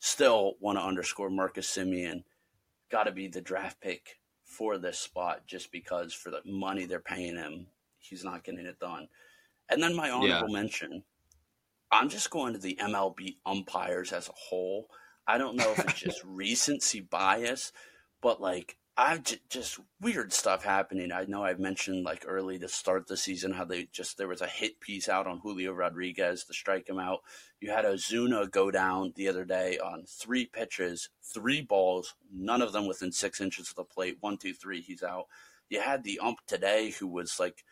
Still, 0.00 0.54
want 0.60 0.78
to 0.78 0.84
underscore 0.84 1.30
Marcus 1.30 1.68
Semien. 1.68 2.22
got 2.90 3.04
to 3.04 3.12
be 3.12 3.28
the 3.28 3.40
draft 3.40 3.80
pick 3.80 4.18
for 4.44 4.78
this 4.78 4.98
spot 4.98 5.46
just 5.46 5.70
because 5.70 6.14
for 6.14 6.30
the 6.30 6.40
money 6.44 6.86
they're 6.86 7.00
paying 7.00 7.36
him, 7.36 7.66
he's 7.98 8.24
not 8.24 8.44
getting 8.44 8.66
it 8.66 8.78
done. 8.78 9.08
And 9.68 9.82
then 9.82 9.94
my 9.94 10.10
honorable 10.10 10.48
yeah. 10.48 10.60
mention, 10.60 11.02
I'm 11.90 12.08
just 12.08 12.30
going 12.30 12.52
to 12.52 12.58
the 12.58 12.78
MLB 12.80 13.36
umpires 13.46 14.12
as 14.12 14.28
a 14.28 14.32
whole. 14.32 14.88
I 15.26 15.38
don't 15.38 15.56
know 15.56 15.72
if 15.72 15.78
it's 15.80 15.92
just 16.00 16.22
recency 16.24 17.00
bias, 17.00 17.72
but 18.20 18.40
like 18.40 18.76
I 19.00 19.18
j- 19.18 19.40
just 19.48 19.78
weird 20.00 20.32
stuff 20.32 20.64
happening. 20.64 21.12
I 21.12 21.24
know 21.24 21.44
I've 21.44 21.60
mentioned 21.60 22.04
like 22.04 22.24
early 22.26 22.58
to 22.58 22.68
start 22.68 23.06
the 23.06 23.16
season 23.16 23.52
how 23.52 23.64
they 23.64 23.88
just 23.92 24.18
there 24.18 24.26
was 24.26 24.40
a 24.40 24.48
hit 24.48 24.80
piece 24.80 25.08
out 25.08 25.28
on 25.28 25.38
Julio 25.38 25.72
Rodriguez 25.72 26.42
to 26.44 26.52
strike 26.52 26.88
him 26.88 26.98
out. 26.98 27.20
You 27.60 27.70
had 27.70 27.84
Ozuna 27.84 28.50
go 28.50 28.72
down 28.72 29.12
the 29.14 29.28
other 29.28 29.44
day 29.44 29.78
on 29.78 30.04
three 30.08 30.46
pitches, 30.46 31.10
three 31.22 31.60
balls, 31.60 32.16
none 32.34 32.60
of 32.60 32.72
them 32.72 32.88
within 32.88 33.12
six 33.12 33.40
inches 33.40 33.70
of 33.70 33.76
the 33.76 33.84
plate. 33.84 34.16
One, 34.18 34.36
two, 34.36 34.52
three, 34.52 34.80
he's 34.80 35.04
out. 35.04 35.26
You 35.68 35.80
had 35.80 36.02
the 36.02 36.18
ump 36.18 36.40
today 36.48 36.90
who 36.90 37.06
was 37.06 37.38
like 37.38 37.62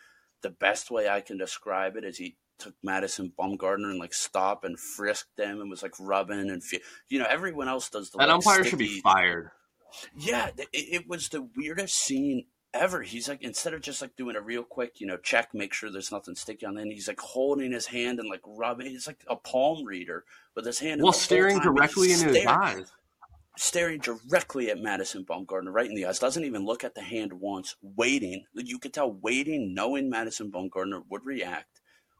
the 0.42 0.50
best 0.50 0.92
way 0.92 1.08
I 1.08 1.22
can 1.22 1.38
describe 1.38 1.96
it 1.96 2.04
is 2.04 2.18
he 2.18 2.36
took 2.58 2.74
Madison 2.82 3.32
Bumgarner 3.38 3.90
and 3.90 3.98
like 3.98 4.14
stop 4.14 4.64
and 4.64 4.78
frisked 4.78 5.36
them 5.36 5.60
and 5.60 5.70
was 5.70 5.82
like 5.82 5.94
rubbing 6.00 6.50
and 6.50 6.62
you 7.08 7.18
know 7.18 7.26
everyone 7.28 7.68
else 7.68 7.90
does 7.90 8.10
the 8.10 8.18
that 8.18 8.28
like, 8.28 8.34
umpire 8.34 8.64
sticky, 8.64 8.70
should 8.70 8.78
be 8.78 9.00
fired 9.00 9.50
yeah, 10.16 10.50
it, 10.56 10.68
it 10.72 11.08
was 11.08 11.28
the 11.28 11.48
weirdest 11.56 11.96
scene 11.96 12.46
ever. 12.74 13.02
He's 13.02 13.28
like 13.28 13.42
instead 13.42 13.74
of 13.74 13.80
just 13.80 14.02
like 14.02 14.16
doing 14.16 14.36
a 14.36 14.40
real 14.40 14.62
quick, 14.62 15.00
you 15.00 15.06
know, 15.06 15.16
check, 15.16 15.54
make 15.54 15.72
sure 15.72 15.90
there's 15.90 16.12
nothing 16.12 16.34
sticky 16.34 16.66
on 16.66 16.74
the 16.74 16.82
end, 16.82 16.92
he's 16.92 17.08
like 17.08 17.20
holding 17.20 17.72
his 17.72 17.86
hand 17.86 18.18
and 18.18 18.28
like 18.28 18.42
rubbing. 18.46 18.86
He's 18.86 19.06
like 19.06 19.24
a 19.28 19.36
palm 19.36 19.84
reader 19.84 20.24
with 20.54 20.66
his 20.66 20.78
hand. 20.78 21.02
Well, 21.02 21.12
staring 21.12 21.60
directly 21.60 22.12
into 22.12 22.28
his 22.28 22.46
eyes. 22.46 22.92
Staring 23.58 24.00
directly 24.00 24.70
at 24.70 24.78
Madison 24.78 25.24
Bumgarner, 25.24 25.72
right 25.72 25.88
in 25.88 25.94
the 25.94 26.04
eyes. 26.04 26.18
Doesn't 26.18 26.44
even 26.44 26.66
look 26.66 26.84
at 26.84 26.94
the 26.94 27.00
hand 27.00 27.32
once. 27.32 27.74
Waiting, 27.80 28.44
you 28.52 28.78
could 28.78 28.92
tell, 28.92 29.10
waiting, 29.10 29.72
knowing 29.72 30.10
Madison 30.10 30.52
Bumgarner 30.52 31.02
would 31.08 31.24
react, 31.24 31.75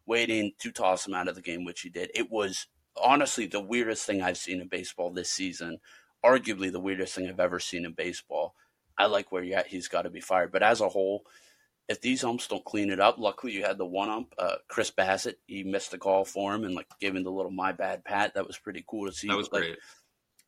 waiting 0.07 0.53
to 0.61 0.71
toss 0.71 1.07
him 1.07 1.15
out 1.15 1.29
of 1.29 1.35
the 1.35 1.43
game, 1.43 1.65
which 1.65 1.81
he 1.81 1.89
did. 1.89 2.11
It 2.15 2.31
was 2.31 2.67
honestly 2.97 3.47
the 3.47 3.61
weirdest 3.61 4.07
thing 4.07 4.23
I've 4.23 4.39
seen 4.39 4.61
in 4.61 4.69
baseball 4.69 5.11
this 5.11 5.31
season 5.31 5.79
arguably 6.27 6.73
the 6.73 6.81
weirdest 6.81 7.15
thing 7.15 7.29
I've 7.29 7.41
ever 7.41 7.61
seen 7.61 7.85
in 7.85 7.93
baseball. 7.93 8.55
I 8.99 9.07
like 9.07 9.31
where 9.31 9.43
you're 9.43 9.59
at. 9.59 9.69
He's 9.69 9.89
got 9.89 10.03
to 10.03 10.11
be 10.11 10.21
fired. 10.21 10.53
But 10.53 10.63
as 10.63 10.81
a 10.81 10.89
whole, 10.89 11.23
if 11.89 12.01
these 12.01 12.25
umps 12.25 12.49
don't 12.49 12.65
clean 12.65 12.91
it 12.91 12.99
up, 12.99 13.19
luckily 13.19 13.53
you 13.53 13.63
had 13.63 13.79
the 13.79 13.87
one 13.87 14.09
ump, 14.09 14.35
uh, 14.39 14.57
Chris 14.69 14.91
Bassett. 14.91 15.39
He 15.47 15.63
missed 15.63 15.93
the 15.93 15.99
call 15.99 16.25
for 16.25 16.55
him 16.55 16.65
and 16.65 16.75
like 16.75 16.89
giving 17.01 17.23
the 17.23 17.31
little 17.31 17.53
my 17.53 17.73
bad 17.73 18.05
pat. 18.05 18.35
That 18.35 18.47
was 18.47 18.59
pretty 18.59 18.85
cool 18.89 19.07
to 19.07 19.13
see. 19.13 19.29
That 19.29 19.37
was 19.37 19.53
like, 19.53 19.63
great. 19.63 19.79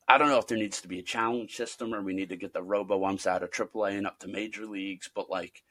I 0.08 0.18
don't 0.18 0.28
know 0.28 0.38
if 0.38 0.46
there 0.46 0.58
needs 0.58 0.80
to 0.80 0.88
be 0.88 0.98
a 0.98 1.02
challenge 1.02 1.54
system 1.54 1.94
or 1.94 2.02
we 2.02 2.14
need 2.14 2.30
to 2.30 2.36
get 2.36 2.54
the 2.54 2.62
robo 2.62 3.04
umps 3.04 3.26
out 3.26 3.42
of 3.42 3.50
AAA 3.50 3.98
and 3.98 4.06
up 4.06 4.18
to 4.20 4.28
major 4.28 4.66
leagues, 4.66 5.10
but 5.14 5.28
like 5.28 5.62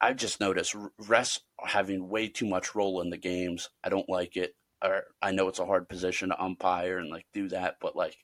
I've 0.00 0.16
just 0.16 0.40
noticed 0.40 0.74
refs 1.02 1.40
having 1.62 2.08
way 2.08 2.28
too 2.28 2.46
much 2.46 2.74
role 2.74 3.00
in 3.02 3.10
the 3.10 3.18
games. 3.18 3.68
I 3.84 3.90
don't 3.90 4.08
like 4.08 4.36
it. 4.36 4.54
Or 4.82 5.04
I 5.20 5.32
know 5.32 5.48
it's 5.48 5.58
a 5.58 5.66
hard 5.66 5.88
position 5.88 6.30
to 6.30 6.42
umpire 6.42 6.98
and 6.98 7.10
like 7.10 7.26
do 7.34 7.48
that, 7.48 7.76
but 7.80 7.94
like 7.94 8.16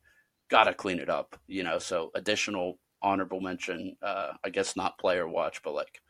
got 0.48 0.64
to 0.64 0.74
clean 0.74 0.98
it 0.98 1.10
up, 1.10 1.38
you 1.46 1.62
know. 1.62 1.78
So 1.78 2.10
additional 2.14 2.78
honorable 3.02 3.40
mention, 3.40 3.96
uh, 4.02 4.32
I 4.42 4.48
guess 4.48 4.74
not 4.74 4.98
player 4.98 5.28
watch, 5.28 5.62
but 5.62 5.74
like 5.74 6.00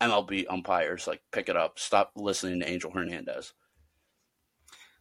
MLB 0.00 0.46
umpires, 0.48 1.08
like 1.08 1.22
pick 1.32 1.48
it 1.48 1.56
up. 1.56 1.78
Stop 1.78 2.12
listening 2.14 2.60
to 2.60 2.70
Angel 2.70 2.92
Hernandez. 2.92 3.52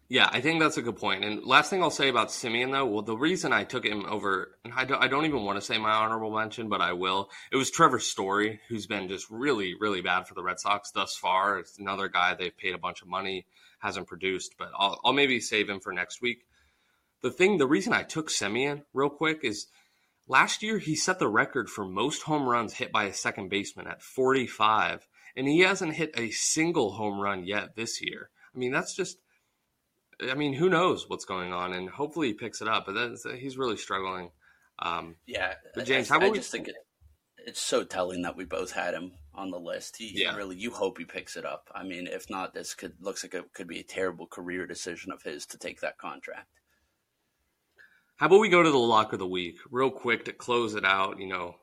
Yeah, 0.07 0.29
I 0.31 0.39
think 0.39 0.59
that's 0.59 0.77
a 0.77 0.83
good 0.83 0.97
point. 0.97 1.23
And 1.23 1.43
last 1.43 1.71
thing 1.71 1.81
I'll 1.81 1.89
say 1.89 2.09
about 2.09 2.27
Semien, 2.27 2.71
though, 2.71 2.85
well, 2.85 3.01
the 3.01 3.17
reason 3.17 3.51
I 3.51 3.63
took 3.63 3.83
him 3.83 4.05
over, 4.05 4.55
and 4.63 4.71
I 4.71 4.85
don't, 4.85 5.03
I 5.03 5.07
don't 5.07 5.25
even 5.25 5.43
want 5.43 5.57
to 5.57 5.65
say 5.65 5.79
my 5.79 5.91
honorable 5.91 6.29
mention, 6.29 6.69
but 6.69 6.79
I 6.79 6.93
will. 6.93 7.31
It 7.51 7.55
was 7.55 7.71
Trevor 7.71 7.99
Story, 7.99 8.59
who's 8.69 8.85
been 8.85 9.07
just 9.07 9.27
really, 9.31 9.73
really 9.79 10.01
bad 10.01 10.27
for 10.27 10.35
the 10.35 10.43
Red 10.43 10.59
Sox 10.59 10.91
thus 10.91 11.15
far. 11.15 11.57
It's 11.57 11.79
another 11.79 12.07
guy 12.07 12.35
they've 12.35 12.55
paid 12.55 12.75
a 12.75 12.79
bunch 12.79 13.01
of 13.01 13.07
money, 13.07 13.47
hasn't 13.79 14.07
produced, 14.07 14.55
but 14.59 14.69
I'll, 14.77 14.99
I'll 15.03 15.13
maybe 15.13 15.39
save 15.39 15.69
him 15.69 15.79
for 15.79 15.91
next 15.91 16.21
week 16.21 16.45
the 17.25 17.31
thing, 17.31 17.57
the 17.57 17.65
reason 17.65 17.91
I 17.91 18.03
took 18.03 18.29
Semien 18.29 18.83
real 18.93 19.09
quick 19.09 19.39
is 19.41 19.65
last 20.27 20.61
year 20.61 20.77
he 20.77 20.95
set 20.95 21.17
the 21.17 21.27
record 21.27 21.71
for 21.71 21.83
most 21.83 22.21
home 22.21 22.47
runs 22.47 22.73
hit 22.73 22.91
by 22.91 23.05
a 23.05 23.13
second 23.15 23.49
baseman 23.49 23.87
at 23.87 24.03
45, 24.03 25.07
and 25.35 25.47
he 25.47 25.61
hasn't 25.61 25.95
hit 25.95 26.11
a 26.15 26.29
single 26.29 26.91
home 26.91 27.19
run 27.19 27.43
yet 27.43 27.75
this 27.75 27.99
year. 27.99 28.29
I 28.53 28.59
mean, 28.59 28.71
that's 28.71 28.93
just. 28.95 29.17
I 30.21 30.33
mean, 30.35 30.53
who 30.53 30.69
knows 30.69 31.09
what's 31.09 31.25
going 31.25 31.53
on, 31.53 31.73
and 31.73 31.89
hopefully 31.89 32.27
he 32.27 32.33
picks 32.33 32.61
it 32.61 32.67
up. 32.67 32.85
But 32.85 32.93
that's, 32.93 33.25
he's 33.37 33.57
really 33.57 33.77
struggling. 33.77 34.31
Um, 34.79 35.15
yeah, 35.25 35.55
but 35.73 35.85
James, 35.85 36.09
I, 36.11 36.15
how 36.15 36.25
I 36.25 36.29
we... 36.29 36.37
just 36.37 36.51
think 36.51 36.67
it, 36.67 36.75
it's 37.45 37.61
so 37.61 37.83
telling 37.83 38.23
that 38.23 38.35
we 38.35 38.45
both 38.45 38.71
had 38.71 38.93
him 38.93 39.13
on 39.33 39.51
the 39.51 39.59
list. 39.59 39.97
He, 39.97 40.23
yeah. 40.23 40.35
really, 40.35 40.55
you 40.55 40.71
hope 40.71 40.97
he 40.97 41.05
picks 41.05 41.35
it 41.37 41.45
up. 41.45 41.69
I 41.73 41.83
mean, 41.83 42.07
if 42.07 42.29
not, 42.29 42.53
this 42.53 42.73
could 42.73 42.93
looks 42.99 43.23
like 43.23 43.33
it 43.33 43.53
could 43.53 43.67
be 43.67 43.79
a 43.79 43.83
terrible 43.83 44.27
career 44.27 44.65
decision 44.65 45.11
of 45.11 45.21
his 45.23 45.45
to 45.47 45.57
take 45.57 45.81
that 45.81 45.97
contract. 45.97 46.47
How 48.17 48.27
about 48.27 48.39
we 48.39 48.49
go 48.49 48.63
to 48.63 48.71
the 48.71 48.77
lock 48.77 49.11
of 49.11 49.19
the 49.19 49.27
week 49.27 49.57
real 49.69 49.91
quick 49.91 50.25
to 50.25 50.33
close 50.33 50.75
it 50.75 50.85
out? 50.85 51.19
You 51.19 51.27
know, 51.27 51.55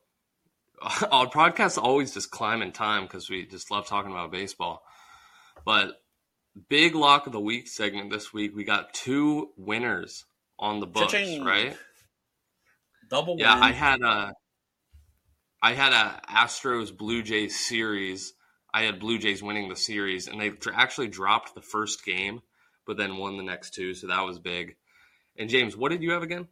our 1.10 1.26
podcasts 1.26 1.82
always 1.82 2.12
just 2.12 2.30
climb 2.30 2.62
in 2.62 2.72
time 2.72 3.04
because 3.04 3.30
we 3.30 3.46
just 3.46 3.70
love 3.70 3.86
talking 3.86 4.10
about 4.10 4.30
baseball. 4.30 4.82
But 5.64 6.01
big 6.68 6.94
lock 6.94 7.26
of 7.26 7.32
the 7.32 7.40
week 7.40 7.68
segment 7.68 8.10
this 8.10 8.32
week, 8.32 8.54
we 8.54 8.64
got 8.64 8.92
two 8.94 9.50
winners 9.56 10.24
on 10.58 10.80
the 10.80 10.86
books, 10.86 11.12
Cha-ching. 11.12 11.44
right? 11.44 11.76
Double. 13.10 13.36
Yeah, 13.38 13.54
win. 13.54 13.62
I 13.64 13.72
had 13.72 14.00
a, 14.02 14.34
I 15.62 15.72
had 15.74 15.92
a 15.92 16.20
Astros 16.28 16.96
Blue 16.96 17.22
Jays 17.22 17.58
series. 17.58 18.34
I 18.72 18.82
had 18.82 19.00
Blue 19.00 19.18
Jays 19.18 19.42
winning 19.42 19.68
the 19.68 19.76
series, 19.76 20.28
and 20.28 20.40
they 20.40 20.52
actually 20.72 21.08
dropped 21.08 21.54
the 21.54 21.62
first 21.62 22.04
game, 22.04 22.40
but 22.86 22.96
then 22.96 23.18
won 23.18 23.36
the 23.36 23.42
next 23.42 23.74
two, 23.74 23.94
so 23.94 24.06
that 24.06 24.24
was 24.24 24.38
big. 24.38 24.76
And 25.36 25.50
James, 25.50 25.76
what 25.76 25.90
did 25.90 26.02
you 26.02 26.12
have 26.12 26.22
again? 26.22 26.48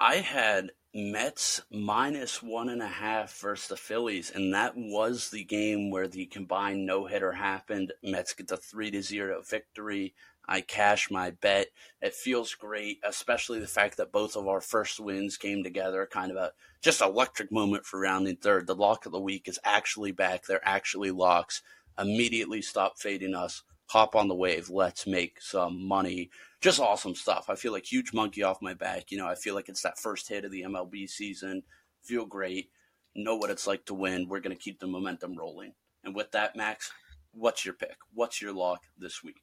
I 0.00 0.16
had 0.16 0.72
Mets 0.98 1.60
minus 1.70 2.42
one 2.42 2.70
and 2.70 2.80
a 2.80 2.86
half 2.86 3.38
versus 3.40 3.68
the 3.68 3.76
Phillies, 3.76 4.30
and 4.34 4.54
that 4.54 4.72
was 4.78 5.28
the 5.28 5.44
game 5.44 5.90
where 5.90 6.08
the 6.08 6.24
combined 6.24 6.86
no 6.86 7.04
hitter 7.04 7.32
happened. 7.32 7.92
Mets 8.02 8.32
get 8.32 8.48
the 8.48 8.56
three 8.56 8.90
to 8.92 9.02
zero 9.02 9.42
victory. 9.42 10.14
I 10.48 10.62
cash 10.62 11.10
my 11.10 11.32
bet. 11.32 11.66
It 12.00 12.14
feels 12.14 12.54
great, 12.54 13.00
especially 13.04 13.58
the 13.58 13.66
fact 13.66 13.98
that 13.98 14.10
both 14.10 14.36
of 14.36 14.48
our 14.48 14.62
first 14.62 14.98
wins 14.98 15.36
came 15.36 15.62
together. 15.62 16.08
Kind 16.10 16.30
of 16.30 16.38
a 16.38 16.52
just 16.80 17.02
electric 17.02 17.52
moment 17.52 17.84
for 17.84 18.00
rounding 18.00 18.36
third. 18.36 18.66
The 18.66 18.74
lock 18.74 19.04
of 19.04 19.12
the 19.12 19.20
week 19.20 19.48
is 19.48 19.58
actually 19.64 20.12
back. 20.12 20.46
They're 20.46 20.66
actually 20.66 21.10
locks. 21.10 21.60
Immediately 21.98 22.62
stop 22.62 22.98
fading 22.98 23.34
us. 23.34 23.64
Hop 23.88 24.16
on 24.16 24.28
the 24.28 24.34
wave. 24.34 24.70
Let's 24.70 25.06
make 25.06 25.42
some 25.42 25.86
money 25.86 26.30
just 26.66 26.80
awesome 26.80 27.14
stuff. 27.14 27.46
I 27.48 27.54
feel 27.54 27.72
like 27.72 27.86
huge 27.86 28.12
monkey 28.12 28.42
off 28.42 28.60
my 28.60 28.74
back. 28.74 29.12
You 29.12 29.18
know, 29.18 29.28
I 29.28 29.36
feel 29.36 29.54
like 29.54 29.68
it's 29.68 29.82
that 29.82 30.00
first 30.00 30.28
hit 30.28 30.44
of 30.44 30.50
the 30.50 30.62
MLB 30.62 31.08
season. 31.08 31.62
Feel 32.02 32.26
great. 32.26 32.70
Know 33.14 33.36
what 33.36 33.50
it's 33.50 33.68
like 33.68 33.84
to 33.86 33.94
win. 33.94 34.28
We're 34.28 34.40
going 34.40 34.56
to 34.56 34.62
keep 34.62 34.80
the 34.80 34.88
momentum 34.88 35.36
rolling. 35.38 35.74
And 36.02 36.12
with 36.14 36.32
that, 36.32 36.56
Max, 36.56 36.90
what's 37.32 37.64
your 37.64 37.74
pick? 37.74 37.96
What's 38.12 38.42
your 38.42 38.52
lock 38.52 38.80
this 38.98 39.22
week? 39.22 39.36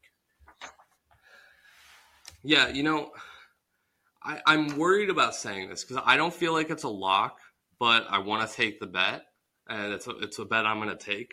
Yeah, 2.43 2.67
you 2.67 2.83
know, 2.83 3.11
I, 4.21 4.41
I'm 4.45 4.77
worried 4.77 5.09
about 5.09 5.33
saying 5.33 5.69
this 5.69 5.85
because 5.85 6.03
I 6.05 6.17
don't 6.17 6.33
feel 6.33 6.51
like 6.53 6.69
it's 6.69 6.83
a 6.83 6.89
lock, 6.89 7.39
but 7.79 8.05
I 8.09 8.19
want 8.19 8.49
to 8.49 8.53
take 8.55 8.81
the 8.81 8.87
bet, 8.87 9.23
and 9.69 9.93
it's 9.93 10.07
a, 10.07 10.11
it's 10.19 10.39
a 10.39 10.45
bet 10.45 10.65
I'm 10.65 10.81
going 10.81 10.95
to 10.95 11.05
take. 11.05 11.31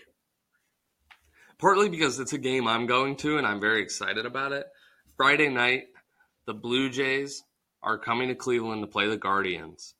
partly 1.58 1.88
because 1.88 2.18
it's 2.18 2.32
a 2.32 2.38
game 2.38 2.66
I'm 2.66 2.86
going 2.86 3.16
to 3.16 3.38
and 3.38 3.46
I'm 3.46 3.60
very 3.60 3.82
excited 3.82 4.26
about 4.26 4.52
it. 4.52 4.66
Friday 5.20 5.50
night, 5.50 5.88
the 6.46 6.54
Blue 6.54 6.88
Jays 6.88 7.44
are 7.82 7.98
coming 7.98 8.28
to 8.28 8.34
Cleveland 8.34 8.82
to 8.82 8.86
play 8.86 9.06
the 9.06 9.18
Guardians. 9.18 9.94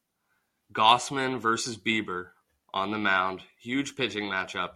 Gausman 0.72 1.38
versus 1.38 1.76
Bieber 1.76 2.28
on 2.72 2.90
the 2.90 2.96
mound. 2.96 3.42
Huge 3.60 3.96
pitching 3.96 4.30
matchup. 4.30 4.70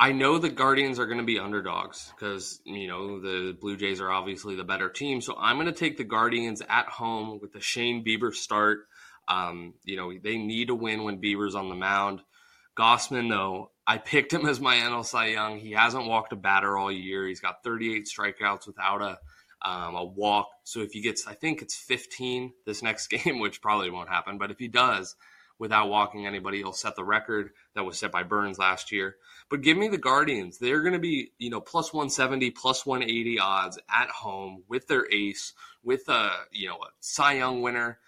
I 0.00 0.10
know 0.10 0.38
the 0.38 0.48
Guardians 0.48 0.98
are 0.98 1.06
going 1.06 1.18
to 1.20 1.24
be 1.24 1.38
underdogs 1.38 2.12
because, 2.16 2.60
you 2.64 2.88
know, 2.88 3.20
the 3.20 3.56
Blue 3.60 3.76
Jays 3.76 4.00
are 4.00 4.10
obviously 4.10 4.56
the 4.56 4.64
better 4.64 4.88
team. 4.88 5.20
So 5.20 5.36
I'm 5.38 5.54
going 5.54 5.66
to 5.66 5.72
take 5.72 5.96
the 5.96 6.02
Guardians 6.02 6.60
at 6.68 6.86
home 6.86 7.38
with 7.40 7.52
the 7.52 7.60
Shane 7.60 8.04
Bieber 8.04 8.34
start. 8.34 8.88
Um, 9.28 9.74
you 9.84 9.98
know, 9.98 10.12
they 10.20 10.36
need 10.36 10.66
to 10.66 10.74
win 10.74 11.04
when 11.04 11.22
Bieber's 11.22 11.54
on 11.54 11.68
the 11.68 11.76
mound. 11.76 12.22
Gausman, 12.76 13.30
though, 13.30 13.70
I 13.90 13.98
picked 13.98 14.32
him 14.32 14.46
as 14.46 14.60
my 14.60 14.76
NL 14.76 15.04
Cy 15.04 15.30
Young. 15.30 15.58
He 15.58 15.72
hasn't 15.72 16.06
walked 16.06 16.32
a 16.32 16.36
batter 16.36 16.78
all 16.78 16.92
year. 16.92 17.26
He's 17.26 17.40
got 17.40 17.64
38 17.64 18.06
strikeouts 18.06 18.68
without 18.68 19.02
a 19.02 19.18
um, 19.68 19.96
a 19.96 20.04
walk. 20.04 20.46
So 20.62 20.78
if 20.78 20.92
he 20.92 21.00
gets, 21.00 21.26
I 21.26 21.34
think 21.34 21.60
it's 21.60 21.74
15 21.74 22.52
this 22.64 22.84
next 22.84 23.08
game, 23.10 23.40
which 23.40 23.60
probably 23.60 23.90
won't 23.90 24.08
happen, 24.08 24.38
but 24.38 24.52
if 24.52 24.60
he 24.60 24.68
does, 24.68 25.16
without 25.58 25.88
walking 25.88 26.24
anybody, 26.24 26.58
he'll 26.58 26.72
set 26.72 26.94
the 26.94 27.02
record 27.02 27.50
that 27.74 27.84
was 27.84 27.98
set 27.98 28.12
by 28.12 28.22
Burnes 28.22 28.60
last 28.60 28.92
year. 28.92 29.16
But 29.48 29.62
give 29.62 29.76
me 29.76 29.88
the 29.88 29.98
Guardians. 29.98 30.58
They're 30.58 30.82
going 30.82 30.92
to 30.92 31.00
be, 31.00 31.32
you 31.38 31.50
know, 31.50 31.60
plus 31.60 31.92
170, 31.92 32.52
plus 32.52 32.86
180 32.86 33.40
odds 33.40 33.76
at 33.92 34.08
home 34.08 34.62
with 34.68 34.86
their 34.86 35.12
ace, 35.12 35.52
with 35.82 36.08
a, 36.08 36.30
you 36.52 36.68
know, 36.68 36.76
a 36.76 36.90
Cy 37.00 37.32
Young 37.32 37.60
winner. 37.60 37.98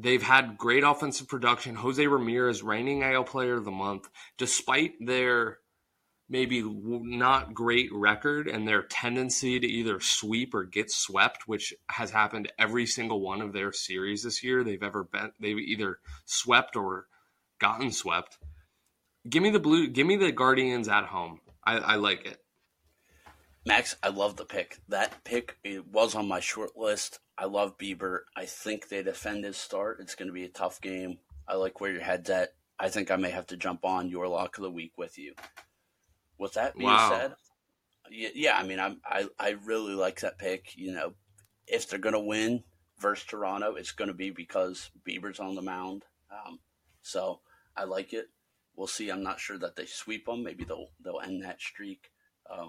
They've 0.00 0.22
had 0.22 0.56
great 0.56 0.84
offensive 0.84 1.26
production. 1.26 1.74
Jose 1.74 2.06
Ramirez, 2.06 2.62
reigning 2.62 3.02
AL 3.02 3.24
Player 3.24 3.54
of 3.54 3.64
the 3.64 3.72
Month, 3.72 4.08
despite 4.36 4.92
their 5.00 5.58
maybe 6.28 6.62
not 6.62 7.52
great 7.52 7.92
record 7.92 8.46
and 8.46 8.68
their 8.68 8.82
tendency 8.82 9.58
to 9.58 9.66
either 9.66 9.98
sweep 9.98 10.54
or 10.54 10.62
get 10.62 10.92
swept, 10.92 11.48
which 11.48 11.74
has 11.90 12.12
happened 12.12 12.52
every 12.60 12.86
single 12.86 13.20
one 13.20 13.40
of 13.40 13.52
their 13.52 13.72
series 13.72 14.22
this 14.22 14.44
year. 14.44 14.62
They've 14.62 14.82
ever 14.82 15.02
been 15.02 15.32
they've 15.40 15.58
either 15.58 15.98
swept 16.26 16.76
or 16.76 17.08
gotten 17.58 17.90
swept. 17.90 18.38
Give 19.28 19.42
me 19.42 19.50
the 19.50 19.58
blue. 19.58 19.88
Give 19.88 20.06
me 20.06 20.14
the 20.14 20.30
Guardians 20.30 20.88
at 20.88 21.06
home. 21.06 21.40
I, 21.64 21.78
I 21.78 21.94
like 21.96 22.24
it. 22.24 22.38
Max, 23.66 23.96
I 24.00 24.10
love 24.10 24.36
the 24.36 24.44
pick. 24.44 24.78
That 24.88 25.24
pick 25.24 25.56
it 25.64 25.88
was 25.88 26.14
on 26.14 26.28
my 26.28 26.38
short 26.38 26.76
list. 26.76 27.18
I 27.38 27.44
love 27.44 27.78
Bieber. 27.78 28.20
I 28.36 28.46
think 28.46 28.88
they 28.88 29.02
defend 29.02 29.44
his 29.44 29.56
start. 29.56 29.98
It's 30.00 30.16
going 30.16 30.26
to 30.26 30.34
be 30.34 30.44
a 30.44 30.48
tough 30.48 30.80
game. 30.80 31.18
I 31.46 31.54
like 31.54 31.80
where 31.80 31.92
your 31.92 32.02
head's 32.02 32.28
at. 32.30 32.54
I 32.80 32.88
think 32.88 33.10
I 33.10 33.16
may 33.16 33.30
have 33.30 33.46
to 33.48 33.56
jump 33.56 33.84
on 33.84 34.08
your 34.08 34.26
lock 34.26 34.58
of 34.58 34.64
the 34.64 34.70
week 34.70 34.92
with 34.98 35.18
you. 35.18 35.34
With 36.36 36.54
that 36.54 36.76
being 36.76 36.90
wow. 36.90 37.10
said, 37.10 37.34
yeah, 38.10 38.28
yeah, 38.34 38.56
I 38.56 38.64
mean, 38.64 38.80
I'm, 38.80 39.00
I 39.04 39.26
I 39.38 39.56
really 39.64 39.94
like 39.94 40.20
that 40.20 40.38
pick. 40.38 40.76
You 40.76 40.92
know, 40.92 41.14
if 41.66 41.88
they're 41.88 41.98
going 41.98 42.14
to 42.14 42.20
win 42.20 42.64
versus 42.98 43.26
Toronto, 43.26 43.74
it's 43.74 43.92
going 43.92 44.08
to 44.08 44.14
be 44.14 44.30
because 44.30 44.90
Bieber's 45.08 45.40
on 45.40 45.54
the 45.54 45.62
mound. 45.62 46.04
Um, 46.30 46.58
so 47.02 47.40
I 47.76 47.84
like 47.84 48.12
it. 48.12 48.26
We'll 48.76 48.86
see. 48.86 49.10
I'm 49.10 49.22
not 49.22 49.40
sure 49.40 49.58
that 49.58 49.76
they 49.76 49.86
sweep 49.86 50.26
them. 50.26 50.44
Maybe 50.44 50.64
they'll 50.64 50.88
they'll 51.02 51.20
end 51.20 51.42
that 51.44 51.60
streak. 51.60 52.10
Uh, 52.50 52.68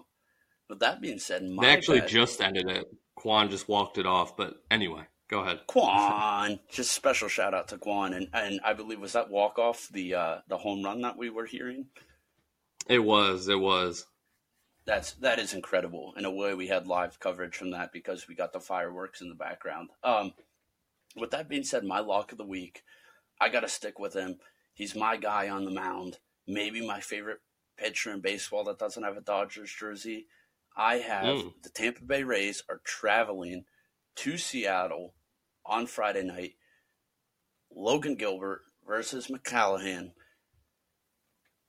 but 0.68 0.80
that 0.80 1.02
being 1.02 1.20
said, 1.20 1.44
they 1.60 1.70
actually 1.70 2.02
bet, 2.02 2.10
just 2.10 2.42
ended 2.42 2.70
it. 2.70 2.88
Kwan 3.20 3.50
just 3.50 3.68
walked 3.68 3.98
it 3.98 4.06
off. 4.06 4.38
But 4.38 4.64
anyway, 4.72 5.04
go 5.30 5.42
ahead. 5.42 5.60
Kwan, 5.68 6.60
just 6.72 6.94
special 6.94 7.28
shout 7.28 7.54
out 7.54 7.68
to 7.68 7.78
Kwan, 7.78 8.14
and 8.14 8.30
and 8.34 8.62
I 8.64 8.74
believe 8.74 9.00
was 9.00 9.14
that 9.14 9.30
walk 9.30 9.60
off 9.60 9.90
the 9.92 10.16
uh, 10.16 10.38
the 10.48 10.58
home 10.58 10.84
run 10.84 11.02
that 11.02 11.18
we 11.18 11.30
were 11.30 11.46
hearing. 11.46 11.88
It 12.88 13.00
was. 13.00 13.50
It 13.50 13.60
was. 13.60 14.06
That's 14.86 15.14
that 15.16 15.38
is 15.38 15.54
incredible. 15.54 16.14
In 16.18 16.24
a 16.24 16.32
way, 16.32 16.54
we 16.54 16.68
had 16.68 16.88
live 16.88 17.20
coverage 17.20 17.58
from 17.58 17.72
that 17.72 17.92
because 17.92 18.28
we 18.28 18.36
got 18.36 18.54
the 18.54 18.62
fireworks 18.62 19.20
in 19.20 19.28
the 19.28 19.36
background. 19.36 19.90
Um, 20.02 20.34
with 21.18 21.32
that 21.32 21.50
being 21.50 21.64
said, 21.64 21.84
my 21.84 22.00
lock 22.00 22.32
of 22.32 22.38
the 22.38 22.46
week, 22.46 22.84
I 23.42 23.50
got 23.50 23.62
to 23.62 23.70
stick 23.70 24.00
with 24.00 24.14
him. 24.14 24.38
He's 24.74 24.96
my 24.96 25.18
guy 25.18 25.50
on 25.50 25.66
the 25.66 25.72
mound. 25.72 26.20
Maybe 26.48 26.86
my 26.86 27.02
favorite 27.02 27.40
pitcher 27.78 28.14
in 28.14 28.22
baseball 28.22 28.64
that 28.64 28.80
doesn't 28.80 29.04
have 29.04 29.18
a 29.18 29.22
Dodgers 29.22 29.72
jersey. 29.78 30.28
I 30.80 31.00
have 31.00 31.26
mm. 31.26 31.54
the 31.62 31.70
Tampa 31.70 32.02
Bay 32.06 32.24
Rays 32.24 32.64
are 32.70 32.80
traveling 32.86 33.66
to 34.16 34.38
Seattle 34.38 35.14
on 35.66 35.88
Friday 35.88 36.24
night. 36.24 36.54
Logan 37.70 38.16
Gilbert 38.16 38.62
versus 38.88 39.28
McClanahan. 39.28 40.14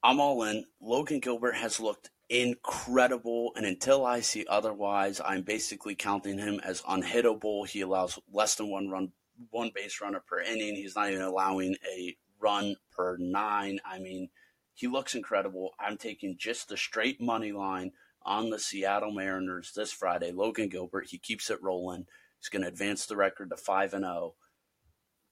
I'm 0.01 0.21
all 0.21 0.45
in. 0.45 0.65
Logan 0.81 1.19
Gilbert 1.19 1.57
has 1.57 1.81
looked 1.81 2.11
incredible, 2.29 3.51
and 3.57 3.67
until 3.67 4.07
I 4.07 4.21
see 4.21 4.47
otherwise, 4.49 5.21
I'm 5.23 5.43
basically 5.43 5.97
counting 5.97 6.39
him 6.39 6.61
as 6.63 6.81
unhittable. 6.83 7.67
He 7.67 7.81
allows 7.81 8.17
less 8.33 8.55
than 8.55 8.71
one 8.71 8.91
run, 8.91 9.11
one 9.51 9.73
base 9.75 10.01
runner 10.01 10.23
per 10.25 10.41
inning. 10.41 10.77
He's 10.77 10.95
not 10.95 11.11
even 11.11 11.23
allowing 11.23 11.75
a 11.93 12.17
run 12.39 12.77
per 12.97 13.17
nine. 13.19 13.81
I 13.85 13.99
mean, 13.99 14.31
he 14.73 14.87
looks 14.87 15.17
incredible. 15.17 15.73
I'm 15.81 15.97
taking 15.97 16.37
just 16.39 16.69
the 16.69 16.77
straight 16.77 17.21
money 17.21 17.51
line 17.51 17.91
on 18.23 18.51
the 18.51 18.59
Seattle 18.59 19.13
Mariners 19.13 19.73
this 19.75 19.93
Friday. 19.93 20.33
Logan 20.33 20.69
Gilbert, 20.69 21.09
he 21.09 21.19
keeps 21.19 21.51
it 21.51 21.63
rolling. 21.63 22.07
He's 22.39 22.49
going 22.49 22.63
to 22.63 22.69
advance 22.69 23.07
the 23.07 23.17
record 23.17 23.51
to 23.51 23.57
5 23.57 23.95
and 23.95 24.05
0. 24.05 24.35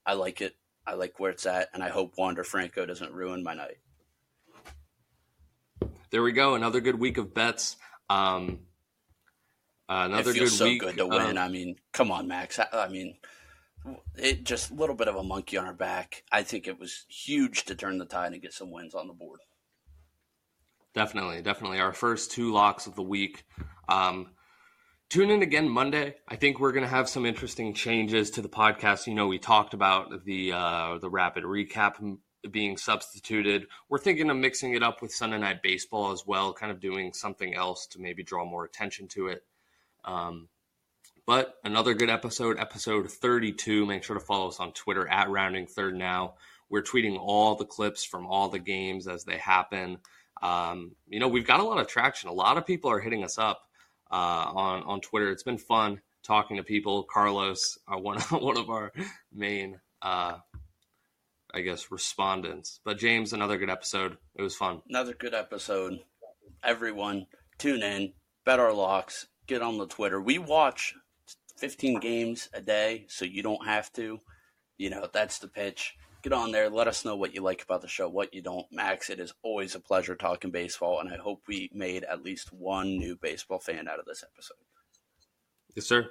I 0.07 0.15
like 0.15 0.41
it. 0.41 0.55
I 0.87 0.95
like 0.95 1.21
where 1.21 1.31
it's 1.31 1.47
at, 1.47 1.69
and 1.75 1.83
I 1.83 1.91
hope 1.91 2.15
Wander 2.17 2.45
Franco 2.45 2.87
doesn't 2.87 3.13
ruin 3.13 3.43
my 3.43 3.55
night 3.55 3.79
there 6.11 6.23
we 6.23 6.33
go. 6.33 6.55
Another 6.55 6.81
good 6.81 6.99
week 6.99 7.19
of 7.19 7.35
bets. 7.35 7.77
Um, 8.09 8.61
uh, 9.89 10.05
another 10.07 10.33
good 10.33 10.51
so 10.51 10.65
week. 10.65 10.81
good 10.81 10.97
to 10.97 11.07
win. 11.07 11.39
I 11.39 11.49
mean, 11.49 11.77
come 11.93 12.11
on, 12.11 12.29
Max. 12.29 12.59
I, 12.59 12.67
I, 12.73 12.89
mean, 12.89 13.17
it 14.17 14.45
just 14.45 14.71
a 14.71 14.75
little 14.75 14.95
bit 14.95 15.09
of 15.09 15.17
a 15.17 15.23
monkey 15.23 15.57
on 15.57 15.67
our 15.67 15.75
back. 15.75 16.25
I 16.33 16.43
think 16.43 16.67
it 16.67 16.79
was 16.79 17.07
huge 17.09 17.65
to 17.65 17.75
turn 17.75 17.99
the 17.99 18.05
tide 18.05 18.33
and 18.33 18.43
get 18.43 18.53
some 18.53 18.71
wins 18.71 18.95
on 18.95 19.07
the 19.07 19.15
board. 19.15 19.41
Definitely, 20.95 21.43
definitely. 21.43 21.81
Our 21.81 21.93
first 21.93 22.33
two 22.33 22.53
locks 22.53 22.87
of 22.87 22.95
the 22.95 23.03
week. 23.03 23.45
Um, 23.89 24.29
tune 25.11 25.31
in 25.31 25.43
again 25.43 25.69
Monday. 25.69 26.17
I 26.27 26.37
think 26.37 26.59
we're 26.59 26.73
going 26.73 26.85
to 26.85 26.91
have 26.91 27.09
some 27.09 27.27
interesting 27.27 27.75
changes 27.75 28.31
to 28.33 28.43
the 28.43 28.49
podcast. 28.49 29.07
You 29.07 29.15
know, 29.15 29.27
we 29.27 29.39
talked 29.39 29.75
about 29.75 30.25
the 30.25 30.53
uh, 30.53 30.99
the 30.99 31.11
rapid 31.11 31.45
recap 31.45 31.95
being 32.51 32.77
substituted. 32.77 33.67
We're 33.89 33.99
thinking 33.99 34.31
of 34.31 34.37
mixing 34.37 34.75
it 34.75 34.83
up 34.83 35.03
with 35.03 35.13
Sunday 35.13 35.39
Night 35.39 35.63
Baseball 35.63 36.13
as 36.13 36.25
well, 36.27 36.53
kind 36.53 36.73
of 36.73 36.81
doing 36.81 37.13
something 37.13 37.55
else 37.55 37.87
to 37.89 38.01
maybe 38.01 38.23
draw 38.23 38.45
more 38.45 38.65
attention 38.65 39.09
to 39.09 39.29
it. 39.29 39.45
Um, 40.05 40.49
but 41.27 41.57
another 41.63 41.93
good 41.95 42.09
episode, 42.09 42.59
episode 42.59 43.11
32. 43.11 43.85
Make 43.85 44.03
sure 44.03 44.19
to 44.19 44.25
follow 44.25 44.49
us 44.49 44.61
on 44.61 44.73
Twitter 44.73 45.07
at 45.07 45.29
Rounding 45.29 45.67
Third 45.67 45.95
Now. 45.95 46.35
We're 46.71 46.83
tweeting 46.83 47.19
all 47.19 47.55
the 47.55 47.65
clips 47.65 48.05
from 48.05 48.27
all 48.27 48.49
the 48.49 48.59
games 48.59 49.07
as 49.07 49.25
they 49.25 49.37
happen. 49.37 49.99
Um, 50.43 50.93
you 51.09 51.21
know, 51.21 51.29
we've 51.29 51.47
got 51.47 51.61
a 51.61 51.65
lot 51.65 51.79
of 51.79 51.87
traction. 51.89 52.29
A 52.29 52.33
lot 52.33 52.57
of 52.57 52.67
people 52.67 52.91
are 52.91 53.01
hitting 53.01 53.25
us 53.25 53.39
up 53.39 53.63
uh, 54.11 54.15
on 54.15 54.83
on 54.85 55.01
Twitter. 55.01 55.31
It's 55.31 55.43
been 55.43 55.59
fun 55.59 56.01
talking 56.23 56.57
to 56.57 56.63
people. 56.63 57.05
Carlos, 57.05 57.79
uh, 57.87 57.99
one 57.99 58.21
one 58.21 58.59
of 58.59 58.71
our 58.71 58.93
main 59.33 59.81
uh, 60.03 60.39
I 61.53 61.61
guess, 61.61 61.91
respondents. 61.91 62.81
But 62.85 62.99
James, 62.99 63.33
another 63.33 63.59
good 63.59 63.71
episode. 63.71 64.17
It 64.37 64.43
was 64.43 64.55
fun. 64.55 64.83
Another 64.89 65.15
good 65.15 65.35
episode. 65.35 66.01
Everyone, 66.63 67.27
tune 67.59 67.83
in, 67.83 68.13
bet 68.45 68.61
our 68.61 68.73
locks, 68.73 69.27
get 69.47 69.63
on 69.63 69.79
the 69.79 69.87
Twitter. 69.87 70.21
We 70.21 70.39
watch 70.39 70.95
15 71.57 72.01
games 72.01 72.49
a 72.53 72.61
day, 72.61 73.07
so 73.09 73.25
you 73.25 73.43
don't 73.43 73.67
have 73.67 73.93
to. 73.95 74.21
You 74.77 74.91
know, 74.91 75.09
that's 75.13 75.39
the 75.39 75.49
pitch. 75.49 75.97
Get 76.23 76.33
on 76.33 76.51
there. 76.51 76.69
Let 76.69 76.89
us 76.89 77.05
know 77.05 77.15
what 77.15 77.35
you 77.35 77.43
like 77.43 77.63
about 77.63 77.81
the 77.81 77.89
show, 77.89 78.09
what 78.09 78.35
you 78.35 78.43
don't. 78.43 78.67
Max, 78.73 79.09
it 79.09 79.21
is 79.21 79.33
always 79.43 79.75
a 79.75 79.81
pleasure 79.81 80.17
talking 80.17 80.51
baseball, 80.51 81.01
and 81.01 81.13
I 81.13 81.17
hope 81.17 81.43
we 81.47 81.71
made 81.73 82.05
at 82.05 82.25
least 82.25 82.53
one 82.53 82.99
new 82.99 83.17
baseball 83.17 83.61
fan 83.61 83.87
out 83.87 84.01
of 84.01 84.05
this 84.05 84.25
episode. 84.25 84.57
Yes, 85.77 85.87
sir. 85.87 86.11